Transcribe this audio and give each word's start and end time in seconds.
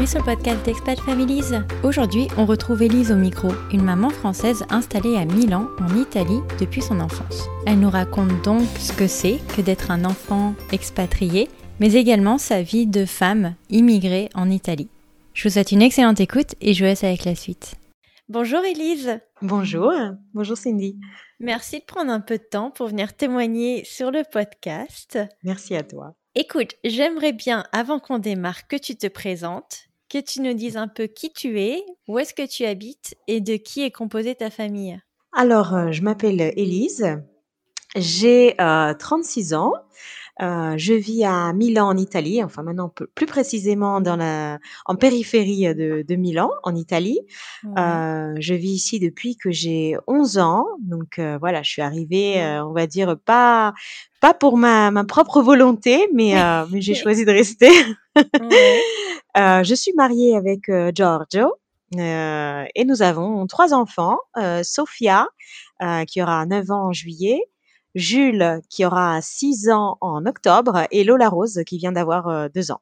bienvenue 0.00 0.18
sur 0.18 0.20
le 0.20 0.36
podcast 0.36 0.64
d'Expat 0.64 0.98
Families. 1.00 1.62
Aujourd'hui, 1.82 2.28
on 2.38 2.46
retrouve 2.46 2.82
Elise 2.82 3.12
au 3.12 3.16
micro, 3.16 3.48
une 3.70 3.82
maman 3.82 4.08
française 4.08 4.64
installée 4.70 5.16
à 5.16 5.26
Milan, 5.26 5.68
en 5.78 5.94
Italie, 5.94 6.40
depuis 6.58 6.80
son 6.80 7.00
enfance. 7.00 7.48
Elle 7.66 7.80
nous 7.80 7.90
raconte 7.90 8.42
donc 8.42 8.66
ce 8.78 8.94
que 8.94 9.06
c'est 9.06 9.38
que 9.54 9.60
d'être 9.60 9.90
un 9.90 10.06
enfant 10.06 10.54
expatrié, 10.72 11.50
mais 11.80 11.92
également 11.92 12.38
sa 12.38 12.62
vie 12.62 12.86
de 12.86 13.04
femme 13.04 13.56
immigrée 13.68 14.30
en 14.34 14.48
Italie. 14.48 14.88
Je 15.34 15.46
vous 15.46 15.52
souhaite 15.52 15.72
une 15.72 15.82
excellente 15.82 16.20
écoute 16.20 16.54
et 16.62 16.72
je 16.72 16.82
vous 16.82 16.88
laisse 16.88 17.04
avec 17.04 17.26
la 17.26 17.34
suite. 17.34 17.74
Bonjour 18.30 18.64
Elise. 18.64 19.18
Bonjour, 19.42 19.92
bonjour 20.32 20.56
Cindy. 20.56 20.98
Merci 21.40 21.80
de 21.80 21.84
prendre 21.84 22.10
un 22.10 22.20
peu 22.20 22.38
de 22.38 22.46
temps 22.50 22.70
pour 22.70 22.86
venir 22.86 23.14
témoigner 23.14 23.84
sur 23.84 24.10
le 24.10 24.22
podcast. 24.30 25.18
Merci 25.42 25.76
à 25.76 25.82
toi. 25.82 26.14
Écoute, 26.36 26.76
j'aimerais 26.84 27.32
bien, 27.32 27.64
avant 27.72 27.98
qu'on 27.98 28.18
démarre, 28.18 28.68
que 28.68 28.76
tu 28.76 28.96
te 28.96 29.08
présentes, 29.08 29.89
que 30.10 30.18
tu 30.18 30.42
nous 30.42 30.54
dises 30.54 30.76
un 30.76 30.88
peu 30.88 31.06
qui 31.06 31.32
tu 31.32 31.60
es, 31.60 31.84
où 32.08 32.18
est-ce 32.18 32.34
que 32.34 32.46
tu 32.46 32.64
habites 32.64 33.14
et 33.28 33.40
de 33.40 33.56
qui 33.56 33.82
est 33.82 33.90
composée 33.92 34.34
ta 34.34 34.50
famille? 34.50 35.00
Alors, 35.32 35.74
euh, 35.74 35.92
je 35.92 36.02
m'appelle 36.02 36.40
Élise, 36.56 37.16
j'ai 37.96 38.54
36 38.58 39.52
euh, 39.52 39.56
ans. 39.56 39.72
Euh, 40.42 40.74
je 40.78 40.94
vis 40.94 41.24
à 41.24 41.52
Milan 41.52 41.88
en 41.88 41.96
Italie, 41.98 42.42
enfin 42.42 42.62
maintenant 42.62 42.90
plus 43.14 43.26
précisément 43.26 44.00
dans 44.00 44.16
la, 44.16 44.58
en 44.86 44.96
périphérie 44.96 45.74
de, 45.74 46.02
de 46.06 46.16
Milan 46.16 46.50
en 46.62 46.74
Italie. 46.74 47.20
Euh, 47.76 48.32
je 48.38 48.54
vis 48.54 48.72
ici 48.72 49.00
depuis 49.00 49.36
que 49.36 49.50
j'ai 49.50 49.96
11 50.06 50.38
ans, 50.38 50.64
donc 50.80 51.20
voilà, 51.40 51.62
je 51.62 51.70
suis 51.70 51.82
arrivée, 51.82 52.36
on 52.64 52.72
va 52.72 52.86
dire 52.86 53.18
pas 53.22 53.74
pas 54.20 54.34
pour 54.34 54.56
ma, 54.56 54.90
ma 54.90 55.04
propre 55.04 55.40
volonté, 55.42 56.08
mais, 56.14 56.40
euh, 56.40 56.64
mais 56.70 56.80
j'ai 56.80 56.94
choisi 56.94 57.24
de 57.24 57.32
rester. 57.32 57.70
je 59.36 59.74
suis 59.74 59.92
mariée 59.94 60.36
avec 60.36 60.70
Giorgio. 60.94 61.54
et 61.96 62.84
nous 62.86 63.02
avons 63.02 63.46
trois 63.46 63.74
enfants, 63.74 64.18
Sofia, 64.62 65.26
qui 66.06 66.22
aura 66.22 66.46
9 66.46 66.70
ans 66.70 66.88
en 66.88 66.92
juillet, 66.92 67.40
Jules 67.94 68.60
qui 68.68 68.84
aura 68.84 69.20
6 69.20 69.70
ans 69.70 69.98
en 70.00 70.24
octobre 70.26 70.86
et 70.90 71.04
Lola 71.04 71.28
Rose 71.28 71.62
qui 71.66 71.78
vient 71.78 71.92
d'avoir 71.92 72.50
2 72.50 72.70
euh, 72.70 72.74
ans. 72.74 72.80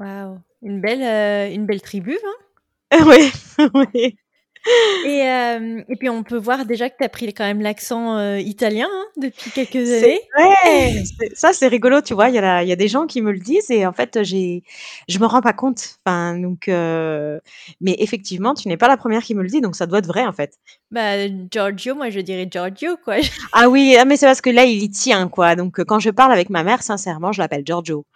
Waouh, 0.00 0.38
une 0.62 0.80
belle, 0.80 1.02
euh, 1.02 1.54
une 1.54 1.66
belle 1.66 1.82
tribu, 1.82 2.18
hein? 2.24 2.98
Oui, 3.06 3.32
oui. 3.74 4.18
Et, 5.04 5.28
euh, 5.28 5.82
et, 5.88 5.96
puis 5.96 6.08
on 6.08 6.22
peut 6.22 6.38
voir 6.38 6.64
déjà 6.64 6.88
que 6.88 6.96
tu 6.98 7.04
as 7.04 7.08
pris 7.10 7.32
quand 7.34 7.44
même 7.44 7.60
l'accent 7.60 8.16
euh, 8.16 8.38
italien 8.38 8.88
hein, 8.90 9.04
depuis 9.18 9.50
quelques 9.50 9.76
années. 9.76 10.20
Ouais, 10.38 11.02
ça 11.34 11.52
c'est 11.52 11.68
rigolo, 11.68 12.00
tu 12.00 12.14
vois. 12.14 12.30
Il 12.30 12.34
y, 12.34 12.38
a 12.38 12.64
y 12.64 12.72
a 12.72 12.76
des 12.76 12.88
gens 12.88 13.06
qui 13.06 13.20
me 13.20 13.30
le 13.30 13.38
disent 13.38 13.70
et 13.70 13.86
en 13.86 13.92
fait 13.92 14.22
j'ai, 14.22 14.62
je 15.08 15.18
me 15.18 15.26
rends 15.26 15.42
pas 15.42 15.52
compte. 15.52 15.98
Enfin 16.04 16.38
donc, 16.38 16.68
euh... 16.68 17.38
mais 17.82 17.96
effectivement, 17.98 18.54
tu 18.54 18.68
n'es 18.68 18.78
pas 18.78 18.88
la 18.88 18.96
première 18.96 19.22
qui 19.22 19.34
me 19.34 19.42
le 19.42 19.48
dit, 19.48 19.60
donc 19.60 19.76
ça 19.76 19.86
doit 19.86 19.98
être 19.98 20.06
vrai 20.06 20.24
en 20.24 20.32
fait. 20.32 20.54
Bah 20.90 21.28
Giorgio, 21.50 21.94
moi 21.94 22.08
je 22.08 22.20
dirais 22.20 22.48
Giorgio 22.50 22.96
quoi. 23.04 23.16
Ah 23.52 23.68
oui, 23.68 23.96
ah, 23.98 24.06
mais 24.06 24.16
c'est 24.16 24.26
parce 24.26 24.40
que 24.40 24.50
là 24.50 24.64
il 24.64 24.82
y 24.82 24.90
tient 24.90 25.28
quoi. 25.28 25.56
Donc 25.56 25.84
quand 25.84 25.98
je 25.98 26.10
parle 26.10 26.32
avec 26.32 26.48
ma 26.48 26.64
mère, 26.64 26.82
sincèrement, 26.82 27.32
je 27.32 27.42
l'appelle 27.42 27.64
Giorgio, 27.66 28.06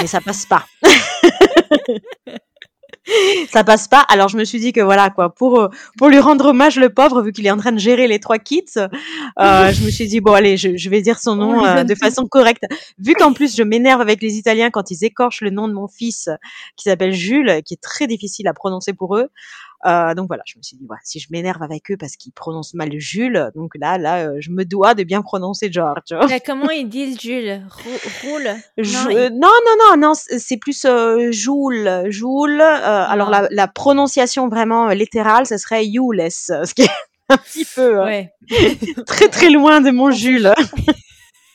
mais 0.00 0.06
ça 0.06 0.20
passe 0.22 0.46
pas. 0.46 0.64
ça 3.50 3.64
passe 3.64 3.88
pas. 3.88 4.04
Alors 4.08 4.28
je 4.28 4.36
me 4.36 4.44
suis 4.44 4.60
dit 4.60 4.72
que 4.72 4.80
voilà 4.80 5.10
quoi, 5.10 5.34
pour 5.34 5.60
euh, 5.60 5.68
pour 5.98 6.08
lui 6.08 6.18
rendre 6.18 6.46
hommage 6.46 6.76
le 6.76 6.90
pauvre, 6.90 7.22
vu 7.22 7.32
qu'il 7.32 7.46
est 7.46 7.50
en 7.50 7.56
train 7.56 7.72
de 7.72 7.78
gérer 7.78 8.08
les 8.08 8.18
trois 8.18 8.38
kits, 8.38 8.64
euh, 8.76 8.88
je 9.72 9.84
me 9.84 9.90
suis 9.90 10.06
dit 10.06 10.20
bon 10.20 10.32
allez, 10.32 10.56
je, 10.56 10.76
je 10.76 10.90
vais 10.90 11.02
dire 11.02 11.18
son 11.18 11.36
nom 11.36 11.64
euh, 11.64 11.84
de 11.84 11.94
façon 11.94 12.26
correcte. 12.26 12.64
Vu 12.98 13.14
qu'en 13.14 13.32
plus 13.32 13.56
je 13.56 13.62
m'énerve 13.62 14.00
avec 14.00 14.22
les 14.22 14.36
Italiens 14.36 14.70
quand 14.70 14.90
ils 14.90 15.04
écorchent 15.04 15.40
le 15.40 15.50
nom 15.50 15.68
de 15.68 15.72
mon 15.72 15.88
fils, 15.88 16.28
qui 16.76 16.88
s'appelle 16.88 17.12
Jules, 17.12 17.62
qui 17.64 17.74
est 17.74 17.82
très 17.82 18.06
difficile 18.06 18.48
à 18.48 18.54
prononcer 18.54 18.92
pour 18.92 19.16
eux. 19.16 19.28
Euh, 19.86 20.14
donc 20.14 20.28
voilà, 20.28 20.42
je 20.46 20.58
me 20.58 20.62
suis 20.62 20.76
dit, 20.76 20.86
si 21.04 21.20
je 21.20 21.28
m'énerve 21.30 21.62
avec 21.62 21.90
eux 21.90 21.96
parce 21.96 22.16
qu'ils 22.16 22.32
prononcent 22.32 22.74
mal 22.74 22.90
Jules, 22.98 23.50
donc 23.54 23.72
là, 23.78 23.96
là, 23.96 24.28
euh, 24.28 24.36
je 24.38 24.50
me 24.50 24.64
dois 24.64 24.94
de 24.94 25.04
bien 25.04 25.22
prononcer 25.22 25.72
George. 25.72 26.00
comment 26.44 26.70
ils 26.70 26.88
disent 26.88 27.18
Jules? 27.18 27.62
Roule? 28.22 28.50
Non, 28.78 29.48
non, 29.48 29.76
non, 29.78 29.96
non, 29.96 30.12
c'est 30.14 30.58
plus 30.58 30.84
euh, 30.84 31.32
Joule. 31.32 32.04
Joule. 32.08 32.60
Euh, 32.60 33.04
alors 33.06 33.30
la, 33.30 33.48
la, 33.50 33.68
prononciation 33.68 34.48
vraiment 34.48 34.88
littérale, 34.88 35.46
ce 35.46 35.56
serait 35.56 35.84
Jules, 35.84 36.30
ce 36.30 36.74
qui 36.74 36.82
est 36.82 36.90
un 37.30 37.38
petit 37.38 37.64
peu 37.64 38.02
ouais. 38.02 38.32
très 39.06 39.28
très 39.28 39.50
loin 39.50 39.80
de 39.80 39.90
mon 39.90 40.10
Jules. 40.10 40.52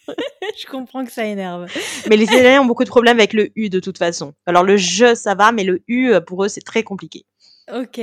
je 0.59 0.67
comprends 0.69 1.05
que 1.05 1.11
ça 1.11 1.25
énerve. 1.25 1.67
Mais 2.09 2.17
les 2.17 2.25
Italiens 2.25 2.61
ont 2.61 2.65
beaucoup 2.65 2.83
de 2.83 2.89
problèmes 2.89 3.17
avec 3.17 3.33
le 3.33 3.49
U 3.55 3.69
de 3.69 3.79
toute 3.79 3.97
façon. 3.97 4.33
Alors 4.45 4.63
le 4.63 4.77
je, 4.77 5.15
ça 5.15 5.35
va, 5.35 5.51
mais 5.51 5.63
le 5.63 5.81
U, 5.87 6.13
pour 6.27 6.43
eux, 6.43 6.47
c'est 6.47 6.61
très 6.61 6.83
compliqué. 6.83 7.25
Ok. 7.73 7.99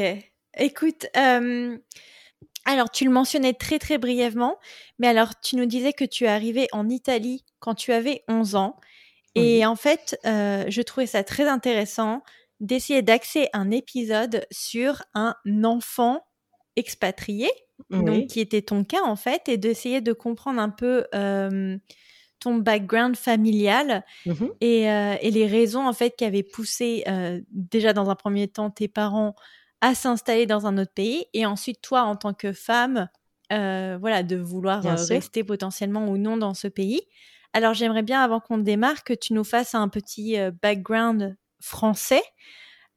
Écoute, 0.59 1.07
euh, 1.17 1.79
alors 2.65 2.91
tu 2.91 3.05
le 3.05 3.11
mentionnais 3.11 3.55
très 3.55 3.79
très 3.79 3.99
brièvement, 3.99 4.59
mais 4.99 5.09
alors 5.09 5.41
tu 5.41 5.57
nous 5.57 5.67
disais 5.67 5.93
que 5.93 6.05
tu 6.05 6.25
es 6.25 6.29
arrivé 6.29 6.69
en 6.73 6.89
Italie 6.89 7.45
quand 7.61 7.75
tu 7.75 7.93
avais 7.93 8.25
11 8.29 8.55
ans. 8.57 8.77
Et 9.35 9.65
en 9.65 9.77
fait, 9.77 10.19
euh, 10.27 10.65
je 10.69 10.83
trouvais 10.83 11.07
ça 11.07 11.25
très 11.25 11.49
intéressant 11.49 12.23
d'essayer 12.61 13.01
d'axer 13.01 13.49
un 13.55 13.71
épisode 13.71 14.47
sur 14.51 15.03
un 15.15 15.35
enfant 15.65 16.23
expatrié, 16.77 17.51
donc 17.91 18.27
qui 18.27 18.41
était 18.41 18.63
ton 18.63 18.85
cas 18.85 19.03
en 19.05 19.17
fait, 19.17 19.49
et 19.49 19.57
d'essayer 19.57 20.01
de 20.01 20.13
comprendre 20.13 20.61
un 20.61 20.69
peu 20.71 21.07
euh, 21.15 21.79
ton 22.43 22.57
background 22.57 23.17
familial 23.17 24.05
mmh 24.27 24.33
et, 24.61 24.91
euh, 24.91 25.15
et, 25.21 25.31
les 25.31 25.47
raisons 25.47 25.87
en 25.87 25.93
fait 25.93 26.17
qui 26.17 26.25
avaient 26.25 26.43
poussé 26.43 27.05
euh, 27.07 27.41
déjà 27.51 27.93
dans 27.93 28.11
un 28.11 28.15
premier 28.15 28.49
temps 28.49 28.71
tes 28.71 28.89
parents 28.89 29.35
à 29.81 29.95
s'installer 29.95 30.47
dans 30.47 30.67
un 30.67 30.77
autre 30.79 30.93
pays 30.93 31.25
et 31.35 31.47
ensuite 31.47 31.81
toi 31.81 32.03
en 32.03 32.17
tant 32.17 32.35
que 32.35 32.53
femme 32.53 33.09
euh, 33.53 33.97
voilà 34.01 34.23
de 34.23 34.37
vouloir 34.37 34.83
rester 34.83 35.45
potentiellement 35.45 36.09
ou 36.09 36.17
non 36.17 36.37
dans 36.37 36.55
ce 36.55 36.69
pays. 36.69 37.03
Alors 37.53 37.75
j'aimerais 37.75 38.03
bien 38.03 38.23
avant 38.23 38.41
qu'on 38.41 38.59
démarre 38.59 39.05
que 39.05 39.13
tu 39.13 39.35
nous 39.35 39.45
fasses 39.45 39.75
un 39.75 39.89
petit 39.89 40.37
background 40.63 41.37
français, 41.61 42.23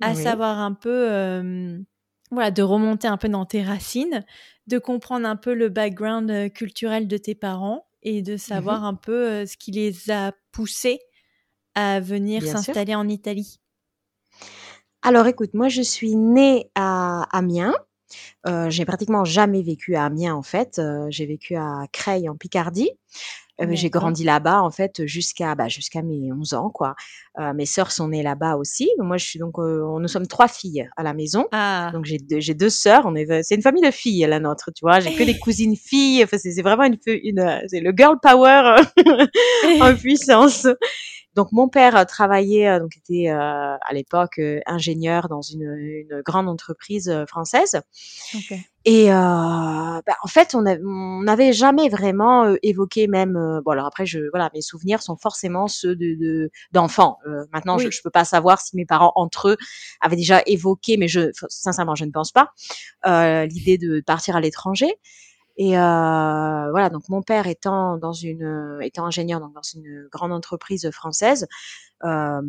à 0.02 0.16
savoir 0.16 0.60
un 0.60 0.74
peu 0.74 1.84
voilà 2.32 2.52
de 2.52 2.64
remonter 2.64 3.08
un 3.08 3.18
peu 3.18 3.28
dans 3.28 3.46
tes 3.46 3.64
racines, 3.64 4.24
de 4.68 4.78
comprendre 4.78 5.28
un 5.28 5.36
peu 5.36 5.54
le 5.54 5.68
background 5.68 6.54
culturel 6.54 7.08
de 7.08 7.18
tes 7.18 7.36
parents 7.36 7.86
et 8.06 8.22
de 8.22 8.36
mmh 8.36 8.38
savoir 8.38 8.86
un 8.86 8.94
peu 8.94 9.46
ce 9.46 9.58
qui 9.58 9.72
les 9.72 10.10
a 10.10 10.32
poussés 10.54 11.00
à 11.74 12.00
venir 12.00 12.42
s'installer 12.44 12.96
en 12.96 13.10
Italie. 13.10 13.60
Alors 15.02 15.28
écoute, 15.28 15.54
moi 15.54 15.68
je 15.68 15.82
suis 15.82 16.16
née 16.16 16.72
à 16.76 17.28
Amiens. 17.38 17.76
Euh, 18.48 18.70
j'ai 18.70 18.86
pratiquement 18.86 19.26
jamais 19.26 19.62
vécu 19.62 19.96
à 19.96 20.06
Amiens 20.06 20.36
en 20.36 20.44
fait. 20.44 20.80
j'ai 21.10 21.26
vécu 21.26 21.56
à 21.58 21.86
Creil 21.92 22.30
en 22.30 22.38
Picardie. 22.38 22.92
Euh, 23.62 23.68
j'ai 23.72 23.90
grandi 23.90 24.26
là-bas 24.26 24.62
en 24.62 24.70
fait 24.70 25.06
jusqu'à 25.06 25.56
bah, 25.56 25.70
jusqu'à 25.70 26.02
mes 26.02 26.32
11 26.32 26.54
ans 26.56 26.70
quoi. 26.70 26.96
Euh, 27.40 27.54
mes 27.54 27.66
sœurs 27.66 27.92
sont 27.92 28.10
nées 28.10 28.24
là-bas 28.24 28.58
aussi. 28.58 28.90
Moi 28.98 29.18
je 29.18 29.26
suis 29.26 29.40
donc 29.40 29.58
euh, 29.60 29.98
nous 30.00 30.08
sommes 30.10 30.28
trois 30.28 30.50
filles 30.50 30.90
à 30.98 31.04
la 31.04 31.14
maison. 31.14 31.46
Ah. 31.54 31.90
Donc 31.94 32.06
j'ai 32.06 32.18
deux, 32.18 32.42
j'ai 32.42 32.54
deux 32.54 32.70
sœurs, 32.70 33.04
on 33.06 33.16
est 33.16 33.44
c'est 33.44 33.56
une 33.56 33.62
famille 33.62 33.84
de 33.84 33.92
filles 33.92 34.26
la 34.28 34.40
nôtre, 34.40 34.72
tu 34.76 34.84
vois, 34.84 35.00
j'ai 35.00 35.16
que 35.16 35.24
des 35.24 35.40
cousines 35.40 35.78
filles, 35.78 36.24
enfin 36.24 36.38
c'est 36.38 36.62
vraiment 36.62 36.84
une 36.84 36.98
une 37.06 37.62
c'est 37.68 37.80
le 37.80 37.94
girl 37.96 38.18
power 38.22 38.76
en 39.82 39.96
puissance. 40.00 40.68
Donc 41.36 41.52
mon 41.52 41.68
père 41.68 41.96
euh, 41.98 42.06
travaillait, 42.06 42.68
euh, 42.68 42.80
donc 42.80 42.96
était 42.98 43.30
euh, 43.30 43.76
à 43.80 43.94
l'époque 43.94 44.40
ingénieur 44.66 45.28
dans 45.28 45.42
une, 45.42 45.64
une, 45.64 46.22
grande 46.26 46.48
entreprise 46.48 47.14
française. 47.28 47.82
Okay. 48.34 48.62
Et 48.86 49.12
euh, 49.12 49.16
bah, 49.16 50.16
en 50.24 50.28
fait, 50.28 50.56
on 50.56 50.62
n'avait 51.24 51.54
jamais 51.54 51.90
vraiment 51.90 52.56
évoqué 52.62 53.08
même. 53.08 53.34
bon 53.66 53.72
alors 53.72 53.88
après, 53.88 54.06
je 54.06 54.20
voilà, 54.32 54.50
mes 54.54 54.62
souvenirs 54.62 55.02
sont 55.02 55.18
forcément 55.18 55.68
ceux 55.68 55.96
de 55.96 56.52
d'enfants. 56.72 57.18
maintenant, 57.52 57.78
je, 57.80 57.90
je 57.90 58.02
peux 58.02 58.12
pas 58.12 58.26
savoir 58.26 58.62
si 58.62 58.76
mes 58.76 58.86
parents 58.86 59.12
entre 59.16 59.50
eux 59.50 59.58
avaient 60.02 60.16
déjà 60.16 60.42
évoqué, 60.46 60.98
mais 60.98 61.08
je 61.08 61.32
sincèrement, 61.50 61.96
je 61.96 62.06
ne 62.06 62.12
pense 62.12 62.32
pas 62.32 62.52
l'idée 63.46 63.78
de 63.78 64.02
partir 64.02 64.36
à 64.36 64.42
l'étranger. 64.42 64.94
Et 65.58 65.78
euh, 65.78 66.70
voilà, 66.72 66.90
donc 66.90 67.08
mon 67.10 67.22
père 67.22 67.48
étant 67.48 67.98
dans 67.98 68.14
une 68.14 68.80
étant 68.82 69.06
ingénieur 69.06 69.40
donc 69.40 69.54
dans 69.54 69.62
une 69.62 70.08
grande 70.12 70.34
entreprise 70.34 70.90
française, 70.92 71.48
euh, 72.04 72.42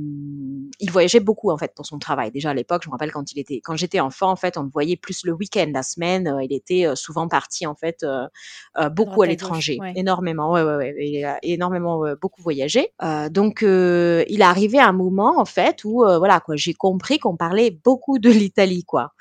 il 0.81 0.91
voyageait 0.91 1.21
beaucoup 1.21 1.51
en 1.51 1.57
fait 1.57 1.73
pour 1.75 1.87
son 1.87 1.99
travail. 1.99 2.31
Déjà 2.31 2.51
à 2.51 2.55
l'époque, 2.55 2.83
je 2.85 2.89
me 2.89 2.93
rappelle 2.93 3.13
quand 3.13 3.33
il 3.33 3.39
était, 3.39 3.61
quand 3.63 3.77
j'étais 3.77 4.01
enfant, 4.01 4.31
en 4.31 4.37
fait, 4.37 4.59
on 4.59 4.63
le 4.63 4.69
voyait 4.69 4.97
plus 4.97 5.25
le 5.25 5.33
week-end, 5.33 5.71
la 5.73 5.83
semaine. 5.83 6.27
Euh, 6.27 6.43
il 6.43 6.53
était 6.53 6.87
euh, 6.87 6.95
souvent 6.95 7.29
parti 7.29 7.67
en 7.67 7.75
fait 7.75 8.05
beaucoup 8.93 9.23
à 9.23 9.27
l'étranger, 9.27 9.79
énormément, 9.95 10.53
ouais, 10.53 10.63
ouais, 10.63 10.77
ouais, 10.77 10.95
il 10.99 11.25
a 11.25 11.39
énormément 11.43 12.03
beaucoup 12.21 12.43
voyagé. 12.43 12.93
donc 13.31 13.63
il 13.63 13.67
est 14.41 14.43
arrivé 14.43 14.79
à 14.79 14.89
un 14.89 14.93
moment 14.93 15.39
en 15.39 15.45
fait 15.45 15.85
où 15.85 16.05
voilà 16.05 16.41
quoi, 16.41 16.57
j'ai 16.57 16.75
compris 16.75 17.19
qu'on 17.19 17.37
parlait 17.37 17.71
beaucoup 17.71 18.19
de 18.19 18.31
l'Italie 18.31 18.85
quoi. 18.85 19.13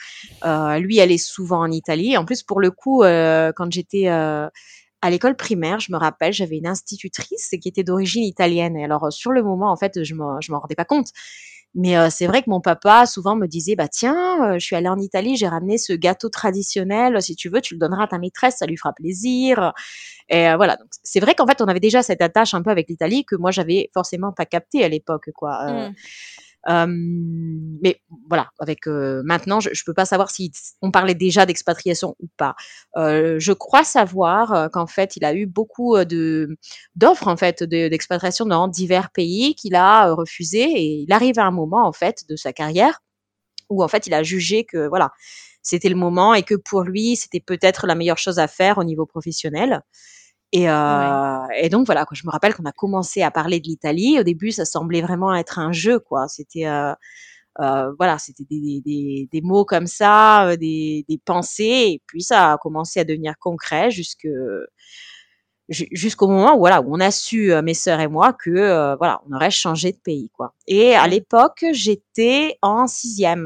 lui 0.78 1.00
allait 1.00 1.18
souvent 1.18 1.60
en 1.60 1.72
Italie. 1.72 2.18
En 2.18 2.26
plus 2.26 2.44
pour 2.44 2.60
le 2.60 2.72
coup, 2.72 3.02
quand 3.02 3.70
j'étais 3.76 4.08
à 4.08 5.10
l'école 5.10 5.36
primaire, 5.36 5.80
je 5.80 5.92
me 5.92 5.98
rappelle, 5.98 6.34
j'avais 6.34 6.58
une 6.58 6.68
institutrice 6.68 7.52
qui 7.62 7.68
était 7.68 7.84
d'origine 7.84 8.24
italienne. 8.24 8.76
Et 8.76 8.84
alors, 8.84 9.14
sur 9.14 9.32
le 9.32 9.44
moment, 9.44 9.72
en 9.72 9.76
fait, 9.76 10.04
je 10.04 10.14
ne 10.16 10.18
m'en 10.18 10.60
rendais 10.60 10.76
pas 10.76 10.86
compte. 10.86 11.10
Mais 11.78 12.10
c'est 12.10 12.26
vrai 12.26 12.42
que 12.42 12.50
mon 12.50 12.62
papa 12.62 13.06
souvent 13.06 13.36
me 13.36 13.48
disait 13.48 13.76
bah 13.76 13.90
tiens, 13.90 14.58
je 14.58 14.66
suis 14.66 14.78
allée 14.78 14.88
en 14.88 14.98
Italie, 14.98 15.36
j'ai 15.36 15.50
ramené 15.50 15.78
ce 15.78 15.92
gâteau 15.92 16.30
traditionnel. 16.30 17.22
Si 17.22 17.36
tu 17.36 17.50
veux, 17.50 17.60
tu 17.60 17.74
le 17.74 17.80
donneras 17.82 18.06
à 18.06 18.08
ta 18.08 18.18
maîtresse, 18.18 18.56
ça 18.60 18.66
lui 18.66 18.78
fera 18.78 18.94
plaisir. 18.94 19.74
Et 20.30 20.56
voilà. 20.56 20.78
Donc 20.78 20.88
c'est 21.04 21.20
vrai 21.20 21.36
qu'en 21.36 21.46
fait, 21.46 21.62
on 21.62 21.66
avait 21.66 21.82
déjà 21.82 22.02
cette 22.02 22.22
attache 22.22 22.54
un 22.54 22.62
peu 22.62 22.70
avec 22.70 22.88
l'Italie 22.88 23.26
que 23.26 23.36
moi 23.36 23.52
j'avais 23.52 23.90
forcément 23.94 24.32
pas 24.32 24.46
capté 24.46 24.86
à 24.86 24.88
l'époque, 24.88 25.32
quoi. 25.36 25.90
Mmh. 25.90 25.94
Mais 26.68 28.02
voilà, 28.30 28.50
avec 28.60 28.86
maintenant, 28.88 29.60
je, 29.60 29.70
je 29.74 29.84
peux 29.86 29.94
pas 29.94 30.06
savoir 30.06 30.30
si 30.30 30.52
on 30.82 30.92
parlait 30.92 31.16
déjà 31.16 31.46
d'expatriation 31.46 32.16
ou 32.20 32.28
pas. 32.38 32.56
Je 32.96 33.52
crois 33.54 33.84
savoir 33.84 34.70
qu'en 34.72 34.88
fait, 34.88 35.16
il 35.16 35.26
a 35.26 35.34
eu 35.34 35.46
beaucoup 35.46 35.98
de 36.04 36.58
d'offres 36.96 37.28
en 37.28 37.38
fait 37.38 37.64
d'expatriation 37.64 38.46
dans 38.46 38.68
divers 38.68 39.12
pays 39.12 39.56
qu'il 39.56 39.76
a 39.76 40.14
refusé 40.14 40.62
et 40.62 41.04
il 41.04 41.12
arrive 41.12 41.40
à 41.40 41.46
un 41.46 41.52
moment 41.52 41.88
en 41.88 41.94
fait 41.94 42.24
de 42.30 42.36
sa 42.36 42.54
carrière 42.54 43.02
où 43.70 43.84
en 43.84 43.88
fait 43.88 44.08
il 44.08 44.14
a 44.14 44.24
jugé 44.24 44.64
que 44.66 44.88
voilà 44.88 45.12
c'était 45.62 45.90
le 45.90 45.96
moment 45.96 46.34
et 46.34 46.44
que 46.44 46.56
pour 46.56 46.84
lui 46.84 47.16
c'était 47.16 47.40
peut-être 47.40 47.88
la 47.88 47.96
meilleure 47.96 48.18
chose 48.18 48.40
à 48.40 48.48
faire 48.48 48.78
au 48.78 48.84
niveau 48.84 49.06
professionnel. 49.06 49.82
Et, 50.52 50.70
euh, 50.70 51.48
et, 51.58 51.70
donc 51.70 51.86
voilà, 51.86 52.06
quoi, 52.06 52.16
je 52.16 52.26
me 52.26 52.32
rappelle 52.32 52.54
qu'on 52.54 52.66
a 52.66 52.72
commencé 52.72 53.22
à 53.22 53.32
parler 53.32 53.60
de 53.60 53.68
l'Italie. 53.68 54.20
Au 54.20 54.24
début, 54.24 54.52
ça 54.52 54.66
semblait 54.66 55.02
vraiment 55.02 55.34
être 55.36 55.60
un 55.60 55.72
jeu, 55.72 56.00
quoi. 56.00 56.28
C'était 56.28 56.68
euh, 56.68 56.94
euh, 57.60 57.92
voilà, 57.98 58.18
c'était 58.20 58.46
des, 58.50 58.82
des, 58.86 59.30
des, 59.32 59.42
mots 59.42 59.66
comme 59.66 59.88
ça, 59.88 60.56
des, 60.58 61.06
des, 61.10 61.18
pensées, 61.18 61.94
et 61.94 62.02
puis 62.08 62.22
ça 62.22 62.54
a 62.54 62.58
commencé 62.58 63.00
à 63.00 63.04
devenir 63.04 63.36
concret 63.40 63.92
jusque 63.92 64.28
jusqu'au 65.70 66.28
moment 66.28 66.56
où 66.56 66.60
voilà 66.60 66.80
où 66.82 66.96
on 66.96 67.00
a 67.00 67.10
su 67.10 67.52
mes 67.64 67.74
sœurs 67.74 68.00
et 68.00 68.08
moi 68.08 68.34
que 68.34 68.96
voilà 68.98 69.22
on 69.28 69.36
aurait 69.36 69.50
changé 69.50 69.92
de 69.92 69.98
pays 69.98 70.30
quoi. 70.30 70.54
Et 70.68 70.94
à 70.94 71.08
l'époque 71.08 71.66
j'étais 71.72 72.58
en 72.62 72.86
sixième. 72.88 73.46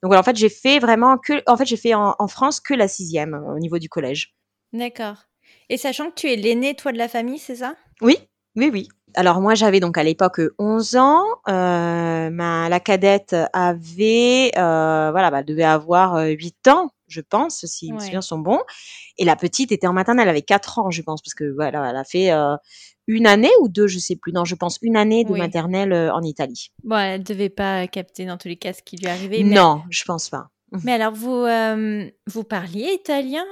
Donc 0.00 0.10
voilà, 0.10 0.20
en 0.20 0.22
fait 0.22 0.36
j'ai 0.36 0.50
fait 0.50 0.78
vraiment 0.78 1.18
que 1.18 1.42
en 1.46 1.56
fait 1.56 1.66
j'ai 1.66 1.76
fait 1.76 1.94
en, 1.94 2.14
en 2.18 2.28
France 2.28 2.60
que 2.60 2.74
la 2.74 2.86
sixième 2.86 3.34
au 3.34 3.58
niveau 3.58 3.78
du 3.78 3.88
collège. 3.88 4.34
D'accord 4.72 5.16
et 5.68 5.76
sachant 5.76 6.10
que 6.10 6.14
tu 6.14 6.30
es 6.30 6.36
l'aîné, 6.36 6.74
toi, 6.74 6.92
de 6.92 6.98
la 6.98 7.08
famille, 7.08 7.38
c'est 7.38 7.56
ça? 7.56 7.74
Oui, 8.00 8.18
oui, 8.56 8.70
oui. 8.72 8.88
Alors 9.14 9.40
moi, 9.40 9.54
j'avais 9.54 9.80
donc 9.80 9.96
à 9.96 10.02
l'époque 10.02 10.40
11 10.58 10.96
ans. 10.96 11.24
Euh, 11.48 12.30
ma, 12.30 12.68
la 12.68 12.80
cadette 12.80 13.34
avait, 13.52 14.50
euh, 14.56 15.10
voilà, 15.10 15.30
bah, 15.30 15.42
devait 15.42 15.62
avoir 15.62 16.18
8 16.26 16.68
ans, 16.68 16.90
je 17.08 17.20
pense, 17.20 17.64
si 17.64 17.92
mes 17.92 18.00
souvenirs 18.00 18.22
sont 18.22 18.38
bons. 18.38 18.60
Et 19.18 19.24
la 19.24 19.36
petite 19.36 19.72
était 19.72 19.86
en 19.86 19.92
maternelle, 19.92 20.24
elle 20.24 20.30
avait 20.30 20.42
4 20.42 20.78
ans, 20.78 20.90
je 20.90 21.02
pense, 21.02 21.22
parce 21.22 21.34
que 21.34 21.44
voilà, 21.54 21.88
elle 21.90 21.96
a 21.96 22.04
fait 22.04 22.30
euh, 22.30 22.56
une 23.06 23.26
année 23.26 23.50
ou 23.60 23.68
deux, 23.68 23.86
je 23.86 23.98
sais 23.98 24.16
plus. 24.16 24.32
Non, 24.32 24.44
je 24.44 24.54
pense 24.54 24.78
une 24.82 24.96
année 24.96 25.24
de 25.24 25.32
maternelle 25.32 25.92
euh, 25.92 26.12
en 26.12 26.22
Italie. 26.22 26.70
Bon, 26.82 26.96
elle 26.98 27.22
devait 27.22 27.48
pas 27.48 27.86
capter 27.86 28.26
dans 28.26 28.36
tous 28.36 28.48
les 28.48 28.56
cas 28.56 28.72
ce 28.72 28.82
qui 28.82 28.96
lui 28.96 29.06
arrivait. 29.06 29.42
Non, 29.42 29.82
je 29.90 30.04
pense 30.04 30.28
pas. 30.28 30.48
Mais 30.84 30.92
alors, 30.92 31.14
vous, 31.14 31.32
euh, 31.32 32.10
vous 32.26 32.44
parliez 32.44 32.90
italien 32.92 33.44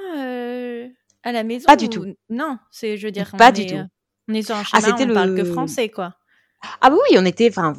à 1.24 1.32
la 1.32 1.42
maison 1.42 1.66
Pas 1.66 1.76
du 1.76 1.88
tout. 1.88 2.06
Non, 2.28 2.58
c'est, 2.70 2.96
je 2.96 3.06
veux 3.06 3.12
dire, 3.12 3.32
pas 3.36 3.50
du 3.50 3.66
tout. 3.66 3.74
Euh, 3.74 3.84
on 4.28 4.34
est 4.34 4.42
sur 4.42 4.54
un 4.54 4.62
ah, 4.72 4.78
ah, 4.82 4.96
on 4.98 5.04
le... 5.04 5.14
parle 5.14 5.34
que 5.34 5.44
français, 5.44 5.88
quoi. 5.88 6.14
Ah 6.80 6.90
oui, 6.90 7.18
on 7.18 7.26
était, 7.26 7.48
enfin, 7.50 7.74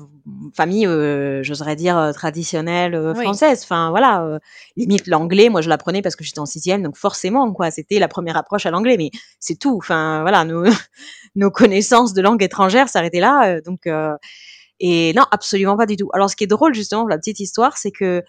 famille, 0.56 0.86
euh, 0.86 1.42
j'oserais 1.42 1.76
dire 1.76 1.98
euh, 1.98 2.12
traditionnelle 2.12 3.14
française. 3.16 3.62
Enfin 3.64 3.90
voilà, 3.90 4.40
limite 4.76 5.08
l'anglais. 5.08 5.50
Moi, 5.50 5.62
je 5.62 5.70
l'apprenais 5.70 6.04
parce 6.04 6.16
que 6.16 6.24
j'étais 6.24 6.40
en 6.40 6.46
sixième, 6.46 6.84
donc 6.84 6.98
forcément, 6.98 7.52
quoi, 7.52 7.72
c'était 7.72 7.98
la 7.98 8.08
première 8.08 8.38
approche 8.38 8.66
à 8.68 8.72
l'anglais. 8.72 8.98
Mais 8.98 9.10
c'est 9.40 9.58
tout. 9.58 9.78
Enfin 9.78 10.22
voilà, 10.22 10.46
nos, 10.46 10.66
nos 11.36 11.50
connaissances 11.50 12.14
de 12.14 12.22
langue 12.22 12.44
étrangère 12.44 12.90
s'arrêtaient 12.90 13.20
là. 13.20 13.60
donc 13.62 13.88
et 14.80 15.14
non, 15.14 15.24
absolument 15.32 15.78
pas 15.78 15.86
du 15.86 15.96
tout. 15.96 16.10
Alors, 16.14 16.30
ce 16.30 16.36
qui 16.36 16.44
est 16.44 16.48
drôle 16.48 16.74
justement, 16.74 17.08
la 17.08 17.18
petite 17.18 17.40
histoire, 17.40 17.78
c'est 17.78 17.92
que 17.92 18.22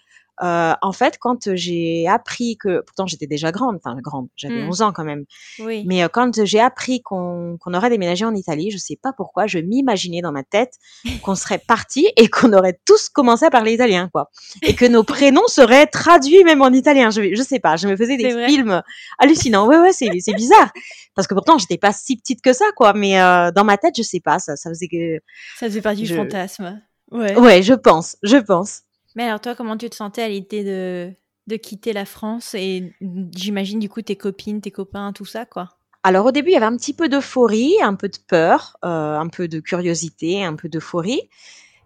euh, 0.43 0.75
en 0.83 0.93
fait, 0.93 1.19
quand 1.19 1.55
j'ai 1.55 2.07
appris 2.09 2.57
que, 2.57 2.83
pourtant 2.83 3.07
j'étais 3.07 3.27
déjà 3.27 3.53
grande, 3.53 3.77
enfin 3.77 3.97
grande, 4.01 4.29
j'avais 4.37 4.63
11 4.63 4.81
mmh. 4.81 4.85
ans 4.85 4.93
quand 4.93 5.05
même, 5.05 5.25
oui. 5.61 5.85
mais 5.87 6.03
euh, 6.05 6.09
quand 6.09 6.45
j'ai 6.45 6.61
appris 6.61 7.03
qu'on 7.03 7.59
aurait 7.65 7.91
déménagé 7.91 8.25
en 8.25 8.35
Italie, 8.35 8.71
je 8.71 8.79
sais 8.79 8.99
pas 9.01 9.13
pourquoi, 9.17 9.47
je 9.47 9.59
m'imaginais 9.59 10.21
dans 10.21 10.33
ma 10.33 10.43
tête 10.43 10.75
qu'on 11.23 11.35
serait 11.35 11.59
parti 11.59 12.09
et 12.17 12.29
qu'on 12.29 12.53
aurait 12.53 12.79
tous 12.85 13.09
commencé 13.09 13.45
à 13.45 13.51
parler 13.51 13.75
italien, 13.75 14.09
quoi, 14.13 14.31
et 14.63 14.75
que 14.75 14.85
nos 14.85 15.05
prénoms 15.05 15.47
seraient 15.47 15.87
traduits 15.87 16.45
même 16.45 16.63
en 16.63 16.73
italien. 16.73 17.11
Je, 17.11 17.35
je 17.35 17.43
sais 17.43 17.61
pas, 17.61 17.77
je 17.77 17.89
me 17.89 17.97
faisais 17.97 18.17
des 18.17 18.47
films 18.47 18.83
hallucinants. 19.19 19.67
Ouais, 19.67 19.79
ouais, 19.79 19.93
c'est 19.93 20.11
c'est 20.21 20.35
bizarre 20.35 20.71
parce 21.15 21.27
que 21.27 21.35
pourtant 21.35 21.59
j'étais 21.59 21.79
pas 21.79 21.93
si 21.93 22.17
petite 22.17 22.43
que 22.43 22.53
ça, 22.53 22.67
quoi, 22.77 22.93
mais 22.93 23.21
euh, 23.21 23.51
dans 23.51 23.65
ma 23.65 23.79
tête, 23.79 23.95
je 23.97 24.03
sais 24.03 24.21
pas, 24.21 24.39
ça, 24.39 24.55
ça 24.55 24.71
faisait 24.71 24.89
que 24.89 25.19
ça 25.59 25.67
faisait 25.67 25.81
partie 25.81 26.03
du 26.03 26.15
fantasme. 26.15 26.81
Ouais. 27.11 27.37
ouais, 27.37 27.63
je 27.63 27.75
pense, 27.75 28.17
je 28.23 28.37
pense. 28.37 28.83
Mais 29.17 29.25
alors 29.25 29.41
toi, 29.41 29.55
comment 29.55 29.77
tu 29.77 29.91
te 29.91 29.97
sentais 29.97 30.23
à 30.23 30.29
l'idée 30.29 30.63
de, 30.63 31.13
de 31.47 31.57
quitter 31.57 31.93
la 31.93 32.05
France 32.05 32.55
et 32.55 32.93
j'imagine 33.35 33.79
du 33.79 33.89
coup 33.89 34.03
tes 34.03 34.17
copines, 34.17 34.61
tes 34.61 34.71
copains, 34.71 35.13
tout 35.13 35.25
ça 35.25 35.47
quoi? 35.47 35.71
Alors 36.03 36.27
au 36.27 36.31
début, 36.31 36.51
il 36.51 36.53
y 36.53 36.57
avait 36.57 36.67
un 36.67 36.77
petit 36.77 36.95
peu 36.95 37.09
d'euphorie, 37.09 37.75
un 37.83 37.95
peu 37.95 38.09
de 38.09 38.19
peur, 38.29 38.77
euh, 38.85 39.19
un 39.19 39.27
peu 39.27 39.49
de 39.49 39.59
curiosité, 39.59 40.45
un 40.45 40.55
peu 40.55 40.69
d'euphorie. 40.69 41.23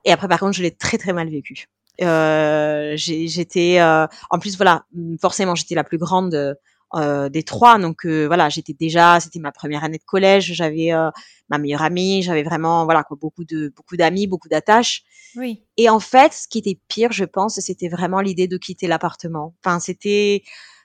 Et 0.04 0.12
après, 0.12 0.28
par 0.28 0.40
contre, 0.40 0.52
je 0.56 0.62
l'ai 0.62 0.72
très 0.72 0.98
très 0.98 1.12
mal 1.12 1.30
vécu. 1.30 1.68
Euh, 2.02 2.94
j'étais, 2.96 3.80
euh, 3.80 4.06
en 4.30 4.38
plus 4.38 4.56
voilà, 4.56 4.84
forcément, 5.20 5.54
j'étais 5.54 5.74
la 5.74 5.84
plus 5.84 5.98
grande 5.98 6.56
des 6.98 7.42
trois. 7.42 7.78
Donc 7.78 8.04
euh, 8.04 8.26
voilà, 8.26 8.48
j'étais 8.48 8.72
déjà, 8.72 9.20
c'était 9.20 9.38
ma 9.38 9.52
première 9.52 9.84
année 9.84 9.98
de 9.98 10.04
collège, 10.04 10.52
j'avais 10.52 10.92
euh, 10.92 11.10
ma 11.48 11.58
meilleure 11.58 11.82
amie, 11.82 12.22
j'avais 12.22 12.42
vraiment 12.42 12.84
voilà 12.84 13.04
quoi, 13.04 13.16
beaucoup 13.20 13.44
de 13.44 13.72
beaucoup 13.76 13.96
d'amis, 13.96 14.26
beaucoup 14.26 14.48
d'attaches. 14.48 15.02
Oui. 15.36 15.62
Et 15.76 15.88
en 15.88 16.00
fait, 16.00 16.32
ce 16.32 16.48
qui 16.48 16.58
était 16.58 16.78
pire, 16.88 17.12
je 17.12 17.24
pense, 17.24 17.60
c'était 17.60 17.88
vraiment 17.88 18.20
l'idée 18.20 18.48
de 18.48 18.56
quitter 18.56 18.86
l'appartement. 18.86 19.54
Enfin, 19.64 19.78
c'était 19.78 20.42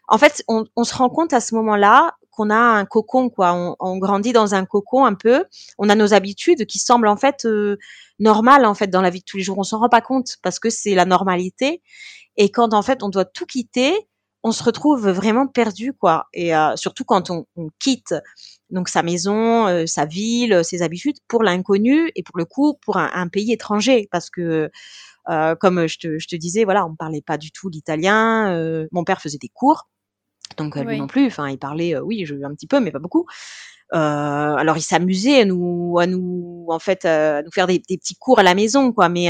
en 0.08 0.18
fait, 0.20 0.44
on, 0.48 0.66
on, 0.76 0.84
se 0.84 0.94
rend 0.94 1.10
compte 1.10 1.34
à 1.34 1.40
ce 1.40 1.56
moment-là 1.56 2.16
qu'on 2.30 2.52
a 2.52 2.56
un 2.56 2.86
cocon, 2.86 3.30
quoi. 3.30 3.54
On, 3.54 3.76
on, 3.80 3.98
grandit 3.98 4.34
dans 4.34 4.54
un 4.54 4.66
cocon 4.66 5.06
un 5.06 5.16
peu. 5.16 5.46
On 5.80 5.90
a 5.90 5.96
nos 5.96 6.14
habitudes 6.14 6.66
qui 6.68 6.78
semblent 6.78 7.08
en 7.08 7.18
fait 7.18 7.46
euh, 7.46 7.78
normales 8.20 8.66
en 8.66 8.76
fait 8.76 8.88
dans 8.88 9.02
la 9.02 9.10
vie 9.10 9.20
de 9.20 9.26
tous 9.26 9.38
les 9.38 9.44
jours. 9.44 9.58
On 9.58 9.64
s'en 9.64 9.80
rend 9.80 9.90
pas 9.90 10.02
compte 10.02 10.38
parce 10.44 10.60
que 10.60 10.70
c'est 10.70 10.94
la 10.94 11.06
normalité. 11.06 11.82
Et 12.38 12.50
quand 12.50 12.74
en 12.74 12.82
fait 12.82 13.02
on 13.04 13.10
doit 13.10 13.26
tout 13.26 13.46
quitter, 13.46 13.96
on 14.46 14.52
se 14.52 14.64
retrouve 14.64 15.10
vraiment 15.10 15.48
perdu, 15.48 15.92
quoi. 15.92 16.28
Et 16.32 16.56
euh, 16.56 16.76
surtout 16.76 17.04
quand 17.04 17.32
on, 17.32 17.48
quitte 17.80 18.14
donc 18.70 18.90
sa 18.90 19.02
maison, 19.02 19.68
euh, 19.68 19.88
sa 19.88 20.06
ville, 20.06 20.64
ses 20.64 20.84
habitudes 20.84 21.18
pour 21.28 21.42
l'inconnu 21.42 22.12
et 22.16 22.22
pour 22.22 22.38
le 22.38 22.46
coup 22.46 22.78
pour 22.86 22.98
un, 22.98 23.28
pays 23.28 23.52
étranger, 23.52 24.08
parce 24.12 24.30
que 24.30 24.70
euh, 25.30 25.56
comme 25.56 25.88
je 25.88 25.98
te, 25.98 26.20
je 26.20 26.28
te, 26.28 26.36
disais, 26.36 26.64
voilà, 26.64 26.86
on 26.86 26.96
parlait 26.96 27.24
pas 27.24 27.40
du 27.40 27.52
tout 27.52 27.70
l'italien. 27.70 28.88
mon 28.92 29.04
père 29.04 29.20
faisait 29.20 29.40
des 29.40 29.50
cours, 29.50 29.90
donc 30.58 30.76
lui 30.76 31.00
non 31.00 31.08
plus. 31.08 31.26
Enfin, 31.26 31.50
il 31.50 31.58
parlait, 31.58 31.98
oui, 31.98 32.24
je, 32.28 32.36
un 32.44 32.54
petit 32.54 32.68
peu, 32.68 32.80
mais 32.80 32.92
pas 32.92 33.00
beaucoup. 33.00 33.26
alors 33.90 34.78
il 34.78 34.84
s'amusait 34.84 35.42
à 35.42 35.46
nous, 35.46 35.98
à 36.00 36.06
nous, 36.06 36.68
en 36.70 36.78
fait, 36.78 37.04
à 37.06 37.42
nous 37.42 37.52
faire 37.52 37.66
des, 37.66 37.80
des, 37.80 37.98
petits 37.98 38.16
cours 38.16 38.38
à 38.38 38.44
la 38.44 38.54
maison, 38.54 38.92
quoi. 38.92 39.10
Mais 39.10 39.28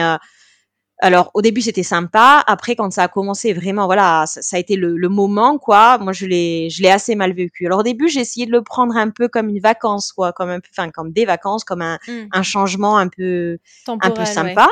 alors 1.00 1.32
au 1.34 1.42
début 1.42 1.62
c'était 1.62 1.84
sympa, 1.84 2.44
après 2.48 2.76
quand 2.76 2.92
ça 2.92 3.04
a 3.04 3.08
commencé 3.08 3.54
vraiment 3.54 3.86
voilà 3.86 4.26
ça, 4.28 4.56
a 4.56 4.60
été 4.60 4.76
le, 4.76 4.96
le, 4.96 5.10
moment 5.10 5.58
quoi. 5.58 5.98
Moi 5.98 6.14
je 6.14 6.26
l'ai 6.26 6.70
je 6.70 6.82
l'ai 6.82 6.90
assez 6.90 7.16
mal 7.16 7.34
vécu. 7.34 7.66
Alors 7.66 7.80
au 7.80 7.84
début 7.84 8.08
j'ai 8.08 8.22
essayé 8.22 8.46
de 8.46 8.52
le 8.52 8.62
prendre 8.62 8.96
un 8.96 9.10
peu 9.10 9.28
comme 9.28 9.50
une 9.50 9.60
vacance 9.60 10.14
quoi, 10.14 10.32
comme 10.32 10.50
un 10.50 10.60
peu 10.60 10.70
enfin 10.72 10.90
comme 10.92 11.12
des 11.12 11.26
vacances, 11.26 11.64
comme 11.64 11.82
un, 11.82 12.00
mmh. 12.08 12.28
un 12.32 12.44
changement 12.44 12.98
un 12.98 13.10
peu 13.10 13.58
un 13.88 14.12
peu 14.12 14.26
sympa. 14.26 14.68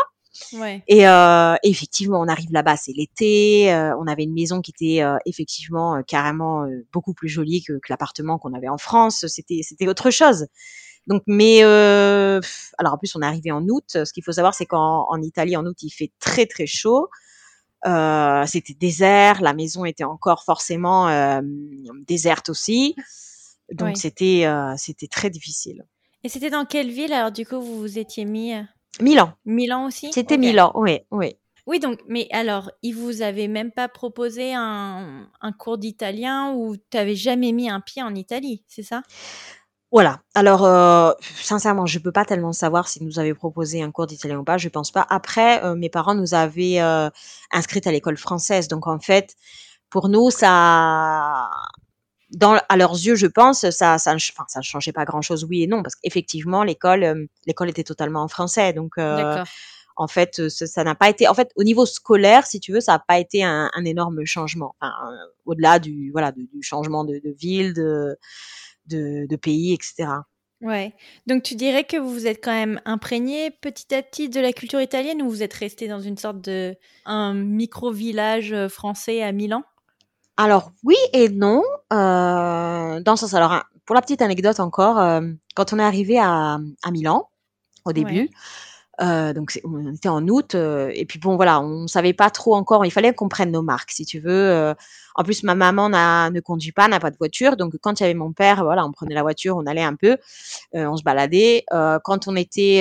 Ouais. 0.53 0.83
Et 0.87 1.07
euh, 1.07 1.55
effectivement, 1.63 2.19
on 2.19 2.27
arrive 2.27 2.51
là-bas, 2.51 2.75
c'est 2.75 2.93
l'été. 2.93 3.71
Euh, 3.71 3.95
on 3.99 4.07
avait 4.07 4.23
une 4.23 4.33
maison 4.33 4.61
qui 4.61 4.71
était 4.71 5.03
euh, 5.03 5.17
effectivement 5.25 5.95
euh, 5.95 6.01
carrément 6.01 6.67
beaucoup 6.91 7.13
plus 7.13 7.29
jolie 7.29 7.63
que, 7.63 7.73
que 7.73 7.87
l'appartement 7.89 8.39
qu'on 8.39 8.53
avait 8.53 8.69
en 8.69 8.77
France. 8.77 9.25
C'était 9.27 9.61
c'était 9.61 9.87
autre 9.87 10.09
chose. 10.09 10.47
Donc, 11.07 11.23
mais 11.27 11.63
euh, 11.63 12.39
alors 12.77 12.93
en 12.93 12.97
plus 12.97 13.15
on 13.15 13.21
est 13.21 13.25
arrivé 13.25 13.51
en 13.51 13.67
août. 13.67 13.85
Ce 14.05 14.13
qu'il 14.13 14.23
faut 14.23 14.31
savoir, 14.31 14.53
c'est 14.53 14.65
qu'en 14.65 15.05
en 15.09 15.21
Italie 15.21 15.55
en 15.57 15.65
août 15.65 15.77
il 15.83 15.89
fait 15.89 16.11
très 16.19 16.45
très 16.45 16.65
chaud. 16.65 17.09
Euh, 17.85 18.45
c'était 18.45 18.73
désert, 18.73 19.41
la 19.41 19.53
maison 19.53 19.83
était 19.83 20.05
encore 20.05 20.43
forcément 20.45 21.09
euh, 21.09 21.41
déserte 22.07 22.49
aussi. 22.49 22.95
Donc 23.71 23.97
c'était 23.97 24.45
c'était 24.77 25.07
très 25.07 25.29
difficile. 25.29 25.85
Et 26.23 26.29
c'était 26.29 26.49
dans 26.49 26.65
quelle 26.65 26.89
ville? 26.89 27.11
Alors 27.11 27.31
du 27.31 27.45
coup 27.45 27.59
vous 27.59 27.79
vous 27.79 27.99
étiez 27.99 28.25
mis 28.25 28.53
Milan. 29.01 29.33
Milan 29.45 29.85
aussi? 29.87 30.11
C'était 30.13 30.37
Milan, 30.37 30.71
oui, 30.75 30.99
oui. 31.11 31.35
Oui, 31.65 31.79
donc, 31.79 31.99
mais 32.09 32.27
alors, 32.31 32.71
il 32.81 32.93
vous 32.93 33.21
avait 33.21 33.47
même 33.47 33.71
pas 33.71 33.87
proposé 33.87 34.53
un, 34.53 35.29
un 35.39 35.51
cours 35.53 35.77
d'italien 35.77 36.51
ou 36.53 36.75
tu 36.75 36.97
n'avais 36.97 37.15
jamais 37.15 37.53
mis 37.53 37.69
un 37.69 37.79
pied 37.79 38.03
en 38.03 38.13
Italie, 38.15 38.65
c'est 38.67 38.83
ça? 38.83 39.01
Voilà. 39.93 40.21
Alors, 40.33 40.65
euh, 40.65 41.11
sincèrement, 41.21 41.85
je 41.85 41.99
peux 41.99 42.11
pas 42.11 42.25
tellement 42.25 42.51
savoir 42.51 42.87
s'ils 42.87 43.05
nous 43.05 43.19
avaient 43.19 43.35
proposé 43.35 43.83
un 43.83 43.91
cours 43.91 44.07
d'italien 44.07 44.39
ou 44.39 44.43
pas. 44.43 44.57
Je 44.57 44.67
pense 44.67 44.89
pas. 44.89 45.05
Après, 45.07 45.63
euh, 45.63 45.75
mes 45.75 45.89
parents 45.89 46.15
nous 46.15 46.33
avaient 46.33 46.81
euh, 46.81 47.11
inscrites 47.51 47.85
à 47.85 47.91
l'école 47.91 48.17
française, 48.17 48.67
donc 48.67 48.87
en 48.87 48.99
fait, 48.99 49.35
pour 49.91 50.09
nous, 50.09 50.31
ça, 50.31 51.47
dans 52.31 52.59
à 52.69 52.75
leurs 52.75 52.93
yeux, 52.93 53.13
je 53.13 53.27
pense, 53.27 53.69
ça, 53.69 53.99
ça, 53.99 54.15
enfin, 54.15 54.45
ça 54.47 54.59
ne 54.61 54.63
changeait 54.63 54.93
pas 54.93 55.05
grand-chose, 55.05 55.45
oui 55.45 55.61
et 55.61 55.67
non, 55.67 55.83
parce 55.83 55.93
qu'effectivement, 55.95 56.63
l'école, 56.63 57.27
l'école 57.45 57.69
était 57.69 57.83
totalement 57.83 58.23
en 58.23 58.27
français, 58.27 58.73
donc 58.73 58.93
en 59.95 60.07
fait, 60.07 60.49
ça 60.49 60.83
n'a 60.83 60.95
pas 60.95 61.09
été. 61.09 61.27
En 61.27 61.35
fait, 61.35 61.51
au 61.55 61.63
niveau 61.63 61.85
scolaire, 61.85 62.47
si 62.47 62.59
tu 62.59 62.73
veux, 62.73 62.81
ça 62.81 62.93
n'a 62.93 62.99
pas 63.07 63.19
été 63.19 63.43
un, 63.43 63.69
un 63.71 63.85
énorme 63.85 64.25
changement. 64.25 64.75
Enfin, 64.81 64.91
au-delà 65.45 65.77
du 65.77 66.09
voilà 66.11 66.31
du, 66.31 66.49
changement 66.61 67.03
de, 67.03 67.21
de 67.23 67.29
ville, 67.37 67.75
de, 67.75 68.17
de, 68.87 69.25
de 69.27 69.35
pays, 69.35 69.73
etc. 69.73 70.07
Ouais. 70.61 70.93
Donc 71.27 71.43
tu 71.43 71.55
dirais 71.55 71.83
que 71.83 71.97
vous 71.97 72.09
vous 72.09 72.25
êtes 72.25 72.41
quand 72.41 72.53
même 72.53 72.79
imprégné 72.85 73.51
petit 73.51 73.93
à 73.93 74.01
petit 74.01 74.29
de 74.29 74.39
la 74.39 74.53
culture 74.53 74.81
italienne 74.81 75.21
ou 75.21 75.29
vous 75.29 75.43
êtes 75.43 75.53
resté 75.53 75.89
dans 75.89 75.99
une 75.99 76.17
sorte 76.17 76.39
de 76.39 76.75
un 77.05 77.33
micro 77.33 77.91
village 77.91 78.53
euh, 78.53 78.69
français 78.69 79.21
à 79.21 79.33
Milan? 79.33 79.63
Alors 80.37 80.71
oui 80.83 80.95
et 81.11 81.27
non. 81.27 81.63
Euh, 81.91 83.01
dans 83.01 83.15
ce 83.17 83.25
sens, 83.25 83.33
alors 83.33 83.63
pour 83.85 83.93
la 83.93 84.01
petite 84.01 84.21
anecdote 84.21 84.61
encore, 84.61 84.99
euh, 84.99 85.21
quand 85.53 85.73
on 85.73 85.79
est 85.79 85.83
arrivé 85.83 86.17
à, 86.17 86.59
à 86.81 86.91
Milan 86.91 87.29
au 87.83 87.91
début. 87.91 88.29
Euh, 89.01 89.33
donc 89.33 89.59
on 89.63 89.91
était 89.91 90.09
en 90.09 90.27
août 90.27 90.53
euh, 90.53 90.91
et 90.93 91.05
puis 91.05 91.17
bon 91.17 91.35
voilà, 91.35 91.59
on 91.61 91.87
savait 91.87 92.13
pas 92.13 92.29
trop 92.29 92.55
encore. 92.55 92.85
Il 92.85 92.91
fallait 92.91 93.13
qu'on 93.13 93.27
prenne 93.27 93.51
nos 93.51 93.63
marques, 93.63 93.91
si 93.91 94.05
tu 94.05 94.19
veux. 94.19 94.31
Euh. 94.31 94.73
en 95.15 95.23
plus, 95.23 95.43
ma 95.43 95.55
maman 95.55 95.89
ne 95.89 96.39
conduit 96.39 96.71
pas, 96.71 96.87
n'a 96.87 96.99
pas 96.99 97.09
de 97.09 97.17
voiture, 97.17 97.57
donc 97.57 97.75
quand 97.81 97.99
il 97.99 98.03
y 98.03 98.05
avait 98.05 98.13
mon 98.13 98.33
père, 98.33 98.63
voilà, 98.63 98.85
on 98.85 98.91
prenait 98.91 99.15
la 99.15 99.23
voiture, 99.23 99.57
on 99.57 99.65
allait 99.65 99.83
un 99.83 99.95
peu, 99.95 100.17
on 100.73 100.95
se 100.97 101.03
baladait. 101.03 101.65
quand 102.03 102.27
on 102.27 102.35
était 102.35 102.79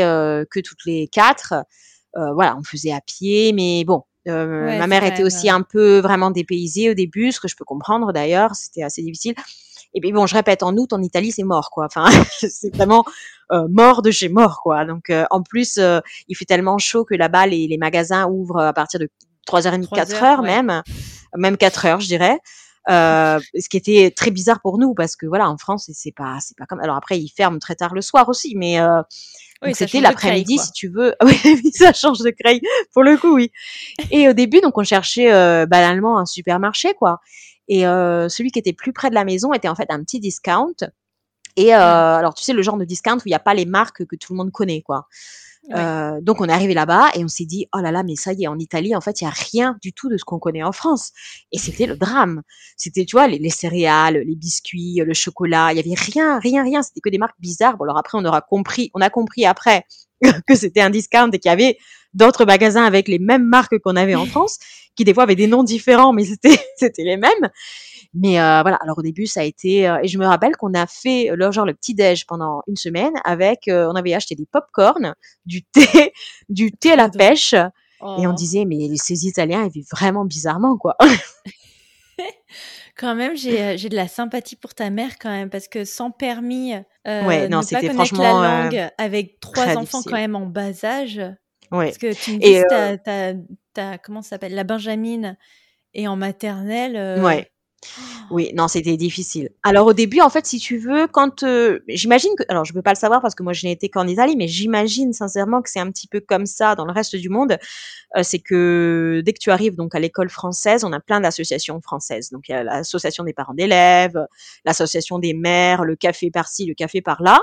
que 0.50 0.60
toutes 0.60 0.84
les 0.86 1.08
quatre, 1.08 1.54
voilà, 2.14 2.56
on 2.58 2.62
faisait 2.62 2.92
à 2.92 3.00
pied, 3.00 3.52
mais 3.52 3.84
bon. 3.84 4.02
ma 4.26 4.86
mère 4.86 5.04
était 5.04 5.24
aussi 5.24 5.48
un 5.50 5.62
peu 5.62 5.98
vraiment 5.98 6.30
dépaysée 6.30 6.90
au 6.90 6.94
début, 6.94 7.32
ce 7.32 7.40
que 7.40 7.48
je 7.48 7.56
peux 7.56 7.64
comprendre 7.64 8.12
d'ailleurs, 8.12 8.54
c'était 8.54 8.82
assez 8.82 9.02
difficile. 9.02 9.34
Et 9.94 10.00
puis 10.00 10.12
bon, 10.12 10.26
je 10.26 10.34
répète, 10.34 10.62
en 10.62 10.74
août 10.76 10.92
en 10.92 11.02
Italie, 11.02 11.32
c'est 11.32 11.42
mort 11.42 11.70
quoi. 11.70 11.86
Enfin, 11.86 12.06
c'est 12.38 12.74
vraiment 12.74 13.04
euh, 13.52 13.66
mort 13.68 14.02
de 14.02 14.10
chez 14.10 14.28
mort 14.28 14.60
quoi. 14.62 14.84
Donc 14.84 15.10
euh, 15.10 15.24
en 15.30 15.42
plus, 15.42 15.78
euh, 15.78 16.00
il 16.28 16.36
fait 16.36 16.44
tellement 16.44 16.78
chaud 16.78 17.04
que 17.04 17.14
là-bas 17.14 17.46
les, 17.46 17.66
les, 17.68 17.78
magasins 17.78 18.26
ouvrent 18.26 18.60
à 18.60 18.72
partir 18.72 19.00
de 19.00 19.08
3h30, 19.48 19.88
4h 19.88 20.42
même, 20.42 20.82
même 21.36 21.54
4h 21.54 22.00
je 22.00 22.06
dirais. 22.06 22.38
Euh, 22.90 23.38
ce 23.56 23.68
qui 23.68 23.76
était 23.76 24.12
très 24.14 24.32
bizarre 24.32 24.60
pour 24.60 24.76
nous 24.76 24.92
parce 24.92 25.14
que 25.14 25.24
voilà 25.24 25.48
en 25.48 25.56
France 25.56 25.88
c'est 25.94 26.10
pas 26.10 26.38
c'est 26.40 26.56
pas 26.58 26.66
comme 26.66 26.80
alors 26.80 26.96
après 26.96 27.16
ils 27.16 27.28
ferment 27.28 27.60
très 27.60 27.76
tard 27.76 27.94
le 27.94 28.00
soir 28.00 28.28
aussi 28.28 28.54
mais 28.56 28.80
euh, 28.80 29.02
oui, 29.64 29.72
c'était 29.72 30.00
l'après-midi 30.00 30.58
si 30.58 30.72
tu 30.72 30.88
veux 30.88 31.14
oui 31.24 31.70
ça 31.72 31.92
change 31.92 32.18
de 32.18 32.30
craie 32.30 32.60
pour 32.92 33.04
le 33.04 33.16
coup 33.16 33.36
oui 33.36 33.52
et 34.10 34.28
au 34.28 34.32
début 34.32 34.60
donc 34.60 34.76
on 34.76 34.82
cherchait 34.82 35.32
euh, 35.32 35.64
banalement 35.64 36.18
un 36.18 36.26
supermarché 36.26 36.94
quoi 36.94 37.20
et 37.72 37.86
euh, 37.86 38.28
celui 38.28 38.50
qui 38.50 38.58
était 38.58 38.74
plus 38.74 38.92
près 38.92 39.08
de 39.08 39.14
la 39.14 39.24
maison 39.24 39.54
était 39.54 39.66
en 39.68 39.74
fait 39.74 39.86
un 39.88 40.02
petit 40.02 40.20
discount. 40.20 40.74
Et 41.56 41.74
euh, 41.74 41.78
alors, 41.78 42.34
tu 42.34 42.44
sais, 42.44 42.52
le 42.52 42.60
genre 42.60 42.76
de 42.76 42.84
discount 42.84 43.16
où 43.16 43.22
il 43.24 43.30
n'y 43.30 43.34
a 43.34 43.38
pas 43.38 43.54
les 43.54 43.64
marques 43.64 44.04
que 44.04 44.14
tout 44.14 44.34
le 44.34 44.36
monde 44.36 44.52
connaît, 44.52 44.82
quoi. 44.82 45.06
Euh, 45.74 46.20
donc 46.20 46.42
on 46.42 46.46
est 46.50 46.52
arrivé 46.52 46.74
là-bas 46.74 47.12
et 47.14 47.24
on 47.24 47.28
s'est 47.28 47.44
dit 47.44 47.68
oh 47.72 47.78
là 47.78 47.92
là 47.92 48.02
mais 48.02 48.16
ça 48.16 48.32
y 48.32 48.42
est 48.42 48.46
en 48.48 48.58
Italie 48.58 48.96
en 48.96 49.00
fait 49.00 49.20
il 49.20 49.24
y 49.24 49.26
a 49.28 49.30
rien 49.30 49.78
du 49.80 49.92
tout 49.92 50.08
de 50.08 50.16
ce 50.16 50.24
qu'on 50.24 50.40
connaît 50.40 50.64
en 50.64 50.72
France. 50.72 51.12
Et 51.52 51.58
c'était 51.58 51.86
le 51.86 51.96
drame. 51.96 52.42
C'était 52.76 53.04
tu 53.04 53.14
vois 53.14 53.28
les, 53.28 53.38
les, 53.38 53.48
céréales 53.48 54.24
les 54.26 54.34
biscuits 54.34 55.00
le 55.06 55.14
chocolat 55.14 55.72
il 55.72 55.76
y 55.76 55.78
avait 55.78 55.94
rien 55.94 56.40
rien 56.40 56.64
rien. 56.64 56.82
C'était 56.82 57.00
que 57.00 57.10
des 57.10 57.18
marques 57.18 57.38
bizarres. 57.38 57.76
Bon 57.76 57.84
alors 57.84 57.96
après 57.96 58.18
on 58.18 58.24
aura 58.24 58.40
compris 58.40 58.90
on 58.92 59.00
a 59.00 59.08
compris 59.08 59.46
après 59.46 59.86
que 60.48 60.56
c'était 60.56 60.80
un 60.80 60.90
discount 60.90 61.30
et 61.30 61.38
qu'il 61.38 61.48
y 61.48 61.52
avait 61.52 61.78
d'autres 62.14 62.44
magasins 62.44 62.84
avec 62.84 63.08
les 63.08 63.18
mêmes 63.18 63.44
marques 63.44 63.78
qu'on 63.78 63.96
avait 63.96 64.14
en 64.14 64.26
France, 64.32 64.58
qui 64.96 65.04
des 65.04 65.14
fois 65.14 65.24
avaient 65.24 65.36
des 65.36 65.46
noms 65.46 65.62
différents, 65.62 66.12
mais 66.12 66.24
c'était 66.24 66.58
c'était 66.76 67.04
les 67.04 67.16
mêmes. 67.16 67.50
Mais 68.14 68.38
euh, 68.38 68.60
voilà, 68.60 68.76
alors 68.82 68.98
au 68.98 69.02
début 69.02 69.26
ça 69.26 69.40
a 69.40 69.44
été 69.44 69.88
euh, 69.88 69.98
et 70.02 70.08
je 70.08 70.18
me 70.18 70.26
rappelle 70.26 70.54
qu'on 70.56 70.74
a 70.74 70.86
fait 70.86 71.30
le 71.34 71.50
genre 71.50 71.64
le 71.64 71.72
petit 71.72 71.94
déj 71.94 72.26
pendant 72.26 72.62
une 72.66 72.76
semaine 72.76 73.14
avec 73.24 73.68
euh, 73.68 73.88
on 73.90 73.94
avait 73.94 74.12
acheté 74.12 74.34
des 74.34 74.44
pop-corn, 74.44 75.14
du 75.46 75.62
thé, 75.72 76.12
du 76.50 76.72
thé 76.72 76.92
à 76.92 76.96
la 76.96 77.08
pêche 77.08 77.54
et 77.54 78.26
on 78.26 78.32
oh. 78.32 78.34
disait 78.34 78.64
mais 78.66 78.88
ces 78.96 79.26
Italiens 79.26 79.64
ils 79.64 79.70
vivent 79.70 79.88
vraiment 79.92 80.26
bizarrement 80.26 80.76
quoi. 80.76 80.96
quand 82.96 83.14
même, 83.14 83.36
j'ai, 83.36 83.76
j'ai 83.78 83.88
de 83.88 83.96
la 83.96 84.08
sympathie 84.08 84.56
pour 84.56 84.74
ta 84.74 84.90
mère 84.90 85.18
quand 85.18 85.30
même, 85.30 85.50
parce 85.50 85.68
que 85.68 85.84
sans 85.84 86.10
permis, 86.10 86.74
euh, 87.06 87.26
ouais, 87.26 87.48
non, 87.48 87.62
c'était 87.62 87.92
franchement 87.92 88.40
la 88.40 88.64
langue, 88.64 88.90
avec 88.98 89.40
trois 89.40 89.76
enfants 89.76 90.02
quand 90.04 90.16
même 90.16 90.36
en 90.36 90.46
bas 90.46 90.84
âge, 90.84 91.20
parce 91.78 91.98
que 91.98 92.12
tu 92.12 92.32
me 92.32 92.38
dis 92.38 92.56
euh 93.78 93.96
comment 94.04 94.22
ça 94.22 94.30
s'appelle 94.30 94.54
La 94.54 94.64
Benjamine 94.64 95.36
et 95.94 96.08
en 96.08 96.16
maternelle. 96.16 96.96
Euh, 96.96 97.22
ouais. 97.22 97.48
Oui, 98.30 98.52
non, 98.54 98.68
c'était 98.68 98.96
difficile. 98.96 99.50
Alors 99.64 99.88
au 99.88 99.92
début, 99.92 100.20
en 100.20 100.30
fait, 100.30 100.46
si 100.46 100.60
tu 100.60 100.78
veux, 100.78 101.08
quand 101.08 101.42
euh, 101.42 101.80
j'imagine 101.88 102.30
que, 102.38 102.44
alors 102.48 102.64
je 102.64 102.72
peux 102.72 102.80
pas 102.80 102.92
le 102.92 102.96
savoir 102.96 103.20
parce 103.20 103.34
que 103.34 103.42
moi 103.42 103.52
je 103.52 103.66
n'ai 103.66 103.72
été 103.72 103.88
qu'en 103.88 104.06
Italie, 104.06 104.36
mais 104.36 104.46
j'imagine 104.46 105.12
sincèrement 105.12 105.62
que 105.62 105.68
c'est 105.68 105.80
un 105.80 105.90
petit 105.90 106.06
peu 106.06 106.20
comme 106.20 106.46
ça 106.46 106.76
dans 106.76 106.84
le 106.84 106.92
reste 106.92 107.16
du 107.16 107.28
monde. 107.28 107.58
c'est 108.22 108.38
que 108.38 109.20
dès 109.24 109.32
que 109.32 109.40
tu 109.40 109.50
arrives 109.50 109.74
donc 109.74 109.96
à 109.96 109.98
l'école 109.98 110.30
française, 110.30 110.84
on 110.84 110.92
a 110.92 111.00
plein 111.00 111.20
d'associations 111.20 111.80
françaises. 111.80 112.30
Donc 112.30 112.48
il 112.48 112.52
y 112.52 112.54
a 112.54 112.62
l'association 112.62 113.24
des 113.24 113.32
parents 113.32 113.54
d'élèves, 113.54 114.26
l'association 114.64 115.18
des 115.18 115.34
mères, 115.34 115.82
le 115.82 115.96
café 115.96 116.30
par-ci, 116.30 116.66
le 116.66 116.74
café 116.74 117.02
par-là. 117.02 117.42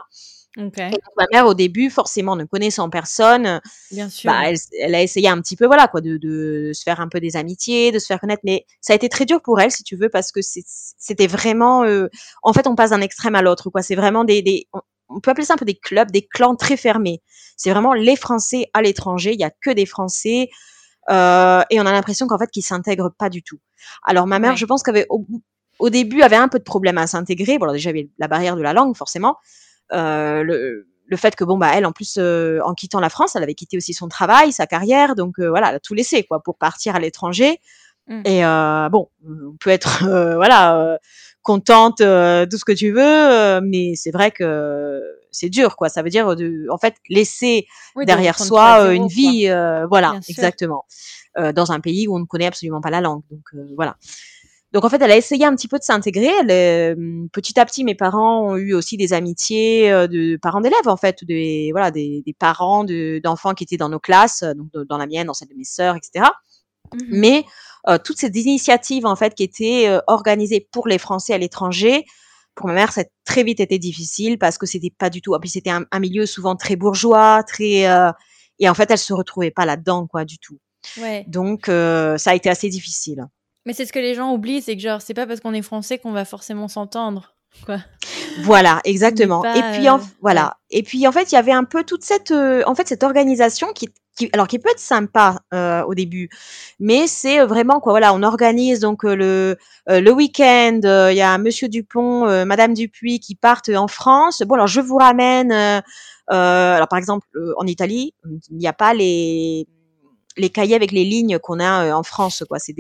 Okay. 0.58 0.90
ma 1.16 1.26
mère, 1.32 1.46
au 1.46 1.54
début, 1.54 1.92
forcément, 1.92 2.36
ne 2.36 2.44
connaissant 2.44 2.90
personne, 2.90 3.62
Bien 3.92 4.10
sûr. 4.10 4.32
Bah, 4.32 4.50
elle, 4.50 4.58
elle, 4.80 4.96
a 4.96 5.02
essayé 5.02 5.30
un 5.30 5.40
petit 5.42 5.56
peu, 5.56 5.68
voilà, 5.68 5.88
quoi, 5.88 6.02
de, 6.02 6.18
de, 6.18 6.72
se 6.74 6.82
faire 6.82 7.00
un 7.00 7.08
peu 7.08 7.20
des 7.20 7.36
amitiés, 7.36 7.92
de 7.92 8.00
se 8.00 8.08
faire 8.08 8.20
connaître. 8.20 8.42
Mais 8.44 8.66
ça 8.82 8.94
a 8.94 8.96
été 8.96 9.10
très 9.10 9.26
dur 9.26 9.42
pour 9.42 9.60
elle, 9.60 9.72
si 9.72 9.84
tu 9.84 9.96
veux, 9.96 10.10
parce 10.10 10.32
que 10.32 10.40
c'était 10.42 11.28
vraiment, 11.28 11.84
euh, 11.84 12.08
en 12.42 12.52
fait, 12.54 12.66
on 12.66 12.76
passe 12.76 12.90
d'un 12.90 13.02
extrême 13.02 13.36
à 13.36 13.42
l'autre, 13.44 13.70
quoi. 13.70 13.84
C'est 13.84 13.96
vraiment 13.96 14.24
des, 14.24 14.42
des 14.42 14.68
on, 15.10 15.20
peut 15.20 15.32
appeler 15.32 15.46
ça 15.46 15.54
un 15.54 15.58
peu 15.58 15.66
des 15.66 15.78
clubs, 15.78 16.10
des 16.10 16.26
clans 16.26 16.56
très 16.56 16.78
fermés. 16.78 17.22
C'est 17.56 17.70
vraiment 17.70 17.94
les 17.94 18.16
Français 18.16 18.70
à 18.74 18.82
l'étranger. 18.82 19.34
Il 19.34 19.40
y 19.40 19.46
a 19.46 19.52
que 19.52 19.70
des 19.70 19.86
Français. 19.86 20.50
Euh, 21.12 21.62
et 21.70 21.80
on 21.80 21.86
a 21.86 21.92
l'impression 21.92 22.28
qu'en 22.28 22.40
fait, 22.40 22.50
qu'ils 22.50 22.64
s'intègrent 22.64 23.12
pas 23.18 23.30
du 23.30 23.44
tout. 23.44 23.60
Alors, 24.04 24.26
ma 24.28 24.40
mère, 24.40 24.56
je 24.56 24.66
pense 24.66 24.84
qu'avait 24.84 25.06
au, 25.10 25.26
au, 25.78 25.90
début, 25.90 26.22
avait 26.22 26.36
un 26.36 26.48
peu 26.48 26.60
de 26.60 26.64
problème 26.64 26.98
à 26.98 27.06
s'intégrer. 27.08 27.58
Bon, 27.58 27.66
alors 27.66 27.74
déjà, 27.74 27.92
il 27.92 27.96
y 27.96 28.00
avait 28.00 28.10
la 28.18 28.28
barrière 28.28 28.56
de 28.56 28.62
la 28.62 28.74
langue, 28.74 28.96
forcément. 28.96 29.38
Euh, 29.94 30.44
le, 30.44 30.90
le 31.10 31.18
fait 31.18 31.36
que 31.36 31.44
bon 31.44 31.58
bah 31.58 31.72
elle 31.74 31.86
en 31.86 31.92
plus 31.92 32.18
euh, 32.18 32.60
en 32.64 32.74
quittant 32.74 33.00
la 33.00 33.10
France 33.10 33.36
elle 33.36 33.44
avait 33.44 33.56
quitté 33.56 33.78
aussi 33.78 33.94
son 33.94 34.08
travail 34.08 34.52
sa 34.52 34.68
carrière 34.68 35.16
donc 35.16 35.40
euh, 35.40 35.50
voilà 35.50 35.70
elle 35.70 35.76
a 35.76 35.80
tout 35.80 35.94
laissé 35.96 36.24
quoi 36.24 36.42
pour 36.42 36.58
partir 36.58 36.96
à 36.96 37.00
l'étranger. 37.00 37.60
Mmh. 38.08 38.22
et 38.26 38.46
euh, 38.46 38.90
bon 38.90 39.10
on 39.24 39.56
peut 39.60 39.70
être 39.70 40.04
voilà 40.36 40.98
contente 41.42 42.00
de 42.00 42.46
tout 42.46 42.58
ce 42.58 42.66
que 42.66 42.72
tu 42.72 42.92
veux 42.92 43.60
mais 43.62 43.94
c'est 43.96 44.12
vrai 44.12 44.32
que 44.32 45.02
c'est 45.32 45.50
dur 45.50 45.76
quoi. 45.76 45.90
Ça 45.90 46.02
veut 46.02 46.10
dire 46.10 46.36
de 46.36 46.66
en 46.72 46.78
fait 46.78 46.96
laisser 47.08 47.68
derrière 48.06 48.40
soi 48.40 48.94
une 48.94 49.08
vie 49.08 49.48
voilà 49.90 50.20
exactement. 50.28 50.86
Dans 51.38 51.72
un 51.72 51.80
pays 51.80 52.08
où 52.08 52.16
on 52.16 52.20
ne 52.20 52.26
connaît 52.26 52.48
absolument 52.48 52.82
pas 52.82 52.90
la 52.90 53.02
langue 53.02 53.22
donc 53.30 53.44
voilà 53.76 53.96
donc 54.72 54.86
en 54.86 54.90
fait, 54.90 55.02
elle 55.02 55.12
a 55.12 55.18
essayé 55.18 55.46
un 55.46 55.56
petit 55.56 55.68
peu 55.68 55.80
de 55.80 55.84
s'intégrer. 55.84 56.32
Euh, 56.50 56.96
petit 57.34 57.60
à 57.60 57.66
petit, 57.66 57.84
mes 57.84 57.96
parents 57.96 58.52
ont 58.52 58.56
eu 58.56 58.74
aussi 58.74 58.98
des 58.98 59.14
amitiés 59.14 59.92
euh, 59.92 60.08
de 60.08 60.38
parents 60.38 60.62
d'élèves 60.62 60.88
en 60.88 60.98
fait, 60.98 61.24
des 61.24 61.70
voilà, 61.72 61.90
des, 61.90 62.22
des 62.24 62.34
parents 62.34 62.84
d'enfants 62.84 63.56
qui 63.56 63.64
étaient 63.64 63.78
dans 63.78 63.90
nos 63.90 64.00
classes, 64.00 64.44
donc 64.44 64.70
dans 64.88 64.98
la 64.98 65.08
mienne, 65.08 65.28
dans 65.28 65.34
celle 65.34 65.48
de 65.48 65.56
mes 65.56 65.64
sœurs, 65.64 65.96
etc. 65.96 66.26
Mmh 66.94 66.98
Mais 67.10 67.46
euh, 67.88 67.98
toutes 68.04 68.18
ces 68.20 68.28
initiatives 68.28 69.08
en 69.08 69.16
fait 69.16 69.34
qui 69.34 69.44
étaient 69.44 69.88
euh, 69.88 70.02
organisées 70.06 70.68
pour 70.72 70.88
les 70.88 71.00
Français 71.00 71.34
à 71.34 71.40
l'étranger, 71.40 72.06
pour 72.54 72.68
ma 72.68 72.74
mère, 72.74 72.92
ça 72.92 73.02
a 73.02 73.06
très 73.26 73.44
vite 73.44 73.62
été 73.62 73.80
difficile 73.80 74.38
parce 74.38 74.60
que 74.60 74.68
c'était 74.68 74.94
pas 74.96 75.10
du 75.10 75.24
tout. 75.24 75.36
Et 75.36 75.40
puis 75.40 75.50
c'était 75.50 75.72
un, 75.72 75.86
un, 75.92 76.00
milieu 76.00 76.28
souvent 76.28 76.56
très 76.56 76.76
bourgeois, 76.76 77.42
très 77.44 77.88
et 78.62 78.68
en 78.68 78.74
fait, 78.74 78.92
elle 78.92 78.98
se 78.98 79.14
retrouvait 79.14 79.52
pas 79.52 79.66
là-dedans 79.66 80.06
quoi 80.06 80.26
du 80.26 80.38
tout. 80.38 80.60
Ouais. 81.00 81.26
Donc 81.28 81.68
ça 81.68 82.32
a 82.32 82.36
été 82.36 82.50
assez 82.50 82.70
difficile. 82.70 83.26
Mais 83.66 83.74
c'est 83.74 83.86
ce 83.86 83.94
que 83.94 84.00
les 84.00 84.16
gens 84.16 84.34
oublient, 84.34 84.62
c'est 84.62 84.76
que 84.76 84.82
genre, 84.82 85.02
c'est 85.02 85.14
pas 85.14 85.28
parce 85.28 85.40
qu'on 85.40 85.54
est 85.54 85.62
français 85.62 85.98
qu'on 85.98 86.12
va 86.12 86.26
forcément 86.26 86.68
s'entendre. 86.68 87.36
Quoi. 87.66 87.80
Voilà, 88.42 88.80
exactement. 88.86 89.44
et 89.44 89.62
puis 89.74 89.90
en, 89.90 90.00
voilà. 90.22 90.58
Et 90.70 90.84
puis 90.84 91.08
en 91.08 91.12
fait, 91.12 91.32
il 91.32 91.36
y 91.36 91.38
avait 91.38 91.52
un 91.52 91.64
peu 91.64 91.84
toute 91.84 92.04
cette, 92.04 92.32
euh, 92.32 92.64
en 92.66 92.76
fait, 92.76 92.88
cette 92.88 93.04
organisation 93.04 93.74
qui, 93.74 93.90
qui, 94.18 94.30
alors 94.34 94.48
qui 94.48 94.60
peut 94.60 94.70
être 94.70 94.80
sympa 94.80 95.40
euh, 95.54 95.84
au 95.84 95.94
début, 95.94 96.30
mais 96.80 97.08
c'est 97.08 97.44
vraiment 97.46 97.80
quoi. 97.80 97.94
Voilà, 97.94 98.14
on 98.14 98.24
organise 98.24 98.80
donc 98.80 99.04
euh, 99.04 99.16
le 99.16 99.58
le 99.88 100.12
week-end. 100.12 100.80
Il 100.84 101.18
y 101.18 101.22
a 101.22 101.38
Monsieur 101.38 101.68
Dupont, 101.68 102.46
Madame 102.46 102.74
Dupuis 102.74 103.20
qui 103.20 103.36
partent 103.36 103.70
en 103.70 103.88
France. 103.88 104.44
Bon, 104.46 104.56
alors 104.56 104.68
je 104.68 104.82
vous 104.82 104.98
ramène. 104.98 105.52
alors 106.28 106.88
par 106.88 107.00
exemple, 107.00 107.28
en 107.58 107.66
Italie, 107.66 108.14
il 108.52 108.58
n'y 108.58 108.68
a 108.68 108.74
pas 108.74 108.94
les 108.94 109.68
les 110.40 110.50
cahiers 110.50 110.76
avec 110.76 110.92
les 110.92 111.04
lignes 111.04 111.40
qu'on 111.40 111.60
a 111.60 111.86
euh, 111.86 111.92
en 111.94 112.04
France, 112.04 112.44
quoi. 112.48 112.60
C'est 112.60 112.76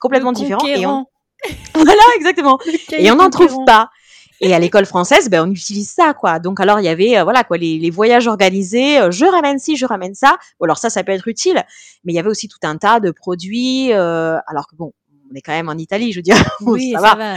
complètement 0.00 0.32
différent. 0.32 0.66
Et 0.66 0.86
on... 0.86 1.06
voilà, 1.74 2.02
exactement. 2.16 2.58
Et 2.92 3.10
on 3.10 3.16
n'en 3.16 3.30
trouve 3.30 3.64
pas. 3.66 3.90
Et 4.40 4.54
à 4.54 4.60
l'école 4.60 4.86
française, 4.86 5.28
ben 5.28 5.48
on 5.48 5.50
utilise 5.50 5.90
ça, 5.90 6.14
quoi. 6.14 6.38
Donc 6.38 6.60
alors 6.60 6.78
il 6.78 6.84
y 6.84 6.88
avait, 6.88 7.18
euh, 7.18 7.24
voilà, 7.24 7.42
quoi, 7.42 7.56
les, 7.56 7.78
les, 7.78 7.90
voyages 7.90 8.28
organisés. 8.28 9.00
Euh, 9.00 9.10
je 9.10 9.24
ramène 9.24 9.58
ci, 9.58 9.76
je 9.76 9.84
ramène 9.84 10.14
ça. 10.14 10.38
Bon 10.60 10.64
alors 10.64 10.78
ça, 10.78 10.90
ça 10.90 11.02
peut 11.02 11.10
être 11.10 11.26
utile, 11.26 11.64
mais 12.04 12.12
il 12.12 12.16
y 12.16 12.20
avait 12.20 12.28
aussi 12.28 12.46
tout 12.46 12.58
un 12.62 12.76
tas 12.76 13.00
de 13.00 13.10
produits. 13.10 13.92
alors 13.92 14.68
que 14.70 14.76
bon, 14.76 14.92
on 15.30 15.34
est 15.34 15.40
quand 15.40 15.52
même 15.52 15.68
en 15.68 15.76
Italie, 15.76 16.12
je 16.12 16.18
veux 16.18 16.22
dire. 16.22 16.36
Oui, 16.60 16.92
ça, 16.92 17.00
va. 17.00 17.36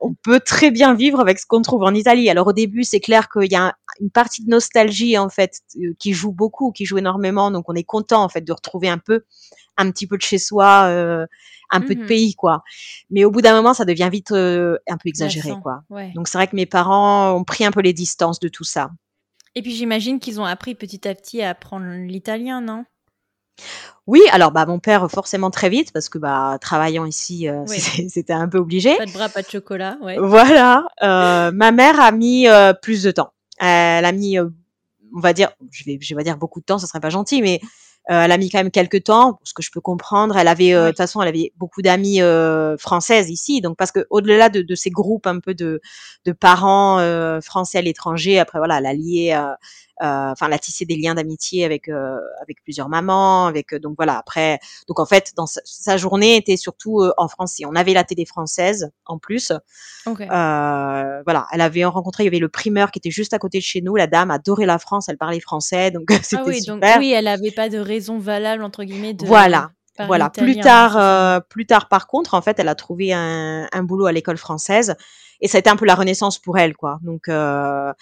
On 0.00 0.14
peut 0.14 0.40
très 0.40 0.70
bien 0.70 0.94
vivre 0.94 1.20
avec 1.20 1.38
ce 1.38 1.46
qu'on 1.46 1.62
trouve 1.62 1.82
en 1.82 1.94
Italie. 1.94 2.30
Alors 2.30 2.46
au 2.46 2.52
début, 2.52 2.84
c'est 2.84 3.00
clair 3.00 3.28
qu'il 3.28 3.50
y 3.50 3.56
a 3.56 3.76
une 4.00 4.10
partie 4.10 4.44
de 4.44 4.50
nostalgie 4.50 5.18
en 5.18 5.28
fait 5.28 5.60
qui 5.98 6.12
joue 6.12 6.32
beaucoup, 6.32 6.72
qui 6.72 6.84
joue 6.84 6.98
énormément. 6.98 7.50
Donc 7.50 7.64
on 7.68 7.74
est 7.74 7.84
content 7.84 8.22
en 8.22 8.28
fait 8.28 8.42
de 8.42 8.52
retrouver 8.52 8.88
un 8.88 8.98
peu, 8.98 9.24
un 9.76 9.90
petit 9.90 10.06
peu 10.06 10.16
de 10.16 10.22
chez 10.22 10.38
soi, 10.38 10.86
un 11.70 11.80
peu 11.80 11.94
de 11.94 12.04
mmh 12.04 12.06
pays 12.06 12.34
quoi. 12.34 12.62
Mais 13.10 13.24
au 13.24 13.30
bout 13.30 13.42
d'un 13.42 13.54
moment, 13.54 13.74
ça 13.74 13.84
devient 13.84 14.08
vite 14.10 14.32
un 14.32 14.96
peu 14.96 15.08
exagéré 15.08 15.52
quoi. 15.62 15.82
Donc 16.14 16.28
c'est 16.28 16.38
vrai 16.38 16.46
que 16.46 16.56
mes 16.56 16.66
parents 16.66 17.32
ont 17.32 17.44
pris 17.44 17.64
un 17.64 17.70
peu 17.70 17.80
les 17.80 17.92
distances 17.92 18.40
de 18.40 18.48
tout 18.48 18.64
ça. 18.64 18.90
Et 19.56 19.62
puis 19.62 19.72
j'imagine 19.72 20.18
qu'ils 20.18 20.40
ont 20.40 20.44
appris 20.44 20.74
petit 20.74 21.06
à 21.06 21.14
petit 21.14 21.42
à 21.42 21.50
apprendre 21.50 21.86
l'italien, 21.86 22.60
non? 22.60 22.84
Oui, 24.06 24.20
alors 24.32 24.52
bah 24.52 24.66
mon 24.66 24.78
père 24.78 25.10
forcément 25.10 25.50
très 25.50 25.70
vite 25.70 25.90
parce 25.92 26.10
que 26.10 26.18
bah 26.18 26.58
travaillant 26.60 27.06
ici 27.06 27.48
euh, 27.48 27.64
c'était 28.08 28.32
un 28.32 28.48
peu 28.48 28.58
obligé. 28.58 28.96
Pas 28.96 29.06
de 29.06 29.12
bras, 29.12 29.28
pas 29.28 29.42
de 29.42 29.48
chocolat. 29.48 29.96
Ouais. 30.02 30.16
Voilà. 30.18 30.86
Euh, 31.02 31.50
ma 31.52 31.72
mère 31.72 32.00
a 32.00 32.12
mis 32.12 32.46
euh, 32.46 32.74
plus 32.74 33.02
de 33.02 33.10
temps. 33.10 33.32
Elle 33.58 34.04
a 34.04 34.12
mis, 34.12 34.38
on 34.38 35.20
va 35.20 35.32
dire, 35.32 35.52
je 35.70 35.84
vais 35.84 35.98
je 36.00 36.14
vais 36.14 36.24
dire 36.24 36.36
beaucoup 36.36 36.60
de 36.60 36.66
temps, 36.66 36.78
ça 36.78 36.86
serait 36.86 37.00
pas 37.00 37.10
gentil, 37.10 37.40
mais 37.40 37.60
elle 38.06 38.32
a 38.32 38.36
mis 38.36 38.50
quand 38.50 38.58
même 38.58 38.70
quelques 38.70 39.04
temps, 39.04 39.40
ce 39.44 39.54
que 39.54 39.62
je 39.62 39.70
peux 39.70 39.80
comprendre. 39.80 40.36
Elle 40.36 40.48
avait, 40.48 40.72
de 40.72 40.88
toute 40.88 40.98
façon, 40.98 41.22
elle 41.22 41.28
avait 41.28 41.52
beaucoup 41.56 41.80
d'amies 41.80 42.20
françaises 42.78 43.30
ici, 43.30 43.62
donc 43.62 43.78
parce 43.78 43.92
que 43.92 44.06
au-delà 44.10 44.50
de, 44.50 44.60
de, 44.60 44.74
ces 44.74 44.90
groupes 44.90 45.26
un 45.26 45.38
peu 45.38 45.54
de, 45.54 45.80
de 46.26 46.32
parents 46.32 46.98
français 47.40 47.78
à 47.78 47.82
l'étranger, 47.82 48.38
après 48.40 48.58
voilà, 48.58 48.78
elle 48.78 48.86
a 48.86 48.92
lié 48.92 49.54
enfin, 50.00 50.46
elle 50.46 50.52
a 50.52 50.58
tissé 50.58 50.84
des 50.84 50.96
liens 50.96 51.14
d'amitié 51.14 51.64
avec 51.64 51.88
euh, 51.88 52.18
avec 52.42 52.62
plusieurs 52.62 52.88
mamans, 52.88 53.46
avec 53.46 53.72
euh, 53.72 53.78
donc 53.78 53.94
voilà. 53.96 54.18
Après, 54.18 54.58
donc 54.88 54.98
en 55.00 55.06
fait, 55.06 55.32
dans 55.36 55.46
sa, 55.46 55.96
journée 55.96 56.36
était 56.36 56.56
surtout 56.56 57.02
en 57.16 57.28
français. 57.28 57.64
On 57.66 57.74
avait 57.74 57.92
la 57.92 58.04
télé 58.04 58.24
française 58.24 58.90
en 59.06 59.18
plus. 59.18 59.52
voilà, 60.06 61.46
elle 61.52 61.60
avait 61.60 61.84
rencontré, 61.84 62.24
il 62.24 62.26
y 62.26 62.28
avait 62.28 62.38
le 62.38 62.48
primeur 62.48 62.90
qui 62.90 62.98
était 62.98 63.10
juste 63.10 63.34
à 63.34 63.38
côté 63.38 63.58
de 63.58 63.64
chez 63.64 63.80
nous. 63.80 63.96
La 63.96 64.06
dame 64.06 64.30
adorait 64.30 64.66
la 64.66 64.78
France, 64.78 65.08
elle 65.08 65.18
parlait 65.18 65.40
français, 65.40 65.90
donc 65.90 66.08
c'était 66.22 66.36
ah 66.38 66.44
oui, 66.46 66.62
super. 66.62 66.94
Donc, 66.94 67.00
oui, 67.00 67.12
elle 67.12 67.28
avait 67.28 67.50
pas 67.50 67.68
de 67.68 67.78
raison 67.78 68.18
valable 68.18 68.64
entre 68.64 68.84
guillemets 68.84 69.14
de. 69.14 69.26
Voilà. 69.26 69.70
Voilà. 69.98 70.30
Plus 70.30 70.58
tard, 70.58 71.42
plus 71.48 71.66
tard, 71.66 71.88
par 71.88 72.06
contre, 72.06 72.34
en 72.34 72.42
fait, 72.42 72.58
elle 72.58 72.68
a 72.68 72.74
trouvé 72.74 73.12
un, 73.12 73.68
un 73.72 73.82
boulot 73.82 74.06
à 74.06 74.12
l'école 74.12 74.38
française 74.38 74.96
et 75.40 75.48
ça 75.48 75.58
a 75.58 75.60
été 75.60 75.70
un 75.70 75.76
peu 75.76 75.84
la 75.84 75.94
renaissance 75.94 76.38
pour 76.38 76.58
elle 76.58 76.74
quoi. 76.74 76.98
Donc 77.02 77.28
euh, 77.28 77.92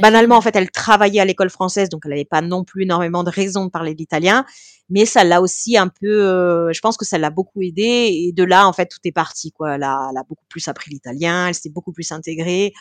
banalement 0.00 0.36
en 0.36 0.40
fait 0.40 0.54
elle 0.54 0.70
travaillait 0.70 1.20
à 1.20 1.24
l'école 1.24 1.50
française 1.50 1.88
donc 1.88 2.02
elle 2.04 2.10
n'avait 2.10 2.24
pas 2.24 2.40
non 2.40 2.64
plus 2.64 2.82
énormément 2.82 3.24
de 3.24 3.30
raisons 3.30 3.64
de 3.64 3.70
parler 3.70 3.94
l'italien 3.94 4.44
mais 4.88 5.04
ça 5.04 5.24
l'a 5.24 5.40
aussi 5.40 5.76
un 5.76 5.88
peu 5.88 6.06
euh, 6.06 6.72
je 6.72 6.80
pense 6.80 6.96
que 6.96 7.04
ça 7.04 7.18
l'a 7.18 7.30
beaucoup 7.30 7.60
aidé 7.62 8.10
et 8.12 8.32
de 8.32 8.44
là 8.44 8.68
en 8.68 8.72
fait 8.72 8.86
tout 8.86 9.00
est 9.04 9.12
parti 9.12 9.52
quoi. 9.52 9.74
Elle 9.74 9.82
a, 9.82 10.08
elle 10.10 10.18
a 10.18 10.22
beaucoup 10.28 10.44
plus 10.48 10.66
appris 10.68 10.90
l'italien 10.90 11.48
elle 11.48 11.54
s'est 11.54 11.70
beaucoup 11.70 11.92
plus 11.92 12.12
intégrée. 12.12 12.72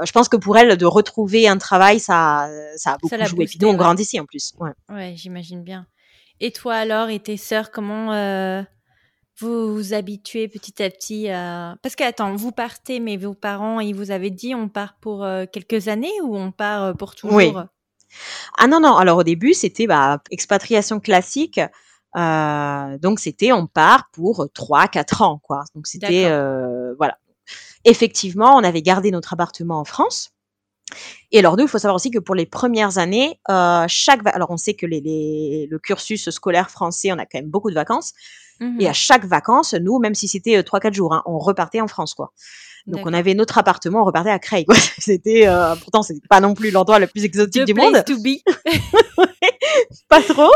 Euh, 0.00 0.04
je 0.04 0.12
pense 0.12 0.28
que 0.28 0.36
pour 0.36 0.56
elle 0.56 0.76
de 0.76 0.86
retrouver 0.86 1.48
un 1.48 1.58
travail 1.58 2.00
ça 2.00 2.48
ça 2.76 2.94
a 2.94 2.98
beaucoup 2.98 3.24
joué. 3.24 3.44
Et 3.44 3.46
puis 3.46 3.58
nous 3.60 3.68
on 3.68 3.74
grandit 3.74 4.02
ici 4.02 4.18
en 4.18 4.24
plus. 4.24 4.52
Ouais, 4.58 4.72
ouais 4.88 5.14
j'imagine 5.16 5.62
bien 5.62 5.86
et 6.40 6.52
toi 6.52 6.74
alors 6.74 7.08
et 7.08 7.20
tes 7.20 7.36
sœurs 7.36 7.70
comment 7.70 8.12
euh 8.12 8.62
vous 9.40 9.74
vous 9.74 9.94
habituez 9.94 10.48
petit 10.48 10.82
à 10.82 10.90
petit 10.90 11.28
à... 11.28 11.76
Parce 11.82 11.96
que, 11.96 12.04
attends, 12.04 12.36
vous 12.36 12.52
partez, 12.52 13.00
mais 13.00 13.16
vos 13.16 13.34
parents, 13.34 13.80
ils 13.80 13.94
vous 13.94 14.10
avaient 14.10 14.30
dit 14.30 14.54
on 14.54 14.68
part 14.68 14.96
pour 15.00 15.24
euh, 15.24 15.46
quelques 15.50 15.88
années 15.88 16.12
ou 16.22 16.36
on 16.36 16.52
part 16.52 16.84
euh, 16.84 16.92
pour 16.92 17.14
toujours? 17.14 17.36
Oui. 17.36 17.52
Ah 18.58 18.66
non, 18.66 18.80
non, 18.80 18.96
alors 18.96 19.18
au 19.18 19.22
début, 19.22 19.54
c'était 19.54 19.86
bah, 19.86 20.20
expatriation 20.30 21.00
classique. 21.00 21.60
Euh, 22.16 22.98
donc 22.98 23.20
c'était 23.20 23.52
on 23.52 23.66
part 23.66 24.10
pour 24.12 24.46
3-4 24.54 25.22
ans, 25.22 25.40
quoi. 25.42 25.62
Donc 25.74 25.86
c'était... 25.86 26.28
Voilà. 26.98 27.18
Effectivement, 27.84 28.56
on 28.56 28.62
avait 28.62 28.82
gardé 28.82 29.10
notre 29.10 29.32
appartement 29.32 29.80
en 29.80 29.84
France. 29.84 30.32
Et 31.32 31.38
alors 31.38 31.56
nous, 31.56 31.64
il 31.64 31.68
faut 31.68 31.78
savoir 31.78 31.96
aussi 31.96 32.10
que 32.10 32.18
pour 32.18 32.34
les 32.34 32.46
premières 32.46 32.98
années, 32.98 33.38
euh, 33.48 33.84
chaque 33.88 34.20
alors 34.26 34.50
on 34.50 34.56
sait 34.56 34.74
que 34.74 34.86
les, 34.86 35.00
les, 35.00 35.68
le 35.70 35.78
cursus 35.78 36.30
scolaire 36.30 36.70
français, 36.70 37.12
on 37.12 37.18
a 37.18 37.26
quand 37.26 37.38
même 37.38 37.50
beaucoup 37.50 37.70
de 37.70 37.74
vacances. 37.74 38.12
Et 38.78 38.86
à 38.86 38.90
mmh 38.90 38.94
chaque 38.94 39.24
vacances, 39.24 39.72
nous, 39.72 39.98
même 40.00 40.14
si 40.14 40.28
c'était 40.28 40.62
trois 40.62 40.80
quatre 40.80 40.92
jours, 40.92 41.14
hein, 41.14 41.22
on 41.24 41.38
repartait 41.38 41.80
en 41.80 41.88
France, 41.88 42.12
quoi. 42.12 42.34
Donc 42.86 43.06
on 43.06 43.12
avait 43.12 43.34
notre 43.34 43.58
appartement, 43.58 44.02
on 44.02 44.04
repartait 44.04 44.30
à 44.30 44.38
Creil. 44.38 44.64
C'était 44.98 45.46
euh, 45.46 45.74
pourtant 45.76 46.02
c'était 46.02 46.26
pas 46.28 46.40
non 46.40 46.54
plus 46.54 46.70
l'endroit 46.70 46.98
le 46.98 47.06
plus 47.06 47.24
exotique 47.24 47.64
du 47.64 47.74
monde. 47.74 48.02
To 48.04 48.16
be. 48.16 48.40
pas 50.08 50.22
trop. 50.22 50.50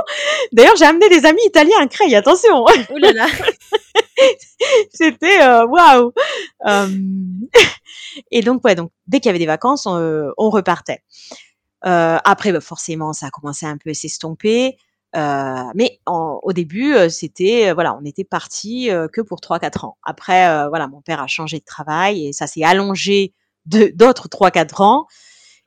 D'ailleurs, 0.52 0.76
j'ai 0.76 0.84
amené 0.84 1.08
des 1.08 1.26
amis 1.26 1.42
italiens 1.46 1.78
à 1.80 1.86
Creil. 1.86 2.14
Attention. 2.14 2.64
Oh 2.64 2.98
là 2.98 3.12
là. 3.12 3.26
c'était 4.92 5.42
euh, 5.42 5.66
waouh. 5.66 6.12
Wow. 6.64 6.92
Et 8.30 8.40
donc 8.40 8.64
ouais, 8.64 8.74
donc 8.74 8.90
dès 9.06 9.20
qu'il 9.20 9.28
y 9.28 9.30
avait 9.30 9.38
des 9.38 9.46
vacances, 9.46 9.86
on, 9.86 9.96
euh, 9.96 10.30
on 10.38 10.50
repartait. 10.50 11.02
Euh, 11.86 12.18
après, 12.24 12.52
bah, 12.52 12.60
forcément, 12.60 13.12
ça 13.12 13.26
a 13.26 13.30
commencé 13.30 13.66
un 13.66 13.76
peu 13.76 13.90
à 13.90 13.94
s'estomper. 13.94 14.76
Euh, 15.16 15.62
mais 15.76 16.00
au 16.06 16.52
début, 16.52 16.96
c'était 17.08 17.72
voilà, 17.72 17.96
on 17.96 18.04
était 18.04 18.24
parti 18.24 18.88
que 19.12 19.20
pour 19.20 19.38
3-4 19.40 19.84
ans. 19.86 19.96
Après, 20.02 20.68
voilà, 20.68 20.88
mon 20.88 21.02
père 21.02 21.20
a 21.20 21.28
changé 21.28 21.58
de 21.60 21.64
travail 21.64 22.26
et 22.26 22.32
ça 22.32 22.48
s'est 22.48 22.64
allongé 22.64 23.32
d'autres 23.66 24.28
3-4 24.28 24.82
ans. 24.82 25.06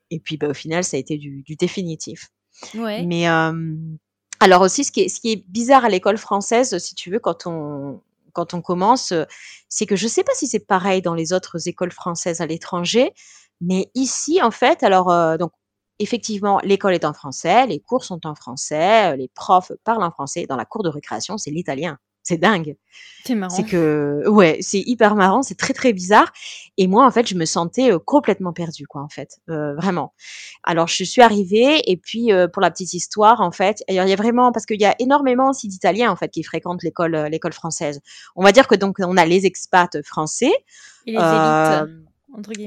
Et 0.10 0.20
puis, 0.20 0.36
bah, 0.38 0.50
au 0.50 0.54
final, 0.54 0.84
ça 0.84 0.98
a 0.98 1.00
été 1.00 1.18
du, 1.18 1.44
du 1.44 1.56
définitif. 1.56 2.30
Ouais. 2.76 3.06
Mais 3.06 3.26
alors 4.40 4.62
aussi, 4.62 4.84
ce 4.84 4.92
qui 4.92 5.02
est, 5.02 5.10
ce 5.10 5.20
qui 5.20 5.32
est 5.32 5.44
bizarre 5.48 5.86
à 5.86 5.90
l'école 5.90 6.18
française, 6.18 6.78
si 6.78 6.96
tu 6.96 7.10
veux, 7.10 7.20
quand 7.20 7.48
on 7.48 8.02
quand 8.38 8.54
on 8.54 8.62
commence, 8.62 9.14
c'est 9.68 9.86
que 9.88 9.96
je 9.96 10.08
sais 10.08 10.24
pas 10.24 10.34
si 10.36 10.48
c'est 10.48 10.66
pareil 10.66 11.02
dans 11.02 11.16
les 11.16 11.34
autres 11.34 11.68
écoles 11.68 11.92
françaises 11.92 12.40
à 12.42 12.46
l'étranger, 12.46 13.12
mais 13.62 13.90
ici, 13.96 14.42
en 14.42 14.52
fait, 14.52 14.84
alors 14.84 15.38
donc 15.38 15.52
effectivement, 16.00 16.60
l'école 16.64 16.94
est 16.94 17.06
en 17.06 17.14
français, 17.14 17.66
les 17.68 17.80
cours 17.80 18.04
sont 18.04 18.26
en 18.26 18.36
français, 18.36 19.14
euh, 19.14 19.16
les 19.16 19.30
profs 19.30 19.72
parlent 19.84 20.04
en 20.04 20.12
français. 20.12 20.46
Dans 20.48 20.56
la 20.56 20.66
cour 20.66 20.84
de 20.84 20.90
récréation, 20.90 21.38
c'est 21.38 21.52
l'italien. 21.52 21.98
C'est 22.28 22.38
dingue. 22.38 22.76
C'est 23.24 23.36
marrant. 23.36 23.56
C'est 23.56 23.64
que, 23.64 24.28
ouais, 24.28 24.58
c'est 24.60 24.82
hyper 24.86 25.16
marrant, 25.16 25.44
c'est 25.44 25.56
très 25.56 25.74
très 25.74 25.94
bizarre. 25.94 26.34
Et 26.76 26.88
moi, 26.88 27.06
en 27.06 27.12
fait, 27.12 27.26
je 27.26 27.36
me 27.36 27.46
sentais 27.46 27.90
euh, 27.90 28.00
complètement 28.00 28.52
perdue, 28.52 28.86
quoi, 28.86 29.02
en 29.02 29.08
fait, 29.08 29.40
euh, 29.50 29.74
vraiment. 29.76 30.14
Alors, 30.64 30.90
je 30.90 31.06
suis 31.06 31.22
arrivée 31.22 31.90
et 31.90 31.96
puis 31.96 32.32
pour 32.52 32.62
la 32.62 32.70
petite 32.70 32.94
histoire, 32.94 33.40
en 33.40 33.52
fait, 33.52 33.82
il 33.88 33.96
y 33.96 34.00
a 34.00 34.16
vraiment 34.18 34.52
parce 34.52 34.66
qu'il 34.66 34.82
y 34.82 34.86
a 34.86 34.94
énormément 35.00 35.52
aussi 35.52 35.70
d'Italiens 35.70 36.12
en 36.12 36.18
fait 36.18 36.28
qui 36.28 36.44
fréquentent 36.44 36.84
l'école 36.84 37.16
l'école 37.32 37.54
française. 37.54 38.02
On 38.36 38.44
va 38.44 38.52
dire 38.52 38.68
que 38.68 38.76
donc 38.76 38.98
on 39.00 39.16
a 39.16 39.26
les 39.26 39.46
expats 39.46 40.02
français. 40.04 40.52
Et 41.06 41.12
les 41.12 41.18
élites 41.18 42.08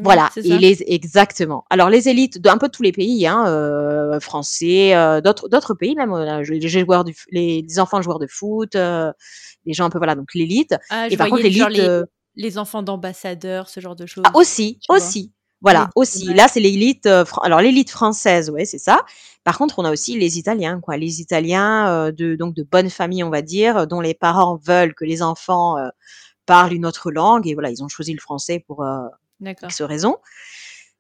voilà, 0.03 0.31
et 0.37 0.59
les 0.59 0.83
exactement. 0.87 1.65
Alors 1.71 1.91
les 1.91 2.09
élites 2.09 2.41
d'un 2.41 2.59
peu 2.59 2.69
tous 2.69 2.83
les 2.83 2.91
pays, 2.91 3.27
hein, 3.27 3.47
euh, 3.47 4.19
français, 4.19 4.97
euh, 4.97 5.21
d'autres 5.21 5.49
d'autres 5.49 5.75
pays 5.75 5.95
même. 5.95 6.13
Euh, 6.13 6.43
les, 6.43 6.69
joueurs 6.69 7.05
du, 7.05 7.15
les, 7.31 7.79
enfants 7.79 8.03
joueurs 8.03 8.19
de 8.19 8.27
foot, 8.27 8.75
euh, 8.75 9.13
les 9.67 9.73
gens 9.73 9.85
un 9.85 9.91
peu 9.91 9.99
voilà 9.99 10.17
donc 10.17 10.35
l'élite. 10.35 10.75
Ah, 10.91 11.07
et 11.09 11.17
par 11.17 11.29
contre 11.29 11.43
l'élite, 11.43 11.69
les, 11.69 12.03
les, 12.35 12.59
enfants 12.59 12.83
d'ambassadeurs, 12.83 13.69
ce 13.69 13.79
genre 13.79 13.95
de 13.95 14.07
choses. 14.07 14.25
Ah, 14.27 14.33
aussi, 14.35 14.81
aussi. 14.89 15.33
Voilà, 15.63 15.91
aussi. 15.95 16.25
Là, 16.33 16.49
c'est 16.49 16.59
l'élite. 16.59 17.07
alors 17.07 17.61
l'élite 17.61 17.91
française, 17.91 18.49
ouais, 18.49 18.65
c'est 18.65 18.79
ça. 18.79 19.05
Par 19.45 19.59
contre, 19.59 19.79
on 19.79 19.85
a 19.85 19.93
aussi 19.93 20.19
les 20.19 20.39
Italiens, 20.39 20.81
quoi. 20.81 20.97
Les 20.97 21.21
Italiens 21.21 22.11
de 22.11 22.35
donc 22.35 22.55
de 22.55 22.63
bonne 22.63 22.89
famille, 22.89 23.23
on 23.23 23.31
va 23.31 23.43
dire, 23.43 23.87
dont 23.87 24.01
les 24.01 24.15
parents 24.15 24.57
veulent 24.57 24.95
que 24.95 25.05
les 25.05 25.21
enfants 25.23 25.77
parlent 26.47 26.73
une 26.73 26.87
autre 26.87 27.13
langue 27.13 27.47
et 27.47 27.53
voilà, 27.53 27.71
ils 27.71 27.85
ont 27.85 27.89
choisi 27.89 28.15
le 28.15 28.21
français 28.21 28.65
pour 28.67 28.83
X 29.41 29.83
raison. 29.83 30.19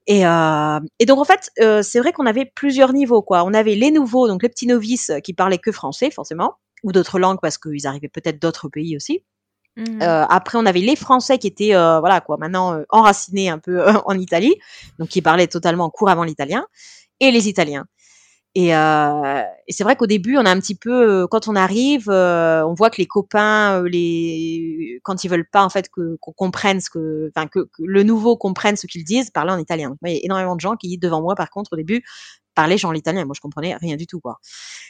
Et, 0.06 0.26
euh, 0.26 0.80
et 0.98 1.06
donc 1.06 1.18
en 1.18 1.24
fait, 1.24 1.50
euh, 1.60 1.82
c'est 1.82 2.00
vrai 2.00 2.12
qu'on 2.12 2.26
avait 2.26 2.46
plusieurs 2.46 2.92
niveaux 2.92 3.22
quoi. 3.22 3.44
On 3.44 3.54
avait 3.54 3.74
les 3.74 3.90
nouveaux, 3.90 4.26
donc 4.28 4.42
les 4.42 4.48
petits 4.48 4.66
novices 4.66 5.12
qui 5.22 5.34
parlaient 5.34 5.58
que 5.58 5.72
français 5.72 6.10
forcément, 6.10 6.54
ou 6.82 6.92
d'autres 6.92 7.18
langues 7.18 7.38
parce 7.40 7.58
qu'ils 7.58 7.86
arrivaient 7.86 8.08
peut-être 8.08 8.40
d'autres 8.40 8.68
pays 8.68 8.96
aussi. 8.96 9.22
Mmh 9.76 10.02
euh, 10.02 10.24
après, 10.28 10.58
on 10.58 10.66
avait 10.66 10.80
les 10.80 10.96
Français 10.96 11.38
qui 11.38 11.46
étaient 11.46 11.74
euh, 11.74 12.00
voilà 12.00 12.20
quoi, 12.20 12.36
maintenant 12.38 12.74
euh, 12.74 12.84
enracinés 12.88 13.48
un 13.48 13.58
peu 13.58 13.84
en 14.04 14.18
Italie, 14.18 14.56
donc 14.98 15.08
qui 15.08 15.22
parlaient 15.22 15.46
totalement 15.46 15.90
couramment 15.90 16.24
l'italien, 16.24 16.66
et 17.20 17.30
les 17.30 17.48
Italiens. 17.48 17.86
Et, 18.56 18.74
euh, 18.74 19.42
et 19.68 19.72
c'est 19.72 19.84
vrai 19.84 19.94
qu'au 19.94 20.08
début, 20.08 20.36
on 20.36 20.44
a 20.44 20.50
un 20.50 20.58
petit 20.58 20.74
peu, 20.74 21.22
euh, 21.22 21.26
quand 21.28 21.46
on 21.46 21.54
arrive, 21.54 22.10
euh, 22.10 22.66
on 22.66 22.74
voit 22.74 22.90
que 22.90 22.96
les 22.96 23.06
copains, 23.06 23.80
euh, 23.80 23.88
les, 23.88 24.98
quand 25.04 25.22
ils 25.22 25.28
veulent 25.28 25.48
pas 25.48 25.62
en 25.62 25.68
fait 25.68 25.88
que 25.88 26.16
qu'on 26.20 26.32
comprenne 26.32 26.80
ce 26.80 26.90
que, 26.90 27.30
enfin 27.34 27.46
que, 27.46 27.68
le 27.78 28.02
nouveau 28.02 28.36
comprenne 28.36 28.74
ce 28.74 28.88
qu'ils 28.88 29.04
disent, 29.04 29.30
parler 29.30 29.52
en 29.52 29.58
italien. 29.58 29.94
il 30.04 30.12
y 30.12 30.16
a 30.16 30.20
énormément 30.24 30.56
de 30.56 30.60
gens 30.60 30.74
qui 30.74 30.98
devant 30.98 31.22
moi, 31.22 31.36
par 31.36 31.50
contre, 31.50 31.74
au 31.74 31.76
début, 31.76 32.02
parlaient 32.56 32.78
genre 32.78 32.92
l'italien. 32.92 33.24
Moi, 33.24 33.34
je 33.36 33.40
comprenais 33.40 33.76
rien 33.76 33.94
du 33.94 34.06
tout, 34.08 34.20
quoi. 34.20 34.40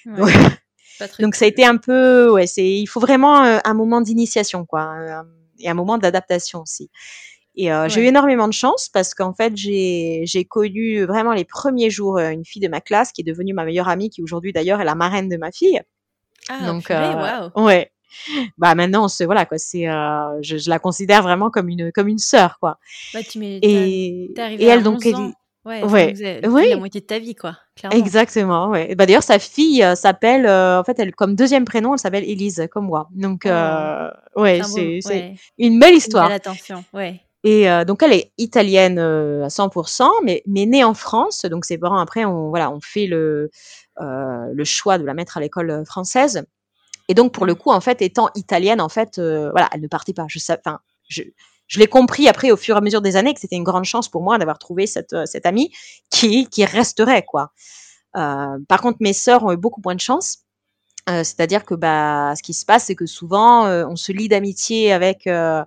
Donc, 1.19 1.35
ça 1.35 1.45
a 1.45 1.49
été 1.49 1.65
un 1.65 1.77
peu, 1.77 2.31
ouais, 2.31 2.47
c'est, 2.47 2.67
il 2.67 2.87
faut 2.87 3.01
vraiment 3.01 3.37
un 3.37 3.75
moment 3.75 4.03
d'initiation, 4.03 4.67
quoi, 4.67 5.25
et 5.59 5.69
un 5.69 5.75
moment 5.75 5.97
d'adaptation 5.97 6.61
aussi. 6.61 6.91
Et 7.57 7.73
euh, 7.73 7.89
j'ai 7.89 8.03
eu 8.03 8.07
énormément 8.07 8.47
de 8.47 8.53
chance 8.53 8.89
parce 8.89 9.15
qu'en 9.15 9.35
fait, 9.35 9.53
j'ai 9.57 10.47
connu 10.49 11.05
vraiment 11.05 11.33
les 11.33 11.45
premiers 11.45 11.91
jours 11.91 12.19
euh, 12.19 12.31
une 12.31 12.45
fille 12.45 12.63
de 12.63 12.69
ma 12.69 12.81
classe 12.81 13.13
qui 13.13 13.23
est 13.23 13.25
devenue 13.25 13.53
ma 13.53 13.65
meilleure 13.65 13.89
amie, 13.89 14.11
qui 14.11 14.23
aujourd'hui 14.23 14.53
d'ailleurs 14.53 14.81
est 14.81 14.85
la 14.85 14.95
marraine 14.95 15.29
de 15.29 15.37
ma 15.37 15.51
fille. 15.51 15.81
Ah, 16.49 16.67
Donc, 16.67 16.91
euh, 16.91 17.51
ouais. 17.57 17.91
bah 18.59 18.75
maintenant, 18.75 19.09
c'est 19.09 19.25
voilà 19.25 19.47
quoi, 19.47 19.59
c'est, 19.59 19.89
euh, 19.89 20.39
je, 20.43 20.57
je, 20.59 20.71
la 20.71 20.79
considère 20.79 21.23
vraiment 21.23 21.51
comme 21.51 21.69
une 21.69 21.93
comme 21.93 22.09
une 22.09 22.19
sœur 22.19 22.59
quoi. 22.59 22.79
Bah, 23.15 23.21
tu 23.23 23.45
et, 23.45 24.33
et 24.33 24.65
elle 24.65 24.83
donc 24.83 25.05
elle, 25.05 25.15
Ouais, 25.63 25.85
ouais. 25.85 26.41
oui. 26.49 26.71
la 26.71 26.79
moitié 26.79 27.03
de 27.03 27.07
ta 27.07 27.19
vie, 27.19 27.35
quoi. 27.35 27.55
Clairement. 27.77 27.99
Exactement, 27.99 28.71
ouais. 28.71 28.95
Bah, 28.95 29.05
d'ailleurs, 29.05 29.23
sa 29.23 29.39
fille 29.39 29.85
s'appelle, 29.95 30.49
en 30.49 30.83
fait, 30.85 30.99
elle, 30.99 31.15
comme 31.15 31.35
deuxième 31.35 31.67
prénom, 31.67 31.93
elle 31.93 31.99
s'appelle 31.99 32.25
Élise, 32.25 32.67
comme 32.73 32.87
moi. 32.87 33.09
Donc, 33.13 33.43
oh. 33.45 34.41
ouais, 34.41 34.63
c'est 34.65 35.01
ouais. 35.07 35.35
une 35.59 35.79
belle 35.79 35.97
histoire. 35.97 36.25
Une 36.25 36.29
belle 36.31 36.37
attention, 36.37 36.83
ouais. 36.95 37.21
Et 37.43 37.71
euh, 37.71 37.85
donc, 37.85 38.03
elle 38.03 38.13
est 38.13 38.33
italienne 38.39 38.99
à 38.99 39.49
100%, 39.49 40.09
mais, 40.25 40.43
mais 40.47 40.67
née 40.67 40.85
en 40.85 40.95
France. 40.95 41.45
Donc, 41.47 41.65
ses 41.65 41.79
parents, 41.79 41.99
après, 41.99 42.25
on, 42.25 42.51
voilà, 42.51 42.71
on 42.71 42.81
fait 42.81 43.07
le, 43.07 43.51
le 43.99 44.65
choix 44.65 44.99
de 44.99 45.05
la 45.05 45.15
mettre 45.15 45.37
à 45.37 45.41
l'école 45.41 45.85
française. 45.87 46.45
Et 47.09 47.15
donc, 47.15 47.33
pour 47.33 47.47
le 47.47 47.55
coup, 47.55 47.71
en 47.71 47.81
fait, 47.81 48.03
étant 48.03 48.29
italienne, 48.35 48.81
en 48.81 48.89
fait, 48.89 49.19
voilà, 49.19 49.69
elle 49.73 49.81
ne 49.81 49.89
partait 49.89 50.13
pas. 50.13 50.27
Je 50.29 50.39
enfin, 50.53 50.81
je, 51.09 51.23
je 51.71 51.79
l'ai 51.79 51.87
compris 51.87 52.29
après 52.29 52.51
au 52.51 52.57
fur 52.57 52.75
et 52.75 52.79
à 52.79 52.81
mesure 52.81 53.01
des 53.01 53.15
années 53.15 53.33
que 53.33 53.41
c'était 53.41 53.55
une 53.57 53.65
grande 53.65 53.85
chance 53.85 54.09
pour 54.09 54.23
moi 54.23 54.39
d'avoir 54.39 54.59
trouvé 54.59 54.89
cette, 54.89 55.13
euh, 55.13 55.25
cette 55.25 55.47
amie 55.47 55.73
qui, 56.11 56.49
qui 56.49 56.65
resterait 56.65 57.23
quoi. 57.23 57.53
Euh, 58.17 58.59
par 58.69 58.81
contre, 58.83 58.99
mes 59.01 59.13
sœurs 59.13 59.45
ont 59.45 59.53
eu 59.53 59.57
beaucoup 59.57 59.81
moins 59.85 59.95
de 59.95 60.01
chance. 60.01 60.39
Euh, 61.09 61.23
C'est-à-dire 61.23 61.65
que 61.65 61.75
bah, 61.75 62.35
ce 62.37 62.43
qui 62.43 62.55
se 62.55 62.67
passe, 62.67 62.87
c'est 62.87 62.97
que 62.97 63.07
souvent, 63.07 63.67
euh, 63.67 63.87
on 63.89 63.95
se 63.95 64.11
lie 64.11 64.29
d'amitié 64.29 64.93
avec 64.93 65.29
euh, 65.29 65.65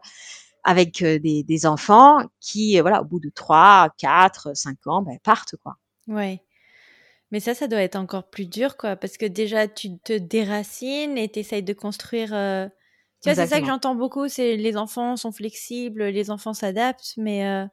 avec 0.63 1.04
des, 1.04 1.43
des, 1.43 1.65
enfants 1.65 2.19
qui, 2.39 2.80
voilà, 2.80 3.02
au 3.02 3.06
bout 3.06 3.19
de 3.19 3.30
3, 3.30 3.89
4, 3.97 4.56
5 4.56 4.88
ans, 4.88 5.02
bah, 5.02 5.12
partent 5.23 5.56
quoi. 5.58 5.78
Ouais. 6.08 6.41
Mais 7.32 7.39
ça, 7.39 7.54
ça 7.54 7.67
doit 7.67 7.82
être 7.82 7.95
encore 7.95 8.30
plus 8.30 8.45
dur, 8.45 8.78
quoi, 8.78 8.95
parce 8.95 9.17
que 9.17 9.26
déjà, 9.26 9.67
tu 9.67 9.97
te 9.99 10.17
déracines 10.17 11.17
et 11.17 11.30
tu 11.30 11.39
essayes 11.39 11.63
de 11.63 11.73
construire 11.73 12.34
tu 13.23 13.30
vois, 13.30 13.36
c'est 13.36 13.47
ça 13.47 13.62
que 13.62 13.67
j'entends 13.67 13.95
beaucoup, 13.95 14.28
c'est 14.28 14.58
les 14.58 14.76
enfants 14.76 15.15
sont 15.15 15.32
flexibles, 15.32 16.04
les 16.04 16.30
enfants 16.30 16.54
s'adaptent, 16.54 17.13
mais 17.15 17.47
euh, 17.47 17.65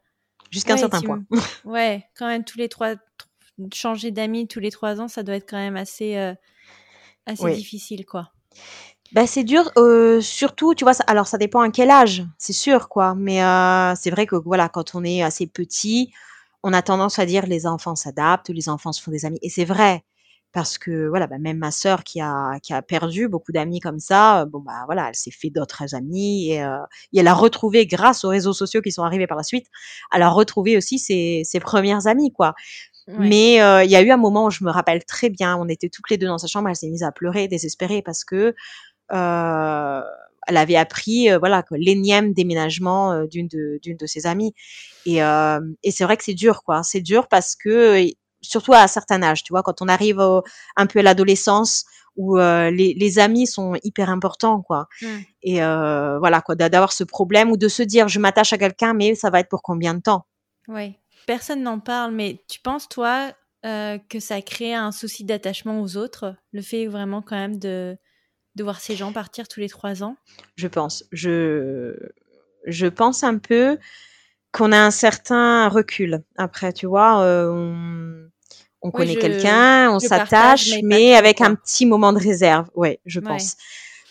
jusqu'à 0.49 0.75
un 0.75 0.77
certain 0.77 1.01
point. 1.01 1.25
ouais, 1.65 2.05
quand 2.17 2.29
même 2.29 2.45
tous 2.45 2.57
les 2.57 2.69
trois, 2.69 2.95
changer 3.75 4.13
d'amis 4.13 4.47
tous 4.47 4.61
les 4.61 4.71
trois 4.71 5.01
ans, 5.01 5.09
ça 5.09 5.25
doit 5.25 5.35
être 5.35 5.51
quand 5.51 5.57
même 5.57 5.75
assez, 5.75 6.17
euh, 6.17 6.35
assez 7.27 7.53
difficile, 7.53 8.07
quoi. 8.07 8.31
Bah, 9.13 9.27
c'est 9.27 9.43
dur, 9.43 9.73
euh, 9.77 10.21
surtout, 10.21 10.75
tu 10.75 10.85
vois, 10.85 10.95
ça, 10.95 11.03
alors 11.09 11.27
ça 11.27 11.37
dépend 11.37 11.61
à 11.61 11.71
quel 11.71 11.91
âge, 11.91 12.25
c'est 12.39 12.53
sûr, 12.53 12.89
quoi. 12.89 13.15
Mais 13.17 13.43
euh, 13.43 13.95
c'est 13.97 14.11
vrai 14.11 14.25
que 14.27 14.37
voilà, 14.37 14.69
quand 14.69 14.95
on 14.95 15.03
est 15.03 15.23
assez 15.23 15.49
petit, 15.49 16.13
on 16.63 16.73
a 16.73 16.81
tendance 16.83 17.19
à 17.19 17.27
dire 17.27 17.47
les 17.47 17.67
enfants 17.67 17.97
s'adaptent, 17.97 18.51
les 18.51 18.69
enfants 18.69 18.93
se 18.93 19.03
font 19.03 19.11
des 19.11 19.25
amis, 19.27 19.39
et 19.43 19.51
c'est 19.51 19.65
vrai 19.65 20.05
parce 20.53 20.79
que 20.79 21.09
voilà, 21.09 21.27
bah, 21.29 21.39
même 21.39 21.59
ma 21.59 21.71
sœur 21.71 22.03
qui 22.05 22.21
a 22.21 22.59
qui 22.61 22.73
a 22.73 22.83
perdu 22.83 23.29
beaucoup 23.29 23.53
d'amis 23.53 23.79
comme 23.81 24.01
ça, 24.01 24.47
bon 24.47 24.61
bah 24.61 24.83
voilà, 24.87 25.09
elle 25.09 25.15
s'est 25.15 25.31
fait 25.31 25.51
d'autres 25.51 25.95
amis 25.95 26.51
et, 26.51 26.63
euh, 26.65 26.77
et, 27.13 27.21
elle 27.21 27.29
a 27.29 27.35
retrouvé 27.35 27.87
grâce 27.87 28.25
aux 28.25 28.29
réseaux 28.31 28.53
sociaux 28.53 28.83
qui 28.83 28.91
sont 28.93 29.05
arrivés 29.05 29.29
par 29.29 29.37
la 29.37 29.45
suite, 29.45 29.67
elle 30.13 30.23
a 30.23 30.29
retrouvé 30.29 30.77
aussi 30.77 30.99
ses, 30.99 31.43
ses 31.45 31.61
premières 31.61 32.07
amies 32.09 32.33
quoi. 32.33 32.55
Mais 33.09 33.61
euh, 33.63 33.83
il 33.85 33.91
y 33.91 33.97
a 33.97 34.03
eu 34.03 34.11
un 34.11 34.17
moment 34.17 34.47
où 34.47 34.51
je 34.51 34.63
me 34.65 34.71
rappelle 34.71 35.05
très 35.05 35.31
bien, 35.31 35.57
on 35.57 35.69
était 35.69 35.89
toutes 35.89 36.11
les 36.11 36.19
deux 36.19 36.27
dans 36.29 36.39
sa 36.39 36.47
chambre, 36.47 36.69
elle 36.69 36.77
s'est 36.77 36.89
mise 36.89 37.03
à 37.03 37.11
pleurer, 37.13 37.49
désespérée 37.49 38.03
parce 38.03 38.25
que 38.25 38.37
euh, 38.37 38.53
elle 39.11 40.57
avait 40.57 40.77
appris 40.77 41.31
euh, 41.31 41.39
voilà 41.39 41.65
l'énième 41.71 42.33
déménagement 42.33 43.13
euh, 43.13 43.27
d'une 43.27 43.49
de 43.49 43.79
d'une 43.83 43.97
de 43.97 44.07
ses 44.07 44.27
amies. 44.27 44.55
Et, 45.07 45.23
euh, 45.23 45.61
et 45.83 45.91
c'est 45.91 46.05
vrai 46.05 46.17
que 46.17 46.25
c'est 46.25 46.35
dur 46.35 46.63
quoi, 46.63 46.83
c'est 46.83 47.01
dur 47.01 47.29
parce 47.29 47.57
que 47.57 48.05
surtout 48.43 48.73
à 48.73 48.83
un 48.83 48.87
certain 48.87 49.23
âge, 49.23 49.43
tu 49.45 49.53
vois, 49.53 49.63
quand 49.63 49.83
on 49.83 49.89
arrive 49.89 50.21
un 50.77 50.87
peu 50.87 51.01
à 51.01 51.03
l'adolescence 51.03 51.85
où 52.17 52.39
euh, 52.39 52.71
les, 52.71 52.95
les, 52.95 53.19
amis 53.19 53.47
sont 53.47 53.75
hyper 53.83 54.11
importants, 54.11 54.63
quoi. 54.63 54.89
Mmh. 55.01 55.07
Et 55.43 55.63
euh, 55.63 56.19
voilà, 56.19 56.41
quoi, 56.41 56.55
d'avoir 56.55 56.93
ce 56.93 57.05
problème 57.05 57.51
ou 57.51 57.57
de 57.57 57.69
se 57.69 57.83
dire, 57.83 58.09
je 58.09 58.19
m'attache 58.19 58.53
à 58.53 58.59
quelqu'un, 58.59 58.95
mais 58.95 59.15
ça 59.15 59.31
va 59.31 59.41
être 59.41 59.49
pour 59.49 59.63
combien 59.63 59.95
de 59.95 60.01
temps? 60.01 60.27
Oui, 60.69 60.97
personne 61.27 61.63
n'en 61.63 61.79
parle, 61.79 62.13
mais 62.13 62.43
tu 62.49 62.61
penses, 62.61 62.89
toi, 62.89 63.33
euh, 63.65 63.99
que 64.09 64.21
ça 64.21 64.43
crée 64.43 64.75
un 64.75 64.93
souci 64.93 65.25
d'attachement 65.25 65.81
aux 65.81 65.97
autres, 65.97 66.35
le 66.53 66.63
fait 66.63 66.87
vraiment 66.87 67.23
quand 67.23 67.37
même 67.37 67.59
de, 67.59 67.97
de 68.57 68.63
voir 68.63 68.81
ces 68.81 68.97
gens 68.97 69.13
partir 69.13 69.49
tous 69.49 69.61
les 69.61 69.69
trois 69.69 70.03
ans? 70.03 70.17
Je 70.57 70.69
pense. 70.69 71.05
Je, 71.13 71.97
je 72.67 72.87
pense 72.87 73.23
un 73.25 73.39
peu 73.39 73.79
qu'on 74.53 74.73
a 74.73 74.79
un 74.79 74.91
certain 74.91 75.69
recul. 75.69 76.23
Après, 76.37 76.73
tu 76.73 76.87
vois, 76.87 77.23
euh, 77.23 77.51
on, 77.53 78.31
on 78.83 78.91
connaît 78.91 79.17
quelqu'un, 79.17 79.91
on 79.93 79.99
s'attache, 79.99 80.71
mais, 80.83 81.15
avec 81.15 81.41
un 81.41 81.55
petit 81.55 81.87
moment 81.87 82.13
de 82.13 82.19
réserve. 82.19 82.69
Ouais, 82.75 83.01
je 83.07 83.21
pense. 83.21 83.57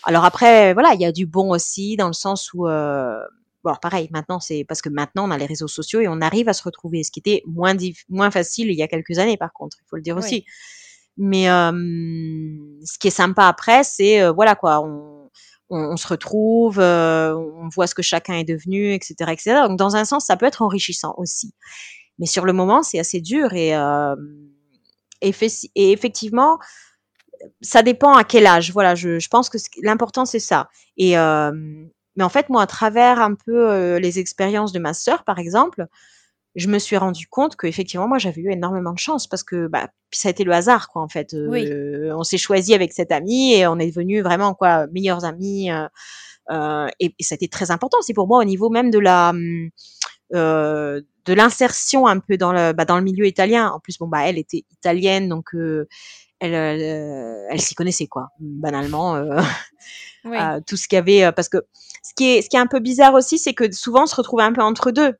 Alors 0.03 0.23
après, 0.23 0.73
voilà, 0.73 0.93
il 0.93 1.01
y 1.01 1.05
a 1.05 1.11
du 1.11 1.25
bon 1.25 1.51
aussi 1.51 1.97
dans 1.97 2.07
le 2.07 2.13
sens 2.13 2.53
où, 2.53 2.67
euh, 2.67 3.19
bon, 3.65 3.75
pareil, 3.81 4.07
maintenant 4.11 4.39
c'est 4.39 4.63
parce 4.63 4.81
que 4.81 4.87
maintenant 4.87 5.27
on 5.27 5.31
a 5.31 5.37
les 5.37 5.45
réseaux 5.45 5.67
sociaux 5.67 5.99
et 5.99 6.07
on 6.07 6.21
arrive 6.21 6.47
à 6.47 6.53
se 6.53 6.63
retrouver, 6.63 7.03
ce 7.03 7.11
qui 7.11 7.19
était 7.19 7.43
moins 7.45 7.75
moins 8.07 8.31
facile 8.31 8.69
il 8.69 8.75
y 8.75 8.81
a 8.81 8.87
quelques 8.87 9.19
années, 9.19 9.35
par 9.35 9.51
contre, 9.51 9.75
il 9.81 9.85
faut 9.89 9.97
le 9.97 10.01
dire 10.01 10.15
aussi. 10.15 10.45
Mais 11.17 11.45
ce 11.45 12.97
qui 12.99 13.07
est 13.07 13.11
sympa 13.11 13.47
après, 13.47 13.83
c'est 13.83 14.21
euh, 14.21 14.31
voilà 14.31 14.55
quoi, 14.55 14.81
on, 15.69 15.97
se 15.97 16.07
retrouve, 16.07 16.79
on 16.79 17.69
voit 17.73 17.87
ce 17.87 17.93
que 17.93 18.01
chacun 18.01 18.35
est 18.35 18.43
devenu, 18.43 18.93
etc., 18.93 19.15
etc. 19.31 19.55
Donc 19.67 19.77
dans 19.77 19.95
un 19.95 20.05
sens, 20.05 20.25
ça 20.25 20.37
peut 20.37 20.45
être 20.45 20.61
enrichissant 20.61 21.13
aussi. 21.17 21.53
Mais 22.17 22.25
sur 22.25 22.45
le 22.45 22.53
moment, 22.53 22.83
c'est 22.83 22.99
assez 22.99 23.21
dur 23.21 23.53
et 23.53 23.73
et, 25.21 25.33
effectivement, 25.75 26.59
ça 27.61 27.83
dépend 27.83 28.13
à 28.13 28.23
quel 28.23 28.47
âge. 28.47 28.71
Voilà, 28.71 28.95
je, 28.95 29.19
je 29.19 29.27
pense 29.27 29.49
que 29.49 29.57
l'important 29.83 30.25
c'est 30.25 30.39
ça. 30.39 30.69
Et 30.97 31.15
mais 31.15 32.23
en 32.23 32.29
fait, 32.29 32.49
moi, 32.49 32.63
à 32.63 32.67
travers 32.67 33.21
un 33.21 33.35
peu 33.35 33.97
les 33.97 34.19
expériences 34.19 34.71
de 34.71 34.79
ma 34.79 34.93
sœur, 34.93 35.23
par 35.23 35.39
exemple, 35.39 35.87
je 36.59 36.67
me 36.67 36.79
suis 36.79 36.97
rendu 36.97 37.27
compte 37.27 37.55
que 37.55 37.67
effectivement, 37.67 38.07
moi, 38.07 38.17
j'avais 38.17 38.41
eu 38.41 38.51
énormément 38.51 38.93
de 38.93 38.99
chance 38.99 39.27
parce 39.27 39.43
que 39.43 39.67
bah, 39.67 39.89
ça 40.11 40.29
a 40.29 40.31
été 40.31 40.43
le 40.43 40.51
hasard, 40.51 40.89
quoi. 40.89 41.01
En 41.01 41.07
fait, 41.07 41.33
euh, 41.33 42.13
on 42.15 42.23
s'est 42.23 42.37
choisi 42.37 42.73
avec 42.73 42.93
cette 42.93 43.11
amie 43.11 43.53
et 43.53 43.67
on 43.67 43.79
est 43.79 43.87
devenus 43.87 44.23
vraiment 44.23 44.53
quoi 44.53 44.87
meilleurs 44.87 45.25
amis. 45.25 45.71
Euh, 45.71 45.87
euh, 46.51 46.87
et, 46.99 47.13
et, 47.17 47.23
ça 47.23 47.33
a 47.33 47.37
été 47.37 47.47
très 47.47 47.69
important 47.69 47.99
aussi 47.99 48.13
pour 48.13 48.27
moi 48.27 48.39
au 48.39 48.43
niveau 48.43 48.71
même 48.71 48.89
de 48.89 48.97
la 48.97 49.33
euh, 50.35 51.01
de 51.25 51.33
l'insertion 51.33 52.07
un 52.07 52.19
peu 52.19 52.37
dans 52.37 52.51
le 52.51 52.73
bah, 52.73 52.85
dans 52.85 52.97
le 52.97 53.03
milieu 53.03 53.25
italien. 53.25 53.69
En 53.69 53.79
plus, 53.79 53.97
bon 53.97 54.07
bah 54.07 54.27
elle 54.27 54.37
était 54.37 54.63
italienne, 54.71 55.29
donc 55.29 55.53
euh, 55.53 55.87
elle 56.39 56.53
elle, 56.53 57.45
elle 57.49 57.61
s'y 57.61 57.75
connaissait 57.75 58.07
quoi, 58.07 58.29
banalement. 58.39 59.15
Euh, 59.15 59.41
oui. 60.25 60.37
tout 60.67 60.75
ce 60.75 60.87
qu'il 60.87 60.95
y 60.95 60.99
avait 60.99 61.31
parce 61.31 61.49
que 61.49 61.57
ce 62.03 62.13
qui 62.15 62.25
est 62.31 62.41
ce 62.41 62.49
qui 62.49 62.57
est 62.57 62.59
un 62.59 62.67
peu 62.67 62.79
bizarre 62.79 63.13
aussi, 63.13 63.37
c'est 63.37 63.53
que 63.53 63.71
souvent 63.71 64.03
on 64.03 64.07
se 64.07 64.15
retrouvait 64.15 64.43
un 64.43 64.53
peu 64.53 64.61
entre 64.61 64.91
deux. 64.91 65.13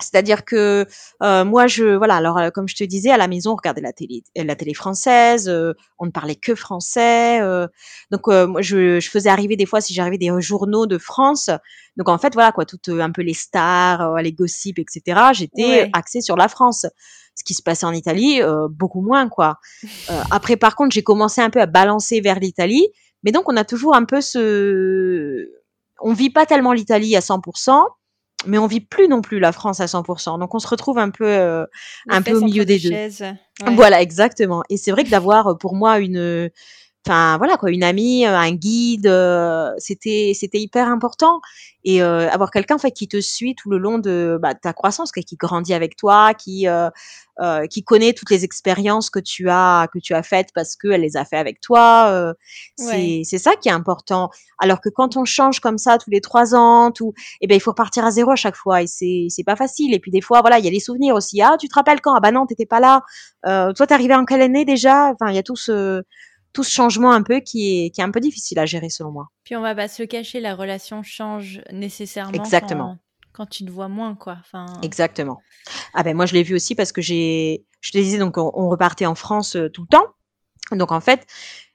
C'est-à-dire 0.00 0.44
que 0.44 0.86
euh, 1.22 1.44
moi, 1.44 1.66
je 1.68 1.84
voilà. 1.96 2.16
Alors, 2.16 2.38
euh, 2.38 2.50
comme 2.50 2.68
je 2.68 2.74
te 2.74 2.84
disais, 2.84 3.10
à 3.10 3.16
la 3.16 3.28
maison, 3.28 3.52
on 3.52 3.56
regardait 3.56 3.80
la 3.80 3.92
télé, 3.92 4.24
la 4.34 4.56
télé 4.56 4.74
française. 4.74 5.48
Euh, 5.48 5.72
on 5.98 6.06
ne 6.06 6.10
parlait 6.10 6.34
que 6.34 6.54
français. 6.54 7.40
Euh. 7.40 7.68
donc, 8.10 8.26
moi, 8.26 8.60
je, 8.60 8.98
je, 8.98 9.10
faisais 9.10 9.28
arriver 9.28 9.56
des 9.56 9.66
fois, 9.66 9.80
si 9.80 9.94
j'arrivais 9.94 10.18
des 10.18 10.30
journaux 10.40 10.86
de 10.86 10.98
France. 10.98 11.48
Donc, 11.96 12.08
en 12.08 12.18
fait, 12.18 12.34
voilà 12.34 12.50
quoi, 12.50 12.64
toutes 12.64 12.88
un 12.88 13.12
peu 13.12 13.22
les 13.22 13.34
stars, 13.34 14.16
les 14.16 14.32
gossips, 14.32 14.80
etc. 14.80 15.20
J'étais 15.32 15.82
ouais. 15.82 15.90
axée 15.92 16.20
sur 16.20 16.36
la 16.36 16.48
France. 16.48 16.86
Ce 17.36 17.42
qui 17.44 17.54
se 17.54 17.62
passait 17.62 17.86
en 17.86 17.92
Italie, 17.92 18.40
beaucoup 18.70 19.00
moins 19.00 19.28
quoi. 19.28 19.58
après, 20.30 20.56
par 20.56 20.76
contre, 20.76 20.94
j'ai 20.94 21.02
commencé 21.02 21.40
un 21.40 21.50
peu 21.50 21.60
à 21.60 21.66
balancer 21.66 22.20
vers 22.20 22.38
l'Italie. 22.40 22.88
Mais 23.22 23.32
donc, 23.32 23.48
on 23.48 23.56
a 23.56 23.64
toujours 23.64 23.94
un 23.94 24.04
peu 24.04 24.20
ce, 24.20 25.48
on 26.00 26.12
vit 26.12 26.30
pas 26.30 26.46
tellement 26.46 26.72
l'Italie 26.72 27.16
à 27.16 27.20
100% 27.20 27.84
mais 28.46 28.58
on 28.58 28.66
vit 28.66 28.80
plus 28.80 29.08
non 29.08 29.20
plus 29.20 29.38
la 29.38 29.52
France 29.52 29.80
à 29.80 29.86
100%. 29.86 30.38
Donc 30.38 30.54
on 30.54 30.58
se 30.58 30.66
retrouve 30.66 30.98
un 30.98 31.10
peu, 31.10 31.26
euh, 31.26 31.66
un 32.08 32.22
peu 32.22 32.34
au 32.34 32.40
milieu 32.40 32.64
des 32.64 32.78
deux. 32.78 32.90
Ouais. 32.90 33.10
Voilà, 33.74 34.00
exactement. 34.02 34.62
Et 34.70 34.76
c'est 34.76 34.90
vrai 34.90 35.04
que 35.04 35.10
d'avoir 35.10 35.46
euh, 35.48 35.54
pour 35.54 35.74
moi 35.74 35.98
une, 35.98 36.50
enfin 37.06 37.36
voilà 37.38 37.56
quoi, 37.56 37.70
une 37.70 37.82
amie, 37.84 38.26
euh, 38.26 38.36
un 38.36 38.52
guide, 38.52 39.06
euh, 39.06 39.70
c'était 39.78 40.32
c'était 40.34 40.60
hyper 40.60 40.88
important. 40.88 41.40
Et 41.86 42.02
euh, 42.02 42.30
avoir 42.30 42.50
quelqu'un 42.50 42.76
en 42.76 42.78
fait 42.78 42.92
qui 42.92 43.08
te 43.08 43.20
suit 43.20 43.54
tout 43.54 43.70
le 43.70 43.76
long 43.78 43.98
de 43.98 44.38
bah, 44.40 44.54
ta 44.54 44.72
croissance, 44.72 45.12
qui 45.12 45.36
grandit 45.36 45.74
avec 45.74 45.96
toi, 45.96 46.32
qui 46.34 46.66
euh, 46.66 47.66
qui 47.66 47.82
connaît 47.82 48.12
toutes 48.12 48.30
les 48.30 48.44
expériences 48.44 49.10
que 49.10 49.18
tu 49.18 49.48
as 49.50 49.88
que 49.92 49.98
tu 49.98 50.14
as 50.14 50.22
faites 50.22 50.48
parce 50.54 50.76
qu'elle 50.76 51.02
les 51.02 51.16
a 51.16 51.24
fait 51.24 51.36
avec 51.36 51.60
toi. 51.60 52.06
Euh, 52.10 52.32
c'est 52.76 53.22
c'est 53.24 53.38
ça 53.38 53.56
qui 53.56 53.68
est 53.68 53.72
important. 53.72 54.30
Alors 54.58 54.80
que 54.80 54.88
quand 54.88 55.16
on 55.16 55.24
change 55.24 55.60
comme 55.60 55.78
ça 55.78 55.98
tous 55.98 56.10
les 56.10 56.20
trois 56.20 56.54
ans, 56.54 56.90
tout, 56.92 57.12
eh 57.40 57.46
ben 57.46 57.56
il 57.56 57.60
faut 57.60 57.72
repartir 57.72 58.04
à 58.04 58.10
zéro 58.10 58.30
à 58.30 58.36
chaque 58.36 58.56
fois 58.56 58.82
et 58.82 58.86
c'est 58.86 59.26
c'est 59.28 59.44
pas 59.44 59.56
facile. 59.56 59.94
Et 59.94 59.98
puis 59.98 60.10
des 60.10 60.20
fois 60.20 60.40
voilà, 60.40 60.58
il 60.58 60.64
y 60.64 60.68
a 60.68 60.70
les 60.70 60.80
souvenirs 60.80 61.14
aussi. 61.16 61.42
Ah, 61.42 61.56
tu 61.60 61.68
te 61.68 61.74
rappelles 61.74 62.00
quand? 62.00 62.14
Ah 62.14 62.20
bah 62.20 62.30
non, 62.32 62.46
t'étais 62.46 62.66
pas 62.66 62.80
là. 62.80 63.02
Euh, 63.46 63.72
toi, 63.72 63.86
t'es 63.86 63.94
arrivé 63.94 64.14
en 64.14 64.24
quelle 64.24 64.42
année 64.42 64.64
déjà? 64.64 65.06
Enfin, 65.12 65.30
il 65.30 65.36
y 65.36 65.38
a 65.38 65.42
tout 65.42 65.56
ce 65.56 66.02
tout 66.54 66.64
ce 66.64 66.70
changement 66.70 67.12
un 67.12 67.22
peu 67.22 67.40
qui 67.40 67.84
est, 67.84 67.90
qui 67.90 68.00
est 68.00 68.04
un 68.04 68.10
peu 68.10 68.20
difficile 68.20 68.58
à 68.58 68.64
gérer 68.64 68.88
selon 68.88 69.10
moi. 69.10 69.28
Puis 69.44 69.56
on 69.56 69.60
va 69.60 69.74
pas 69.74 69.88
se 69.88 70.02
cacher, 70.02 70.40
la 70.40 70.54
relation 70.54 71.02
change 71.02 71.60
nécessairement. 71.70 72.32
Exactement 72.32 72.98
quand 73.34 73.46
tu 73.46 73.64
te 73.64 73.70
vois 73.72 73.88
moins, 73.88 74.14
quoi. 74.14 74.36
Enfin... 74.38 74.66
Exactement. 74.82 75.42
Ah 75.92 76.04
ben 76.04 76.16
moi 76.16 76.24
je 76.24 76.34
l'ai 76.34 76.44
vu 76.44 76.54
aussi 76.54 76.76
parce 76.76 76.92
que 76.92 77.02
j'ai, 77.02 77.66
je 77.80 77.90
te 77.90 77.98
disais 77.98 78.18
donc 78.18 78.38
on, 78.38 78.52
on 78.54 78.68
repartait 78.68 79.06
en 79.06 79.16
France 79.16 79.56
euh, 79.56 79.68
tout 79.68 79.82
le 79.82 79.88
temps. 79.88 80.06
Donc 80.70 80.92
en 80.92 81.00
fait 81.00 81.26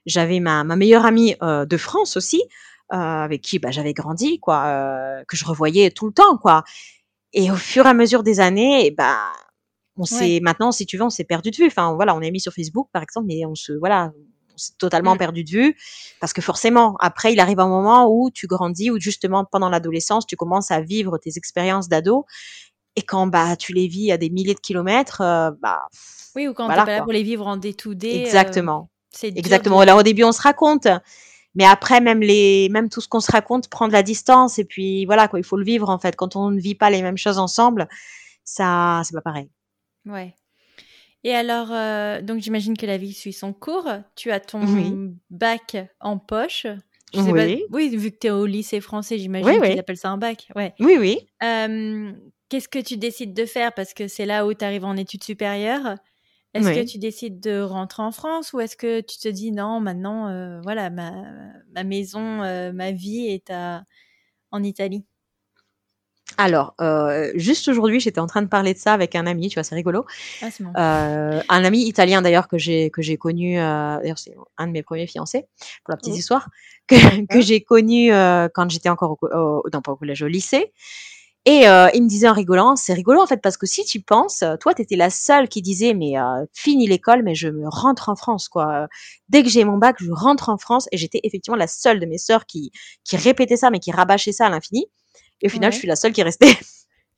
j'avais 0.06 0.40
ma, 0.40 0.64
ma 0.64 0.76
meilleure 0.76 1.04
amie 1.04 1.36
euh, 1.42 1.66
de 1.66 1.76
France 1.76 2.16
aussi. 2.16 2.42
avec 2.90 3.40
qui 3.42 3.58
bah, 3.58 3.70
j'avais 3.70 3.92
grandi, 3.92 4.40
quoi, 4.40 5.22
que 5.28 5.36
je 5.36 5.44
revoyais 5.44 5.90
tout 5.90 6.06
le 6.06 6.12
temps, 6.12 6.36
quoi. 6.38 6.64
Et 7.32 7.50
au 7.50 7.56
fur 7.56 7.86
et 7.86 7.88
à 7.88 7.94
mesure 7.94 8.22
des 8.22 8.40
années, 8.40 8.90
bah, 8.90 9.32
on 9.96 10.04
s'est 10.04 10.40
maintenant, 10.42 10.72
si 10.72 10.86
tu 10.86 10.96
veux, 10.96 11.04
on 11.04 11.10
s'est 11.10 11.24
perdu 11.24 11.50
de 11.50 11.56
vue. 11.56 11.66
Enfin, 11.66 11.94
voilà, 11.94 12.14
on 12.16 12.20
est 12.20 12.30
mis 12.30 12.40
sur 12.40 12.52
Facebook, 12.52 12.88
par 12.92 13.02
exemple, 13.02 13.26
mais 13.28 13.44
on 13.46 13.54
se, 13.54 13.72
voilà, 13.72 14.10
on 14.60 14.62
s'est 14.62 14.72
totalement 14.78 15.14
mmh. 15.14 15.18
perdu 15.18 15.44
de 15.44 15.50
vue 15.50 15.76
parce 16.20 16.32
que 16.32 16.42
forcément, 16.42 16.96
après, 17.00 17.32
il 17.32 17.40
arrive 17.40 17.60
un 17.60 17.68
moment 17.68 18.08
où 18.10 18.30
tu 18.30 18.46
grandis, 18.46 18.90
où 18.90 19.00
justement 19.00 19.44
pendant 19.44 19.68
l'adolescence, 19.68 20.26
tu 20.26 20.36
commences 20.36 20.70
à 20.70 20.80
vivre 20.80 21.18
tes 21.18 21.36
expériences 21.36 21.88
d'ado. 21.88 22.26
Et 22.96 23.02
quand 23.02 23.26
bah 23.26 23.56
tu 23.56 23.72
les 23.72 23.86
vis 23.86 24.10
à 24.12 24.16
des 24.16 24.30
milliers 24.30 24.54
de 24.54 24.60
kilomètres, 24.60 25.20
euh, 25.20 25.50
bah 25.62 25.86
oui, 26.34 26.48
ou 26.48 26.54
quand 26.54 26.68
tu 26.68 26.74
t'es 26.74 26.76
pas 26.76 26.86
là 26.86 27.02
pour 27.02 27.12
les 27.12 27.22
vivre 27.22 27.46
en 27.46 27.56
day 27.56 27.72
to 27.72 27.94
day. 27.94 28.22
Exactement. 28.22 28.90
c'est 29.10 29.28
Exactement. 29.28 29.82
Là, 29.84 29.96
au 29.96 30.02
début, 30.02 30.24
on 30.24 30.32
se 30.32 30.42
raconte. 30.42 30.88
Mais 31.54 31.64
après, 31.64 32.00
même 32.00 32.20
les, 32.20 32.68
même 32.70 32.88
tout 32.88 33.00
ce 33.00 33.08
qu'on 33.08 33.20
se 33.20 33.32
raconte 33.32 33.68
prend 33.68 33.88
de 33.88 33.92
la 33.92 34.02
distance. 34.02 34.58
Et 34.58 34.64
puis, 34.64 35.04
voilà, 35.06 35.28
quoi, 35.28 35.38
il 35.40 35.44
faut 35.44 35.56
le 35.56 35.64
vivre, 35.64 35.88
en 35.88 35.98
fait. 35.98 36.14
Quand 36.14 36.36
on 36.36 36.50
ne 36.50 36.60
vit 36.60 36.76
pas 36.76 36.90
les 36.90 37.02
mêmes 37.02 37.16
choses 37.16 37.38
ensemble, 37.38 37.88
ça, 38.44 39.02
c'est 39.04 39.14
pas 39.14 39.20
pareil. 39.20 39.50
Ouais. 40.06 40.34
Et 41.22 41.34
alors, 41.34 41.68
euh, 41.70 42.22
donc 42.22 42.40
j'imagine 42.40 42.76
que 42.76 42.86
la 42.86 42.96
vie 42.96 43.12
suit 43.12 43.32
son 43.32 43.52
cours. 43.52 43.88
Tu 44.16 44.30
as 44.30 44.40
ton 44.40 44.60
bac 45.30 45.76
en 46.00 46.18
poche. 46.18 46.66
oui. 47.14 47.64
oui, 47.70 47.96
vu 47.96 48.10
que 48.12 48.18
tu 48.18 48.26
es 48.28 48.30
au 48.30 48.46
lycée 48.46 48.80
français, 48.80 49.18
j'imagine 49.18 49.60
qu'ils 49.60 49.78
appellent 49.80 49.96
ça 49.96 50.10
un 50.10 50.16
bac. 50.18 50.48
Ouais. 50.54 50.74
Oui, 50.80 50.96
oui. 50.98 51.18
Qu'est-ce 52.48 52.68
que 52.68 52.80
tu 52.80 52.96
décides 52.96 53.32
de 53.32 53.46
faire? 53.46 53.72
Parce 53.72 53.94
que 53.94 54.08
c'est 54.08 54.26
là 54.26 54.44
où 54.46 54.54
tu 54.54 54.64
arrives 54.64 54.84
en 54.84 54.96
études 54.96 55.22
supérieures. 55.24 55.96
Est-ce 56.52 56.64
que 56.74 56.90
tu 56.90 56.98
décides 56.98 57.38
de 57.40 57.60
rentrer 57.60 58.02
en 58.02 58.10
France 58.10 58.52
ou 58.52 58.60
est-ce 58.60 58.76
que 58.76 59.00
tu 59.00 59.18
te 59.18 59.28
dis 59.28 59.52
non, 59.52 59.78
maintenant, 59.78 60.28
euh, 60.28 60.60
voilà, 60.62 60.90
ma, 60.90 61.12
ma 61.72 61.84
maison, 61.84 62.42
euh, 62.42 62.72
ma 62.72 62.90
vie 62.90 63.26
est 63.28 63.50
à, 63.50 63.84
en 64.50 64.62
Italie? 64.64 65.04
Alors, 66.36 66.74
euh, 66.80 67.30
juste 67.34 67.68
aujourd'hui, 67.68 68.00
j'étais 68.00 68.20
en 68.20 68.26
train 68.26 68.42
de 68.42 68.48
parler 68.48 68.74
de 68.74 68.78
ça 68.78 68.92
avec 68.92 69.14
un 69.14 69.26
ami, 69.26 69.48
tu 69.48 69.54
vois, 69.54 69.64
c'est 69.64 69.74
rigolo. 69.74 70.04
Ah, 70.42 70.48
euh, 70.78 71.42
un 71.48 71.64
ami 71.64 71.82
italien 71.82 72.22
d'ailleurs 72.22 72.48
que 72.48 72.58
j'ai 72.58 72.90
que 72.90 73.02
j'ai 73.02 73.16
connu, 73.16 73.58
euh, 73.58 73.98
d'ailleurs 73.98 74.18
c'est 74.18 74.34
un 74.58 74.66
de 74.66 74.72
mes 74.72 74.82
premiers 74.82 75.06
fiancés 75.06 75.46
pour 75.84 75.92
la 75.92 75.96
petite 75.96 76.14
oh. 76.14 76.18
histoire 76.18 76.48
que, 76.86 77.26
que 77.26 77.40
j'ai 77.40 77.60
connu 77.62 78.12
euh, 78.12 78.48
quand 78.52 78.70
j'étais 78.70 78.88
encore 78.88 79.18
au, 79.20 79.26
au, 79.26 79.62
non 79.72 79.82
pas 79.82 79.92
au 79.92 79.96
collège, 79.96 80.22
au 80.22 80.28
lycée. 80.28 80.72
Et 81.46 81.66
euh, 81.66 81.88
il 81.94 82.02
me 82.02 82.08
disait 82.08 82.28
en 82.28 82.34
rigolant, 82.34 82.76
c'est 82.76 82.92
rigolo 82.92 83.18
en 83.22 83.26
fait 83.26 83.40
parce 83.40 83.56
que 83.56 83.64
si 83.66 83.84
tu 83.86 84.00
penses, 84.00 84.44
toi 84.60 84.74
tu 84.74 84.82
étais 84.82 84.96
la 84.96 85.08
seule 85.08 85.48
qui 85.48 85.62
disait 85.62 85.94
mais 85.94 86.18
euh, 86.18 86.44
fini 86.52 86.86
l'école 86.86 87.22
mais 87.22 87.34
je 87.34 87.48
me 87.48 87.66
rentre 87.66 88.10
en 88.10 88.16
France 88.16 88.48
quoi. 88.50 88.88
Dès 89.30 89.42
que 89.42 89.48
j'ai 89.48 89.64
mon 89.64 89.78
bac, 89.78 89.96
je 90.00 90.10
rentre 90.12 90.50
en 90.50 90.58
France 90.58 90.86
et 90.92 90.98
j'étais 90.98 91.20
effectivement 91.22 91.56
la 91.56 91.66
seule 91.66 91.98
de 91.98 92.04
mes 92.04 92.18
sœurs 92.18 92.44
qui 92.44 92.72
qui 93.04 93.16
répétait 93.16 93.56
ça 93.56 93.70
mais 93.70 93.78
qui 93.78 93.90
rabâchait 93.90 94.32
ça 94.32 94.46
à 94.46 94.50
l'infini. 94.50 94.86
Et 95.42 95.46
au 95.46 95.50
final, 95.50 95.72
je 95.72 95.78
suis 95.78 95.88
la 95.88 95.96
seule 95.96 96.12
qui 96.12 96.20
est 96.20 96.24
restée. 96.24 96.56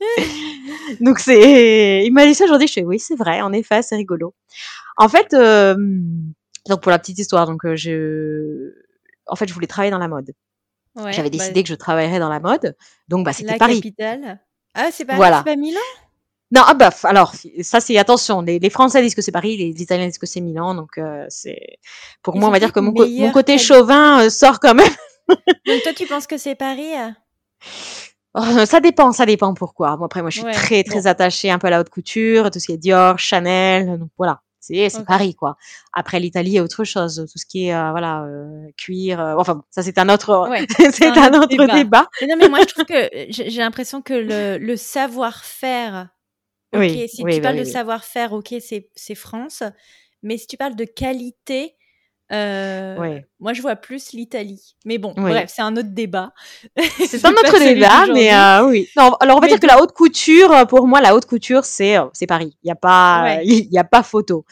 Donc 1.01 1.19
c'est, 1.19 2.05
il 2.05 2.13
m'a 2.13 2.27
dit 2.27 2.35
ça 2.35 2.45
aujourd'hui. 2.45 2.69
Je 2.69 2.75
fais 2.75 2.85
oui, 2.85 2.99
c'est 2.99 3.17
vrai. 3.17 3.41
En 3.41 3.53
effet, 3.53 3.83
c'est 3.83 3.97
rigolo. 3.97 4.35
En 4.97 5.09
fait, 5.09 5.33
euh... 5.33 5.77
donc 6.69 6.83
pour 6.83 6.91
la 6.91 6.99
petite 6.99 7.19
histoire, 7.19 7.47
donc 7.47 7.65
euh, 7.65 7.77
je, 7.77 8.73
en 9.27 9.37
fait, 9.37 9.49
je 9.49 9.55
voulais 9.55 9.67
travailler 9.67 9.91
dans 9.91 9.99
la 9.99 10.09
mode. 10.09 10.33
Ouais, 10.95 11.13
J'avais 11.13 11.31
bah 11.31 11.39
décidé 11.39 11.63
que 11.63 11.69
je 11.69 11.75
travaillerais 11.75 12.19
dans 12.19 12.29
la 12.29 12.41
mode. 12.41 12.77
Donc 13.09 13.25
bah 13.25 13.33
c'était 13.33 13.57
Paris. 13.57 13.77
Capitale. 13.77 14.41
Ah 14.75 14.89
c'est 14.93 15.05
pas, 15.05 15.17
voilà. 15.17 15.43
pas 15.43 15.57
Milan? 15.57 15.81
Non, 16.51 16.63
ah 16.67 16.75
bah, 16.75 16.91
alors 17.05 17.35
ça 17.63 17.81
c'est 17.81 17.97
attention. 17.97 18.43
Les, 18.43 18.59
les, 18.59 18.71
Français 18.71 19.01
disent 19.01 19.15
que 19.15 19.23
c'est 19.23 19.33
Paris, 19.33 19.57
les 19.57 19.83
Italiens 19.83 20.07
disent 20.07 20.19
que 20.19 20.27
c'est 20.27 20.43
Milan, 20.43 20.75
donc 20.75 20.99
euh, 20.99 21.25
c'est 21.31 21.79
pour 22.23 22.37
moi 22.37 22.51
on 22.51 22.53
va 22.53 22.59
dire 22.59 22.75
que 22.75 22.81
mon, 22.81 22.93
mon 22.93 23.33
côté 23.33 23.57
chauvin 23.57 24.25
euh, 24.25 24.31
sort 24.31 24.61
quand 24.61 24.75
même. 24.75 24.93
donc 25.29 25.83
toi 25.83 25.93
tu 25.97 26.07
penses 26.07 26.27
que 26.27 26.37
c'est 26.37 26.55
Paris? 26.55 26.93
Oh, 28.35 28.65
ça 28.65 28.81
dépend, 28.81 29.13
ça 29.13 29.27
dépend 29.27 29.53
pourquoi. 29.53 29.97
Moi, 29.97 30.07
après, 30.07 30.23
moi, 30.23 30.31
je 30.31 30.41
suis 30.41 30.51
très, 30.53 30.83
très 30.85 31.07
attachée 31.07 31.51
un 31.51 31.59
peu 31.59 31.67
à 31.67 31.71
la 31.71 31.81
haute 31.81 31.91
couture, 31.91 32.51
tout 32.51 32.59
ce 32.59 32.67
qui 32.67 32.73
est 32.73 32.79
Dior, 32.79 33.19
Chanel, 33.19 33.99
donc 33.99 34.11
voilà. 34.17 34.41
C'est, 34.63 34.89
c'est 34.91 35.05
Paris, 35.05 35.35
quoi. 35.35 35.57
Après, 35.93 36.21
l'Italie 36.21 36.57
est 36.57 36.61
autre 36.61 36.85
chose. 36.85 37.27
Tout 37.31 37.39
ce 37.39 37.45
qui 37.45 37.67
est, 37.67 37.75
euh, 37.75 37.91
voilà, 37.91 38.23
euh, 38.23 38.69
cuir. 38.77 39.21
Euh, 39.21 39.35
enfin, 39.37 39.65
ça, 39.71 39.83
c'est 39.83 39.99
un 39.99 40.09
autre, 40.09 40.49
c'est 40.93 41.07
un, 41.09 41.35
autre 41.35 41.75
débat. 41.75 42.09
non, 42.23 42.37
mais 42.39 42.49
moi, 42.49 42.61
je 42.61 42.67
trouve 42.67 42.85
que 42.85 43.11
j'ai 43.29 43.59
l'impression 43.59 44.03
que 44.03 44.15
le, 44.15 44.59
le 44.65 44.77
savoir-faire, 44.77 46.11
ok, 46.73 46.81
oui, 46.81 47.09
si 47.09 47.25
tu 47.25 47.41
parles 47.41 47.59
de 47.59 47.65
savoir-faire, 47.65 48.33
ok, 48.33 48.55
c'est, 48.61 48.89
c'est 48.95 49.17
France. 49.17 49.65
Mais 50.23 50.39
si 50.39 50.47
tu 50.47 50.57
parles 50.57 50.77
de 50.77 50.85
qualité, 50.85 51.75
euh, 52.33 53.21
Moi, 53.41 53.53
je 53.53 53.63
vois 53.63 53.77
plus 53.77 54.13
l'Italie. 54.13 54.75
Mais 54.85 54.99
bon, 54.99 55.13
bref, 55.17 55.51
c'est 55.55 55.63
un 55.63 55.77
autre 55.77 55.91
débat. 55.91 56.33
C'est 57.07 57.25
un 57.25 57.33
autre 57.33 57.59
débat, 57.59 58.07
mais 58.13 58.35
euh, 58.35 58.67
oui. 58.67 58.89
Non, 58.97 59.15
alors 59.21 59.37
on 59.37 59.41
va 59.41 59.49
dire 59.49 59.61
que 59.61 59.67
la 59.67 59.83
haute 59.83 59.93
couture, 59.93 60.51
euh, 60.53 60.65
pour 60.65 60.87
moi, 60.87 61.01
la 61.01 61.15
haute 61.15 61.27
couture, 61.27 61.65
c'est 61.65 61.97
c'est 62.13 62.27
Paris. 62.27 62.57
Il 62.63 62.69
y 62.69 62.71
a 62.71 62.77
pas, 62.77 63.39
il 63.45 63.69
y 63.71 63.79
a 63.79 63.85
pas 63.85 64.03
photo. 64.03 64.45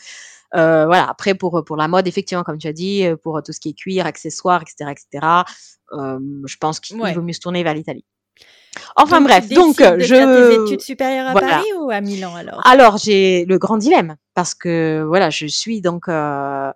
Euh, 0.54 0.86
voilà. 0.86 1.08
Après, 1.08 1.34
pour 1.34 1.64
pour 1.64 1.76
la 1.76 1.88
mode, 1.88 2.06
effectivement, 2.06 2.42
comme 2.42 2.58
tu 2.58 2.66
as 2.66 2.72
dit, 2.72 3.04
pour 3.22 3.42
tout 3.42 3.52
ce 3.52 3.60
qui 3.60 3.70
est 3.70 3.78
cuir, 3.78 4.06
accessoires, 4.06 4.62
etc., 4.62 4.90
etc. 4.90 5.26
je 5.92 6.56
pense 6.60 6.80
qu'il 6.80 6.98
vaut 6.98 7.22
mieux 7.22 7.32
se 7.32 7.40
tourner 7.40 7.62
vers 7.62 7.74
l'Italie. 7.74 8.04
Enfin 8.96 9.20
bref, 9.20 9.48
donc 9.48 9.78
de 9.78 9.98
je 9.98 10.14
faire 10.14 10.26
tes 10.26 10.62
études 10.62 10.80
supérieures 10.80 11.28
à 11.28 11.34
Paris 11.34 11.72
ou 11.78 11.90
à 11.90 12.00
Milan 12.00 12.34
alors? 12.36 12.60
Alors 12.64 12.98
j'ai 12.98 13.44
le 13.46 13.58
grand 13.58 13.76
dilemme 13.76 14.16
parce 14.34 14.54
que 14.54 15.04
voilà, 15.06 15.30
je 15.30 15.46
suis 15.46 15.80
donc 15.80 16.08
euh, 16.08 16.70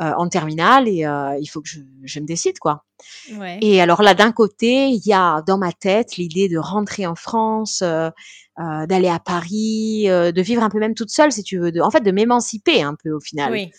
euh, 0.00 0.12
en 0.16 0.28
terminale 0.28 0.86
et 0.86 1.04
euh, 1.04 1.36
il 1.40 1.46
faut 1.46 1.60
que 1.60 1.68
je, 1.68 1.80
je 2.04 2.20
me 2.20 2.24
décide 2.24 2.60
quoi. 2.60 2.84
Ouais. 3.32 3.58
Et 3.60 3.80
alors 3.80 4.00
là, 4.00 4.14
d'un 4.14 4.30
côté, 4.30 4.90
il 4.90 5.04
y 5.04 5.12
a 5.12 5.42
dans 5.42 5.58
ma 5.58 5.72
tête 5.72 6.16
l'idée 6.16 6.48
de 6.48 6.56
rentrer 6.56 7.04
en 7.04 7.16
France, 7.16 7.82
euh, 7.82 8.10
d'aller 8.56 9.08
à 9.08 9.18
Paris, 9.18 10.04
de 10.06 10.40
vivre 10.40 10.62
un 10.62 10.70
peu 10.70 10.78
même 10.78 10.94
toute 10.94 11.10
seule 11.10 11.32
si 11.32 11.42
tu 11.42 11.58
veux, 11.58 11.72
de, 11.72 11.80
en 11.80 11.90
fait 11.90 12.00
de 12.00 12.12
m'émanciper 12.12 12.80
un 12.80 12.94
peu 12.94 13.10
au 13.10 13.18
final. 13.18 13.50
Oui. 13.50 13.72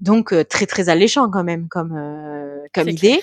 Donc 0.00 0.34
très 0.48 0.66
très 0.66 0.88
alléchant 0.88 1.30
quand 1.30 1.44
même 1.44 1.68
comme 1.68 1.96
comme 2.74 2.88
idée. 2.88 3.22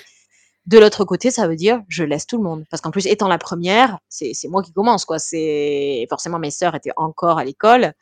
De 0.64 0.78
l'autre 0.78 1.04
côté, 1.04 1.30
ça 1.30 1.48
veut 1.48 1.56
dire 1.56 1.82
je 1.88 2.02
laisse 2.02 2.26
tout 2.26 2.38
le 2.38 2.44
monde 2.44 2.64
parce 2.70 2.80
qu'en 2.80 2.90
plus 2.90 3.06
étant 3.06 3.28
la 3.28 3.38
première, 3.38 3.98
c'est 4.08 4.32
c'est 4.32 4.48
moi 4.48 4.62
qui 4.62 4.72
commence 4.72 5.04
quoi. 5.04 5.18
C'est 5.18 6.06
forcément 6.08 6.38
mes 6.38 6.50
sœurs 6.50 6.74
étaient 6.74 6.92
encore 6.96 7.38
à 7.38 7.44
l'école. 7.44 7.92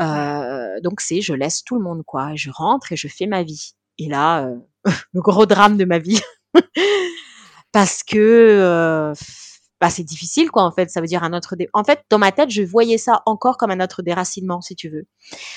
Euh, 0.00 0.80
donc 0.80 1.00
c'est 1.00 1.20
je 1.20 1.34
laisse 1.34 1.62
tout 1.62 1.76
le 1.76 1.82
monde 1.82 2.02
quoi, 2.04 2.32
je 2.34 2.50
rentre 2.50 2.92
et 2.92 2.96
je 2.96 3.08
fais 3.08 3.26
ma 3.26 3.42
vie. 3.42 3.74
Et 3.98 4.08
là, 4.08 4.46
euh, 4.46 4.56
le 5.12 5.20
gros 5.20 5.46
drame 5.46 5.76
de 5.76 5.84
ma 5.84 5.98
vie, 5.98 6.20
parce 7.72 8.02
que 8.02 8.18
euh, 8.18 9.14
bah, 9.80 9.90
c'est 9.90 10.02
difficile 10.02 10.50
quoi 10.50 10.64
en 10.64 10.72
fait. 10.72 10.90
Ça 10.90 11.00
veut 11.00 11.06
dire 11.06 11.22
un 11.22 11.32
autre. 11.32 11.56
Dé... 11.56 11.68
En 11.72 11.84
fait, 11.84 12.02
dans 12.10 12.18
ma 12.18 12.32
tête, 12.32 12.50
je 12.50 12.62
voyais 12.62 12.98
ça 12.98 13.22
encore 13.26 13.56
comme 13.56 13.70
un 13.70 13.80
autre 13.80 14.02
déracinement, 14.02 14.60
si 14.60 14.74
tu 14.74 14.88
veux. 14.88 15.06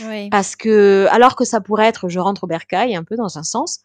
Oui. 0.02 0.30
Parce 0.30 0.56
que 0.56 1.08
alors 1.12 1.36
que 1.36 1.46
ça 1.46 1.62
pourrait 1.62 1.88
être, 1.88 2.10
je 2.10 2.20
rentre 2.20 2.44
au 2.44 2.48
bercail 2.48 2.96
un 2.96 3.04
peu 3.04 3.16
dans 3.16 3.38
un 3.38 3.44
sens. 3.44 3.82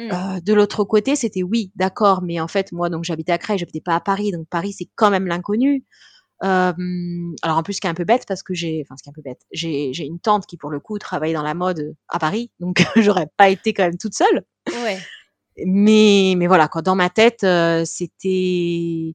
Euh, 0.00 0.40
de 0.40 0.54
l'autre 0.54 0.84
côté, 0.84 1.16
c'était 1.16 1.42
oui, 1.42 1.72
d'accord, 1.74 2.22
mais 2.22 2.40
en 2.40 2.48
fait, 2.48 2.70
moi, 2.72 2.88
donc 2.88 3.04
j'habitais 3.04 3.32
à 3.32 3.38
Creil, 3.38 3.58
j'habitais 3.58 3.80
pas 3.80 3.96
à 3.96 4.00
Paris, 4.00 4.30
donc 4.30 4.46
Paris, 4.48 4.72
c'est 4.72 4.88
quand 4.94 5.10
même 5.10 5.26
l'inconnu. 5.26 5.84
Euh, 6.44 6.72
alors 7.42 7.58
en 7.58 7.62
plus, 7.62 7.74
ce 7.74 7.80
qui 7.80 7.86
est 7.86 7.90
un 7.90 7.94
peu 7.94 8.04
bête 8.04 8.24
parce 8.28 8.42
que 8.42 8.54
j'ai, 8.54 8.82
enfin 8.84 8.96
ce 8.96 9.02
qui 9.02 9.08
est 9.08 9.12
un 9.12 9.14
peu 9.14 9.22
bête, 9.22 9.40
j'ai 9.52 9.92
j'ai 9.92 10.04
une 10.04 10.20
tante 10.20 10.46
qui 10.46 10.56
pour 10.56 10.70
le 10.70 10.78
coup 10.78 10.98
travaille 10.98 11.32
dans 11.32 11.42
la 11.42 11.54
mode 11.54 11.96
à 12.08 12.18
Paris, 12.18 12.50
donc 12.60 12.82
j'aurais 12.96 13.28
pas 13.36 13.48
été 13.48 13.72
quand 13.72 13.84
même 13.84 13.98
toute 13.98 14.14
seule. 14.14 14.44
Ouais. 14.68 14.98
Mais 15.66 16.34
mais 16.36 16.46
voilà 16.46 16.68
quoi, 16.68 16.82
dans 16.82 16.94
ma 16.94 17.10
tête, 17.10 17.42
euh, 17.42 17.84
c'était, 17.84 19.14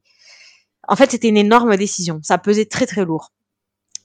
en 0.86 0.96
fait 0.96 1.10
c'était 1.10 1.28
une 1.28 1.38
énorme 1.38 1.76
décision, 1.76 2.20
ça 2.22 2.36
pesait 2.38 2.66
très 2.66 2.86
très 2.86 3.04
lourd. 3.04 3.32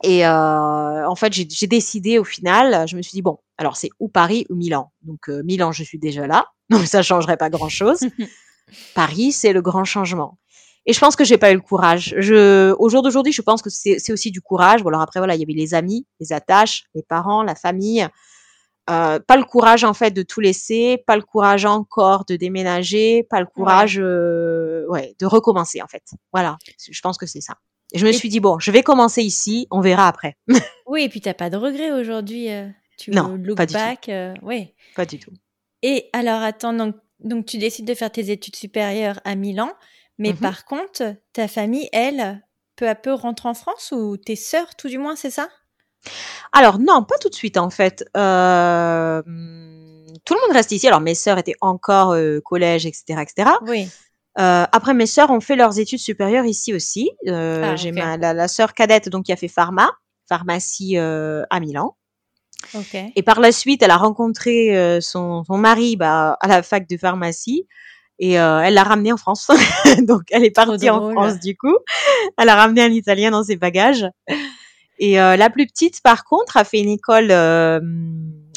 Et 0.04 0.26
euh, 0.26 1.08
en 1.08 1.16
fait, 1.16 1.34
j'ai 1.34 1.68
décidé 1.68 2.20
au 2.20 2.24
final, 2.24 2.88
je 2.88 2.96
me 2.96 3.02
suis 3.02 3.12
dit 3.12 3.22
bon, 3.22 3.38
alors 3.58 3.76
c'est 3.76 3.90
ou 4.00 4.08
Paris 4.08 4.46
ou 4.50 4.56
Milan. 4.56 4.92
Donc 5.02 5.28
euh, 5.28 5.44
Milan, 5.44 5.72
je 5.74 5.84
suis 5.84 6.00
déjà 6.00 6.26
là, 6.26 6.48
donc 6.70 6.86
ça 6.86 7.02
changerait 7.02 7.38
pas 7.38 7.50
grand 7.50 7.70
chose. 7.70 8.00
Paris, 8.96 9.32
c'est 9.32 9.52
le 9.52 9.62
grand 9.62 9.84
changement. 9.84 10.38
Et 10.86 10.94
je 10.94 11.00
pense 11.00 11.16
que 11.16 11.24
j'ai 11.24 11.38
pas 11.38 11.52
eu 11.52 11.56
le 11.56 11.62
courage. 11.62 12.16
Je, 12.18 12.74
au 12.80 12.90
jour 12.90 13.02
d'aujourd'hui, 13.02 13.34
je 13.34 13.42
pense 13.42 13.62
que 13.62 13.70
c'est 13.70 14.12
aussi 14.12 14.32
du 14.32 14.42
courage. 14.42 14.82
Bon, 14.82 14.90
alors 14.90 15.02
après, 15.02 15.20
voilà, 15.20 15.36
il 15.36 15.40
y 15.40 15.44
avait 15.44 15.54
les 15.54 15.74
amis, 15.74 16.08
les 16.20 16.34
attaches, 16.34 16.86
les 16.96 17.04
parents, 17.04 17.44
la 17.44 17.56
famille. 17.56 18.08
Euh, 18.90 19.20
pas 19.20 19.38
le 19.38 19.44
courage 19.44 19.84
en 19.84 19.94
fait 19.94 20.12
de 20.12 20.24
tout 20.24 20.40
laisser, 20.40 21.04
pas 21.06 21.16
le 21.16 21.22
courage 21.22 21.64
encore 21.64 22.26
de 22.26 22.36
déménager, 22.36 23.22
pas 23.30 23.40
le 23.40 23.46
courage, 23.46 23.98
ouais, 23.98 24.04
euh, 24.04 24.88
ouais 24.88 25.16
de 25.20 25.28
recommencer 25.28 25.82
en 25.84 25.88
fait. 25.88 26.02
Voilà, 26.34 26.58
je 26.90 27.00
pense 27.02 27.18
que 27.20 27.28
c'est 27.28 27.42
ça. 27.42 27.56
Et 27.94 28.00
je 28.00 28.06
me 28.08 28.12
suis 28.12 28.30
dit 28.30 28.40
bon, 28.40 28.58
je 28.58 28.72
vais 28.72 28.82
commencer 28.82 29.22
ici, 29.22 29.68
on 29.70 29.82
verra 29.82 30.08
après. 30.08 30.38
oui, 30.88 31.04
et 31.04 31.10
puis 31.10 31.22
t'as 31.22 31.36
pas 31.36 31.52
de 31.52 31.58
regrets 31.58 31.92
aujourd'hui. 31.92 32.52
Euh, 32.52 32.68
tu 32.98 33.12
non, 33.12 33.36
look 33.36 33.58
pas 33.58 33.68
back, 33.68 34.06
du 34.06 34.40
tout. 34.40 34.46
Ouais. 34.46 34.74
Pas 34.96 35.06
du 35.06 35.20
tout. 35.20 35.32
Et 35.84 36.10
alors 36.12 36.42
attends, 36.42 36.74
donc, 36.74 36.96
donc 37.20 37.46
tu 37.46 37.60
décides 37.60 37.86
de 37.86 37.94
faire 37.94 38.12
tes 38.12 38.32
études 38.32 38.56
supérieures 38.56 39.20
à 39.24 39.36
Milan. 39.36 39.72
Mais 40.20 40.34
mmh 40.34 40.38
par 40.38 40.66
contre, 40.66 41.16
ta 41.34 41.48
famille, 41.48 41.90
elle, 41.92 42.44
peu 42.76 42.88
à 42.88 42.96
peu 42.96 43.14
rentre 43.14 43.48
en 43.48 43.54
France 43.54 43.92
ou 43.92 44.18
tes 44.18 44.36
sœurs, 44.36 44.76
tout 44.76 44.88
du 44.88 44.98
moins, 45.00 45.16
c'est 45.16 45.32
ça? 45.32 45.50
Alors 46.54 46.80
non, 46.80 47.04
pas 47.04 47.18
tout 47.20 47.30
de 47.30 47.36
suite 47.36 47.58
en 47.58 47.70
fait. 47.70 48.06
Euh, 48.16 49.22
tout 49.24 50.34
le 50.34 50.42
monde 50.42 50.54
reste 50.54 50.72
ici. 50.72 50.88
Alors 50.88 51.02
mes 51.02 51.16
sœurs 51.16 51.40
étaient 51.40 51.56
encore 51.62 52.12
euh, 52.12 52.40
collège, 52.42 52.86
etc., 52.86 53.22
etc. 53.22 53.52
Oui. 53.64 53.90
après, 54.36 54.94
mes 54.94 55.08
sœurs 55.08 55.32
ont 55.32 55.42
fait 55.42 55.56
leurs 55.56 55.80
études 55.80 56.00
supérieures 56.00 56.46
ici 56.46 56.74
aussi. 56.74 57.10
Ah, 57.28 57.76
j'ai 57.76 57.92
ma, 57.92 58.16
la, 58.16 58.34
la 58.34 58.48
sœur 58.48 58.74
cadette 58.74 59.10
donc 59.10 59.26
qui 59.26 59.34
a 59.34 59.36
fait 59.36 59.50
pharma, 59.50 59.92
pharmacie 60.28 60.98
à 60.98 61.60
Milan. 61.60 61.96
Et 63.16 63.24
par 63.24 63.40
la 63.40 63.52
suite, 63.52 63.82
elle 63.82 63.92
a 63.92 63.98
rencontré 63.98 64.78
euh, 64.78 65.02
son, 65.02 65.44
son, 65.44 65.58
mari 65.58 65.96
bah, 65.96 66.38
à 66.40 66.48
la 66.48 66.62
fac 66.62 66.88
de 66.88 66.98
pharmacie 66.98 67.68
et 68.20 68.40
euh, 68.40 68.60
elle 68.60 68.74
l'a 68.74 68.84
ramené 68.84 69.12
en 69.12 69.18
France. 69.18 69.50
Donc, 70.02 70.24
elle 70.32 70.44
est 70.44 70.52
partie 70.52 70.90
en 70.90 71.12
France 71.12 71.40
du 71.40 71.58
coup. 71.58 71.76
Elle 72.38 72.50
a 72.50 72.56
ramené 72.56 72.84
un 72.84 72.92
Italien 72.92 73.32
dans 73.32 73.44
ses 73.44 73.56
bagages. 73.56 74.06
Et 75.00 75.20
euh, 75.20 75.38
la 75.38 75.50
plus 75.50 75.66
petite, 75.66 76.02
par 76.02 76.26
contre, 76.26 76.58
a 76.58 76.66
fait 76.66 76.80
une 76.80 76.90
école 76.90 77.28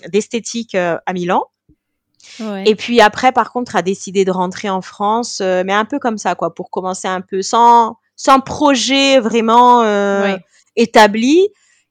d'esthétique 0.09 0.75
à 0.75 1.13
Milan. 1.13 1.45
Ouais. 2.41 2.65
Et 2.67 2.75
puis 2.75 3.01
après, 3.01 3.33
par 3.33 3.53
contre, 3.53 3.77
a 3.77 3.83
décidé 3.83 4.25
de 4.25 4.31
rentrer 4.31 4.69
en 4.69 4.83
France, 4.83 5.41
mais 5.41 5.73
un 5.73 5.85
peu 5.85 5.99
comme 5.99 6.19
ça, 6.19 6.35
quoi, 6.35 6.55
pour 6.55 6.71
commencer 6.71 7.09
un 7.09 7.21
peu 7.21 7.43
sans 7.43 7.97
sans 8.17 8.41
projet 8.41 9.21
vraiment 9.21 9.85
établi. 10.77 11.49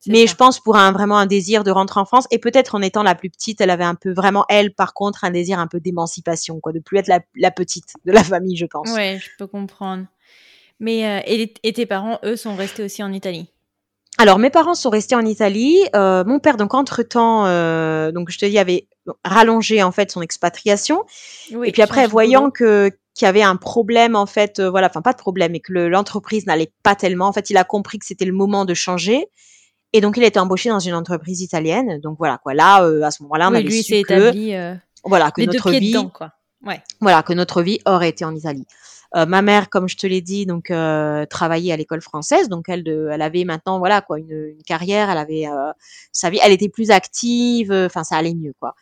Mais 0.07 0.27
je 0.27 0.35
pense 0.35 0.59
pour 0.59 0.77
un 0.77 0.91
vraiment 0.91 1.17
un 1.17 1.27
désir 1.27 1.63
de 1.63 1.71
rentrer 1.71 1.99
en 1.99 2.05
France 2.05 2.27
et 2.31 2.39
peut-être 2.39 2.75
en 2.75 2.81
étant 2.81 3.03
la 3.03 3.15
plus 3.15 3.29
petite, 3.29 3.61
elle 3.61 3.69
avait 3.69 3.83
un 3.83 3.95
peu 3.95 4.11
vraiment 4.11 4.45
elle 4.49 4.73
par 4.73 4.93
contre 4.93 5.23
un 5.23 5.31
désir 5.31 5.59
un 5.59 5.67
peu 5.67 5.79
d'émancipation 5.79 6.59
quoi, 6.59 6.71
de 6.71 6.79
plus 6.79 6.97
être 6.97 7.07
la, 7.07 7.19
la, 7.35 7.51
petite 7.51 7.93
de 8.05 8.11
la 8.11 8.23
famille, 8.23 8.57
je 8.57 8.65
pense. 8.65 8.89
Ouais, 8.91 9.19
je 9.21 9.29
peux 9.37 9.47
comprendre. 9.47 10.05
Mais 10.79 11.05
euh, 11.05 11.21
et, 11.27 11.53
et, 11.61 11.73
tes 11.73 11.85
parents, 11.85 12.19
eux, 12.23 12.35
sont 12.35 12.55
restés 12.55 12.83
aussi 12.83 13.03
en 13.03 13.13
Italie? 13.13 13.47
Alors 14.17 14.39
mes 14.39 14.49
parents 14.49 14.73
sont 14.73 14.89
restés 14.89 15.15
en 15.15 15.25
Italie. 15.25 15.79
Euh, 15.95 16.23
mon 16.25 16.39
père 16.39 16.57
donc 16.57 16.73
entre 16.73 17.01
temps, 17.01 17.45
euh, 17.45 18.11
donc 18.11 18.29
je 18.29 18.37
te 18.37 18.45
dis 18.45 18.59
avait 18.59 18.87
rallongé 19.23 19.81
en 19.81 19.91
fait 19.91 20.11
son 20.11 20.21
expatriation. 20.21 21.05
Oui, 21.51 21.69
et 21.69 21.71
puis 21.71 21.81
après 21.81 22.07
voyant 22.07 22.51
que 22.51 22.91
qu'il 23.13 23.25
y 23.25 23.29
avait 23.29 23.41
un 23.41 23.55
problème 23.55 24.15
en 24.15 24.25
fait, 24.25 24.59
euh, 24.59 24.69
voilà, 24.69 24.87
enfin 24.87 25.01
pas 25.01 25.13
de 25.13 25.17
problème, 25.17 25.55
et 25.55 25.59
que 25.59 25.73
l'entreprise 25.73 26.45
n'allait 26.45 26.71
pas 26.83 26.95
tellement. 26.95 27.27
En 27.27 27.33
fait, 27.33 27.49
il 27.49 27.57
a 27.57 27.63
compris 27.63 27.99
que 27.99 28.05
c'était 28.05 28.25
le 28.25 28.33
moment 28.33 28.65
de 28.65 28.73
changer. 28.73 29.25
Et 29.93 30.01
donc, 30.01 30.17
il 30.17 30.23
été 30.23 30.39
embauché 30.39 30.69
dans 30.69 30.79
une 30.79 30.93
entreprise 30.93 31.41
italienne. 31.41 31.99
Donc 31.99 32.17
voilà 32.17 32.37
quoi. 32.37 32.53
Là, 32.53 32.83
euh, 32.83 33.03
à 33.03 33.11
ce 33.11 33.23
moment-là, 33.23 33.49
on 33.49 33.51
oui, 33.51 33.57
avait 33.57 33.67
lui, 33.67 33.83
su 33.83 33.91
que 33.93 33.97
établi, 33.97 34.55
euh, 34.55 34.75
voilà 35.03 35.31
que 35.31 35.41
notre 35.41 35.71
vie, 35.71 35.91
dedans, 35.91 36.09
quoi. 36.09 36.31
Ouais. 36.65 36.81
voilà 36.99 37.23
que 37.23 37.33
notre 37.33 37.61
vie 37.61 37.79
aurait 37.85 38.09
été 38.09 38.23
en 38.23 38.35
Italie. 38.35 38.65
Euh, 39.15 39.25
ma 39.25 39.41
mère, 39.41 39.69
comme 39.69 39.89
je 39.89 39.97
te 39.97 40.07
l'ai 40.07 40.21
dit, 40.21 40.45
donc 40.45 40.71
euh, 40.71 41.25
travaillait 41.25 41.73
à 41.73 41.77
l'école 41.77 42.01
française, 42.01 42.47
donc 42.47 42.69
elle, 42.69 42.83
de, 42.83 43.09
elle 43.11 43.21
avait 43.21 43.43
maintenant 43.43 43.77
voilà 43.77 43.99
quoi 43.99 44.19
une, 44.19 44.31
une 44.31 44.63
carrière, 44.63 45.09
elle 45.09 45.17
avait 45.17 45.47
euh, 45.47 45.71
sa 46.13 46.29
vie, 46.29 46.39
elle 46.41 46.53
était 46.53 46.69
plus 46.69 46.91
active, 46.91 47.73
enfin 47.73 48.05
ça 48.05 48.15
allait 48.15 48.33
mieux 48.33 48.53
quoi. 48.59 48.75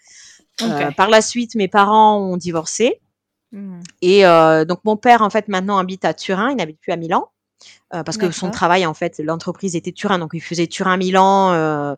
Okay. 0.62 0.94
par 0.96 1.10
la 1.10 1.22
suite, 1.22 1.56
mes 1.56 1.70
parents 1.70 2.20
ont 2.20 2.36
divorcé 2.36 3.00
mmh. 3.54 3.80
et 4.02 4.24
donc 4.68 4.80
mon 4.84 4.98
père 4.98 5.22
en 5.22 5.30
fait 5.30 5.48
maintenant 5.48 5.78
habite 5.78 6.06
à 6.06 6.14
Turin, 6.14 6.52
il 6.52 6.58
n'habite 6.58 6.80
plus 6.80 6.92
à 6.92 6.98
Milan. 6.98 7.30
Euh, 7.94 8.04
parce 8.04 8.18
que 8.18 8.32
son 8.32 8.52
travail, 8.52 8.86
en 8.86 8.94
fait, 8.94 9.20
l'entreprise 9.20 9.76
était 9.76 9.92
Turin, 9.92 10.20
donc 10.20 10.32
il 10.34 10.42
faisait 10.42 10.68
Turin-Milan 10.68 11.54
euh, 11.54 11.96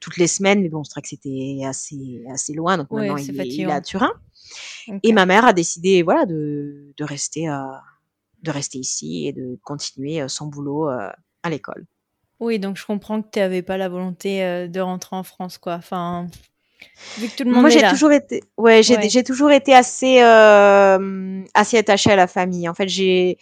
toutes 0.00 0.16
les 0.16 0.26
semaines, 0.26 0.62
mais 0.62 0.68
bon, 0.68 0.84
c'est 0.84 0.92
vrai 0.92 1.02
que 1.02 1.08
c'était 1.08 1.60
assez, 1.66 2.22
assez 2.32 2.54
loin, 2.54 2.78
donc 2.78 2.90
maintenant 2.90 3.16
il, 3.16 3.40
est, 3.40 3.46
il, 3.46 3.60
est, 3.68 3.72
à 3.72 3.80
Turin. 3.80 4.12
Okay. 4.88 5.00
Et 5.02 5.12
ma 5.12 5.26
mère 5.26 5.44
a 5.44 5.52
décidé, 5.52 6.02
voilà, 6.02 6.24
de, 6.26 6.92
de 6.96 7.04
rester, 7.04 7.48
euh, 7.48 7.58
de 8.42 8.50
rester 8.50 8.78
ici 8.78 9.26
et 9.26 9.32
de 9.32 9.58
continuer 9.62 10.20
euh, 10.20 10.28
son 10.28 10.46
boulot 10.46 10.88
à 10.88 11.50
l'école. 11.50 11.86
Oui, 12.40 12.58
donc 12.58 12.76
je 12.76 12.84
comprends 12.84 13.22
que 13.22 13.28
tu 13.30 13.38
n'avais 13.38 13.62
pas 13.62 13.76
la 13.76 13.88
volonté 13.88 14.68
de 14.68 14.80
rentrer 14.80 15.16
en 15.16 15.22
France, 15.22 15.56
quoi. 15.56 15.74
Enfin, 15.74 16.26
vu 17.18 17.28
que 17.28 17.36
tout 17.36 17.44
le 17.44 17.50
monde 17.50 17.60
Moi, 17.60 17.70
j'ai 17.70 17.86
toujours 17.88 18.12
été, 18.12 18.42
ouais, 18.56 18.82
j'ai 18.82 18.96
ouais. 18.96 19.22
toujours 19.22 19.50
été 19.50 19.74
assez, 19.74 20.20
assez 20.20 21.78
attachée 21.78 22.10
à 22.10 22.16
la 22.16 22.26
famille. 22.26 22.68
En 22.68 22.74
fait, 22.74 22.88
j'ai 22.88 23.38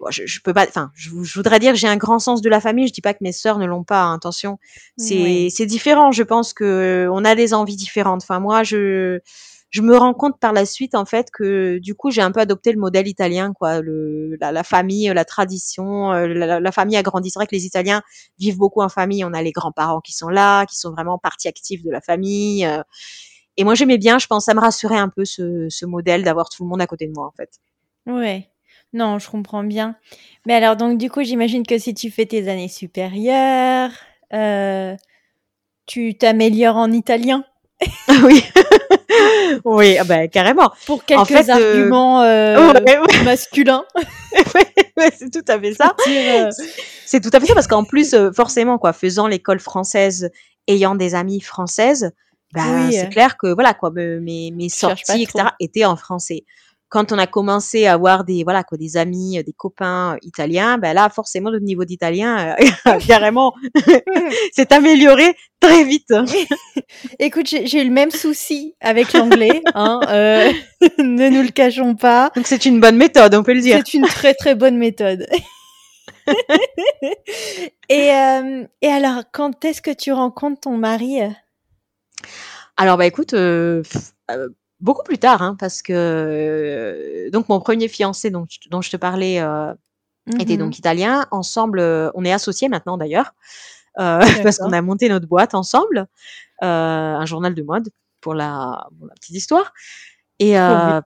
bon, 0.00 0.10
je, 0.10 0.26
je, 0.26 0.40
peux 0.40 0.54
pas, 0.54 0.66
enfin, 0.66 0.90
je, 0.94 1.10
je, 1.22 1.34
voudrais 1.34 1.58
dire 1.58 1.72
que 1.72 1.78
j'ai 1.78 1.88
un 1.88 1.96
grand 1.96 2.18
sens 2.18 2.42
de 2.42 2.48
la 2.48 2.60
famille. 2.60 2.88
Je 2.88 2.92
dis 2.92 3.00
pas 3.00 3.14
que 3.14 3.22
mes 3.22 3.32
sœurs 3.32 3.58
ne 3.58 3.66
l'ont 3.66 3.84
pas. 3.84 4.02
Hein, 4.02 4.14
attention, 4.14 4.58
c'est 4.96 5.22
oui. 5.22 5.50
c'est 5.50 5.66
différent. 5.66 6.12
Je 6.12 6.22
pense 6.22 6.52
que 6.52 7.08
on 7.12 7.24
a 7.24 7.34
des 7.34 7.54
envies 7.54 7.76
différentes. 7.76 8.22
Enfin, 8.22 8.40
moi, 8.40 8.62
je 8.62 9.20
je 9.70 9.82
me 9.82 9.96
rends 9.96 10.14
compte 10.14 10.38
par 10.38 10.52
la 10.52 10.64
suite 10.64 10.94
en 10.94 11.04
fait 11.04 11.30
que 11.30 11.78
du 11.78 11.94
coup 11.94 12.10
j'ai 12.10 12.22
un 12.22 12.30
peu 12.30 12.40
adopté 12.40 12.72
le 12.72 12.78
modèle 12.78 13.08
italien 13.08 13.52
quoi 13.52 13.80
le 13.80 14.36
la, 14.40 14.52
la 14.52 14.62
famille 14.62 15.12
la 15.12 15.24
tradition 15.24 16.12
euh, 16.12 16.28
la, 16.28 16.60
la, 16.60 16.72
famille 16.72 16.96
a 16.96 17.02
grandi 17.02 17.30
c'est 17.30 17.38
vrai 17.38 17.46
que 17.46 17.54
les 17.54 17.66
Italiens 17.66 18.02
vivent 18.38 18.56
beaucoup 18.56 18.80
en 18.80 18.88
famille 18.88 19.24
on 19.24 19.32
a 19.32 19.42
les 19.42 19.52
grands-parents 19.52 20.00
qui 20.00 20.12
sont 20.12 20.28
là 20.28 20.66
qui 20.66 20.76
sont 20.76 20.92
vraiment 20.92 21.18
partie 21.18 21.48
active 21.48 21.84
de 21.84 21.90
la 21.90 22.00
famille 22.00 22.64
euh, 22.64 22.82
et 23.56 23.64
moi 23.64 23.74
j'aimais 23.74 23.98
bien 23.98 24.18
je 24.18 24.26
pense 24.28 24.44
ça 24.44 24.54
me 24.54 24.60
rassurait 24.60 24.98
un 24.98 25.08
peu 25.08 25.24
ce, 25.24 25.66
ce 25.68 25.84
modèle 25.84 26.22
d'avoir 26.22 26.48
tout 26.48 26.62
le 26.62 26.68
monde 26.68 26.80
à 26.80 26.86
côté 26.86 27.06
de 27.06 27.12
moi 27.12 27.26
en 27.26 27.32
fait 27.32 27.50
ouais 28.06 28.48
non, 28.96 29.18
je 29.18 29.30
comprends 29.30 29.62
bien. 29.62 29.94
Mais 30.46 30.54
alors, 30.54 30.74
donc, 30.74 30.96
du 30.96 31.10
coup, 31.10 31.22
j'imagine 31.22 31.66
que 31.66 31.76
si 31.76 31.92
tu 31.92 32.10
fais 32.10 32.24
tes 32.24 32.48
années 32.48 32.68
supérieures, 32.68 33.90
euh, 34.32 34.96
tu 35.84 36.16
t'améliores 36.16 36.76
en 36.76 36.90
italien? 36.90 37.44
oui. 38.24 38.42
oui, 39.66 39.98
bah, 40.06 40.28
carrément. 40.28 40.72
Pour 40.86 41.04
quelques 41.04 41.20
en 41.20 41.24
fait, 41.26 41.50
arguments 41.50 42.22
euh, 42.22 42.56
euh, 42.56 42.72
ouais, 42.72 42.98
ouais. 42.98 43.24
masculins. 43.24 43.84
ouais, 44.54 45.10
c'est 45.14 45.30
tout 45.30 45.44
à 45.46 45.60
fait 45.60 45.74
ça. 45.74 45.94
Euh, 46.08 46.50
c'est 47.04 47.20
tout 47.20 47.30
à 47.34 47.38
fait 47.38 47.46
ça 47.46 47.54
parce 47.54 47.66
qu'en 47.66 47.84
plus, 47.84 48.14
euh, 48.14 48.32
forcément, 48.32 48.78
quoi, 48.78 48.94
faisant 48.94 49.26
l'école 49.26 49.60
française, 49.60 50.30
ayant 50.68 50.94
des 50.94 51.14
amies 51.14 51.42
françaises, 51.42 52.12
oui. 52.54 52.92
c'est 52.92 53.10
clair 53.10 53.36
que 53.36 53.52
voilà 53.52 53.74
quoi, 53.74 53.90
mes, 53.90 54.50
mes 54.50 54.68
sorties, 54.70 55.24
etc., 55.24 55.48
étaient 55.60 55.84
en 55.84 55.96
français 55.96 56.44
quand 56.88 57.12
on 57.12 57.18
a 57.18 57.26
commencé 57.26 57.86
à 57.86 57.94
avoir 57.94 58.24
des 58.24 58.44
voilà 58.44 58.62
quoi 58.62 58.78
des 58.78 58.96
amis, 58.96 59.42
des 59.44 59.52
copains 59.52 60.16
italiens, 60.22 60.78
ben 60.78 60.94
là 60.94 61.08
forcément 61.08 61.50
le 61.50 61.58
niveau 61.58 61.84
d'italien 61.84 62.56
euh, 62.86 62.98
carrément 63.06 63.54
s'est 64.52 64.72
amélioré 64.72 65.36
très 65.60 65.84
vite. 65.84 66.14
Écoute, 67.18 67.46
j'ai 67.48 67.82
eu 67.82 67.84
le 67.84 67.90
même 67.90 68.10
souci 68.10 68.74
avec 68.80 69.12
l'anglais, 69.12 69.62
hein, 69.74 70.00
euh, 70.08 70.52
ne 70.98 71.28
nous 71.28 71.42
le 71.42 71.50
cachons 71.50 71.96
pas. 71.96 72.30
Donc 72.36 72.46
c'est 72.46 72.66
une 72.66 72.80
bonne 72.80 72.96
méthode, 72.96 73.34
on 73.34 73.42
peut 73.42 73.54
le 73.54 73.60
dire. 73.60 73.78
C'est 73.78 73.94
une 73.94 74.06
très 74.06 74.34
très 74.34 74.54
bonne 74.54 74.78
méthode. 74.78 75.26
et 77.88 78.12
euh, 78.12 78.64
et 78.82 78.88
alors 78.88 79.24
quand 79.32 79.64
est-ce 79.64 79.82
que 79.82 79.92
tu 79.92 80.12
rencontres 80.12 80.60
ton 80.62 80.76
mari? 80.76 81.18
Alors 82.76 82.96
bah 82.96 83.06
écoute. 83.06 83.34
Beaucoup 84.80 85.02
plus 85.02 85.18
tard, 85.18 85.40
hein, 85.42 85.56
parce 85.58 85.80
que 85.80 85.92
euh, 85.94 87.30
donc 87.30 87.48
mon 87.48 87.60
premier 87.60 87.88
fiancé 87.88 88.30
dont, 88.30 88.46
dont 88.70 88.82
je 88.82 88.90
te 88.90 88.96
parlais 88.98 89.40
euh, 89.40 89.72
était 90.38 90.58
donc 90.58 90.78
italien. 90.78 91.26
Ensemble, 91.30 91.78
euh, 91.78 92.10
on 92.14 92.24
est 92.24 92.32
associés 92.32 92.68
maintenant 92.68 92.98
d'ailleurs, 92.98 93.32
euh, 93.98 94.20
parce 94.42 94.58
qu'on 94.58 94.72
a 94.72 94.82
monté 94.82 95.08
notre 95.08 95.26
boîte 95.26 95.54
ensemble, 95.54 96.06
euh, 96.62 96.66
un 96.66 97.24
journal 97.26 97.54
de 97.54 97.62
mode 97.62 97.88
pour 98.20 98.34
la, 98.34 98.86
pour 98.98 99.06
la 99.06 99.14
petite 99.14 99.36
histoire. 99.36 99.72
Et 100.38 100.58
euh, 100.58 101.00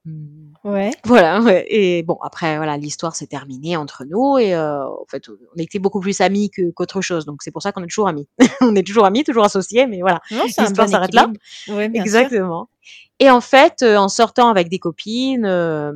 ouais. 0.64 0.90
voilà. 1.04 1.40
Ouais. 1.44 1.64
Et 1.68 2.02
bon, 2.02 2.18
après 2.24 2.56
voilà, 2.56 2.76
l'histoire 2.76 3.14
s'est 3.14 3.28
terminée 3.28 3.76
entre 3.76 4.04
nous 4.04 4.38
et 4.38 4.56
en 4.56 5.04
fait, 5.08 5.28
on 5.28 5.58
était 5.60 5.78
beaucoup 5.78 6.00
plus 6.00 6.20
amis 6.20 6.50
qu'autre 6.74 7.00
chose. 7.00 7.24
Donc 7.24 7.42
c'est 7.44 7.52
pour 7.52 7.62
ça 7.62 7.70
qu'on 7.70 7.84
est 7.84 7.86
toujours 7.86 8.08
amis. 8.08 8.26
on 8.60 8.74
est 8.74 8.84
toujours 8.84 9.06
amis, 9.06 9.22
toujours 9.22 9.44
associés, 9.44 9.86
mais 9.86 10.00
voilà, 10.00 10.20
l'histoire 10.30 10.88
s'arrête 10.88 11.14
là. 11.14 11.30
Ouais, 11.68 11.88
Exactement. 11.94 12.68
Sûr. 12.68 12.79
Et 13.18 13.30
en 13.30 13.40
fait, 13.40 13.82
euh, 13.82 13.96
en 13.96 14.08
sortant 14.08 14.48
avec 14.48 14.68
des 14.68 14.78
copines 14.78 15.44
euh, 15.44 15.92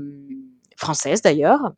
françaises 0.77 1.23
d'ailleurs, 1.23 1.73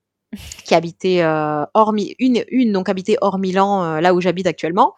qui 0.65 0.75
habitaient 0.75 1.23
euh, 1.23 1.65
hors 1.75 1.95
une 2.19 2.45
une 2.49 2.73
donc 2.73 2.89
habitait 2.89 3.17
hors 3.21 3.39
Milan, 3.39 3.85
euh, 3.85 4.01
là 4.01 4.15
où 4.15 4.21
j'habite 4.21 4.47
actuellement. 4.47 4.95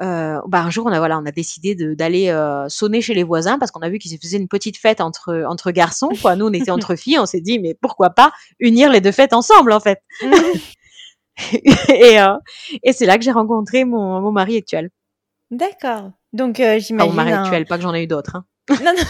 Euh, 0.00 0.40
bah 0.46 0.62
un 0.62 0.70
jour 0.70 0.86
on 0.86 0.90
a 0.90 0.98
voilà 0.98 1.18
on 1.18 1.26
a 1.26 1.30
décidé 1.30 1.74
d'aller 1.74 2.34
sonner 2.68 3.02
chez 3.02 3.12
les 3.12 3.22
voisins 3.22 3.58
parce 3.58 3.70
qu'on 3.70 3.82
a 3.82 3.90
vu 3.90 3.98
qu'ils 3.98 4.18
faisaient 4.18 4.38
une 4.38 4.48
petite 4.48 4.78
fête 4.78 5.02
entre 5.02 5.44
entre 5.46 5.70
garçons 5.70 6.08
quoi 6.22 6.34
nous 6.34 6.46
on 6.46 6.52
était 6.52 6.70
entre 6.70 6.96
filles 6.96 7.18
on 7.18 7.26
s'est 7.26 7.42
dit 7.42 7.58
mais 7.58 7.74
pourquoi 7.74 8.08
pas 8.08 8.32
unir 8.58 8.90
les 8.90 9.02
deux 9.02 9.12
fêtes 9.12 9.34
ensemble 9.34 9.70
en 9.70 9.80
fait? 9.80 10.00
Et 11.90 12.16
et 12.82 12.92
c'est 12.94 13.04
là 13.04 13.18
que 13.18 13.24
j'ai 13.24 13.32
rencontré 13.32 13.84
mon 13.84 14.20
mon 14.22 14.32
mari 14.32 14.56
actuel 14.56 14.90
d'accord 15.50 16.10
donc 16.32 16.56
j'imagine 16.56 16.96
enfin, 16.96 17.06
mon 17.06 17.12
mari 17.12 17.32
un... 17.32 17.42
actuel 17.42 17.66
pas 17.66 17.76
que 17.76 17.82
j'en 17.82 17.94
ai 17.94 18.02
eu 18.02 18.06
d'autres 18.06 18.36
hein. 18.36 18.44
non 18.82 18.92
non 18.96 19.04